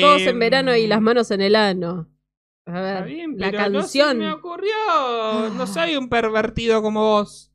Todos 0.00 0.22
en 0.22 0.28
Em, 0.30 0.38
verano 0.40 0.74
y 0.76 0.86
las 0.86 1.00
manos 1.00 1.30
en 1.30 1.40
el 1.40 1.54
ano. 1.54 2.08
A 2.66 2.70
Está 2.70 2.80
ver, 2.80 3.04
bien, 3.04 3.34
la 3.38 3.50
pero 3.50 3.70
no 3.70 3.82
se 3.82 3.98
canción. 4.00 4.18
me 4.18 4.32
ocurrió. 4.32 4.72
No 5.54 5.66
soy 5.66 5.96
un 5.96 6.08
pervertido 6.08 6.82
como 6.82 7.00
vos. 7.02 7.52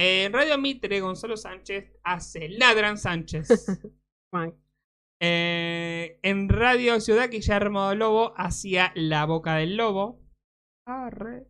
En 0.00 0.32
Radio 0.32 0.56
Mitre, 0.58 1.00
Gonzalo 1.00 1.36
Sánchez 1.36 1.92
hace 2.04 2.48
Ladran 2.50 2.96
Sánchez. 2.98 3.48
Eh, 5.20 6.20
en 6.22 6.48
Radio 6.48 7.00
Ciudad, 7.00 7.28
Guillermo 7.28 7.92
Lobo 7.96 8.34
hacía 8.36 8.92
La 8.94 9.26
Boca 9.26 9.56
del 9.56 9.76
Lobo. 9.76 10.20
Arre. 10.86 11.48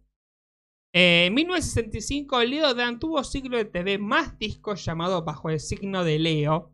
Eh, 0.94 1.26
en 1.26 1.34
1965, 1.34 2.42
Leo 2.44 2.72
Dan 2.72 2.98
tuvo 2.98 3.22
ciclo 3.24 3.58
de 3.58 3.66
TV 3.66 3.98
más 3.98 4.38
discos 4.38 4.82
llamado 4.86 5.22
Bajo 5.22 5.50
el 5.50 5.60
signo 5.60 6.02
de 6.02 6.18
Leo. 6.18 6.72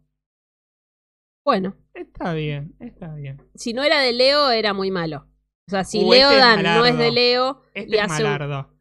Bueno, 1.44 1.74
Está 1.94 2.32
bien, 2.32 2.76
está 2.78 3.12
bien. 3.14 3.42
si 3.56 3.72
no 3.72 3.82
era 3.82 3.98
de 3.98 4.12
Leo, 4.12 4.52
era 4.52 4.72
muy 4.72 4.92
malo. 4.92 5.26
O 5.66 5.70
sea, 5.70 5.82
si 5.82 5.98
Uh, 6.04 6.12
Leo 6.12 6.30
este 6.30 6.36
es 6.36 6.40
Dan 6.40 6.62
no 6.62 6.86
es 6.86 6.96
de 6.96 7.10
Leo, 7.10 7.62
Este 7.74 7.90
le 7.90 7.96
es 7.96 8.02
hace 8.04 8.22
un-. 8.24 8.73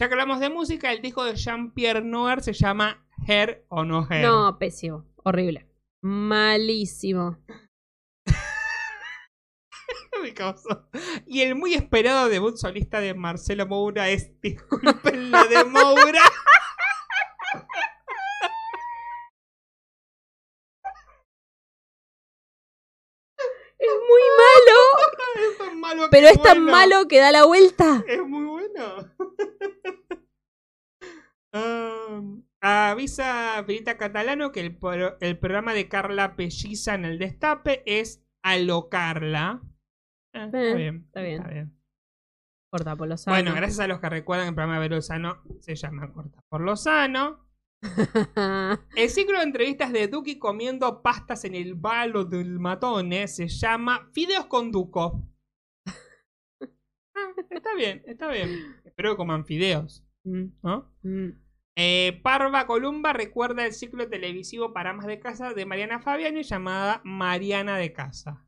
Ya 0.00 0.08
que 0.08 0.14
hablamos 0.14 0.40
de 0.40 0.48
música, 0.48 0.90
el 0.94 1.02
disco 1.02 1.24
de 1.24 1.36
Jean-Pierre 1.36 2.00
Noir 2.00 2.40
se 2.40 2.54
llama 2.54 3.06
Her 3.28 3.66
o 3.68 3.84
No 3.84 4.06
Her. 4.08 4.22
No, 4.22 4.58
pésimo. 4.58 5.04
Horrible. 5.24 5.68
Malísimo. 6.02 7.36
Me 10.22 10.32
causó. 10.32 10.88
Y 11.26 11.42
el 11.42 11.54
muy 11.54 11.74
esperado 11.74 12.30
debut 12.30 12.56
solista 12.56 13.00
de 13.00 13.12
Marcelo 13.12 13.66
Moura 13.66 14.08
es 14.08 14.40
Disculpen 14.40 15.30
la 15.30 15.44
de 15.44 15.64
Moura. 15.64 16.22
Es 23.78 23.88
muy 24.08 24.22
malo. 24.38 24.59
es 25.52 25.58
tan 25.58 25.80
malo 25.80 26.02
que 26.04 26.08
Pero 26.10 26.26
es 26.28 26.42
tan 26.42 26.64
bueno. 26.64 26.72
malo 26.72 27.08
que 27.08 27.18
da 27.18 27.32
la 27.32 27.44
vuelta. 27.46 28.04
Es 28.06 28.22
muy 28.26 28.44
bueno. 28.44 28.94
Um, 31.52 32.44
avisa 32.60 33.64
Pirita 33.66 33.98
Catalano 33.98 34.52
que 34.52 34.60
el, 34.60 34.76
pro- 34.76 35.16
el 35.20 35.36
programa 35.36 35.74
de 35.74 35.88
Carla 35.88 36.36
Pelliza 36.36 36.94
en 36.94 37.04
el 37.04 37.18
Destape 37.18 37.82
es 37.86 38.24
Alocarla. 38.44 39.60
Eh, 40.32 40.44
está 40.44 40.62
Eh, 40.62 40.74
bien, 40.76 41.04
está 41.06 41.20
bien. 41.22 41.40
Está 41.40 41.50
bien. 41.52 41.76
Corta 42.72 42.94
por 42.94 43.08
los 43.08 43.26
años. 43.26 43.36
Bueno, 43.42 43.56
gracias 43.56 43.80
a 43.80 43.88
los 43.88 43.98
que 43.98 44.08
recuerdan 44.08 44.44
que 44.46 44.48
el 44.50 44.54
programa 44.54 44.74
de 44.80 44.88
Verosano 44.88 45.42
se 45.58 45.74
llama 45.74 46.12
Corta 46.12 46.40
por 46.48 46.60
Lozano. 46.60 47.49
El 48.96 49.08
ciclo 49.08 49.38
de 49.38 49.44
entrevistas 49.44 49.92
de 49.92 50.08
Duki 50.08 50.38
comiendo 50.38 51.02
pastas 51.02 51.44
en 51.44 51.54
el 51.54 51.74
balo 51.74 52.24
del 52.24 52.58
matone 52.58 53.26
se 53.28 53.48
llama 53.48 54.08
Fideos 54.12 54.46
con 54.46 54.70
Duco. 54.70 55.26
Ah, 57.16 57.32
está 57.50 57.74
bien, 57.74 58.02
está 58.06 58.28
bien. 58.28 58.50
Espero 58.84 59.10
que 59.10 59.16
coman 59.16 59.44
fideos, 59.44 60.04
Mm, 60.24 60.44
¿no? 60.62 60.94
mm. 61.02 61.28
Eh, 61.76 62.20
Parva 62.22 62.66
Columba 62.66 63.12
recuerda 63.12 63.64
el 63.66 63.72
ciclo 63.72 64.08
televisivo 64.08 64.72
para 64.72 64.90
amas 64.90 65.06
de 65.06 65.18
casa 65.18 65.52
de 65.54 65.66
Mariana 65.66 66.00
Fabiani 66.00 66.42
llamada 66.42 67.00
Mariana 67.04 67.76
de 67.78 67.92
Casa. 67.92 68.46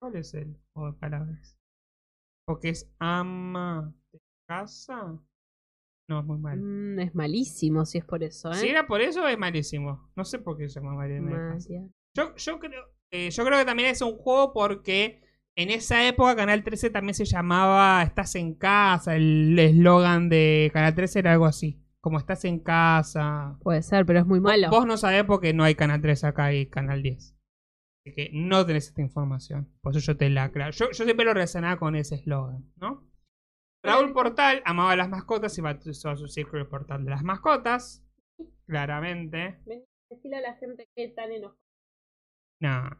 ¿Cuál 0.00 0.16
es 0.16 0.34
el 0.34 0.56
juego 0.72 0.92
de 0.92 0.98
palabras? 0.98 1.58
Porque 2.46 2.68
es 2.70 2.90
ama 2.98 3.94
de 4.12 4.20
casa. 4.46 5.18
No, 6.12 6.20
es 6.20 6.26
muy 6.26 6.38
mal. 6.38 6.60
Mm, 6.60 6.98
es 7.00 7.14
malísimo 7.14 7.86
si 7.86 7.96
es 7.96 8.04
por 8.04 8.22
eso, 8.22 8.50
¿eh? 8.50 8.56
Si 8.56 8.68
era 8.68 8.86
por 8.86 9.00
eso, 9.00 9.26
es 9.26 9.38
malísimo. 9.38 10.10
No 10.14 10.26
sé 10.26 10.38
por 10.38 10.58
qué 10.58 10.68
se 10.68 10.78
llama 10.78 11.02
Casa. 11.02 11.22
María. 11.22 11.88
Yo, 12.14 12.36
yo, 12.36 12.58
creo, 12.58 12.84
eh, 13.10 13.30
yo 13.30 13.42
creo 13.46 13.58
que 13.58 13.64
también 13.64 13.88
es 13.88 14.02
un 14.02 14.18
juego 14.18 14.52
porque 14.52 15.22
en 15.56 15.70
esa 15.70 16.06
época 16.06 16.36
Canal 16.36 16.62
13 16.62 16.90
también 16.90 17.14
se 17.14 17.24
llamaba 17.24 18.02
Estás 18.02 18.34
en 18.34 18.54
casa. 18.54 19.16
El 19.16 19.58
eslogan 19.58 20.28
de 20.28 20.70
Canal 20.74 20.94
13 20.94 21.20
era 21.20 21.32
algo 21.32 21.46
así. 21.46 21.82
Como 22.02 22.18
estás 22.18 22.44
en 22.44 22.58
casa. 22.58 23.56
Puede 23.62 23.80
ser, 23.80 24.04
pero 24.04 24.18
es 24.18 24.26
muy 24.26 24.40
malo. 24.40 24.68
Vos 24.68 24.84
no 24.84 24.98
sabés 24.98 25.24
porque 25.24 25.54
no 25.54 25.64
hay 25.64 25.74
Canal 25.74 26.02
13 26.02 26.26
acá 26.26 26.52
y 26.52 26.66
Canal 26.66 27.02
10. 27.02 27.38
Así 28.04 28.14
que 28.14 28.30
no 28.34 28.66
tenés 28.66 28.88
esta 28.88 29.00
información. 29.00 29.72
Por 29.80 29.96
eso 29.96 30.00
yo 30.00 30.18
te 30.18 30.28
la 30.28 30.44
aclaro. 30.44 30.72
Yo, 30.72 30.90
yo 30.90 31.04
siempre 31.04 31.24
lo 31.24 31.32
relacionaba 31.32 31.78
con 31.78 31.96
ese 31.96 32.16
eslogan, 32.16 32.70
¿no? 32.76 33.10
Raúl 33.82 34.12
Portal 34.12 34.62
amaba 34.64 34.94
las 34.96 35.08
mascotas 35.08 35.56
y 35.58 35.60
bautizó 35.60 36.10
a 36.10 36.16
su 36.16 36.28
círculo 36.28 36.62
el 36.62 36.68
portal 36.68 37.04
de 37.04 37.10
las 37.10 37.22
mascotas. 37.22 38.04
Claramente. 38.66 39.60
Decirle 40.08 40.36
a 40.36 40.40
la 40.40 40.54
gente 40.54 40.88
que 40.94 41.04
están 41.04 41.32
enojados. 41.32 41.58
No, 42.60 42.82
no. 42.82 42.96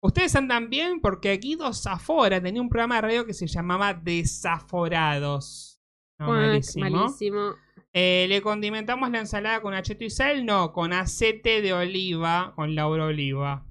Ustedes 0.00 0.36
andan 0.36 0.68
bien 0.68 1.00
porque 1.00 1.36
Guido 1.38 1.72
Zafora 1.72 2.40
tenía 2.40 2.60
un 2.60 2.68
programa 2.68 2.96
de 2.96 3.00
radio 3.00 3.26
que 3.26 3.34
se 3.34 3.46
llamaba 3.46 3.94
Desaforados. 3.94 5.80
No, 6.18 6.28
malísimo. 6.28 6.90
malísimo. 6.90 7.54
Eh, 7.92 8.26
¿Le 8.28 8.42
condimentamos 8.42 9.10
la 9.10 9.20
ensalada 9.20 9.60
con 9.60 9.72
acheto 9.72 10.04
y 10.04 10.10
sal? 10.10 10.44
No, 10.44 10.72
con 10.72 10.92
aceite 10.92 11.62
de 11.62 11.72
oliva, 11.72 12.52
con 12.54 12.74
Laura 12.74 13.06
Oliva. 13.06 13.66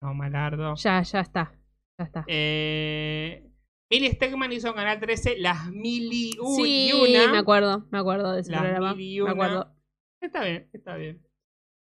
No, 0.00 0.14
malardo. 0.14 0.74
Ya, 0.76 1.02
ya 1.02 1.20
está. 1.20 1.58
Ya 1.98 2.04
está. 2.04 2.24
Eh, 2.28 3.51
Millie 3.92 4.12
Stegman 4.12 4.50
hizo 4.52 4.68
en 4.68 4.74
Canal 4.74 4.98
13 5.00 5.36
Las 5.38 5.70
Mil 5.70 6.10
y 6.12 6.30
un- 6.40 6.56
sí, 6.56 6.88
y 6.88 6.92
una. 7.14 7.30
me 7.30 7.38
acuerdo, 7.38 7.86
me 7.90 7.98
acuerdo 7.98 8.32
de 8.32 8.40
ese 8.40 8.50
Las 8.50 8.62
programa. 8.62 8.94
mil 8.94 9.06
y 9.06 9.16
Me 9.18 9.22
una. 9.24 9.32
acuerdo. 9.32 9.76
Está 10.20 10.44
bien, 10.44 10.70
está 10.72 10.96
bien. 10.96 11.22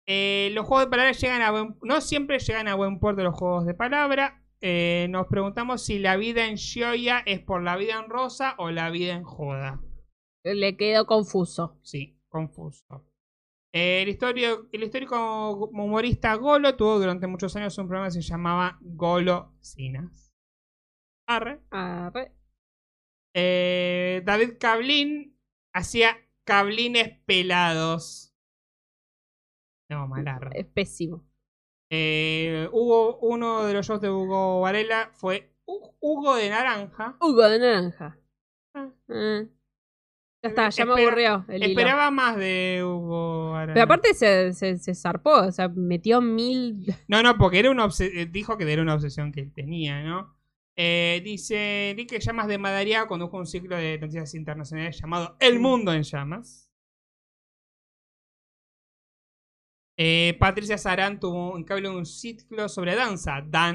Eh, 0.06 0.50
los 0.54 0.66
juegos 0.66 0.86
de 0.86 0.90
palabras 0.90 1.20
llegan 1.20 1.40
a 1.42 1.50
buen... 1.50 1.76
No 1.82 2.00
siempre 2.00 2.38
llegan 2.38 2.68
a 2.68 2.74
buen 2.74 2.98
puerto 2.98 3.22
los 3.22 3.34
juegos 3.38 3.64
de 3.64 3.74
palabra. 3.74 4.42
Eh, 4.60 5.06
nos 5.10 5.26
preguntamos 5.28 5.82
si 5.84 5.98
la 5.98 6.16
vida 6.16 6.46
en 6.46 6.56
Shioya 6.56 7.20
es 7.26 7.40
por 7.40 7.62
la 7.62 7.76
vida 7.76 8.00
en 8.02 8.10
rosa 8.10 8.54
o 8.58 8.70
la 8.70 8.90
vida 8.90 9.12
en 9.14 9.22
joda. 9.22 9.80
Le 10.42 10.76
quedó 10.76 11.06
confuso. 11.06 11.78
Sí, 11.82 12.18
confuso. 12.28 12.84
El, 13.72 14.08
historio- 14.08 14.68
el 14.72 14.82
histórico 14.82 15.52
humorista 15.72 16.34
Golo 16.34 16.76
tuvo 16.76 16.98
durante 16.98 17.26
muchos 17.26 17.54
años 17.56 17.76
un 17.78 17.86
programa 17.88 18.08
que 18.08 18.12
se 18.12 18.22
llamaba 18.22 18.78
Golosinas. 18.82 20.34
Arre. 21.26 21.60
Arre. 21.70 22.32
Eh, 23.34 24.22
David 24.24 24.55
Cablin 24.59 25.36
hacía 25.74 26.16
cablines 26.44 27.18
pelados. 27.26 28.34
No, 29.90 30.06
malar. 30.06 30.51
Es 30.55 30.66
pésimo. 30.66 31.24
Eh, 31.90 32.68
hubo 32.72 33.18
uno 33.18 33.64
de 33.64 33.74
los 33.74 33.86
shows 33.86 34.01
de 34.01 34.10
Hugo 34.10 34.60
Varela 34.60 35.10
fue 35.14 35.52
Hu- 35.66 35.94
Hugo 36.01 36.36
de 36.36 36.48
Naranja. 36.51 37.16
Hugo 37.20 37.48
de 37.48 37.59
naranja. 37.59 38.18
Ah. 38.74 38.90
Eh. 39.09 39.46
Ya 40.42 40.48
está, 40.51 40.68
ya 40.70 40.84
me 40.84 40.92
aburrió 40.92 41.44
el 41.48 41.62
hilo. 41.62 41.66
Esperaba 41.70 42.10
más 42.10 42.36
de 42.36 42.82
Hugo 42.84 43.51
Varela. 43.52 43.74
Pero 43.74 43.84
aparte 43.84 44.14
se, 44.14 44.52
se, 44.52 44.76
se 44.76 44.94
zarpó, 44.94 45.40
o 45.46 45.52
sea, 45.52 45.68
metió 45.68 46.20
mil... 46.20 46.94
No, 47.09 47.22
no, 47.22 47.36
porque 47.38 47.60
era 47.60 47.70
una 47.70 47.84
obse- 47.86 48.10
eh, 48.12 48.26
dijo 48.26 48.59
que 48.59 48.70
era 48.70 48.82
una 48.82 48.94
obsesión 48.94 49.32
que 49.32 49.44
tenía, 49.46 50.02
¿no? 50.02 50.34
Eh, 50.76 51.20
dice 51.24 51.90
Enrique 51.90 52.18
Llamas 52.18 52.48
de 52.48 52.59
Madariaga 52.59 53.06
condujo 53.06 53.36
un 53.36 53.46
ciclo 53.46 53.76
de 53.76 53.98
noticias 53.98 54.34
internacionales 54.34 54.98
llamado 55.01 55.36
El 55.38 55.60
Mundo 55.60 55.92
en 55.92 56.02
Llamas. 56.02 56.68
Eh, 59.96 60.36
Patricia 60.40 60.76
Sarán 60.76 61.20
tuvo 61.20 61.56
en 61.56 61.62
cable 61.62 61.88
un 61.88 62.05
ciclo 62.05 62.68
sobre 62.68 62.96
danza, 62.96 63.38
está 63.38 63.68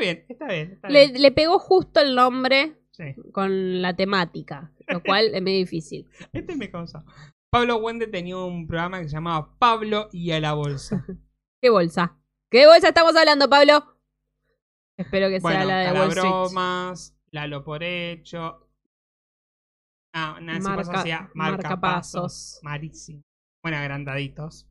bien, 0.00 0.24
está 0.28 0.46
bien. 0.46 0.72
Está 0.72 0.88
Le, 0.88 1.08
bien. 1.08 1.22
le 1.22 1.32
pegó 1.32 1.58
justo 1.58 2.00
el 2.00 2.14
nombre 2.14 2.78
Sí, 2.92 3.14
con 3.32 3.82
la 3.82 3.94
temática, 3.94 4.72
lo 4.88 5.02
cual 5.02 5.34
es 5.34 5.42
medio 5.42 5.58
difícil. 5.58 6.08
este 6.32 6.56
me 6.56 6.70
causó. 6.70 7.04
Pablo 7.50 7.76
Wende 7.76 8.06
tenía 8.06 8.38
un 8.38 8.66
programa 8.66 9.00
que 9.00 9.08
se 9.08 9.14
llamaba 9.16 9.54
Pablo 9.58 10.08
y 10.12 10.30
a 10.30 10.40
la 10.40 10.54
bolsa. 10.54 11.04
¿Qué 11.60 11.68
bolsa? 11.68 12.18
¿Qué 12.50 12.66
bolsa 12.66 12.88
estamos 12.88 13.14
hablando, 13.14 13.50
Pablo? 13.50 13.95
Espero 14.96 15.28
que 15.28 15.40
sea 15.40 15.64
la 15.64 15.78
de 15.78 15.92
Wall 15.92 16.08
Street. 16.08 16.30
bromas, 16.30 17.16
Lalo 17.30 17.64
por 17.64 17.82
hecho. 17.82 18.68
Ah, 20.14 20.38
Nancy 20.40 20.68
Marca- 20.68 21.00
hacía 21.00 21.30
marcapasos. 21.34 22.60
Malísimo. 22.62 23.22
Bueno, 23.62 23.76
agrandaditos. 23.78 24.66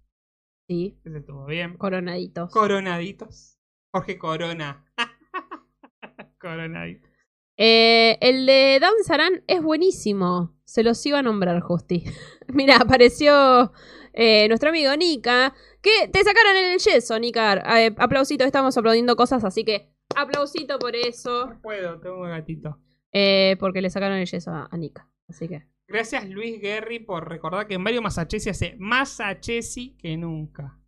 Sí, 0.68 1.00
Ese 1.06 1.20
estuvo 1.20 1.46
bien. 1.46 1.78
coronaditos. 1.78 2.52
Coronaditos. 2.52 3.60
Jorge 3.94 4.18
Corona. 4.18 4.84
Coronaditos. 6.40 7.10
Eh, 7.58 8.18
el 8.22 8.46
de 8.46 8.80
Dan 8.82 8.94
Saran 9.06 9.44
es 9.48 9.62
buenísimo. 9.62 10.56
Se 10.66 10.84
los 10.84 11.06
iba 11.06 11.20
a 11.20 11.22
nombrar, 11.22 11.62
Justi. 11.62 12.04
Mira, 12.48 12.78
apareció 12.78 13.72
eh, 14.14 14.48
nuestro 14.48 14.70
amigo 14.70 14.96
Nika. 14.96 15.54
Que 15.82 16.08
te 16.08 16.24
sacaron 16.24 16.56
el 16.58 16.80
yeso, 16.80 17.20
Nika. 17.20 17.80
Eh, 17.80 17.94
aplausito, 17.98 18.44
estamos 18.44 18.76
aplaudiendo 18.78 19.16
cosas, 19.16 19.44
así 19.44 19.64
que 19.64 19.94
aplausito 20.16 20.80
por 20.80 20.96
eso. 20.96 21.48
No 21.48 21.62
puedo, 21.62 22.00
tengo 22.00 22.22
un 22.22 22.30
gatito. 22.30 22.80
Eh, 23.12 23.56
porque 23.60 23.82
le 23.82 23.90
sacaron 23.90 24.18
el 24.18 24.26
yeso 24.26 24.52
a, 24.52 24.68
a 24.70 24.78
Nika. 24.78 25.10
Así 25.28 25.48
que. 25.48 25.64
Gracias 25.88 26.28
Luis 26.28 26.60
Guerri 26.60 27.00
por 27.00 27.30
recordar 27.30 27.68
que 27.68 27.78
Mario 27.78 28.02
Masachesi 28.02 28.50
hace 28.50 28.76
más 28.80 29.20
Chessy 29.40 29.96
que 29.98 30.18
nunca. 30.18 30.80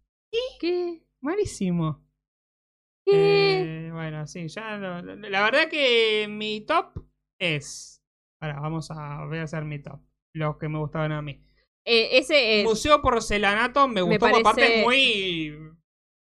¿Qué? 0.59 1.03
Malísimo. 1.21 2.03
¿Qué? 3.05 3.87
Eh, 3.87 3.91
bueno, 3.91 4.25
sí, 4.27 4.47
ya 4.47 4.77
la 4.77 5.01
verdad 5.43 5.69
que 5.69 6.27
mi 6.29 6.61
top 6.61 7.05
es. 7.39 8.03
Ahora, 8.41 8.59
vamos 8.59 8.89
a. 8.91 9.25
Voy 9.25 9.37
a 9.37 9.43
hacer 9.43 9.63
mi 9.65 9.81
top. 9.81 9.99
Los 10.33 10.57
que 10.57 10.67
me 10.67 10.77
gustaban 10.79 11.11
a 11.11 11.21
mí. 11.21 11.41
Eh, 11.85 12.17
ese 12.17 12.59
es. 12.59 12.65
Museo 12.65 13.01
Porcelanato 13.01 13.87
me 13.87 14.01
gustó, 14.01 14.19
parece- 14.19 14.43
porque 14.43 14.61
aparte 14.61 14.79
es 14.79 14.83
muy. 14.85 15.57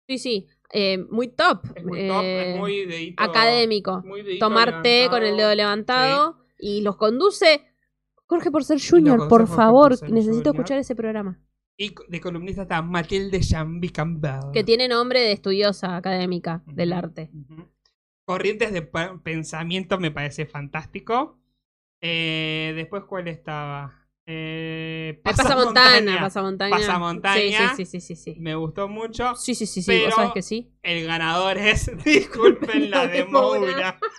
Sí, 0.10 0.18
sí. 0.18 0.48
Eh, 0.72 0.98
muy 1.10 1.28
top. 1.28 1.66
Es 1.76 1.84
muy 1.84 2.08
top, 2.08 2.24
eh, 2.24 2.52
es 2.54 2.60
muy 2.60 2.86
dedito. 2.86 3.24
académico. 3.24 4.02
muy 4.06 4.22
dedito 4.22 4.46
Tomar 4.46 4.82
té 4.82 5.08
con 5.10 5.24
el 5.24 5.38
dedo 5.38 5.54
levantado. 5.56 6.38
Y 6.58 6.82
los 6.82 6.96
conduce 6.98 7.62
Jorge 8.26 8.52
Porcel 8.52 8.78
lo 8.78 8.84
Jr., 8.90 9.18
conduce 9.18 9.30
por 9.30 9.48
favor. 9.48 10.12
Necesito 10.12 10.52
escuchar 10.52 10.78
ese 10.78 10.96
programa. 10.96 11.40
Y 11.78 11.94
de 12.08 12.22
columnista 12.22 12.62
está 12.64 12.82
Matilde 12.82 13.42
Jambi 13.44 13.90
Campbell. 13.90 14.52
Que 14.54 14.64
tiene 14.64 14.88
nombre 14.88 15.20
de 15.20 15.32
estudiosa 15.32 15.96
académica 15.96 16.64
del 16.68 16.94
arte. 16.94 17.32
Corrientes 18.24 18.72
de 18.72 18.84
pensamiento 19.24 19.98
me 19.98 20.12
parece 20.12 20.46
fantástico. 20.46 21.40
Eh, 22.00 22.74
después, 22.76 23.04
¿cuál 23.06 23.28
estaba? 23.28 24.01
Eh, 24.34 25.10
Eh, 25.14 25.22
Pasamontana, 25.24 26.20
Pasamontaña. 26.22 26.78
Pasamontaña. 26.78 27.76
Sí, 27.76 27.86
sí, 27.86 28.00
sí, 28.00 28.16
sí, 28.16 28.16
sí. 28.16 28.40
Me 28.40 28.56
gustó 28.56 28.88
mucho. 28.88 29.36
Sí, 29.36 29.56
sí, 29.56 29.66
sí, 29.66 29.82
sí. 29.82 29.92
Pero- 29.92 30.06
¿Vos 30.06 30.16
sabés 30.16 30.32
que 30.34 30.42
sí? 30.42 30.72
El 30.84 31.06
ganador 31.06 31.58
es, 31.58 31.92
disculpen 32.06 32.90
la 32.90 33.08
de 33.14 33.26
Moura. 33.26 34.00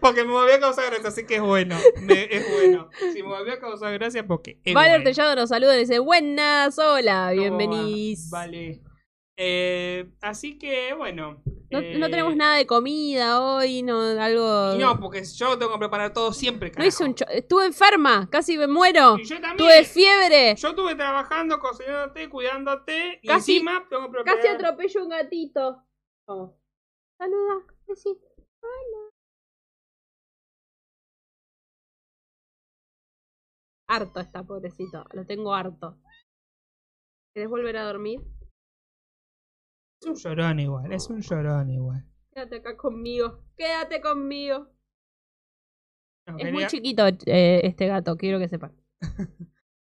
Porque 0.00 0.24
me 0.24 0.32
volvió 0.32 0.54
a 0.54 0.60
causar 0.60 0.86
gracia, 0.90 1.08
así 1.10 1.26
que 1.26 1.36
es 1.36 1.42
bueno. 1.42 1.76
Me- 2.00 2.26
es 2.34 2.50
bueno. 2.50 2.88
Si 3.12 3.22
me 3.22 3.28
volvió 3.28 3.52
a 3.54 3.58
causar 3.60 3.92
gracia, 3.92 4.26
porque 4.26 4.58
es 4.64 4.72
Vale 4.74 5.02
bueno. 5.02 5.34
Nos 5.36 5.48
saluda 5.50 5.76
y 5.76 5.80
dice, 5.80 5.98
buenas, 5.98 6.78
hola, 6.78 7.26
¿Cómo 7.36 7.40
bienvenís. 7.58 8.30
va? 8.32 8.38
Vale. 8.40 8.80
Eh, 9.38 10.12
así 10.20 10.58
que, 10.58 10.92
bueno. 10.94 11.42
No, 11.70 11.78
eh, 11.78 11.96
no 11.98 12.10
tenemos 12.10 12.36
nada 12.36 12.56
de 12.56 12.66
comida 12.66 13.40
hoy, 13.42 13.82
no, 13.82 13.98
algo... 14.02 14.74
y 14.74 14.78
no, 14.78 15.00
porque 15.00 15.24
yo 15.24 15.56
tengo 15.58 15.72
que 15.72 15.78
preparar 15.78 16.12
todo 16.12 16.30
siempre, 16.34 16.68
No 16.68 16.74
carajo. 16.74 16.88
hice 16.88 17.04
un 17.04 17.14
cho- 17.14 17.24
Estuve 17.28 17.64
enferma, 17.64 18.28
casi 18.30 18.58
me 18.58 18.66
muero. 18.66 19.16
Y 19.18 19.24
yo 19.24 19.36
también. 19.36 19.56
Tuve 19.56 19.84
fiebre. 19.84 20.54
Yo 20.54 20.68
estuve 20.68 20.94
trabajando, 20.96 21.58
cocinándote, 21.58 22.28
cuidándote. 22.28 23.20
Y 23.22 23.26
Casi- 23.26 23.54
encima 23.56 23.86
tengo 23.88 24.04
que 24.04 24.10
preparar. 24.12 24.36
Casi 24.36 24.48
atropello 24.48 25.02
un 25.02 25.08
gatito. 25.08 25.82
Vamos. 26.26 26.52
Saluda. 27.18 27.64
Decí. 27.86 28.08
Hola. 28.60 29.10
Harto 33.88 34.20
está, 34.20 34.42
pobrecito. 34.44 35.04
Lo 35.12 35.24
tengo 35.26 35.54
harto. 35.54 35.98
¿Querés 37.34 37.48
volver 37.48 37.76
a 37.78 37.84
dormir? 37.86 38.20
Es 40.02 40.06
un 40.08 40.16
llorón 40.16 40.58
igual, 40.58 40.92
es 40.92 41.08
un 41.10 41.20
llorón 41.20 41.70
igual. 41.70 42.04
Quédate 42.32 42.56
acá 42.56 42.76
conmigo. 42.76 43.44
Quédate 43.56 44.00
conmigo. 44.00 44.68
No, 46.26 46.32
Es 46.36 46.44
quería- 46.44 46.52
muy 46.52 46.66
chiquito 46.66 47.06
eh, 47.26 47.60
este 47.64 47.86
gato, 47.86 48.16
quiero 48.16 48.38
que 48.38 48.48
sepan. 48.48 48.72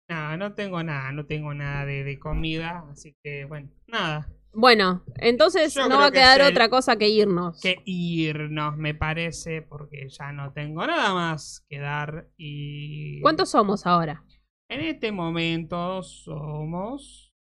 No, 0.09 0.35
no 0.37 0.53
tengo 0.53 0.83
nada, 0.83 1.11
no 1.13 1.25
tengo 1.25 1.53
nada 1.53 1.85
de, 1.85 2.03
de 2.03 2.19
comida, 2.19 2.85
así 2.91 3.15
que 3.23 3.45
bueno, 3.45 3.69
nada. 3.87 4.29
Bueno, 4.53 5.03
entonces 5.15 5.73
Yo 5.73 5.87
no 5.87 5.97
va 5.97 6.07
a 6.07 6.11
que 6.11 6.17
quedar 6.19 6.41
el- 6.41 6.47
otra 6.51 6.69
cosa 6.69 6.97
que 6.97 7.07
irnos. 7.07 7.59
Que 7.61 7.77
irnos, 7.85 8.77
me 8.77 8.93
parece, 8.93 9.61
porque 9.63 10.09
ya 10.09 10.31
no 10.33 10.51
tengo 10.51 10.85
nada 10.85 11.13
más 11.13 11.65
que 11.69 11.79
dar 11.79 12.27
y... 12.37 13.21
¿Cuántos 13.21 13.49
somos 13.49 13.87
ahora? 13.87 14.23
En 14.69 14.81
este 14.81 15.11
momento 15.13 16.03
somos... 16.03 17.32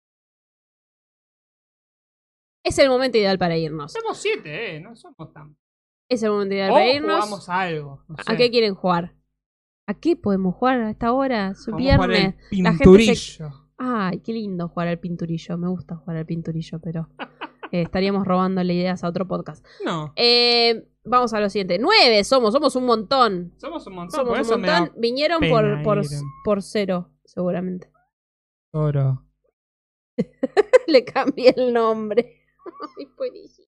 Es 2.63 2.77
el 2.79 2.89
momento 2.89 3.17
ideal 3.17 3.37
para 3.37 3.57
irnos. 3.57 3.91
Somos 3.93 4.17
siete, 4.17 4.75
¿eh? 4.75 4.79
No 4.79 4.95
somos 4.95 5.33
tan... 5.33 5.55
Es 6.09 6.21
el 6.23 6.31
momento 6.31 6.53
ideal 6.55 6.71
O 6.71 6.73
para 6.73 6.91
irnos. 6.93 7.15
jugamos 7.15 7.49
a 7.49 7.59
algo. 7.61 8.03
no 8.07 8.15
¿A 8.27 8.35
qué 8.35 8.51
quieren 8.51 8.75
jugar? 8.75 9.15
¿A 9.87 9.93
qué 9.95 10.15
podemos 10.15 10.55
jugar 10.55 10.79
a 10.81 10.89
esta 10.91 11.11
hora? 11.13 11.49
Es 11.51 11.65
viernes. 11.75 12.35
La 12.51 12.73
gente. 12.75 13.13
Ay, 13.77 14.19
qué 14.19 14.33
lindo 14.33 14.67
jugar 14.67 14.89
al 14.89 14.99
pinturillo. 14.99 15.57
Me 15.57 15.69
gusta 15.69 15.95
jugar 15.95 16.17
al 16.17 16.25
pinturillo, 16.25 16.79
pero 16.79 17.09
eh, 17.71 17.81
estaríamos 17.81 18.27
robándole 18.27 18.73
ideas 18.73 19.03
a 19.03 19.07
otro 19.07 19.27
podcast. 19.27 19.65
No, 19.83 20.13
Eh, 20.15 20.87
vamos 21.03 21.33
a 21.33 21.39
lo 21.39 21.49
siguiente. 21.49 21.79
Nueve 21.79 22.23
somos, 22.23 22.53
somos 22.53 22.75
un 22.75 22.85
montón. 22.85 23.53
somos 23.57 23.87
un 23.87 23.93
montón, 23.95 24.11
Somos 24.19 24.27
por 24.29 24.37
un 24.37 24.41
eso 24.41 24.57
me 24.59 24.67
montón. 24.67 24.85
da 24.95 24.99
Vinieron 24.99 25.39
por, 25.49 25.81
por, 25.83 26.01
por 26.45 26.61
cero, 26.61 27.09
seguramente. 27.25 27.89
oro. 28.73 29.25
Le 30.87 31.03
cambié 31.05 31.53
el 31.57 31.73
nombre. 31.73 32.37
Ay, 32.97 33.07
buenísimo. 33.17 33.67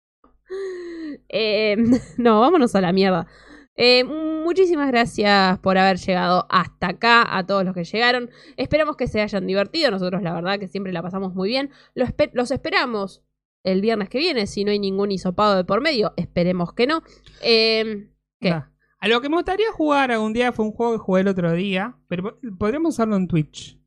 Eh, 1.29 1.75
no, 2.17 2.39
vámonos 2.41 2.75
a 2.75 2.81
la 2.81 2.91
mierda. 2.91 3.27
Eh, 3.75 4.03
muchísimas 4.03 4.87
gracias 4.89 5.57
por 5.59 5.77
haber 5.77 5.97
llegado 5.97 6.45
hasta 6.49 6.89
acá, 6.89 7.25
a 7.37 7.45
todos 7.45 7.63
los 7.63 7.73
que 7.73 7.85
llegaron. 7.85 8.29
Esperamos 8.57 8.97
que 8.97 9.07
se 9.07 9.21
hayan 9.21 9.47
divertido. 9.47 9.89
Nosotros, 9.91 10.21
la 10.21 10.33
verdad, 10.33 10.59
que 10.59 10.67
siempre 10.67 10.91
la 10.91 11.01
pasamos 11.01 11.33
muy 11.33 11.47
bien. 11.49 11.71
Los 11.93 12.51
esperamos 12.51 13.23
el 13.63 13.79
viernes 13.81 14.09
que 14.09 14.17
viene, 14.19 14.47
si 14.47 14.65
no 14.65 14.71
hay 14.71 14.79
ningún 14.79 15.11
hisopado 15.11 15.55
de 15.55 15.63
por 15.63 15.81
medio. 15.81 16.13
Esperemos 16.17 16.73
que 16.73 16.87
no. 16.87 17.03
Eh, 17.41 18.09
¿Qué? 18.41 18.49
Ah, 18.49 18.71
A 18.99 19.07
lo 19.07 19.21
que 19.21 19.29
me 19.29 19.35
gustaría 19.37 19.71
jugar 19.71 20.11
algún 20.11 20.33
día 20.33 20.51
fue 20.51 20.65
un 20.65 20.71
juego 20.73 20.93
que 20.93 20.99
jugué 20.99 21.21
el 21.21 21.27
otro 21.29 21.53
día, 21.53 21.97
pero 22.09 22.23
po- 22.23 22.39
podríamos 22.57 22.95
usarlo 22.95 23.15
en 23.15 23.27
Twitch. 23.29 23.79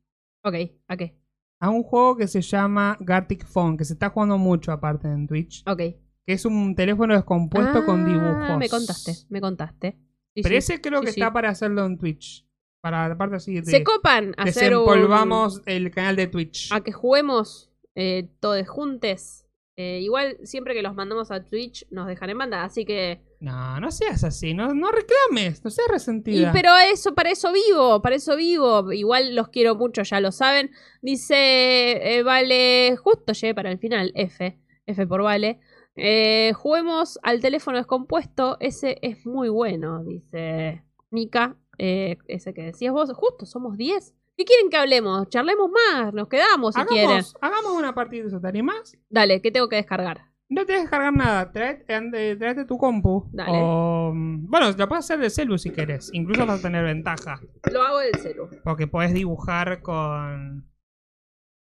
ok, 0.43 0.55
¿a 0.87 0.97
qué? 0.97 1.19
A 1.63 1.69
un 1.69 1.81
juego 1.83 2.17
que 2.17 2.27
se 2.27 2.41
llama 2.41 2.97
Gartic 2.99 3.45
Phone, 3.45 3.77
que 3.77 3.85
se 3.85 3.93
está 3.93 4.09
jugando 4.09 4.37
mucho 4.37 4.73
aparte 4.73 5.07
en 5.07 5.27
Twitch. 5.27 5.63
Ok. 5.65 5.77
Que 5.77 6.33
es 6.33 6.43
un 6.45 6.75
teléfono 6.75 7.13
descompuesto 7.13 7.85
con 7.85 8.01
Ah, 8.05 8.09
dibujos. 8.09 8.57
Me 8.59 8.67
contaste, 8.67 9.13
me 9.29 9.39
contaste. 9.39 9.97
Sí, 10.35 10.41
Pero 10.43 10.49
sí. 10.49 10.55
ese 10.55 10.81
creo 10.81 10.99
Sí, 10.99 11.05
que 11.05 11.09
está 11.11 11.31
para 11.31 11.49
hacerlo 11.49 11.85
en 11.85 11.97
Twitch. 11.97 12.45
Para 12.81 13.05
aparte 13.05 13.37
así 13.37 13.53
de, 13.55 13.63
Se 13.65 13.81
copan 13.81 14.33
a 14.37 14.43
hacer 14.43 14.75
un- 14.75 14.85
desempolvamos 14.85 15.61
el 15.65 15.89
canal 15.91 16.17
de 16.17 16.27
Twitch. 16.27 16.69
a 16.73 16.81
que 16.81 16.91
juguemos 16.91 17.71
eh, 17.95 18.29
todos 18.41 18.67
juntes. 18.67 19.42
Eh, 19.75 20.01
igual, 20.01 20.37
siempre 20.43 20.75
que 20.75 20.83
los 20.83 20.93
mandamos 20.93 21.31
a 21.31 21.43
Twitch, 21.43 21.87
nos 21.89 22.05
dejan 22.07 22.29
en 22.29 22.37
banda, 22.37 22.63
así 22.63 22.85
que. 22.85 23.21
No, 23.39 23.79
no 23.79 23.91
seas 23.91 24.23
así, 24.23 24.53
no, 24.53 24.73
no 24.73 24.91
reclames, 24.91 25.63
no 25.65 25.71
seas 25.71 25.87
Y, 25.89 25.91
resentida. 25.91 26.51
pero 26.53 26.69
eso, 26.77 27.15
para 27.15 27.31
eso 27.31 27.51
vivo, 27.51 28.01
para 28.01 28.15
eso 28.15 28.35
vivo. 28.35 28.91
Igual 28.91 29.35
los 29.35 29.49
quiero 29.49 29.75
mucho, 29.75 30.03
ya 30.03 30.19
lo 30.19 30.31
saben. 30.31 30.69
Dice, 31.01 32.17
eh, 32.17 32.23
vale, 32.23 32.95
justo 32.97 33.33
llegué 33.33 33.55
para 33.55 33.71
el 33.71 33.79
final, 33.79 34.11
F, 34.15 34.59
F 34.85 35.07
por 35.07 35.23
vale. 35.23 35.59
Eh, 35.95 36.53
juguemos 36.55 37.19
al 37.23 37.39
teléfono 37.41 37.77
descompuesto, 37.77 38.57
ese 38.59 38.97
es 39.01 39.25
muy 39.25 39.49
bueno, 39.49 40.03
dice 40.03 40.83
Nika, 41.11 41.55
eh, 41.77 42.17
ese 42.27 42.53
que 42.53 42.63
decías 42.63 42.93
vos. 42.93 43.11
Justo, 43.13 43.45
somos 43.45 43.75
10. 43.77 44.13
¿Qué 44.35 44.45
quieren 44.45 44.69
que 44.69 44.77
hablemos? 44.77 45.29
Charlemos 45.29 45.69
más, 45.69 46.13
nos 46.13 46.27
quedamos 46.27 46.73
si 46.75 46.81
quieren. 46.85 47.07
hagamos, 47.09 47.35
hagamos 47.41 47.71
una 47.73 47.93
partida 47.93 48.23
de 48.23 48.27
eso, 48.29 48.39
¿te 48.41 48.47
animás? 48.47 48.97
Dale, 49.09 49.41
¿qué 49.41 49.51
tengo 49.51 49.69
que 49.69 49.75
descargar? 49.75 50.21
No 50.49 50.65
te 50.65 50.73
dejes 50.73 50.89
cargar 50.89 51.13
nada, 51.13 51.51
traete, 51.51 51.93
ande- 51.95 52.35
traete 52.37 52.65
tu 52.65 52.77
compu. 52.77 53.27
Dale. 53.31 53.51
O, 53.61 54.11
bueno, 54.13 54.71
lo 54.71 54.87
puedes 54.87 55.05
hacer 55.05 55.19
de 55.19 55.29
celu 55.29 55.57
si 55.57 55.71
querés. 55.71 56.09
Incluso 56.13 56.45
vas 56.45 56.59
a 56.59 56.61
tener 56.61 56.83
ventaja. 56.83 57.39
Lo 57.71 57.81
hago 57.81 57.99
del 57.99 58.15
celu. 58.15 58.49
Porque 58.63 58.87
podés 58.87 59.13
dibujar 59.13 59.81
con. 59.81 60.69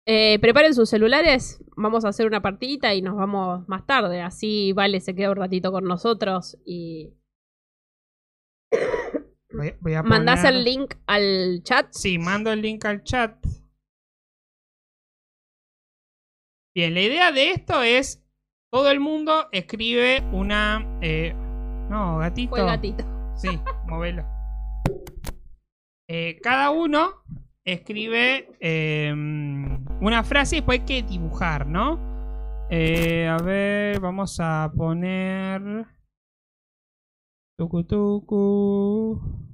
Eh, 0.07 0.37
preparen 0.39 0.75
sus 0.75 0.87
celulares, 0.89 1.63
vamos 1.75 2.05
a 2.05 2.09
hacer 2.09 2.27
una 2.27 2.43
partidita 2.43 2.93
y 2.93 3.01
nos 3.01 3.15
vamos 3.15 3.67
más 3.67 3.87
tarde. 3.87 4.21
Así 4.21 4.71
Vale 4.73 5.01
se 5.01 5.15
queda 5.15 5.31
un 5.31 5.37
ratito 5.37 5.71
con 5.71 5.85
nosotros 5.85 6.57
y 6.63 7.15
Voy, 9.57 9.73
voy 9.81 9.93
a 9.93 10.03
mandás 10.03 10.41
poner- 10.41 10.53
el 10.55 10.63
link 10.63 10.93
al 11.07 11.61
chat. 11.63 11.87
Sí, 11.91 12.17
mando 12.17 12.51
el 12.51 12.61
link 12.61 12.83
al 12.85 13.03
chat. 13.03 13.37
Bien, 16.75 16.93
la 16.93 17.01
idea 17.01 17.31
de 17.31 17.51
esto 17.51 17.81
es. 17.83 18.21
Todo 18.71 18.91
el 18.91 18.99
mundo 18.99 19.47
escribe 19.53 20.21
una. 20.33 20.97
eh, 21.01 21.33
no, 21.89 22.17
gatito. 22.17 22.49
Fue 22.49 22.59
el 22.59 22.65
gatito. 22.65 23.05
Sí, 23.37 23.59
movelo. 23.87 24.25
Eh, 26.09 26.39
cada 26.43 26.71
uno 26.71 27.23
escribe 27.65 28.49
eh, 28.59 29.11
una 30.01 30.23
frase 30.23 30.57
y 30.57 30.59
después 30.59 30.79
hay 30.81 30.85
que 30.85 31.03
dibujar, 31.03 31.65
¿no? 31.67 31.99
Eh, 32.69 33.27
a 33.27 33.37
ver, 33.37 33.99
vamos 34.01 34.37
a 34.41 34.71
poner. 34.75 35.85
Tucu 37.57 37.83
tucu. 37.85 39.44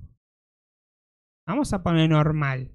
Vamos 1.52 1.74
a 1.74 1.84
poner 1.84 2.10
normal. 2.10 2.72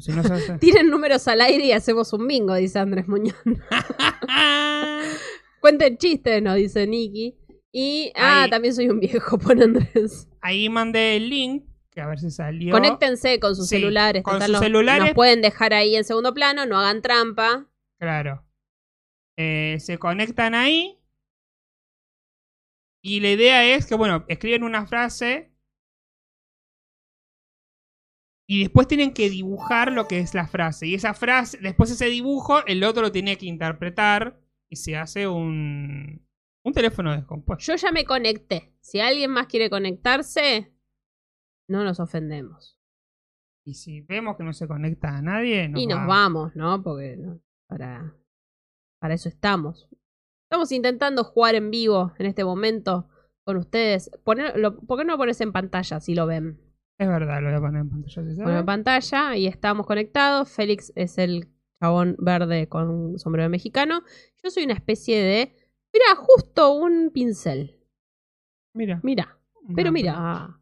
Si 0.00 0.12
no 0.12 0.22
se 0.22 0.32
hace- 0.32 0.58
Tiren 0.60 0.88
números 0.88 1.28
al 1.28 1.42
aire 1.42 1.66
y 1.66 1.72
hacemos 1.72 2.10
un 2.14 2.26
bingo, 2.26 2.54
dice 2.54 2.78
Andrés 2.78 3.06
Muñoz. 3.06 3.36
Cuenten 5.60 5.98
chistes, 5.98 6.42
nos 6.42 6.56
dice 6.56 6.86
Nicky. 6.86 7.36
Y, 7.70 8.12
ah, 8.16 8.44
Ahí. 8.44 8.50
también 8.50 8.74
soy 8.74 8.88
un 8.88 8.98
viejo, 9.00 9.38
pone 9.38 9.64
Andrés. 9.64 10.26
Ahí 10.40 10.68
mandé 10.70 11.16
el 11.16 11.28
link, 11.28 11.64
que 11.90 12.00
a 12.00 12.06
ver 12.06 12.18
si 12.18 12.30
salió. 12.30 12.72
Conéctense 12.72 13.38
con 13.40 13.54
sus 13.54 13.68
Sí, 13.68 13.76
celulares. 13.76 14.22
con 14.22 14.40
sus 14.40 14.48
los- 14.50 14.60
celulares. 14.60 15.04
Nos 15.04 15.14
pueden 15.14 15.42
dejar 15.42 15.74
ahí 15.74 15.94
en 15.96 16.04
segundo 16.04 16.32
plano, 16.32 16.64
no 16.64 16.78
hagan 16.78 17.02
trampa. 17.02 17.66
Claro. 17.98 18.42
Eh, 19.36 19.76
se 19.80 19.98
conectan 19.98 20.54
ahí. 20.54 20.98
Y 23.02 23.20
la 23.20 23.32
idea 23.32 23.64
es 23.66 23.84
que, 23.86 23.96
bueno, 23.96 24.24
escriben 24.28 24.62
una 24.64 24.86
frase. 24.86 25.52
Y 28.50 28.60
después 28.62 28.88
tienen 28.88 29.12
que 29.12 29.28
dibujar 29.28 29.92
lo 29.92 30.08
que 30.08 30.20
es 30.20 30.32
la 30.34 30.46
frase. 30.46 30.86
Y 30.86 30.94
esa 30.94 31.12
frase, 31.12 31.58
después 31.58 31.90
ese 31.90 32.06
dibujo, 32.06 32.64
el 32.66 32.82
otro 32.82 33.02
lo 33.02 33.12
tiene 33.12 33.36
que 33.36 33.44
interpretar. 33.46 34.40
Y 34.70 34.76
se 34.76 34.96
hace 34.96 35.28
un, 35.28 36.26
un 36.64 36.72
teléfono 36.72 37.12
descompuesto. 37.12 37.62
Yo 37.64 37.76
ya 37.76 37.92
me 37.92 38.04
conecté. 38.04 38.72
Si 38.80 39.00
alguien 39.00 39.30
más 39.30 39.46
quiere 39.48 39.68
conectarse, 39.68 40.72
no 41.68 41.84
nos 41.84 42.00
ofendemos. 42.00 42.78
Y 43.66 43.74
si 43.74 44.00
vemos 44.00 44.36
que 44.38 44.44
no 44.44 44.54
se 44.54 44.66
conecta 44.66 45.16
a 45.18 45.20
nadie, 45.22 45.68
nos 45.68 45.82
y 45.82 45.86
nos 45.86 45.98
vamos. 46.06 46.08
vamos, 46.08 46.56
¿no? 46.56 46.82
Porque 46.82 47.16
no- 47.18 47.40
para, 47.68 48.14
para 48.98 49.12
eso 49.14 49.28
estamos. 49.28 49.88
Estamos 50.50 50.72
intentando 50.72 51.22
jugar 51.24 51.54
en 51.54 51.70
vivo 51.70 52.14
en 52.18 52.24
este 52.24 52.44
momento 52.44 53.10
con 53.44 53.58
ustedes. 53.58 54.10
Poner, 54.24 54.54
¿Por 54.86 54.98
qué 54.98 55.04
no 55.04 55.12
lo 55.12 55.18
pones 55.18 55.38
en 55.42 55.52
pantalla 55.52 56.00
si 56.00 56.14
lo 56.14 56.26
ven? 56.26 56.58
Es 56.98 57.06
verdad, 57.06 57.40
lo 57.40 57.48
voy 57.48 57.56
a 57.56 57.60
poner 57.60 57.80
en 57.82 57.90
pantalla. 57.90 58.34
¿sí 58.34 58.40
en 58.40 58.66
pantalla 58.66 59.36
y 59.36 59.46
estamos 59.46 59.86
conectados. 59.86 60.50
Félix 60.50 60.92
es 60.96 61.16
el 61.18 61.48
chabón 61.80 62.16
verde 62.18 62.68
con 62.68 63.18
sombrero 63.18 63.48
mexicano. 63.48 64.02
Yo 64.42 64.50
soy 64.50 64.64
una 64.64 64.74
especie 64.74 65.20
de. 65.22 65.54
Mira, 65.92 66.16
justo 66.16 66.72
un 66.72 67.10
pincel. 67.10 67.78
Mira. 68.74 69.00
Mira, 69.04 69.38
pero 69.74 69.92
mira. 69.92 70.60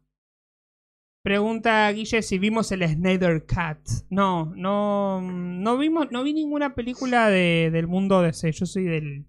Pregunta 1.23 1.91
Guille 1.91 2.21
si 2.21 2.37
vimos 2.37 2.71
el 2.71 2.87
Snyder 2.87 3.45
Cut. 3.45 4.05
No, 4.09 4.53
no, 4.55 5.21
no 5.21 5.77
vimos, 5.77 6.09
no 6.11 6.23
vi 6.23 6.33
ninguna 6.33 6.73
película 6.75 7.29
de, 7.29 7.69
del 7.71 7.87
mundo 7.87 8.21
DC. 8.21 8.51
Yo 8.51 8.65
soy 8.65 8.83
del 8.85 9.25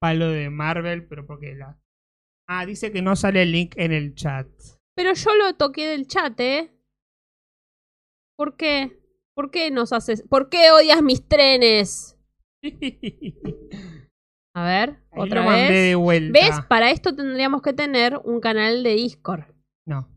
palo 0.00 0.28
de 0.28 0.50
Marvel, 0.50 1.06
pero 1.06 1.26
porque 1.26 1.54
la. 1.54 1.80
Ah, 2.48 2.66
dice 2.66 2.90
que 2.90 3.02
no 3.02 3.14
sale 3.14 3.42
el 3.42 3.52
link 3.52 3.74
en 3.76 3.92
el 3.92 4.14
chat. 4.16 4.48
Pero 4.96 5.14
yo 5.14 5.34
lo 5.36 5.54
toqué 5.54 5.86
del 5.88 6.06
chat, 6.06 6.38
¿eh? 6.40 6.70
¿Por 8.36 8.56
qué? 8.56 8.98
¿Por 9.34 9.50
qué 9.50 9.70
nos 9.70 9.92
haces.? 9.92 10.22
¿Por 10.28 10.48
qué 10.48 10.70
odias 10.70 11.02
mis 11.02 11.26
trenes? 11.26 12.16
A 14.54 14.64
ver, 14.64 14.98
Ahí 15.12 15.20
otra 15.22 15.40
lo 15.42 15.46
mandé 15.46 15.68
vez. 15.68 15.88
de 15.90 15.94
vuelta. 15.94 16.38
¿Ves? 16.40 16.60
Para 16.68 16.90
esto 16.90 17.14
tendríamos 17.14 17.62
que 17.62 17.72
tener 17.72 18.20
un 18.24 18.40
canal 18.40 18.82
de 18.82 18.94
Discord. 18.94 19.44
No. 19.86 20.08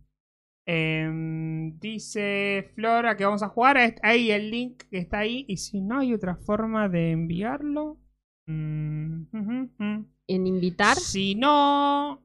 Em, 0.65 1.77
dice 1.79 2.71
Flora 2.73 3.15
que 3.15 3.25
vamos 3.25 3.43
a 3.43 3.49
jugar. 3.49 3.77
Ahí 4.01 4.31
el 4.31 4.49
link 4.49 4.83
que 4.89 4.97
está 4.97 5.19
ahí. 5.19 5.45
Y 5.47 5.57
si 5.57 5.81
no 5.81 5.99
hay 5.99 6.13
otra 6.13 6.35
forma 6.35 6.89
de 6.89 7.11
enviarlo. 7.11 7.99
mm. 8.47 10.03
En 10.27 10.47
invitar. 10.47 10.95
Si 10.97 11.35
no, 11.35 12.23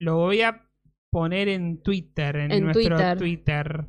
lo 0.00 0.16
voy 0.16 0.42
a 0.42 0.65
poner 1.16 1.48
en 1.48 1.80
Twitter, 1.82 2.36
en, 2.36 2.52
En 2.52 2.64
nuestro 2.64 2.94
Twitter. 2.96 3.16
Twitter. 3.18 3.86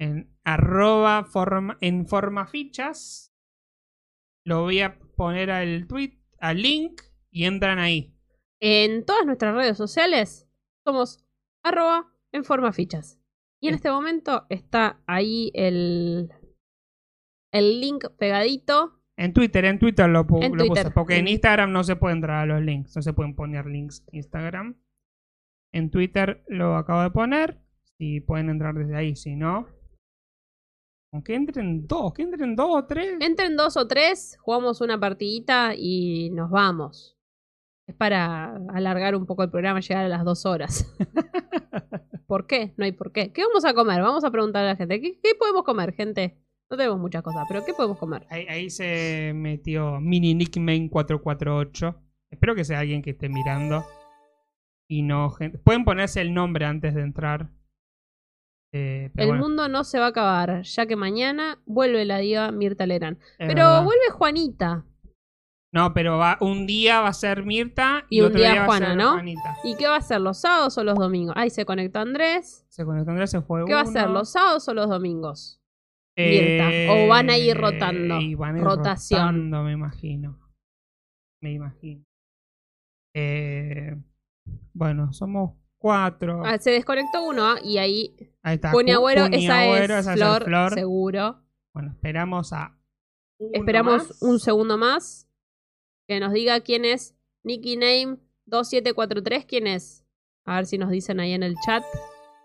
En 0.00 0.34
arroba 0.44 1.24
forma, 1.24 1.76
en 1.82 2.06
forma 2.06 2.46
fichas. 2.46 3.34
Lo 4.46 4.62
voy 4.62 4.80
a 4.80 4.98
poner 4.98 5.50
al 5.50 5.86
tweet, 5.86 6.18
al 6.40 6.62
link 6.62 7.02
y 7.30 7.44
entran 7.44 7.78
ahí. 7.78 8.16
En 8.62 9.04
todas 9.04 9.26
nuestras 9.26 9.54
redes 9.54 9.76
sociales 9.76 10.48
somos 10.86 11.22
arroba 11.62 12.10
en 12.32 12.44
forma 12.44 12.72
fichas. 12.72 13.20
Y 13.60 13.68
en 13.68 13.74
este 13.74 13.90
momento 13.90 14.46
está 14.48 15.02
ahí 15.06 15.52
el, 15.54 16.30
el 17.52 17.80
link 17.80 18.06
pegadito. 18.18 19.02
En 19.18 19.34
Twitter, 19.34 19.66
en 19.66 19.78
Twitter 19.78 20.08
lo, 20.08 20.26
pu- 20.26 20.42
En 20.42 20.56
lo 20.56 20.64
puse, 20.66 20.90
porque 20.92 21.18
en 21.18 21.28
Instagram 21.28 21.70
no 21.72 21.84
se 21.84 21.94
puede 21.96 22.14
entrar 22.14 22.38
a 22.38 22.46
los 22.46 22.62
links, 22.62 22.96
no 22.96 23.02
se 23.02 23.12
pueden 23.12 23.34
poner 23.36 23.66
links 23.66 24.02
en 24.08 24.16
Instagram. 24.16 24.80
En 25.72 25.90
Twitter 25.90 26.44
lo 26.48 26.76
acabo 26.76 27.02
de 27.02 27.10
poner, 27.10 27.58
si 27.98 28.20
pueden 28.20 28.50
entrar 28.50 28.74
desde 28.74 28.94
ahí, 28.94 29.16
si 29.16 29.36
no. 29.36 29.66
Aunque 31.12 31.34
entren 31.34 31.86
dos, 31.86 32.12
que 32.12 32.22
entren 32.22 32.56
dos 32.56 32.68
o 32.70 32.84
tres. 32.86 33.16
Entren 33.20 33.56
dos 33.56 33.76
o 33.76 33.86
tres, 33.86 34.36
jugamos 34.40 34.80
una 34.80 34.98
partidita 34.98 35.74
y 35.76 36.30
nos 36.30 36.50
vamos. 36.50 37.16
Es 37.86 37.94
para 37.94 38.56
alargar 38.72 39.14
un 39.14 39.26
poco 39.26 39.42
el 39.42 39.50
programa, 39.50 39.80
llegar 39.80 40.04
a 40.04 40.08
las 40.08 40.24
dos 40.24 40.46
horas. 40.46 40.94
¿Por 42.26 42.46
qué? 42.46 42.72
No 42.76 42.84
hay 42.84 42.92
por 42.92 43.12
qué. 43.12 43.32
¿Qué 43.32 43.42
vamos 43.44 43.64
a 43.64 43.74
comer? 43.74 44.00
Vamos 44.00 44.24
a 44.24 44.30
preguntar 44.30 44.64
a 44.64 44.68
la 44.68 44.76
gente. 44.76 45.00
¿Qué, 45.00 45.20
qué 45.22 45.34
podemos 45.38 45.64
comer, 45.64 45.92
gente? 45.92 46.38
No 46.70 46.76
tenemos 46.78 46.98
muchas 46.98 47.22
cosas, 47.22 47.44
pero 47.48 47.62
¿qué 47.64 47.74
podemos 47.74 47.98
comer? 47.98 48.26
Ahí, 48.30 48.46
ahí 48.48 48.70
se 48.70 49.32
metió 49.34 50.00
Mini 50.00 50.34
Nickman 50.34 50.88
448. 50.88 51.94
Espero 52.30 52.54
que 52.54 52.64
sea 52.64 52.78
alguien 52.78 53.02
que 53.02 53.10
esté 53.10 53.28
mirando. 53.28 53.84
Y 54.92 55.00
no 55.00 55.30
gente. 55.30 55.56
Pueden 55.56 55.86
ponerse 55.86 56.20
el 56.20 56.34
nombre 56.34 56.66
antes 56.66 56.94
de 56.94 57.00
entrar. 57.00 57.48
Eh, 58.74 59.10
el 59.16 59.28
bueno, 59.28 59.42
mundo 59.42 59.68
no 59.70 59.84
se 59.84 59.98
va 59.98 60.06
a 60.06 60.08
acabar, 60.08 60.62
ya 60.64 60.84
que 60.84 60.96
mañana 60.96 61.62
vuelve 61.64 62.04
la 62.04 62.18
diva 62.18 62.50
Mirta 62.52 62.84
Lerán. 62.86 63.18
es 63.38 63.48
Pero 63.48 63.64
verdad. 63.64 63.84
vuelve 63.84 64.10
Juanita. 64.10 64.84
No, 65.74 65.94
pero 65.94 66.18
va, 66.18 66.36
un 66.42 66.66
día 66.66 67.00
va 67.00 67.08
a 67.08 67.12
ser 67.14 67.42
Mirta 67.46 68.04
y, 68.10 68.18
Y 68.18 68.20
un 68.20 68.26
otro 68.26 68.38
día 68.40 68.50
día, 68.52 68.60
va 68.60 68.66
Juana, 68.66 68.86
a 68.86 68.88
ser 68.90 68.98
¿no? 68.98 69.12
Juanita. 69.12 69.56
¿Y 69.64 69.76
qué 69.76 69.88
va 69.88 69.96
a 69.96 70.00
ser, 70.02 70.20
los 70.20 70.38
sábados 70.38 70.76
o 70.76 70.84
los 70.84 70.98
domingos? 70.98 71.34
Ahí 71.38 71.48
se 71.48 71.64
conectó 71.64 72.00
Andrés. 72.00 72.66
Se 72.68 72.84
conectó 72.84 73.12
Andrés, 73.12 73.30
se 73.30 73.40
fue 73.40 73.64
¿Qué 73.64 73.72
va 73.72 73.80
a 73.80 73.86
ser, 73.86 74.10
los 74.10 74.30
sábados 74.30 74.68
o 74.68 74.74
los 74.74 74.90
domingos? 74.90 75.58
Mirta? 76.18 76.68
¿O 76.92 77.08
van 77.08 77.30
a 77.30 77.38
ir 77.38 77.56
rotando? 77.56 78.20
y 78.20 78.34
van 78.34 78.56
a 78.56 78.58
ir 78.58 78.64
Rotación. 78.64 79.20
rotando, 79.22 79.62
me 79.62 79.72
imagino. 79.72 80.38
Me 81.42 81.52
imagino. 81.52 82.04
Eh, 83.14 83.96
bueno, 84.72 85.12
somos 85.12 85.52
4. 85.78 86.42
Ah, 86.44 86.58
se 86.58 86.70
desconectó 86.70 87.24
uno 87.26 87.44
ah, 87.46 87.58
y 87.62 87.78
ahí 87.78 88.16
Ahí 88.42 88.56
está. 88.56 88.72
Pone 88.72 88.92
Cu- 88.92 88.98
Agüero, 88.98 89.26
esa 89.26 89.60
Agüero, 89.62 89.94
es 89.94 90.00
esa 90.00 90.14
Flor, 90.14 90.44
Flor. 90.44 90.74
seguro. 90.74 91.42
Bueno, 91.74 91.92
esperamos 91.92 92.52
a. 92.52 92.78
Esperamos 93.52 94.08
más. 94.08 94.22
un 94.22 94.38
segundo 94.40 94.78
más. 94.78 95.28
Que 96.08 96.20
nos 96.20 96.32
diga 96.32 96.60
quién 96.60 96.84
es 96.84 97.16
Nicky 97.44 97.76
Name 97.76 98.18
2743. 98.46 99.44
¿Quién 99.46 99.66
es? 99.66 100.04
A 100.44 100.56
ver 100.56 100.66
si 100.66 100.78
nos 100.78 100.90
dicen 100.90 101.20
ahí 101.20 101.32
en 101.32 101.42
el 101.42 101.54
chat. 101.64 101.84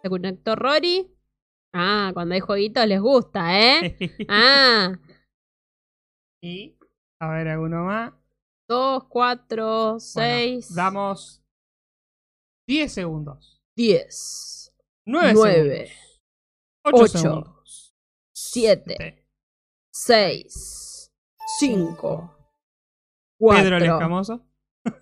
Se 0.03 0.09
conectó 0.09 0.55
Rory. 0.55 1.11
Ah, 1.73 2.11
cuando 2.13 2.33
hay 2.35 2.39
jueguitos 2.41 2.85
les 2.87 3.01
gusta, 3.01 3.59
¿eh? 3.59 3.97
Ah, 4.29 4.97
y. 6.41 6.75
A 7.19 7.29
ver, 7.31 7.47
alguno 7.47 7.83
más. 7.85 8.13
2, 8.69 9.05
4, 9.09 9.65
Bueno, 9.65 9.99
6, 9.99 10.75
damos 10.75 11.43
10 12.67 12.93
segundos. 12.93 13.61
10, 13.77 14.75
9 15.05 15.33
Nueve, 15.33 15.87
segundos. 15.87 16.21
8 16.83 16.97
ocho, 16.97 17.07
segundos. 17.17 17.95
7, 18.33 19.27
6, 19.91 21.13
5, 21.59 22.37
Pedro 23.39 23.77
el 23.77 23.83
4, 23.83 23.95
Escamoso. 23.95 24.45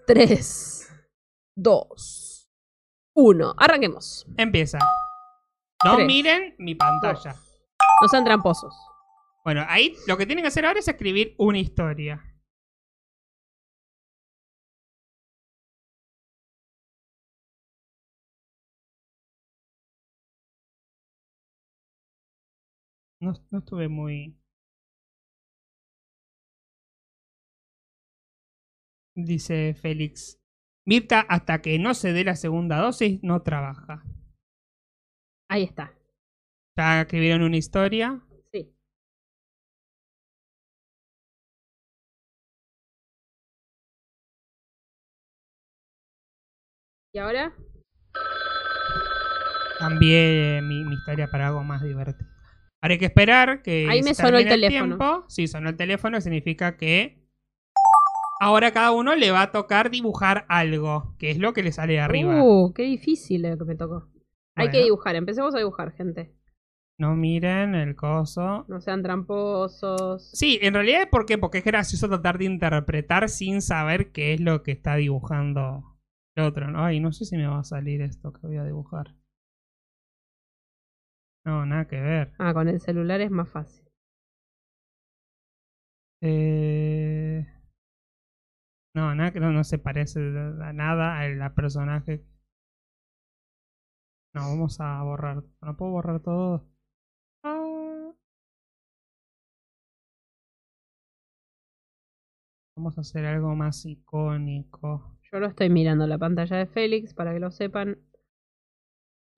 3, 0.05 0.93
2, 1.55 2.51
1. 3.15 3.55
Arranquemos. 3.57 4.27
Empieza. 4.37 4.77
No 5.83 5.95
Tres. 5.95 6.07
miren 6.07 6.55
mi 6.59 6.75
pantalla. 6.75 7.35
No 8.01 8.07
sean 8.07 8.25
tramposos. 8.25 8.75
Bueno, 9.43 9.65
ahí 9.67 9.95
lo 10.07 10.17
que 10.17 10.25
tienen 10.25 10.43
que 10.43 10.47
hacer 10.47 10.65
ahora 10.65 10.79
es 10.79 10.87
escribir 10.87 11.35
una 11.37 11.59
historia. 11.59 12.23
No, 23.25 23.33
no 23.49 23.57
estuve 23.57 23.87
muy... 23.87 24.37
Dice 29.15 29.73
Félix. 29.73 30.39
Mirta, 30.85 31.21
hasta 31.21 31.59
que 31.63 31.79
no 31.79 31.95
se 31.95 32.13
dé 32.13 32.23
la 32.23 32.35
segunda 32.35 32.77
dosis, 32.77 33.19
no 33.23 33.41
trabaja. 33.41 34.03
Ahí 35.49 35.63
está. 35.63 35.97
Ya 36.77 37.01
escribieron 37.01 37.41
una 37.41 37.57
historia. 37.57 38.21
Sí. 38.51 38.71
¿Y 47.11 47.17
ahora? 47.17 47.55
Cambié 49.79 50.61
mi, 50.61 50.83
mi 50.83 50.93
historia 50.93 51.27
para 51.31 51.47
algo 51.47 51.63
más 51.63 51.81
divertido. 51.81 52.34
Hay 52.91 52.97
que 52.97 53.05
esperar 53.05 53.61
que. 53.61 53.87
Ahí 53.89 54.01
me 54.01 54.13
sonó 54.13 54.37
el 54.37 54.47
teléfono. 54.47 54.97
tiempo. 54.97 55.25
Sí, 55.27 55.47
sonó 55.47 55.69
el 55.69 55.75
teléfono, 55.75 56.19
significa 56.21 56.77
que. 56.77 57.23
Ahora 58.39 58.71
cada 58.71 58.91
uno 58.91 59.15
le 59.15 59.31
va 59.31 59.43
a 59.43 59.51
tocar 59.51 59.89
dibujar 59.89 60.45
algo, 60.49 61.15
que 61.17 61.31
es 61.31 61.37
lo 61.37 61.53
que 61.53 61.63
le 61.63 61.71
sale 61.71 61.93
de 61.93 61.99
arriba. 62.01 62.43
Uh, 62.43 62.73
qué 62.73 62.83
difícil 62.83 63.43
lo 63.43 63.57
que 63.57 63.63
me 63.63 63.75
tocó. 63.75 64.09
Hay 64.55 64.69
que 64.69 64.83
dibujar. 64.83 65.15
Empecemos 65.15 65.55
a 65.55 65.57
dibujar, 65.57 65.93
gente. 65.93 66.33
No 66.97 67.15
miren 67.15 67.75
el 67.75 67.95
coso. 67.95 68.65
No 68.69 68.79
sean 68.79 69.03
tramposos. 69.03 70.31
Sí, 70.31 70.59
en 70.61 70.73
realidad, 70.73 71.09
¿por 71.09 71.25
qué? 71.25 71.37
Porque 71.37 71.57
es 71.57 71.65
gracioso 71.65 72.07
tratar 72.07 72.37
de 72.37 72.45
interpretar 72.45 73.27
sin 73.29 73.61
saber 73.61 74.11
qué 74.11 74.33
es 74.33 74.39
lo 74.39 74.63
que 74.63 74.71
está 74.71 74.95
dibujando 74.95 75.97
el 76.35 76.45
otro, 76.45 76.71
¿no? 76.71 76.89
Y 76.91 77.01
no 77.01 77.11
sé 77.11 77.25
si 77.25 77.35
me 77.35 77.47
va 77.47 77.59
a 77.59 77.63
salir 77.63 78.01
esto 78.01 78.31
que 78.31 78.47
voy 78.47 78.57
a 78.57 78.63
dibujar. 78.63 79.13
No, 81.45 81.65
nada 81.65 81.87
que 81.87 81.99
ver. 82.01 82.33
Ah, 82.39 82.53
con 82.53 82.67
el 82.67 82.81
celular 82.81 83.21
es 83.21 83.31
más 83.31 83.49
fácil. 83.49 83.85
Eh... 86.21 87.45
No, 88.95 89.13
nada 89.13 89.31
que 89.31 89.39
no, 89.39 89.51
no 89.51 89.63
se 89.63 89.77
parece 89.77 90.19
a 90.19 90.73
nada 90.73 91.19
a 91.19 91.27
la 91.29 91.53
personaje. 91.53 92.25
No, 94.33 94.41
vamos 94.41 94.79
a 94.79 95.01
borrar. 95.03 95.43
No 95.61 95.77
puedo 95.77 95.91
borrar 95.91 96.21
todo. 96.21 96.67
Ah. 97.43 98.11
Vamos 102.75 102.97
a 102.97 103.01
hacer 103.01 103.25
algo 103.25 103.55
más 103.55 103.85
icónico. 103.85 105.19
Yo 105.31 105.39
lo 105.39 105.47
estoy 105.47 105.69
mirando 105.69 106.07
la 106.07 106.17
pantalla 106.17 106.57
de 106.57 106.65
Félix 106.65 107.13
para 107.13 107.33
que 107.33 107.39
lo 107.39 107.51
sepan. 107.51 107.97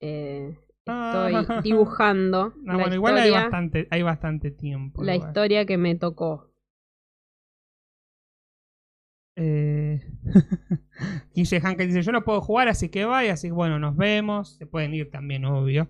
Eh, 0.00 0.56
estoy 0.92 1.34
Ah. 1.56 1.60
dibujando 1.62 2.54
No, 2.62 2.72
la, 2.72 2.78
bueno, 2.78 2.94
igual 2.94 3.14
hay 3.16 3.28
historia, 3.28 3.42
bastante, 3.42 3.88
hay 3.90 4.02
bastante 4.02 4.50
tiempo. 4.50 5.02
la 5.02 5.14
igual. 5.14 5.28
historia 5.30 5.66
que 5.66 5.78
me 5.78 5.94
tocó. 5.96 6.50
Eh... 9.36 10.00
Hanke 11.62 11.86
dice, 11.86 12.02
yo 12.02 12.12
no 12.12 12.24
puedo 12.24 12.40
jugar, 12.40 12.68
así 12.68 12.88
que 12.88 13.04
vaya, 13.04 13.34
así 13.34 13.48
que 13.48 13.52
bueno, 13.52 13.78
nos 13.78 13.96
vemos. 13.96 14.56
Se 14.56 14.66
pueden 14.66 14.94
ir 14.94 15.10
también, 15.10 15.44
obvio. 15.44 15.88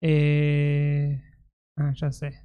Eh... 0.00 1.20
Ah, 1.76 1.92
ya 1.96 2.12
sé. 2.12 2.44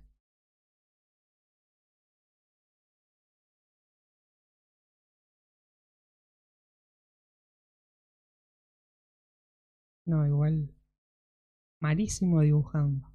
No, 10.06 10.26
igual. 10.26 10.70
Malísimo 11.82 12.40
dibujando. 12.42 13.08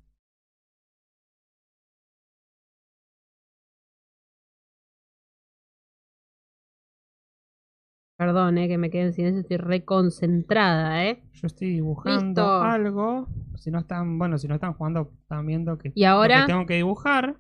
Perdón, 8.17 8.59
eh, 8.59 8.69
que 8.69 8.79
me 8.79 8.91
quedé 8.91 9.03
en 9.07 9.13
silencio, 9.13 9.41
estoy 9.41 9.57
reconcentrada, 9.57 11.05
eh. 11.05 11.21
Yo 11.33 11.47
estoy 11.49 11.69
dibujando 11.71 12.43
Listo. 12.43 12.63
algo. 12.63 13.27
Si 13.57 13.71
no 13.73 13.81
están, 13.81 14.19
bueno, 14.19 14.39
si 14.39 14.47
no 14.47 14.55
están 14.55 14.75
jugando, 14.75 15.11
están 15.23 15.47
viendo 15.47 15.77
que, 15.79 15.91
Y 15.95 16.03
lo 16.05 16.09
ahora 16.11 16.43
que 16.43 16.53
tengo 16.53 16.67
que 16.67 16.75
dibujar. 16.75 17.37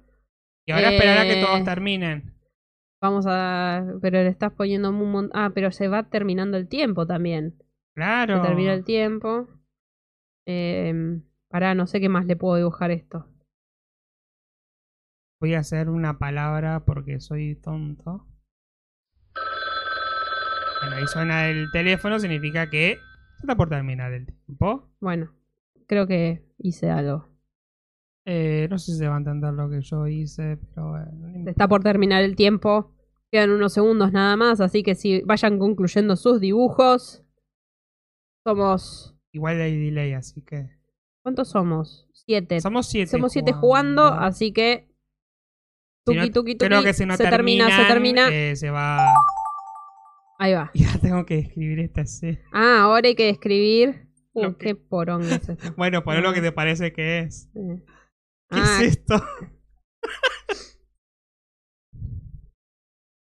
Y 0.67 0.73
ahora 0.73 0.91
esperar 0.93 1.19
a 1.19 1.23
que 1.25 1.41
Eh, 1.41 1.45
todos 1.45 1.63
terminen. 1.65 2.35
vamos 3.01 3.25
a. 3.29 3.85
Pero 4.03 4.19
le 4.23 4.29
estás 4.29 4.53
poniendo 4.53 4.91
un 4.91 5.13
montón. 5.13 5.31
Ah, 5.41 5.53
pero 5.55 5.71
se 5.71 5.87
va 5.89 6.09
terminando 6.09 6.57
el 6.57 6.67
tiempo 6.69 7.07
también. 7.07 7.55
Claro. 7.95 8.43
Se 8.43 8.49
termina 8.49 8.73
el 8.75 8.85
tiempo. 8.85 9.47
Eh, 10.47 11.21
pará, 11.49 11.75
no 11.75 11.87
sé 11.87 12.01
qué 12.01 12.09
más 12.09 12.27
le 12.27 12.37
puedo 12.37 12.57
dibujar 12.57 12.91
esto. 12.91 13.27
Voy 15.41 15.55
a 15.55 15.61
hacer 15.61 15.91
una 15.91 16.19
palabra 16.19 16.85
porque 16.85 17.21
soy 17.21 17.57
tonto. 17.57 18.27
Bueno, 20.81 20.97
ahí 20.97 21.07
suena 21.07 21.49
el 21.49 21.71
teléfono, 21.73 22.19
significa 22.19 22.69
que 22.69 22.99
está 23.39 23.57
por 23.57 23.69
terminar 23.69 24.13
el 24.13 24.27
tiempo. 24.27 24.91
Bueno, 25.01 25.35
creo 25.87 26.07
que 26.07 26.45
hice 26.59 26.91
algo. 26.91 27.29
Eh, 28.27 28.69
no 28.71 28.79
sé 28.79 28.93
si 28.93 28.99
se 28.99 29.09
va 29.09 29.17
a 29.17 29.19
entender 29.19 29.53
lo 29.53 29.69
que 29.69 29.83
yo 29.83 30.07
hice, 30.07 30.57
pero 30.57 30.91
bueno. 30.91 31.51
está 31.51 31.69
por 31.69 31.83
terminar 31.83 32.23
el 32.23 32.37
tiempo. 32.37 32.93
Quedan 33.31 33.51
unos 33.51 33.73
segundos 33.73 34.13
nada 34.13 34.37
más, 34.37 34.61
así 34.61 34.83
que 34.83 34.95
si 34.95 35.23
vayan 35.23 35.59
concluyendo 35.59 36.17
sus 36.17 36.41
dibujos. 36.41 37.25
Somos. 38.47 39.14
Igual 39.35 39.61
hay 39.61 39.77
delay, 39.77 40.13
así 40.13 40.41
que. 40.43 40.69
¿Cuántos 41.23 41.49
somos? 41.49 42.09
Siete. 42.13 42.61
Somos 42.61 42.89
siete. 42.89 43.11
Somos 43.11 43.33
siete 43.33 43.53
jugando, 43.53 44.05
así 44.07 44.53
que. 44.53 44.87
Si 46.07 46.15
no- 46.15 46.21
Tuki, 46.23 46.31
tuki, 46.33 46.55
tuki. 46.55 46.69
Creo 46.69 46.83
que 46.85 46.95
si 46.95 47.05
no 47.05 47.17
se 47.17 47.25
termina, 47.25 47.69
se 47.69 47.85
termina. 47.87 48.29
eh, 48.31 48.55
se 48.55 48.71
va. 48.71 49.13
Ahí 50.39 50.53
va. 50.55 50.71
Ya 50.75 50.97
tengo 51.01 51.27
que 51.27 51.39
escribir 51.41 51.81
esta 51.81 52.03
escena. 52.03 52.39
Ah, 52.53 52.83
ahora 52.83 53.09
hay 53.09 53.15
que 53.17 53.29
escribir. 53.29 54.09
Uh, 54.37 54.53
que- 54.57 54.67
qué 54.67 54.75
porón 54.75 55.23
es 55.23 55.49
esto. 55.49 55.75
Bueno, 55.77 56.03
poner 56.05 56.23
lo 56.23 56.33
que 56.33 56.41
te 56.41 56.51
parece 56.53 56.93
que 56.93 57.21
es. 57.21 57.49
¿Qué 57.55 57.81
Ah, 58.51 58.79
es 58.83 58.99
esto? 58.99 59.15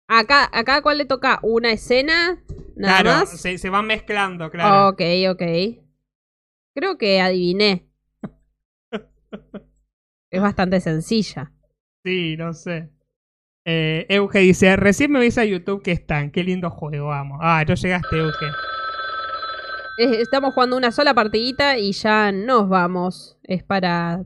acá, 0.08 0.50
acá, 0.52 0.82
¿cuál 0.82 0.98
le 0.98 1.06
toca? 1.06 1.40
¿Una 1.42 1.72
escena? 1.72 2.42
Nada 2.76 3.02
claro, 3.02 3.20
más. 3.22 3.30
Se, 3.42 3.58
se 3.58 3.70
van 3.70 3.86
mezclando, 3.88 4.50
claro. 4.52 4.90
Ok, 4.90 5.02
ok. 5.32 5.42
Creo 6.80 6.98
que 6.98 7.20
adiviné. 7.20 7.90
es 10.32 10.42
bastante 10.42 10.80
sencilla. 10.80 11.52
Sí, 12.06 12.38
no 12.38 12.54
sé. 12.54 12.90
Eh, 13.66 14.06
Euge 14.08 14.40
dice, 14.40 14.78
recién 14.78 15.12
me 15.12 15.20
ves 15.20 15.38
a 15.38 15.44
YouTube 15.44 15.84
que 15.84 15.92
están. 15.92 16.32
Qué 16.32 16.42
lindo 16.42 16.70
juego, 16.70 17.12
amo. 17.12 17.38
Ah, 17.42 17.66
no 17.68 17.76
llegaste, 17.76 18.16
Euge. 18.18 18.46
Estamos 19.98 20.54
jugando 20.54 20.78
una 20.78 20.94
sola 20.94 21.14
partidita 21.14 21.78
y 21.78 21.92
ya 21.92 22.32
nos 22.32 22.70
vamos. 22.70 23.38
Es 23.44 23.62
para 23.66 24.24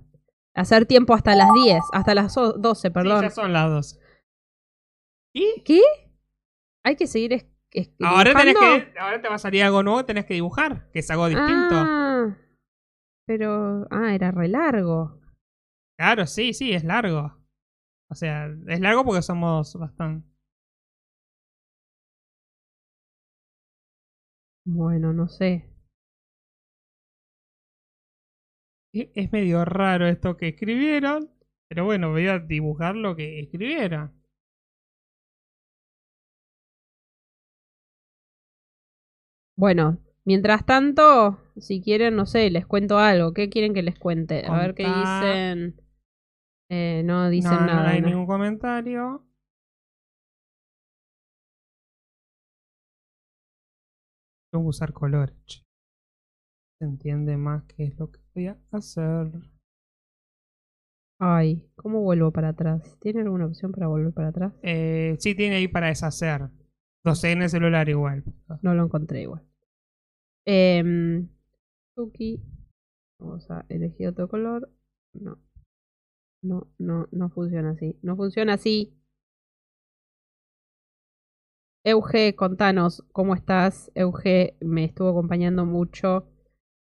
hacer 0.54 0.86
tiempo 0.86 1.16
hasta 1.16 1.36
las 1.36 1.50
10, 1.56 1.80
hasta 1.92 2.14
las 2.14 2.38
o- 2.38 2.54
12, 2.54 2.90
Sí, 2.90 2.94
perdón. 2.94 3.24
ya 3.24 3.32
son 3.32 3.52
las 3.52 3.68
dos. 3.72 4.00
¿Y? 5.34 5.64
¿Qué? 5.66 5.82
Hay 6.84 6.96
que 6.98 7.08
seguir 7.08 7.34
es- 7.34 7.48
Ahora, 8.04 8.36
tenés 8.36 8.56
que, 8.56 8.94
ahora 9.00 9.20
te 9.20 9.28
va 9.28 9.34
a 9.34 9.40
salir 9.40 9.64
algo 9.64 9.82
nuevo, 9.82 10.06
tenés 10.06 10.26
que 10.26 10.36
dibujar, 10.36 10.92
que 10.92 11.00
es 11.00 11.10
algo 11.10 11.28
distinto. 11.28 11.72
Ah, 11.74 12.38
pero. 13.26 13.88
Ah, 13.92 14.14
era 14.16 14.32
re 14.32 14.48
largo. 14.48 15.20
Claro, 15.98 16.28
sí, 16.28 16.54
sí, 16.54 16.74
es 16.74 16.84
largo. 16.84 17.38
O 18.10 18.16
sea, 18.16 18.48
es 18.68 18.80
largo 18.82 19.06
porque 19.06 19.22
somos 19.24 19.76
bastante. 19.76 20.28
Bueno, 24.66 25.14
no 25.14 25.30
sé. 25.30 25.70
E- 28.94 29.12
Es 29.14 29.32
medio 29.32 29.66
raro 29.66 30.08
esto 30.08 30.38
que 30.38 30.48
escribieron. 30.48 31.30
Pero 31.68 31.86
bueno, 31.86 32.12
voy 32.12 32.28
a 32.28 32.40
dibujar 32.40 32.96
lo 32.96 33.16
que 33.16 33.40
escribieron. 33.42 34.14
Bueno, 39.56 39.98
mientras 40.26 40.66
tanto, 40.66 41.40
si 41.58 41.82
quieren, 41.82 42.16
no 42.16 42.26
sé, 42.26 42.50
les 42.50 42.66
cuento 42.66 43.00
algo. 43.00 43.34
¿Qué 43.34 43.50
quieren 43.50 43.74
que 43.74 43.84
les 43.84 43.98
cuente? 43.98 44.46
A 44.46 44.58
ver 44.58 44.74
qué 44.76 44.84
dicen. 44.84 45.82
Eh, 46.70 47.04
no 47.06 47.30
dicen 47.30 47.52
no, 47.52 47.66
nada. 47.66 47.84
no 47.84 47.90
hay 47.90 48.02
¿no? 48.02 48.08
ningún 48.08 48.26
comentario. 48.26 49.26
Tengo 54.52 54.66
que 54.66 54.70
usar 54.70 54.94
colores. 54.94 55.66
Se 56.80 56.86
entiende 56.86 57.38
más 57.38 57.64
qué 57.64 57.86
es 57.86 57.98
lo 57.98 58.12
que 58.12 58.20
voy 58.34 58.48
a 58.48 58.58
hacer. 58.72 59.32
Ay, 61.20 61.70
¿cómo 61.76 62.02
vuelvo 62.02 62.32
para 62.32 62.50
atrás? 62.50 62.98
¿Tiene 63.00 63.22
alguna 63.22 63.46
opción 63.46 63.72
para 63.72 63.88
volver 63.88 64.14
para 64.14 64.28
atrás? 64.30 64.54
Eh, 64.62 65.16
sí, 65.20 65.36
tiene 65.36 65.56
ahí 65.56 65.68
para 65.68 65.88
deshacer. 65.88 66.50
No 67.06 67.16
sé, 67.16 67.32
en 67.32 67.44
el 67.44 67.50
celular 67.50 67.88
igual. 67.88 68.24
No 68.62 68.74
lo 68.74 68.84
encontré 68.84 69.22
igual. 69.22 69.42
Eh, 70.46 71.26
Tuki. 71.96 72.42
Vamos 73.20 73.50
a 73.50 73.66
elegir 73.70 74.08
otro 74.10 74.28
color. 74.28 74.70
No. 75.14 75.40
No, 76.42 76.68
no, 76.78 77.08
no 77.12 77.30
funciona 77.30 77.72
así. 77.72 77.98
No 78.02 78.16
funciona 78.18 78.54
así. 78.54 78.94
Euge, 81.86 82.36
contanos 82.36 83.04
cómo 83.12 83.34
estás. 83.34 83.92
Euge 83.96 84.58
me 84.62 84.86
estuvo 84.86 85.10
acompañando 85.10 85.66
mucho 85.66 86.28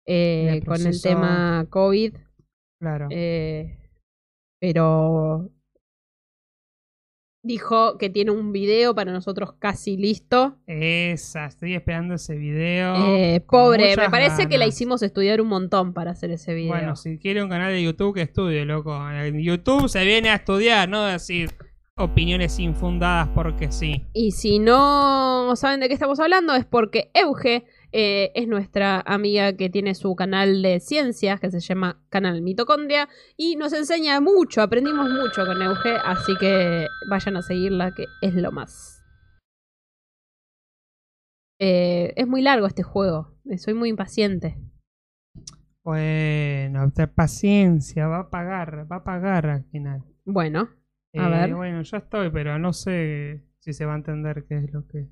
eh, 0.07 0.49
el 0.55 0.65
con 0.65 0.87
el 0.87 1.01
tema 1.01 1.67
COVID. 1.71 2.15
Claro. 2.79 3.09
eh, 3.11 3.79
pero 4.61 5.51
dijo 7.43 7.99
que 7.99 8.09
tiene 8.09 8.31
un 8.31 8.53
video 8.53 8.95
para 8.95 9.13
nosotros 9.13 9.55
casi 9.59 9.97
listo. 9.97 10.57
Esa, 10.67 11.47
estoy 11.47 11.75
esperando 11.75 12.15
ese 12.15 12.37
video. 12.37 13.17
Eh, 13.17 13.41
pobre, 13.41 13.97
me 13.97 14.11
parece 14.11 14.49
que 14.49 14.59
la 14.59 14.67
hicimos 14.67 15.03
estudiar 15.03 15.41
un 15.41 15.49
montón 15.49 15.93
para 15.93 16.13
hacer 16.13 16.31
ese 16.31 16.55
video. 16.55 16.73
Bueno, 16.73 16.97
si 16.97 17.19
quiere 17.19 17.43
un 17.43 17.49
canal 17.49 17.73
de 17.73 17.83
YouTube, 17.83 18.15
que 18.15 18.23
estudie, 18.23 18.65
loco. 18.65 18.97
En 19.11 19.41
YouTube 19.41 19.89
se 19.89 20.05
viene 20.05 20.31
a 20.31 20.37
estudiar, 20.37 20.89
no 20.89 21.05
decir 21.05 21.51
opiniones 21.97 22.59
infundadas 22.59 23.29
porque 23.35 23.71
sí. 23.71 24.07
Y 24.13 24.33
si 24.33 24.59
no 24.59 25.55
saben 25.57 25.81
de 25.81 25.89
qué 25.89 25.95
estamos 25.95 26.21
hablando 26.21 26.55
es 26.55 26.65
porque 26.65 27.11
Euge 27.15 27.65
eh, 27.93 28.33
es 28.35 28.49
nuestra 28.49 29.01
amiga 29.07 29.53
que 29.57 29.69
tiene 29.71 29.95
su 29.95 30.15
canal 30.17 30.63
de 30.63 30.81
ciencias 30.81 31.41
que 31.41 31.51
se 31.51 31.61
llama 31.61 32.03
Canal 32.09 32.43
Mitocondria 32.43 33.09
y 33.37 33.57
nos 33.57 33.73
enseña 33.73 34.21
mucho, 34.21 34.63
aprendimos 34.63 35.11
mucho 35.11 35.45
con 35.47 35.61
Euge, 35.63 35.97
así 36.05 36.33
que 36.41 36.87
vayan 37.09 37.37
a 37.37 37.43
seguirla 37.43 37.93
que 37.95 38.05
es 38.23 38.35
lo 38.35 38.51
más. 38.53 39.03
Eh, 41.61 42.13
es 42.17 42.27
muy 42.27 42.43
largo 42.43 42.67
este 42.67 42.83
juego, 42.83 43.37
eh, 43.49 43.59
soy 43.59 43.75
muy 43.75 43.89
impaciente. 43.89 44.59
Bueno, 45.85 46.93
paciencia, 47.15 48.07
va 48.07 48.21
a 48.21 48.31
pagar, 48.31 48.91
va 48.91 48.97
a 48.97 49.05
pagar 49.05 49.47
al 49.47 49.65
final. 49.65 50.05
Bueno, 50.25 50.69
A 51.15 51.27
Eh, 51.27 51.31
ver. 51.31 51.55
Bueno, 51.55 51.83
ya 51.83 51.99
estoy, 51.99 52.31
pero 52.31 52.59
no 52.59 52.73
sé 52.73 53.45
si 53.59 53.73
se 53.73 53.85
va 53.85 53.93
a 53.93 53.97
entender 53.97 54.47
qué 54.49 54.57
es 54.59 54.73
lo 54.73 54.87
que. 54.87 55.09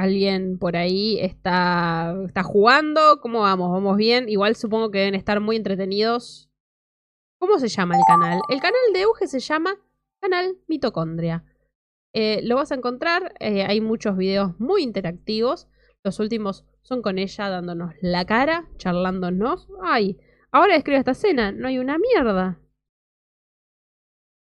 Alguien 0.00 0.58
por 0.58 0.76
ahí 0.76 1.18
está, 1.20 2.14
está 2.26 2.42
jugando, 2.42 3.20
¿cómo 3.20 3.40
vamos? 3.40 3.70
¿Vamos 3.70 3.96
bien? 3.96 4.28
Igual 4.28 4.56
supongo 4.56 4.90
que 4.90 4.98
deben 4.98 5.14
estar 5.14 5.40
muy 5.40 5.56
entretenidos. 5.56 6.50
¿Cómo 7.38 7.58
se 7.58 7.68
llama 7.68 7.96
el 7.96 8.02
canal? 8.06 8.40
El 8.48 8.60
canal 8.60 8.80
de 8.92 9.00
Euge 9.02 9.26
se 9.26 9.40
llama 9.40 9.74
Canal 10.20 10.56
Mitocondria. 10.68 11.44
Eh, 12.12 12.40
lo 12.42 12.56
vas 12.56 12.72
a 12.72 12.74
encontrar, 12.74 13.34
eh, 13.40 13.64
hay 13.64 13.80
muchos 13.80 14.16
videos 14.16 14.58
muy 14.58 14.82
interactivos. 14.82 15.68
Los 16.02 16.18
últimos 16.18 16.64
son 16.82 17.02
con 17.02 17.18
ella 17.18 17.48
dándonos 17.48 17.94
la 18.00 18.24
cara, 18.24 18.68
charlándonos. 18.76 19.68
Ay, 19.82 20.18
ahora 20.50 20.74
describe 20.74 20.98
esta 20.98 21.12
escena, 21.12 21.52
no 21.52 21.68
hay 21.68 21.78
una 21.78 21.98
mierda. 21.98 22.58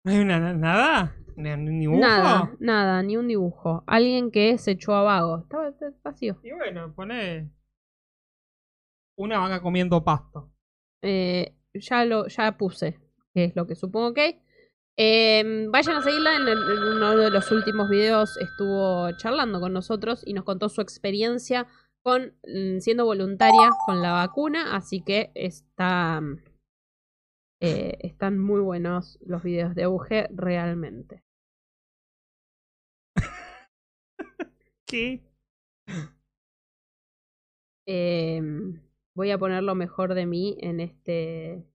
¿No 0.04 0.12
hay 0.12 0.20
una, 0.20 0.54
nada? 0.54 1.19
¿Ni, 1.40 1.56
ni 1.56 1.80
dibujo? 1.80 2.00
Nada, 2.02 2.52
nada, 2.60 3.02
ni 3.02 3.16
un 3.18 3.28
dibujo. 3.28 3.84
Alguien 3.88 4.30
que 4.30 4.58
se 4.58 4.72
echó 4.72 4.94
a 4.94 5.04
vago. 5.04 5.40
Estaba 5.40 5.70
estaba 5.70 5.92
vacío. 6.04 6.38
Y 6.44 6.52
bueno, 6.52 6.94
pone. 6.94 7.50
Una 9.18 9.40
vaca 9.40 9.62
comiendo 9.62 10.04
pasto. 10.04 10.52
Eh, 11.02 11.56
ya 11.74 12.04
lo 12.06 12.28
ya 12.28 12.58
puse, 12.58 13.00
que 13.34 13.46
es 13.46 13.56
lo 13.56 13.68
que 13.68 13.76
supongo 13.76 14.14
que 14.14 14.22
hay. 14.22 14.42
Eh, 14.98 15.68
vayan 15.70 15.96
a 15.98 16.02
seguirla. 16.02 16.36
En, 16.36 16.42
el- 16.48 16.58
en 16.58 16.84
uno 16.98 17.16
de 17.16 17.32
los 17.32 17.52
últimos 17.52 17.90
videos 17.90 18.38
estuvo 18.38 19.10
charlando 19.18 19.62
con 19.62 19.72
nosotros 19.74 20.24
y 20.26 20.34
nos 20.34 20.44
contó 20.44 20.68
su 20.68 20.82
experiencia 20.82 21.68
con 22.02 22.34
mm, 22.48 22.80
siendo 22.80 23.06
voluntaria 23.06 23.70
con 23.86 24.02
la 24.02 24.12
vacuna. 24.12 24.76
Así 24.76 25.02
que 25.04 25.32
está, 25.36 26.22
eh, 27.62 27.98
están 28.02 28.40
muy 28.40 28.62
buenos 28.62 29.20
los 29.22 29.44
videos 29.44 29.76
de 29.76 29.84
Euge 29.84 30.28
realmente. 30.34 31.24
¿Qué? 34.90 35.22
Eh, 37.88 38.42
voy 39.16 39.32
a 39.32 39.38
poner 39.38 39.64
lo 39.64 39.76
mejor 39.76 40.14
de 40.14 40.26
mí 40.26 40.58
en 40.62 40.80
este 40.80 41.66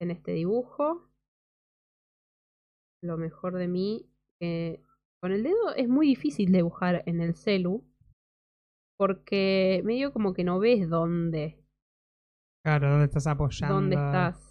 en 0.00 0.10
este 0.10 0.32
dibujo. 0.32 1.10
Lo 3.02 3.16
mejor 3.16 3.54
de 3.54 3.68
mí. 3.68 4.06
eh, 4.40 4.82
con 5.22 5.32
el 5.32 5.42
dedo 5.42 5.74
es 5.74 5.88
muy 5.88 6.06
difícil 6.06 6.52
dibujar 6.52 7.02
en 7.06 7.20
el 7.20 7.34
celu. 7.34 7.82
Porque 8.98 9.82
medio 9.84 10.12
como 10.12 10.32
que 10.32 10.44
no 10.44 10.58
ves 10.58 10.88
dónde, 10.88 11.58
Claro, 12.64 12.90
¿dónde 12.90 13.04
estás 13.06 13.26
apoyando? 13.26 13.74
dónde 13.74 13.96
estás. 13.96 14.45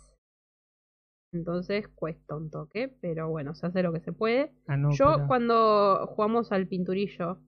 Entonces 1.36 1.88
cuesta 1.90 2.36
un 2.36 2.50
toque, 2.50 2.88
pero 3.02 3.30
bueno, 3.30 3.54
se 3.56 3.68
hace 3.68 3.84
lo 3.84 3.92
que 3.94 4.00
se 4.00 4.14
puede. 4.14 4.52
Ah, 4.68 4.78
no, 4.78 4.92
Yo 4.92 5.14
pero- 5.16 5.28
cuando 5.28 6.08
jugamos 6.08 6.52
al 6.52 6.68
pinturillo, 6.68 7.40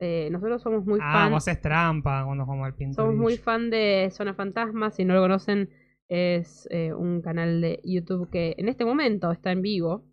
eh, 0.00 0.28
nosotros 0.32 0.62
somos 0.62 0.84
muy 0.86 0.98
Ah, 1.02 1.12
fan. 1.24 1.32
vos 1.32 1.46
es 1.46 1.60
trampa 1.60 2.24
cuando 2.24 2.44
jugamos 2.44 2.66
al 2.66 2.74
pintor. 2.74 3.04
Somos 3.04 3.16
muy 3.16 3.36
fan 3.36 3.68
de 3.70 4.08
Zona 4.12 4.32
Fantasma. 4.34 4.90
Si 4.90 5.04
no 5.04 5.14
lo 5.14 5.20
conocen, 5.20 5.68
es 6.08 6.66
eh, 6.70 6.92
un 6.94 7.20
canal 7.20 7.60
de 7.60 7.80
YouTube 7.84 8.30
que 8.30 8.54
en 8.58 8.68
este 8.68 8.84
momento 8.84 9.30
está 9.30 9.52
en 9.52 9.62
vivo. 9.62 10.06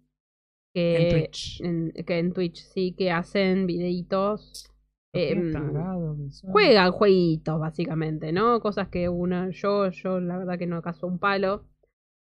Que, 0.74 0.98
En 0.98 1.10
Twitch. 1.22 1.62
en- 1.62 1.92
que 2.06 2.20
en 2.20 2.34
Twitch, 2.34 2.58
sí, 2.62 2.94
que 2.98 3.12
hacen 3.12 3.66
videitos. 3.66 4.70
Tarado 5.14 6.16
sos. 6.30 6.52
juegan 6.52 6.92
jueguitos, 6.92 7.60
básicamente, 7.60 8.32
¿no? 8.32 8.60
Cosas 8.60 8.90
que 8.90 9.10
una. 9.10 9.50
Yo, 9.50 9.90
yo 9.90 10.20
la 10.20 10.38
verdad 10.38 10.60
que 10.60 10.68
no 10.68 10.82
caso 10.84 11.08
un 11.08 11.18
palo. 11.18 11.64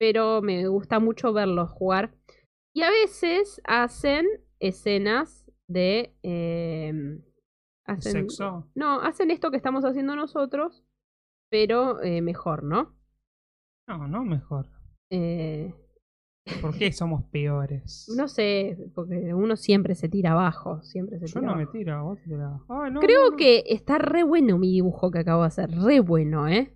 Pero 0.02 0.42
me 0.42 0.68
gusta 0.68 1.00
mucho 1.00 1.32
verlos 1.32 1.70
jugar. 1.70 2.16
Y 2.74 2.82
a 2.82 2.90
veces 2.90 3.62
hacen 3.66 4.26
escenas 4.60 5.46
de. 5.68 6.18
em, 6.24 7.22
hacen, 7.86 8.14
¿Sexo? 8.14 8.68
no, 8.74 9.00
hacen 9.02 9.30
esto 9.30 9.52
que 9.52 9.58
estamos 9.58 9.86
haciendo 9.86 10.16
nosotros, 10.16 10.84
pero 11.52 12.02
eh, 12.02 12.24
mejor, 12.24 12.64
¿no? 12.64 12.96
No, 13.88 14.08
no 14.08 14.24
mejor. 14.26 14.70
Eh, 15.12 15.72
¿Por 16.64 16.76
qué 16.76 16.92
somos 16.92 17.24
peores? 17.26 18.08
no 18.18 18.28
sé, 18.28 18.80
porque 18.96 19.36
uno 19.36 19.56
siempre 19.56 19.94
se 19.94 20.10
tira 20.10 20.32
abajo, 20.32 20.82
siempre 20.82 21.20
se 21.20 21.28
Yo 21.28 21.42
tira 21.42 21.52
no 21.52 21.58
me 21.58 21.68
tiro, 21.68 22.04
vos 22.06 22.18
te 22.18 22.24
tirás. 22.24 22.60
Ay, 22.70 22.92
no, 22.92 23.02
Creo 23.02 23.26
no, 23.26 23.32
no. 23.32 23.38
que 23.38 23.66
está 23.68 24.00
re 24.00 24.24
bueno 24.24 24.58
mi 24.58 24.72
dibujo 24.72 25.12
que 25.12 25.20
acabo 25.20 25.42
de 25.42 25.48
hacer, 25.50 25.70
re 25.70 26.00
bueno, 26.00 26.48
¿eh? 26.48 26.76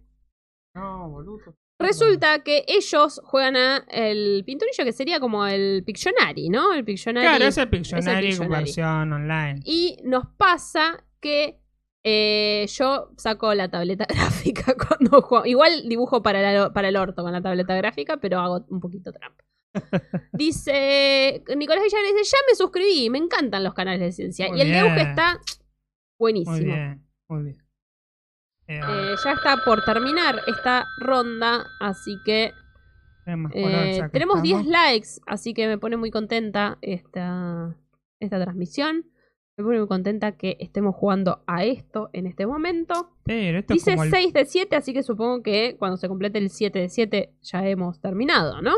No, 0.76 1.10
boludo. 1.10 1.56
Resulta 1.78 2.44
que 2.44 2.64
ellos 2.68 3.22
juegan 3.26 3.58
a 3.58 3.86
el 3.90 4.44
pinturillo 4.46 4.84
que 4.86 4.94
sería 4.94 5.20
como 5.20 5.46
el 5.46 5.84
Pictionary, 5.86 6.50
¿no? 6.50 6.74
El 6.74 6.86
Pictionary. 6.86 7.28
Claro, 7.28 7.46
es 7.46 7.58
el 7.58 7.70
Pictionary 7.70 8.28
Pictionary. 8.28 8.64
versión 8.64 9.14
online. 9.14 9.60
Y 9.66 9.98
nos 10.04 10.26
pasa 10.38 11.04
que 11.20 11.60
eh, 12.04 12.66
yo 12.70 13.10
saco 13.18 13.54
la 13.54 13.70
tableta 13.70 14.06
gráfica 14.10 14.74
cuando 14.76 15.22
juego. 15.22 15.46
Igual 15.46 15.90
dibujo 15.90 16.22
para, 16.24 16.42
la- 16.54 16.72
para 16.72 16.88
el 16.88 16.96
orto 16.96 17.24
con 17.24 17.32
la 17.34 17.42
tableta 17.42 17.76
gráfica, 17.76 18.18
pero 18.18 18.40
hago 18.40 18.66
un 18.70 18.80
poquito 18.80 19.12
trampa. 19.12 19.44
Dice 20.32 21.44
Nicolás 21.58 21.84
Villar 21.84 22.02
dice, 22.04 22.24
ya 22.32 22.38
me 22.50 22.56
suscribí, 22.56 23.10
me 23.10 23.18
encantan 23.18 23.64
los 23.64 23.74
canales 23.74 24.00
de 24.00 24.12
ciencia. 24.14 24.48
Muy 24.48 24.60
y 24.60 24.62
el 24.62 24.68
de 24.72 24.82
bien. 24.82 24.98
está 24.98 25.40
buenísimo. 26.18 26.56
Muy 26.56 26.64
bien, 26.66 27.06
muy 27.28 27.44
bien. 27.44 27.65
Eh, 28.68 28.80
Eh, 28.80 29.16
ya 29.24 29.32
está 29.34 29.58
por 29.64 29.84
terminar 29.86 30.42
esta 30.48 30.86
ronda, 31.00 31.66
así 31.80 32.18
que 32.26 32.46
es 32.46 32.54
eh, 33.54 34.00
que 34.04 34.10
tenemos 34.12 34.42
10 34.42 34.60
estamos. 34.62 34.72
likes, 34.72 35.10
así 35.28 35.54
que 35.54 35.68
me 35.68 35.78
pone 35.78 35.98
muy 35.98 36.12
contenta 36.12 36.78
esta, 36.82 37.76
esta 38.20 38.40
transmisión. 38.42 39.06
Me 39.58 39.64
pone 39.64 39.80
muy 39.80 39.88
contenta 39.88 40.34
que 40.34 40.58
estemos 40.60 40.96
jugando 40.96 41.44
a 41.48 41.64
esto 41.64 42.10
en 42.12 42.28
este 42.28 42.46
momento. 42.46 43.16
Pero 43.24 43.60
esto 43.60 43.74
es 43.74 43.86
Dice 43.86 43.94
el- 44.02 44.10
6 44.10 44.34
de 44.34 44.46
7, 44.46 44.76
así 44.76 44.94
que 44.94 45.02
supongo 45.04 45.42
que 45.44 45.76
cuando 45.80 45.96
se 45.98 46.08
complete 46.10 46.40
el 46.40 46.50
7 46.50 46.80
de 46.80 46.90
7 46.90 47.36
ya 47.42 47.66
hemos 47.68 48.00
terminado, 48.02 48.62
¿no? 48.62 48.74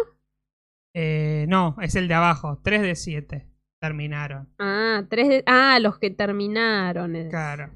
eh, 0.94 1.46
no, 1.48 1.76
es 1.82 1.96
el 1.96 2.08
de 2.08 2.14
abajo. 2.16 2.60
3 2.64 2.82
de 2.82 2.96
7. 2.96 3.48
Terminaron. 3.80 4.50
Ah, 4.58 5.04
3 5.10 5.28
de... 5.30 5.44
Ah, 5.46 5.78
los 5.80 6.00
que 6.00 6.10
terminaron. 6.10 7.16
es- 7.16 7.30
Claro. 7.30 7.72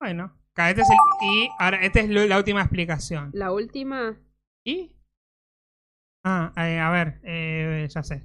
Bueno. 0.00 0.35
Este 0.58 0.82
es 0.82 0.88
el- 0.90 0.96
y 1.28 1.48
ahora, 1.58 1.80
esta 1.82 2.00
es 2.00 2.08
la 2.08 2.36
última 2.38 2.60
explicación. 2.62 3.30
La 3.34 3.52
última. 3.52 4.16
¿Y? 4.64 4.96
Ah, 6.24 6.52
eh, 6.56 6.78
a 6.80 6.90
ver, 6.90 7.20
eh, 7.24 7.86
ya 7.90 8.02
sé. 8.02 8.24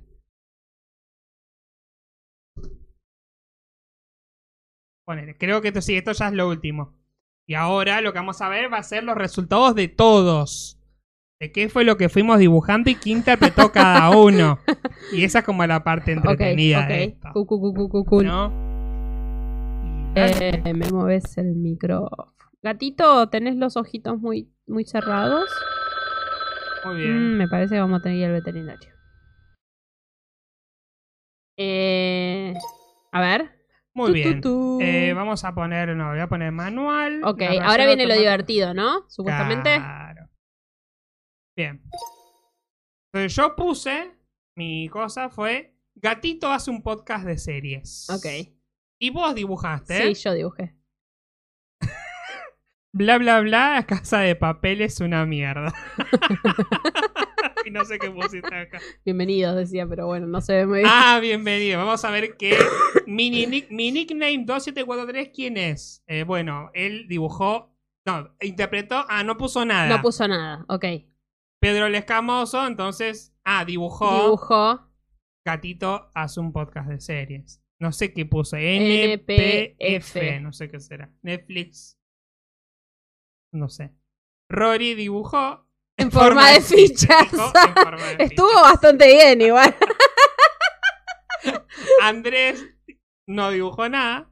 Ponele, 5.06 5.38
creo 5.38 5.62
que 5.62 5.70
esto 5.70 5.82
sí, 5.82 5.96
esto 5.96 6.12
ya 6.14 6.28
es 6.28 6.34
lo 6.34 6.48
último. 6.48 6.98
Y 7.48 7.56
ahora 7.56 8.02
lo 8.02 8.14
que 8.14 8.20
vamos 8.20 8.42
a 8.42 8.50
ver 8.50 8.72
va 8.72 8.78
a 8.78 8.84
ser 8.84 9.04
los 9.04 9.16
resultados 9.18 9.76
de 9.76 9.88
todos. 9.88 10.78
De 11.40 11.52
qué 11.52 11.70
fue 11.70 11.84
lo 11.84 11.98
que 11.98 12.08
fuimos 12.08 12.38
dibujando 12.38 12.90
y 12.92 12.96
qué 12.96 13.10
interpretó 13.10 13.72
cada 13.72 14.10
uno. 14.16 14.60
Y 15.12 15.24
esa 15.26 15.40
es 15.40 15.46
como 15.46 15.66
la 15.66 15.84
parte 15.84 16.12
entretenida 16.14 16.86
de 16.88 16.94
ok. 16.94 17.14
esto. 17.14 17.30
Cu, 17.34 17.46
cu, 17.48 17.60
cu, 17.60 17.74
cu, 17.74 17.90
cu, 17.90 18.06
cool. 18.06 18.26
¿No? 18.26 18.71
Eh, 20.16 20.62
me 20.74 20.90
mueves 20.92 21.38
el 21.38 21.56
micrófono. 21.56 22.34
Gatito, 22.62 23.30
¿tenés 23.30 23.56
los 23.56 23.78
ojitos 23.78 24.20
muy, 24.20 24.54
muy 24.68 24.86
cerrados? 24.86 25.50
Muy 26.86 26.98
bien. 26.98 27.34
Mm, 27.36 27.38
me 27.38 27.48
parece 27.48 27.76
que 27.76 27.80
vamos 27.80 28.00
a 28.00 28.04
tener 28.04 28.18
que 28.18 28.20
ir 28.20 28.26
al 28.26 28.34
veterinario. 28.34 28.90
Eh, 31.58 32.54
a 33.12 33.22
ver. 33.22 33.52
Muy 33.94 34.08
Tu, 34.08 34.14
bien. 34.14 34.42
tu. 34.42 34.80
Eh, 34.82 35.14
vamos 35.14 35.44
a 35.44 35.54
poner, 35.54 35.96
no, 35.96 36.10
voy 36.10 36.20
a 36.20 36.28
poner 36.28 36.52
manual. 36.52 37.22
Ok, 37.24 37.42
ahora 37.62 37.86
viene 37.86 38.06
lo 38.06 38.14
divertido, 38.16 38.74
¿no? 38.74 39.10
Supuestamente. 39.10 39.76
Claro. 39.76 40.30
Bien. 41.58 41.82
Entonces 43.14 43.36
yo 43.36 43.56
puse, 43.56 44.12
mi 44.56 44.88
cosa 44.88 45.30
fue, 45.30 45.76
Gatito 45.96 46.50
hace 46.50 46.72
un 46.72 46.82
podcast 46.82 47.26
de 47.26 47.38
series. 47.38 48.10
Ok. 48.10 48.26
Y 49.04 49.10
vos 49.10 49.34
dibujaste. 49.34 50.14
Sí, 50.14 50.22
yo 50.24 50.34
dibujé. 50.34 50.76
Bla, 52.94 53.18
bla, 53.18 53.40
bla, 53.40 53.84
Casa 53.88 54.20
de 54.20 54.36
Papel 54.36 54.82
es 54.82 55.00
una 55.00 55.26
mierda. 55.26 55.74
y 57.66 57.72
no 57.72 57.84
sé 57.84 57.98
qué 57.98 58.12
pusiste 58.12 58.54
acá. 58.54 58.80
Bienvenidos, 59.04 59.56
decía, 59.56 59.88
pero 59.88 60.06
bueno, 60.06 60.28
no 60.28 60.40
se 60.42 60.54
ve 60.54 60.66
muy 60.68 60.78
bien. 60.80 60.90
Ah, 60.92 61.18
bienvenido. 61.20 61.80
Vamos 61.80 62.06
a 62.06 62.12
ver 62.12 62.38
qué. 62.38 62.60
Mi, 63.08 63.32
nick- 63.32 63.70
mi 63.72 63.92
nickname 63.92 64.44
2743, 64.46 65.30
¿quién 65.34 65.58
es? 65.58 66.04
Eh, 66.06 66.24
bueno, 66.24 66.70
él 66.76 67.08
dibujó. 67.08 67.76
No, 68.06 68.36
interpretó. 68.40 69.04
Ah, 69.10 69.24
no 69.24 69.36
puso 69.36 69.66
nada. 69.66 69.88
no 69.96 70.02
puso 70.04 70.28
nada. 70.28 70.64
Ok. 70.68 70.86
Pedro 71.60 71.88
el 71.88 71.96
Escamoso, 71.96 72.68
entonces. 72.68 73.34
Ah, 73.44 73.66
dibujó. 73.66 74.22
Dibujó. 74.26 74.80
Gatito 75.44 76.12
hace 76.14 76.40
un 76.40 76.52
podcast 76.54 76.88
de 76.90 77.00
series. 77.00 77.64
No 77.82 77.92
sé 77.92 78.14
qué 78.14 78.26
puso. 78.28 78.58
NPF. 78.58 80.40
No 80.42 80.54
sé 80.54 80.70
qué 80.70 80.80
será. 80.80 81.10
Netflix. 81.24 81.98
No 83.54 83.70
sé. 83.70 83.92
Rory 84.50 84.94
dibujó. 84.94 85.68
En 85.98 86.12
forma 86.12 86.52
de 86.52 86.62
fichas. 86.62 87.32
Dibujó 87.32 87.52
en 87.68 87.74
forma 87.74 88.06
de 88.06 88.24
Estuvo 88.24 88.48
fichas. 88.50 88.62
bastante 88.62 89.08
bien, 89.08 89.42
igual. 89.42 89.76
Andrés 92.02 92.66
no 93.28 93.52
dibujó 93.52 93.88
nada. 93.90 94.32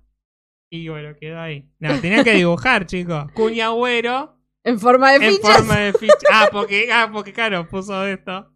Y 0.72 0.88
bueno, 0.90 1.16
quedó 1.20 1.40
ahí. 1.40 1.68
No, 1.80 2.00
tenía 2.00 2.24
que 2.24 2.34
dibujar, 2.36 2.86
chicos. 2.86 3.32
Cuñagüero 3.34 4.40
En 4.64 4.80
forma 4.80 5.12
de 5.14 5.26
en 5.26 5.34
fichas. 5.34 5.58
forma 5.58 5.78
de 5.80 5.94
ficha. 5.94 6.14
Ah 6.32 6.50
porque, 6.52 6.92
ah, 6.92 7.10
porque 7.12 7.34
claro, 7.34 7.68
puso 7.68 8.06
esto. 8.06 8.54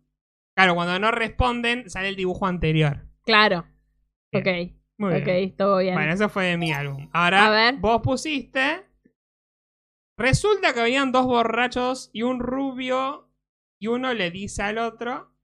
Claro, 0.56 0.76
cuando 0.76 1.00
no 1.00 1.10
responden, 1.10 1.90
sale 1.90 2.10
el 2.10 2.16
dibujo 2.16 2.46
anterior. 2.46 3.08
Claro. 3.26 3.66
Bien. 4.32 4.70
Ok. 4.70 4.74
Muy 5.00 5.16
ok, 5.16 5.26
bien. 5.26 5.56
todo 5.58 5.78
bien. 5.80 5.96
Bueno, 5.96 6.14
eso 6.14 6.30
fue 6.30 6.46
de 6.46 6.58
mi 6.58 6.72
álbum. 6.72 7.10
Ahora, 7.14 7.48
A 7.48 7.50
ver. 7.50 7.76
vos 7.78 8.02
pusiste. 8.02 8.86
Resulta 10.18 10.74
que 10.74 10.82
habían 10.82 11.12
dos 11.12 11.26
borrachos 11.26 12.10
y 12.14 12.22
un 12.24 12.40
rubio. 12.40 13.30
Y 13.80 13.88
uno 13.88 14.14
le 14.14 14.32
dice 14.32 14.62
al 14.64 14.78
otro. 14.78 15.36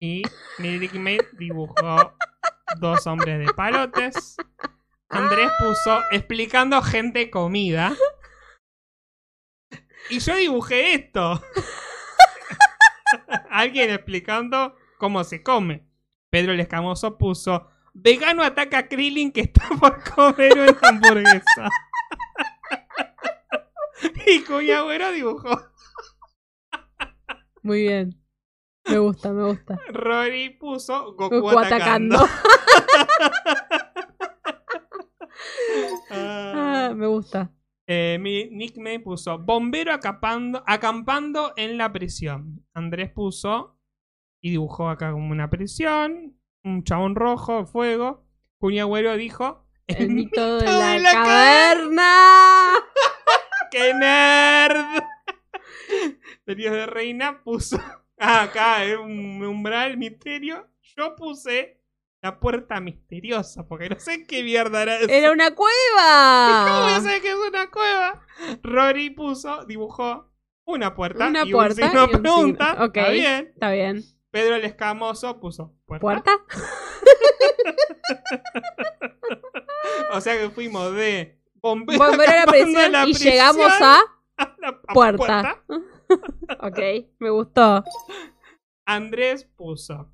Y 0.00 0.22
mi 0.58 0.78
nickmate 0.78 1.28
dibujó 1.38 2.14
dos 2.78 3.06
hombres 3.06 3.38
de 3.46 3.52
palotes. 3.54 4.36
Andrés 5.08 5.50
puso 5.58 6.02
explicando 6.10 6.80
gente 6.82 7.30
comida. 7.30 7.94
Y 10.10 10.18
yo 10.18 10.36
dibujé 10.36 10.94
esto. 10.94 11.42
Alguien 13.50 13.90
explicando 13.90 14.76
cómo 14.98 15.24
se 15.24 15.42
come. 15.42 15.86
Pedro 16.30 16.52
el 16.52 16.60
Escamoso 16.60 17.16
puso 17.16 17.70
Vegano 17.94 18.42
ataca 18.42 18.78
a 18.78 18.88
Krillin 18.88 19.30
que 19.32 19.42
está 19.42 19.68
por 19.80 20.02
comer 20.02 20.52
una 20.58 20.88
hamburguesa. 20.88 21.68
y 24.26 24.40
Cuñagüero 24.42 25.12
dibujó. 25.12 25.60
Muy 27.62 27.82
bien. 27.82 28.20
Me 28.86 28.98
gusta, 28.98 29.32
me 29.32 29.44
gusta. 29.44 29.80
Rory 29.88 30.50
puso 30.50 31.14
Goku, 31.14 31.40
Goku 31.40 31.58
atacando. 31.58 32.16
atacando. 32.16 32.26
Ah. 36.10 36.92
Me 36.94 37.06
gusta. 37.06 37.52
Eh, 37.86 38.18
mi 38.20 38.48
nickname 38.50 39.00
puso 39.00 39.38
Bombero 39.38 39.92
acampando, 39.92 40.62
acampando 40.66 41.52
en 41.56 41.76
la 41.76 41.92
prisión. 41.92 42.64
Andrés 42.72 43.10
puso 43.10 43.78
y 44.40 44.50
dibujó 44.50 44.88
acá 44.88 45.12
como 45.12 45.30
una 45.32 45.50
prisión. 45.50 46.38
Un 46.64 46.82
chabón 46.82 47.14
rojo, 47.14 47.66
fuego. 47.66 48.24
Cuñagüero 48.58 49.16
dijo 49.16 49.66
El 49.86 50.10
mito 50.10 50.58
de 50.58 50.64
la, 50.66 50.92
de 50.92 51.00
la 51.00 51.10
caverna. 51.12 52.72
¡Qué 53.70 53.92
nerd! 53.92 54.84
Dios 56.56 56.72
de 56.72 56.86
Reina 56.86 57.42
puso. 57.42 57.78
Ah, 58.18 58.42
acá, 58.44 58.84
eh, 58.84 58.96
un 58.96 59.44
umbral 59.44 59.96
misterio. 59.98 60.68
Yo 60.96 61.14
puse 61.16 61.80
la 62.22 62.40
puerta 62.40 62.80
misteriosa, 62.80 63.66
porque 63.68 63.90
no 63.90 63.98
sé 63.98 64.26
qué 64.26 64.42
mierda 64.42 64.82
era 64.82 64.96
eso. 64.96 65.08
Era 65.10 65.32
una 65.32 65.54
¿Cómo 65.54 65.68
cueva. 65.68 66.96
a 66.96 67.00
saber 67.02 67.20
que 67.20 67.28
es 67.30 67.36
una 67.36 67.70
cueva? 67.70 68.22
Rory 68.62 69.10
puso, 69.10 69.66
dibujó 69.66 70.30
una 70.64 70.94
puerta 70.94 71.26
Una 71.28 71.44
y 71.44 71.52
puerta 71.52 71.84
un 71.84 71.88
signo 71.90 72.00
y 72.00 72.14
un 72.14 72.22
pregunta. 72.22 72.70
signo. 72.70 72.84
Ok. 72.86 72.96
Está 72.96 73.10
bien. 73.10 73.50
Está 73.52 73.70
bien. 73.72 74.04
Pedro 74.34 74.56
el 74.56 74.64
Escamoso 74.64 75.38
puso 75.38 75.76
puerta. 75.86 76.00
¿Puerta? 76.02 76.32
O 80.12 80.20
sea 80.20 80.36
que 80.36 80.50
fuimos 80.50 80.92
de 80.92 81.40
bombero, 81.54 81.98
Bombero 81.98 82.32
a 82.32 82.36
la 82.36 82.46
prisión 82.46 82.94
y 83.08 83.14
llegamos 83.14 83.70
a 83.80 84.00
a 84.36 84.56
la 84.58 84.68
a 84.68 84.92
puerta. 84.92 85.64
Ok, 86.60 86.78
me 87.20 87.30
gustó. 87.30 87.84
Andrés 88.86 89.44
puso 89.44 90.12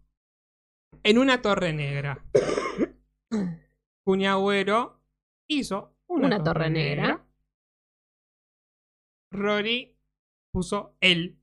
en 1.03 1.19
una 1.19 1.41
torre 1.41 1.73
negra. 1.73 2.23
Cuñagüero 4.05 5.03
hizo 5.49 5.97
una, 6.07 6.27
Una 6.27 6.39
torre, 6.39 6.65
torre 6.65 6.71
negra. 6.71 7.03
negra. 7.03 7.27
Rory 9.33 9.97
puso 10.53 10.95
él. 11.01 11.43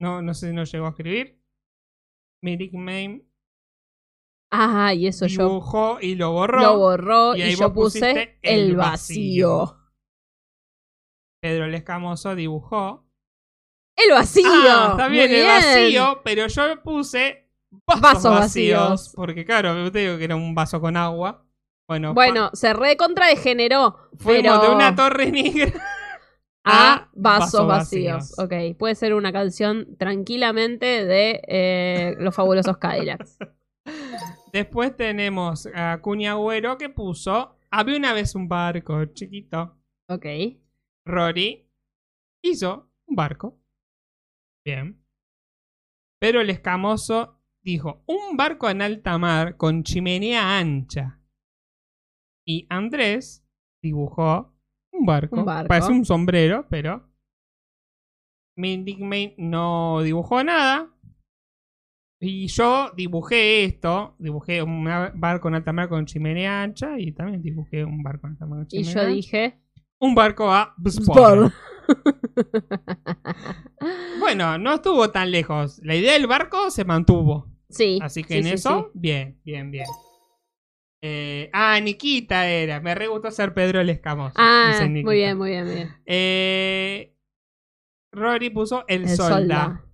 No, 0.00 0.20
no 0.22 0.34
sé 0.34 0.48
si 0.48 0.52
no 0.54 0.64
llegó 0.64 0.86
a 0.86 0.90
escribir. 0.90 1.37
Mi 2.42 2.56
nickname 2.56 3.24
Ah, 4.50 4.94
y 4.94 5.06
eso 5.06 5.26
yo 5.26 5.42
dibujó 5.44 5.98
y 6.00 6.14
lo 6.14 6.32
borró. 6.32 6.60
lo 6.60 6.78
borró 6.78 7.36
y 7.36 7.40
y, 7.40 7.42
ahí 7.42 7.54
yo 7.56 7.72
puse 7.72 8.38
el 8.42 8.76
vacío. 8.76 9.76
Pedro 11.42 11.66
el 11.66 11.74
Escamoso 11.74 12.34
dibujó. 12.34 13.04
El 13.96 14.12
vacío. 14.12 14.46
Ah, 14.48 14.88
está 14.92 15.08
bien, 15.08 15.30
el 15.32 15.44
vacío, 15.46 16.20
pero 16.24 16.46
yo 16.46 16.82
puse 16.82 17.50
vasos, 17.86 18.00
Vasos 18.02 18.30
vacíos, 18.30 18.90
vacíos. 18.90 19.12
Porque 19.14 19.44
claro, 19.44 19.90
te 19.92 19.98
digo 19.98 20.16
que 20.18 20.24
era 20.24 20.36
un 20.36 20.54
vaso 20.54 20.80
con 20.80 20.96
agua. 20.96 21.44
Bueno, 21.86 22.14
Bueno, 22.14 22.50
se 22.54 22.72
recontra 22.72 23.26
degeneró. 23.26 24.08
fuimos 24.16 24.58
pero 24.58 24.58
de 24.62 24.68
una 24.74 24.94
torre 24.94 25.30
negra 25.32 25.72
a 26.70 27.08
Vasos, 27.14 27.66
Vasos 27.66 27.66
vacíos. 27.66 28.14
vacíos. 28.36 28.38
Ok, 28.38 28.76
puede 28.78 28.94
ser 28.94 29.14
una 29.14 29.32
canción 29.32 29.96
tranquilamente 29.96 31.04
de 31.04 31.40
eh, 31.48 32.16
los 32.18 32.34
fabulosos 32.34 32.78
Cadillacs. 32.78 33.38
Después 34.52 34.96
tenemos 34.96 35.68
a 35.74 36.00
Cuña 36.00 36.32
Agüero 36.32 36.78
que 36.78 36.88
puso. 36.88 37.56
Había 37.70 37.96
una 37.96 38.12
vez 38.12 38.34
un 38.34 38.48
barco 38.48 39.04
chiquito. 39.06 39.76
Ok. 40.08 40.26
Rory 41.06 41.70
hizo 42.42 42.90
un 43.06 43.16
barco. 43.16 43.58
Bien. 44.64 45.02
Pero 46.20 46.40
el 46.40 46.50
escamoso 46.50 47.40
dijo: 47.62 48.02
un 48.06 48.36
barco 48.36 48.68
en 48.70 48.82
alta 48.82 49.18
mar 49.18 49.56
con 49.56 49.82
chimenea 49.82 50.58
ancha. 50.58 51.20
Y 52.46 52.66
Andrés 52.70 53.44
dibujó 53.82 54.54
un 54.98 55.06
barco. 55.06 55.36
Un 55.36 55.44
barco. 55.44 55.68
Parece 55.68 55.92
un 55.92 56.04
sombrero, 56.04 56.66
pero. 56.68 57.08
Mindy 58.56 58.96
May 58.96 59.34
no 59.38 60.02
dibujó 60.02 60.42
nada. 60.42 60.90
Y 62.20 62.48
yo 62.48 62.90
dibujé 62.96 63.64
esto. 63.64 64.16
Dibujé 64.18 64.62
un 64.62 64.84
barco 65.14 65.48
en 65.48 65.54
alta 65.54 65.72
mar 65.72 65.88
con 65.88 66.06
chimenea 66.06 66.62
ancha. 66.62 66.98
Y 66.98 67.12
también 67.12 67.42
dibujé 67.42 67.84
un 67.84 68.02
barco 68.02 68.26
en 68.26 68.32
alta 68.32 68.46
mar 68.46 68.58
con 68.58 68.66
Y 68.66 68.82
chimenea 68.82 68.94
yo 68.94 69.00
ancha. 69.00 69.14
dije. 69.14 69.60
Un 70.00 70.14
barco 70.14 70.52
a. 70.52 70.74
Sport. 70.84 71.52
Bueno, 74.20 74.58
no 74.58 74.74
estuvo 74.74 75.10
tan 75.10 75.30
lejos. 75.30 75.80
La 75.82 75.94
idea 75.94 76.12
del 76.12 76.26
barco 76.26 76.70
se 76.70 76.84
mantuvo. 76.84 77.46
Sí. 77.70 77.98
Así 78.02 78.22
que 78.22 78.34
sí, 78.34 78.38
en 78.40 78.44
sí, 78.44 78.50
eso, 78.50 78.90
sí. 78.92 78.98
bien, 79.00 79.40
bien, 79.44 79.70
bien. 79.70 79.86
Eh, 81.02 81.50
ah, 81.52 81.78
Nikita 81.80 82.48
era. 82.48 82.80
Me 82.80 82.94
re 82.94 83.06
gustó 83.06 83.30
ser 83.30 83.54
Pedro 83.54 83.80
el 83.80 83.90
Escamoso. 83.90 84.34
Ah, 84.36 84.72
muy 84.80 85.16
bien, 85.16 85.36
muy 85.38 85.50
bien, 85.50 85.66
muy 85.66 85.74
bien. 85.74 85.96
Eh, 86.06 87.16
Rory 88.12 88.50
puso 88.50 88.84
el, 88.88 89.02
El 89.02 89.08
solda. 89.10 89.36
solda. 89.36 89.84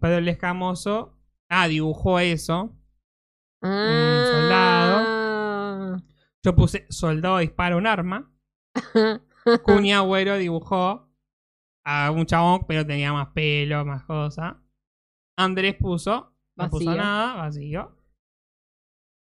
Pedro 0.00 0.18
el 0.18 0.28
Escamoso. 0.28 1.16
Ah, 1.48 1.68
dibujó 1.68 2.18
eso. 2.18 2.76
Ah. 3.62 4.24
soldado. 4.30 6.02
Yo 6.44 6.54
puse 6.54 6.86
soldado 6.90 7.38
dispara 7.38 7.76
un 7.76 7.86
arma. 7.86 8.32
Cuña 9.64 9.98
Agüero 9.98 10.36
dibujó 10.36 11.08
a 11.84 12.10
un 12.10 12.26
chabón, 12.26 12.64
pero 12.68 12.86
tenía 12.86 13.12
más 13.12 13.28
pelo, 13.28 13.84
más 13.84 14.04
cosa. 14.04 14.62
Andrés 15.36 15.76
puso, 15.76 16.34
no 16.56 16.68
puso 16.68 16.94
nada, 16.94 17.34
vacío. 17.34 17.97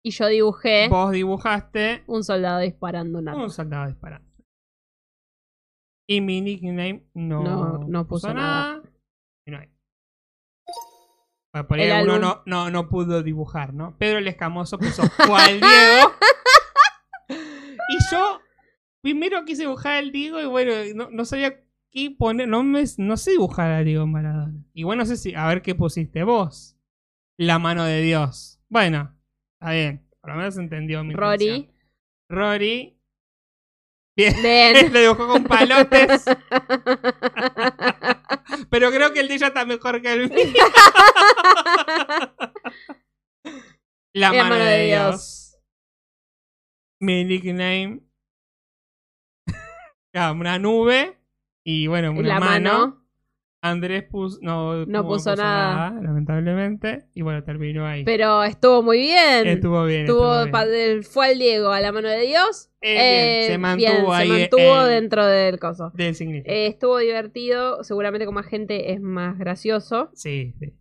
Y 0.07 0.13
yo 0.13 0.29
dibujé 0.29 0.89
Vos 0.89 1.11
dibujaste 1.11 2.05
un 2.07 2.23
soldado 2.23 2.61
disparando 2.61 3.19
un 3.19 3.29
arma. 3.29 3.43
un 3.43 3.51
soldado 3.51 3.89
disparando. 3.89 4.25
Y 6.09 6.21
mi 6.21 6.41
nickname 6.41 7.09
no, 7.13 7.43
No- 7.43 7.79
no 7.89 8.07
puso 8.07 8.33
nada. 8.33 8.83
Y 9.45 9.51
no 9.51 9.59
hay. 9.59 9.69
Bueno, 11.53 11.67
por 11.67 11.81
ahí 11.81 11.91
álbum. 11.91 12.21
no, 12.21 12.43
no, 12.47 12.71
no 12.71 12.89
pudo 12.89 13.25
dibujar, 13.25 13.75
¿no? 13.75 13.99
Pedro 13.99 14.19
el 14.19 14.29
Escamoso 14.29 14.79
puso 14.79 15.03
cual 15.27 15.59
Diego. 15.61 16.13
y 17.31 17.99
yo 18.13 18.41
primero 19.03 19.45
quise 19.45 19.63
dibujar 19.63 19.95
al 19.97 20.13
Diego 20.13 20.41
y 20.41 20.47
bueno, 20.47 20.71
no, 20.95 21.11
no 21.11 21.25
sabía 21.25 21.65
qué 21.91 22.15
poner. 22.17 22.47
No, 22.47 22.63
me, 22.63 22.85
no 22.99 23.17
sé 23.17 23.33
dibujar 23.33 23.73
a 23.73 23.83
Diego 23.83 24.07
Maradona. 24.07 24.55
Y 24.73 24.85
bueno, 24.85 25.03
no 25.03 25.07
sé 25.07 25.17
si. 25.17 25.35
A 25.35 25.49
ver 25.49 25.63
qué 25.63 25.75
pusiste 25.75 26.23
vos. 26.23 26.77
La 27.37 27.59
mano 27.59 27.83
de 27.85 28.03
Dios. 28.03 28.61
Bueno, 28.69 29.16
está 29.61 29.73
bien. 29.73 30.07
Por 30.21 30.31
lo 30.31 30.37
menos 30.37 30.57
entendió 30.59 31.03
mi. 31.05 31.15
Rory. 31.15 31.71
Rory. 32.29 33.01
Bien. 34.17 34.35
Bien. 34.43 34.75
Lo 34.93 34.99
dibujó 35.01 35.29
con 35.29 35.45
palotes. 35.45 36.25
pero 38.71 38.91
creo 38.91 39.13
que 39.13 39.21
el 39.21 39.29
de 39.29 39.35
ella 39.35 39.47
está 39.49 39.65
mejor 39.65 40.03
que 40.03 40.13
el 40.13 40.29
mío. 40.31 40.45
La 44.15 44.33
mano, 44.33 44.55
de 44.57 44.87
Dios. 44.87 45.59
Mi 47.01 47.25
nickname. 47.25 48.01
Ah, 50.15 50.33
una 50.33 50.59
nube. 50.59 51.19
Y 51.63 51.87
bueno, 51.87 52.11
una 52.13 52.29
La 52.29 52.41
mano. 52.41 52.79
mano. 52.79 53.06
Andrés 53.71 54.05
puso, 54.05 54.39
no, 54.43 54.87
No 54.87 55.07
puso 55.07 55.35
nada. 55.37 55.91
lamentablemente. 56.03 57.07
Y 57.15 57.23
bueno, 57.23 57.43
terminó 57.45 57.87
ahí. 57.87 58.05
Pero 58.05 58.43
estuvo 58.45 58.83
muy 58.83 58.99
bien. 58.99 59.47
estuvo 59.47 59.85
bien. 59.85 60.03
Estuvo 60.03 60.45
bien. 60.45 61.03
fue 61.03 61.27
al 61.29 61.39
Diego 61.39 61.71
a 61.73 61.81
la 61.81 61.93
mano 61.93 62.09
de 62.09 62.21
Dios. 62.23 62.71
Eh, 62.81 62.93
bien, 62.93 63.03
Eh, 63.05 63.47
se 63.49 63.59
mantuvo 63.59 63.89
bien, 63.89 64.13
ahí, 64.13 64.29
Se 64.29 64.39
mantuvo 64.41 64.85
dentro 64.85 65.27
del 65.27 65.59
coso. 65.59 65.91
Del 65.95 66.15
significado. 66.15 66.57
Eh, 66.57 66.67
estuvo 66.67 66.99
divertido. 66.99 67.83
Seguramente 67.85 68.27
con 68.27 68.35
más 68.35 68.47
gente 68.47 68.93
es 68.93 69.01
más 69.01 69.39
gracioso. 69.39 70.11
Sí, 70.15 70.55
sí. 70.59 70.73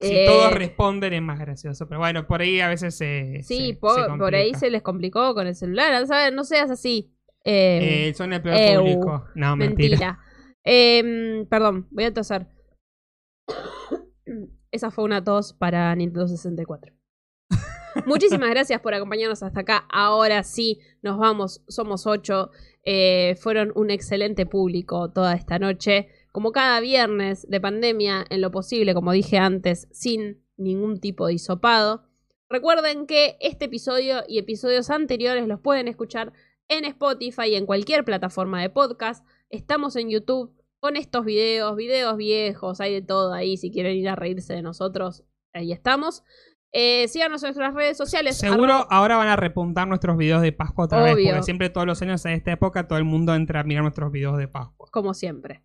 Si 0.00 0.12
Eh, 0.14 0.24
todos 0.26 0.52
responden 0.54 1.12
es 1.12 1.22
más 1.22 1.38
gracioso. 1.38 1.86
Pero 1.88 2.00
bueno, 2.00 2.26
por 2.26 2.40
ahí 2.42 2.60
a 2.60 2.68
veces 2.68 2.96
se. 2.96 3.40
Sí, 3.44 3.68
se- 3.68 3.74
por, 3.76 3.94
se 4.12 4.18
por 4.18 4.34
ahí 4.34 4.52
se 4.54 4.68
les 4.70 4.82
complicó 4.82 5.32
con 5.34 5.46
el 5.46 5.54
celular. 5.54 6.06
¿sabes? 6.06 6.32
No 6.32 6.42
seas 6.44 6.70
así. 6.70 7.14
Son 8.14 8.32
el 8.32 8.42
peor 8.42 8.78
público. 8.80 9.24
No, 9.34 9.56
mentira. 9.56 9.90
mentira. 9.90 10.18
Em, 10.64 11.46
perdón, 11.46 11.88
voy 11.90 12.04
a 12.04 12.14
toser. 12.14 12.46
Esa 14.70 14.90
fue 14.90 15.04
una 15.04 15.22
tos 15.22 15.52
para 15.52 15.94
Nintendo 15.94 16.28
64. 16.28 16.94
Muchísimas 18.06 18.50
gracias 18.50 18.80
por 18.80 18.94
acompañarnos 18.94 19.42
hasta 19.42 19.60
acá. 19.60 19.86
Ahora 19.90 20.42
sí, 20.44 20.80
nos 21.02 21.18
vamos. 21.18 21.62
Somos 21.68 22.06
ocho. 22.06 22.50
Eh, 22.84 23.36
fueron 23.38 23.72
un 23.74 23.90
excelente 23.90 24.46
público 24.46 25.10
toda 25.12 25.34
esta 25.34 25.58
noche. 25.58 26.08
Como 26.32 26.52
cada 26.52 26.80
viernes 26.80 27.46
de 27.48 27.60
pandemia, 27.60 28.24
en 28.30 28.40
lo 28.40 28.50
posible, 28.50 28.94
como 28.94 29.12
dije 29.12 29.38
antes, 29.38 29.88
sin 29.92 30.42
ningún 30.56 31.00
tipo 31.00 31.26
de 31.26 31.34
hisopado. 31.34 32.04
Recuerden 32.48 33.06
que 33.06 33.36
este 33.40 33.66
episodio 33.66 34.22
y 34.28 34.38
episodios 34.38 34.90
anteriores 34.90 35.46
los 35.46 35.60
pueden 35.60 35.88
escuchar 35.88 36.32
en 36.68 36.84
Spotify 36.84 37.48
y 37.48 37.54
en 37.56 37.66
cualquier 37.66 38.04
plataforma 38.04 38.62
de 38.62 38.70
podcast. 38.70 39.26
Estamos 39.52 39.96
en 39.96 40.08
YouTube 40.10 40.52
con 40.80 40.96
estos 40.96 41.24
videos, 41.24 41.76
videos 41.76 42.16
viejos, 42.16 42.80
hay 42.80 42.94
de 42.94 43.02
todo 43.02 43.32
ahí. 43.32 43.56
Si 43.56 43.70
quieren 43.70 43.96
ir 43.96 44.08
a 44.08 44.16
reírse 44.16 44.54
de 44.54 44.62
nosotros, 44.62 45.24
ahí 45.54 45.72
estamos. 45.72 46.24
Eh, 46.74 47.06
síganos 47.08 47.42
en 47.42 47.48
nuestras 47.48 47.74
redes 47.74 47.98
sociales. 47.98 48.38
Seguro 48.38 48.72
arroba- 48.72 48.86
ahora 48.90 49.16
van 49.18 49.28
a 49.28 49.36
repuntar 49.36 49.86
nuestros 49.86 50.16
videos 50.16 50.40
de 50.40 50.52
Pascua 50.52 50.86
otra 50.86 51.02
vez. 51.02 51.12
Porque 51.22 51.42
siempre 51.42 51.68
todos 51.68 51.86
los 51.86 52.00
años 52.00 52.24
en 52.24 52.32
esta 52.32 52.50
época 52.50 52.88
todo 52.88 52.98
el 52.98 53.04
mundo 53.04 53.34
entra 53.34 53.60
a 53.60 53.64
mirar 53.64 53.82
nuestros 53.82 54.10
videos 54.10 54.38
de 54.38 54.48
Pascua. 54.48 54.88
como 54.90 55.12
siempre. 55.12 55.62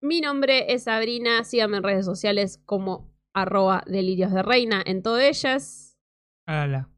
Mi 0.00 0.20
nombre 0.20 0.72
es 0.72 0.84
Sabrina. 0.84 1.42
Síganme 1.44 1.78
en 1.78 1.82
redes 1.82 2.04
sociales 2.06 2.62
como 2.64 3.12
arroba 3.34 3.82
delirios 3.86 4.30
de 4.32 4.42
reina 4.44 4.80
en 4.86 5.02
todas 5.02 5.24
ellas. 5.24 5.98
Hágala. 6.46 6.88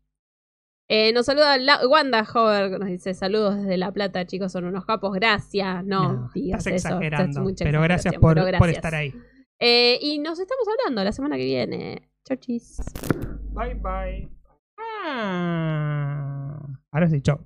Eh, 0.88 1.12
nos 1.12 1.26
saluda 1.26 1.58
la- 1.58 1.86
Wanda 1.88 2.22
Hover, 2.32 2.78
nos 2.78 2.88
dice 2.88 3.12
saludos 3.14 3.56
desde 3.56 3.76
La 3.76 3.90
Plata, 3.92 4.24
chicos, 4.24 4.52
son 4.52 4.64
unos 4.66 4.84
capos, 4.84 5.12
gracias. 5.14 5.84
No, 5.84 6.12
No, 6.12 6.30
digas 6.34 6.60
estás 6.66 6.74
eso, 6.84 6.88
exagerando. 6.88 7.48
estás 7.48 7.66
pero 7.66 7.80
gracias 7.82 8.14
por, 8.14 8.34
pero 8.34 8.44
por 8.44 8.52
gracias. 8.68 8.76
estar 8.76 8.94
ahí. 8.94 9.12
Eh, 9.58 9.98
y 10.00 10.18
nos 10.20 10.38
estamos 10.38 10.64
hablando 10.68 11.02
la 11.02 11.12
semana 11.12 11.36
que 11.36 11.44
viene. 11.44 12.08
Chau, 12.24 12.36
chis. 12.36 12.76
Bye 13.52 13.74
bye. 13.74 14.28
Ah. 14.78 16.60
Ahora 16.92 17.08
sí. 17.08 17.20
Chao. 17.20 17.40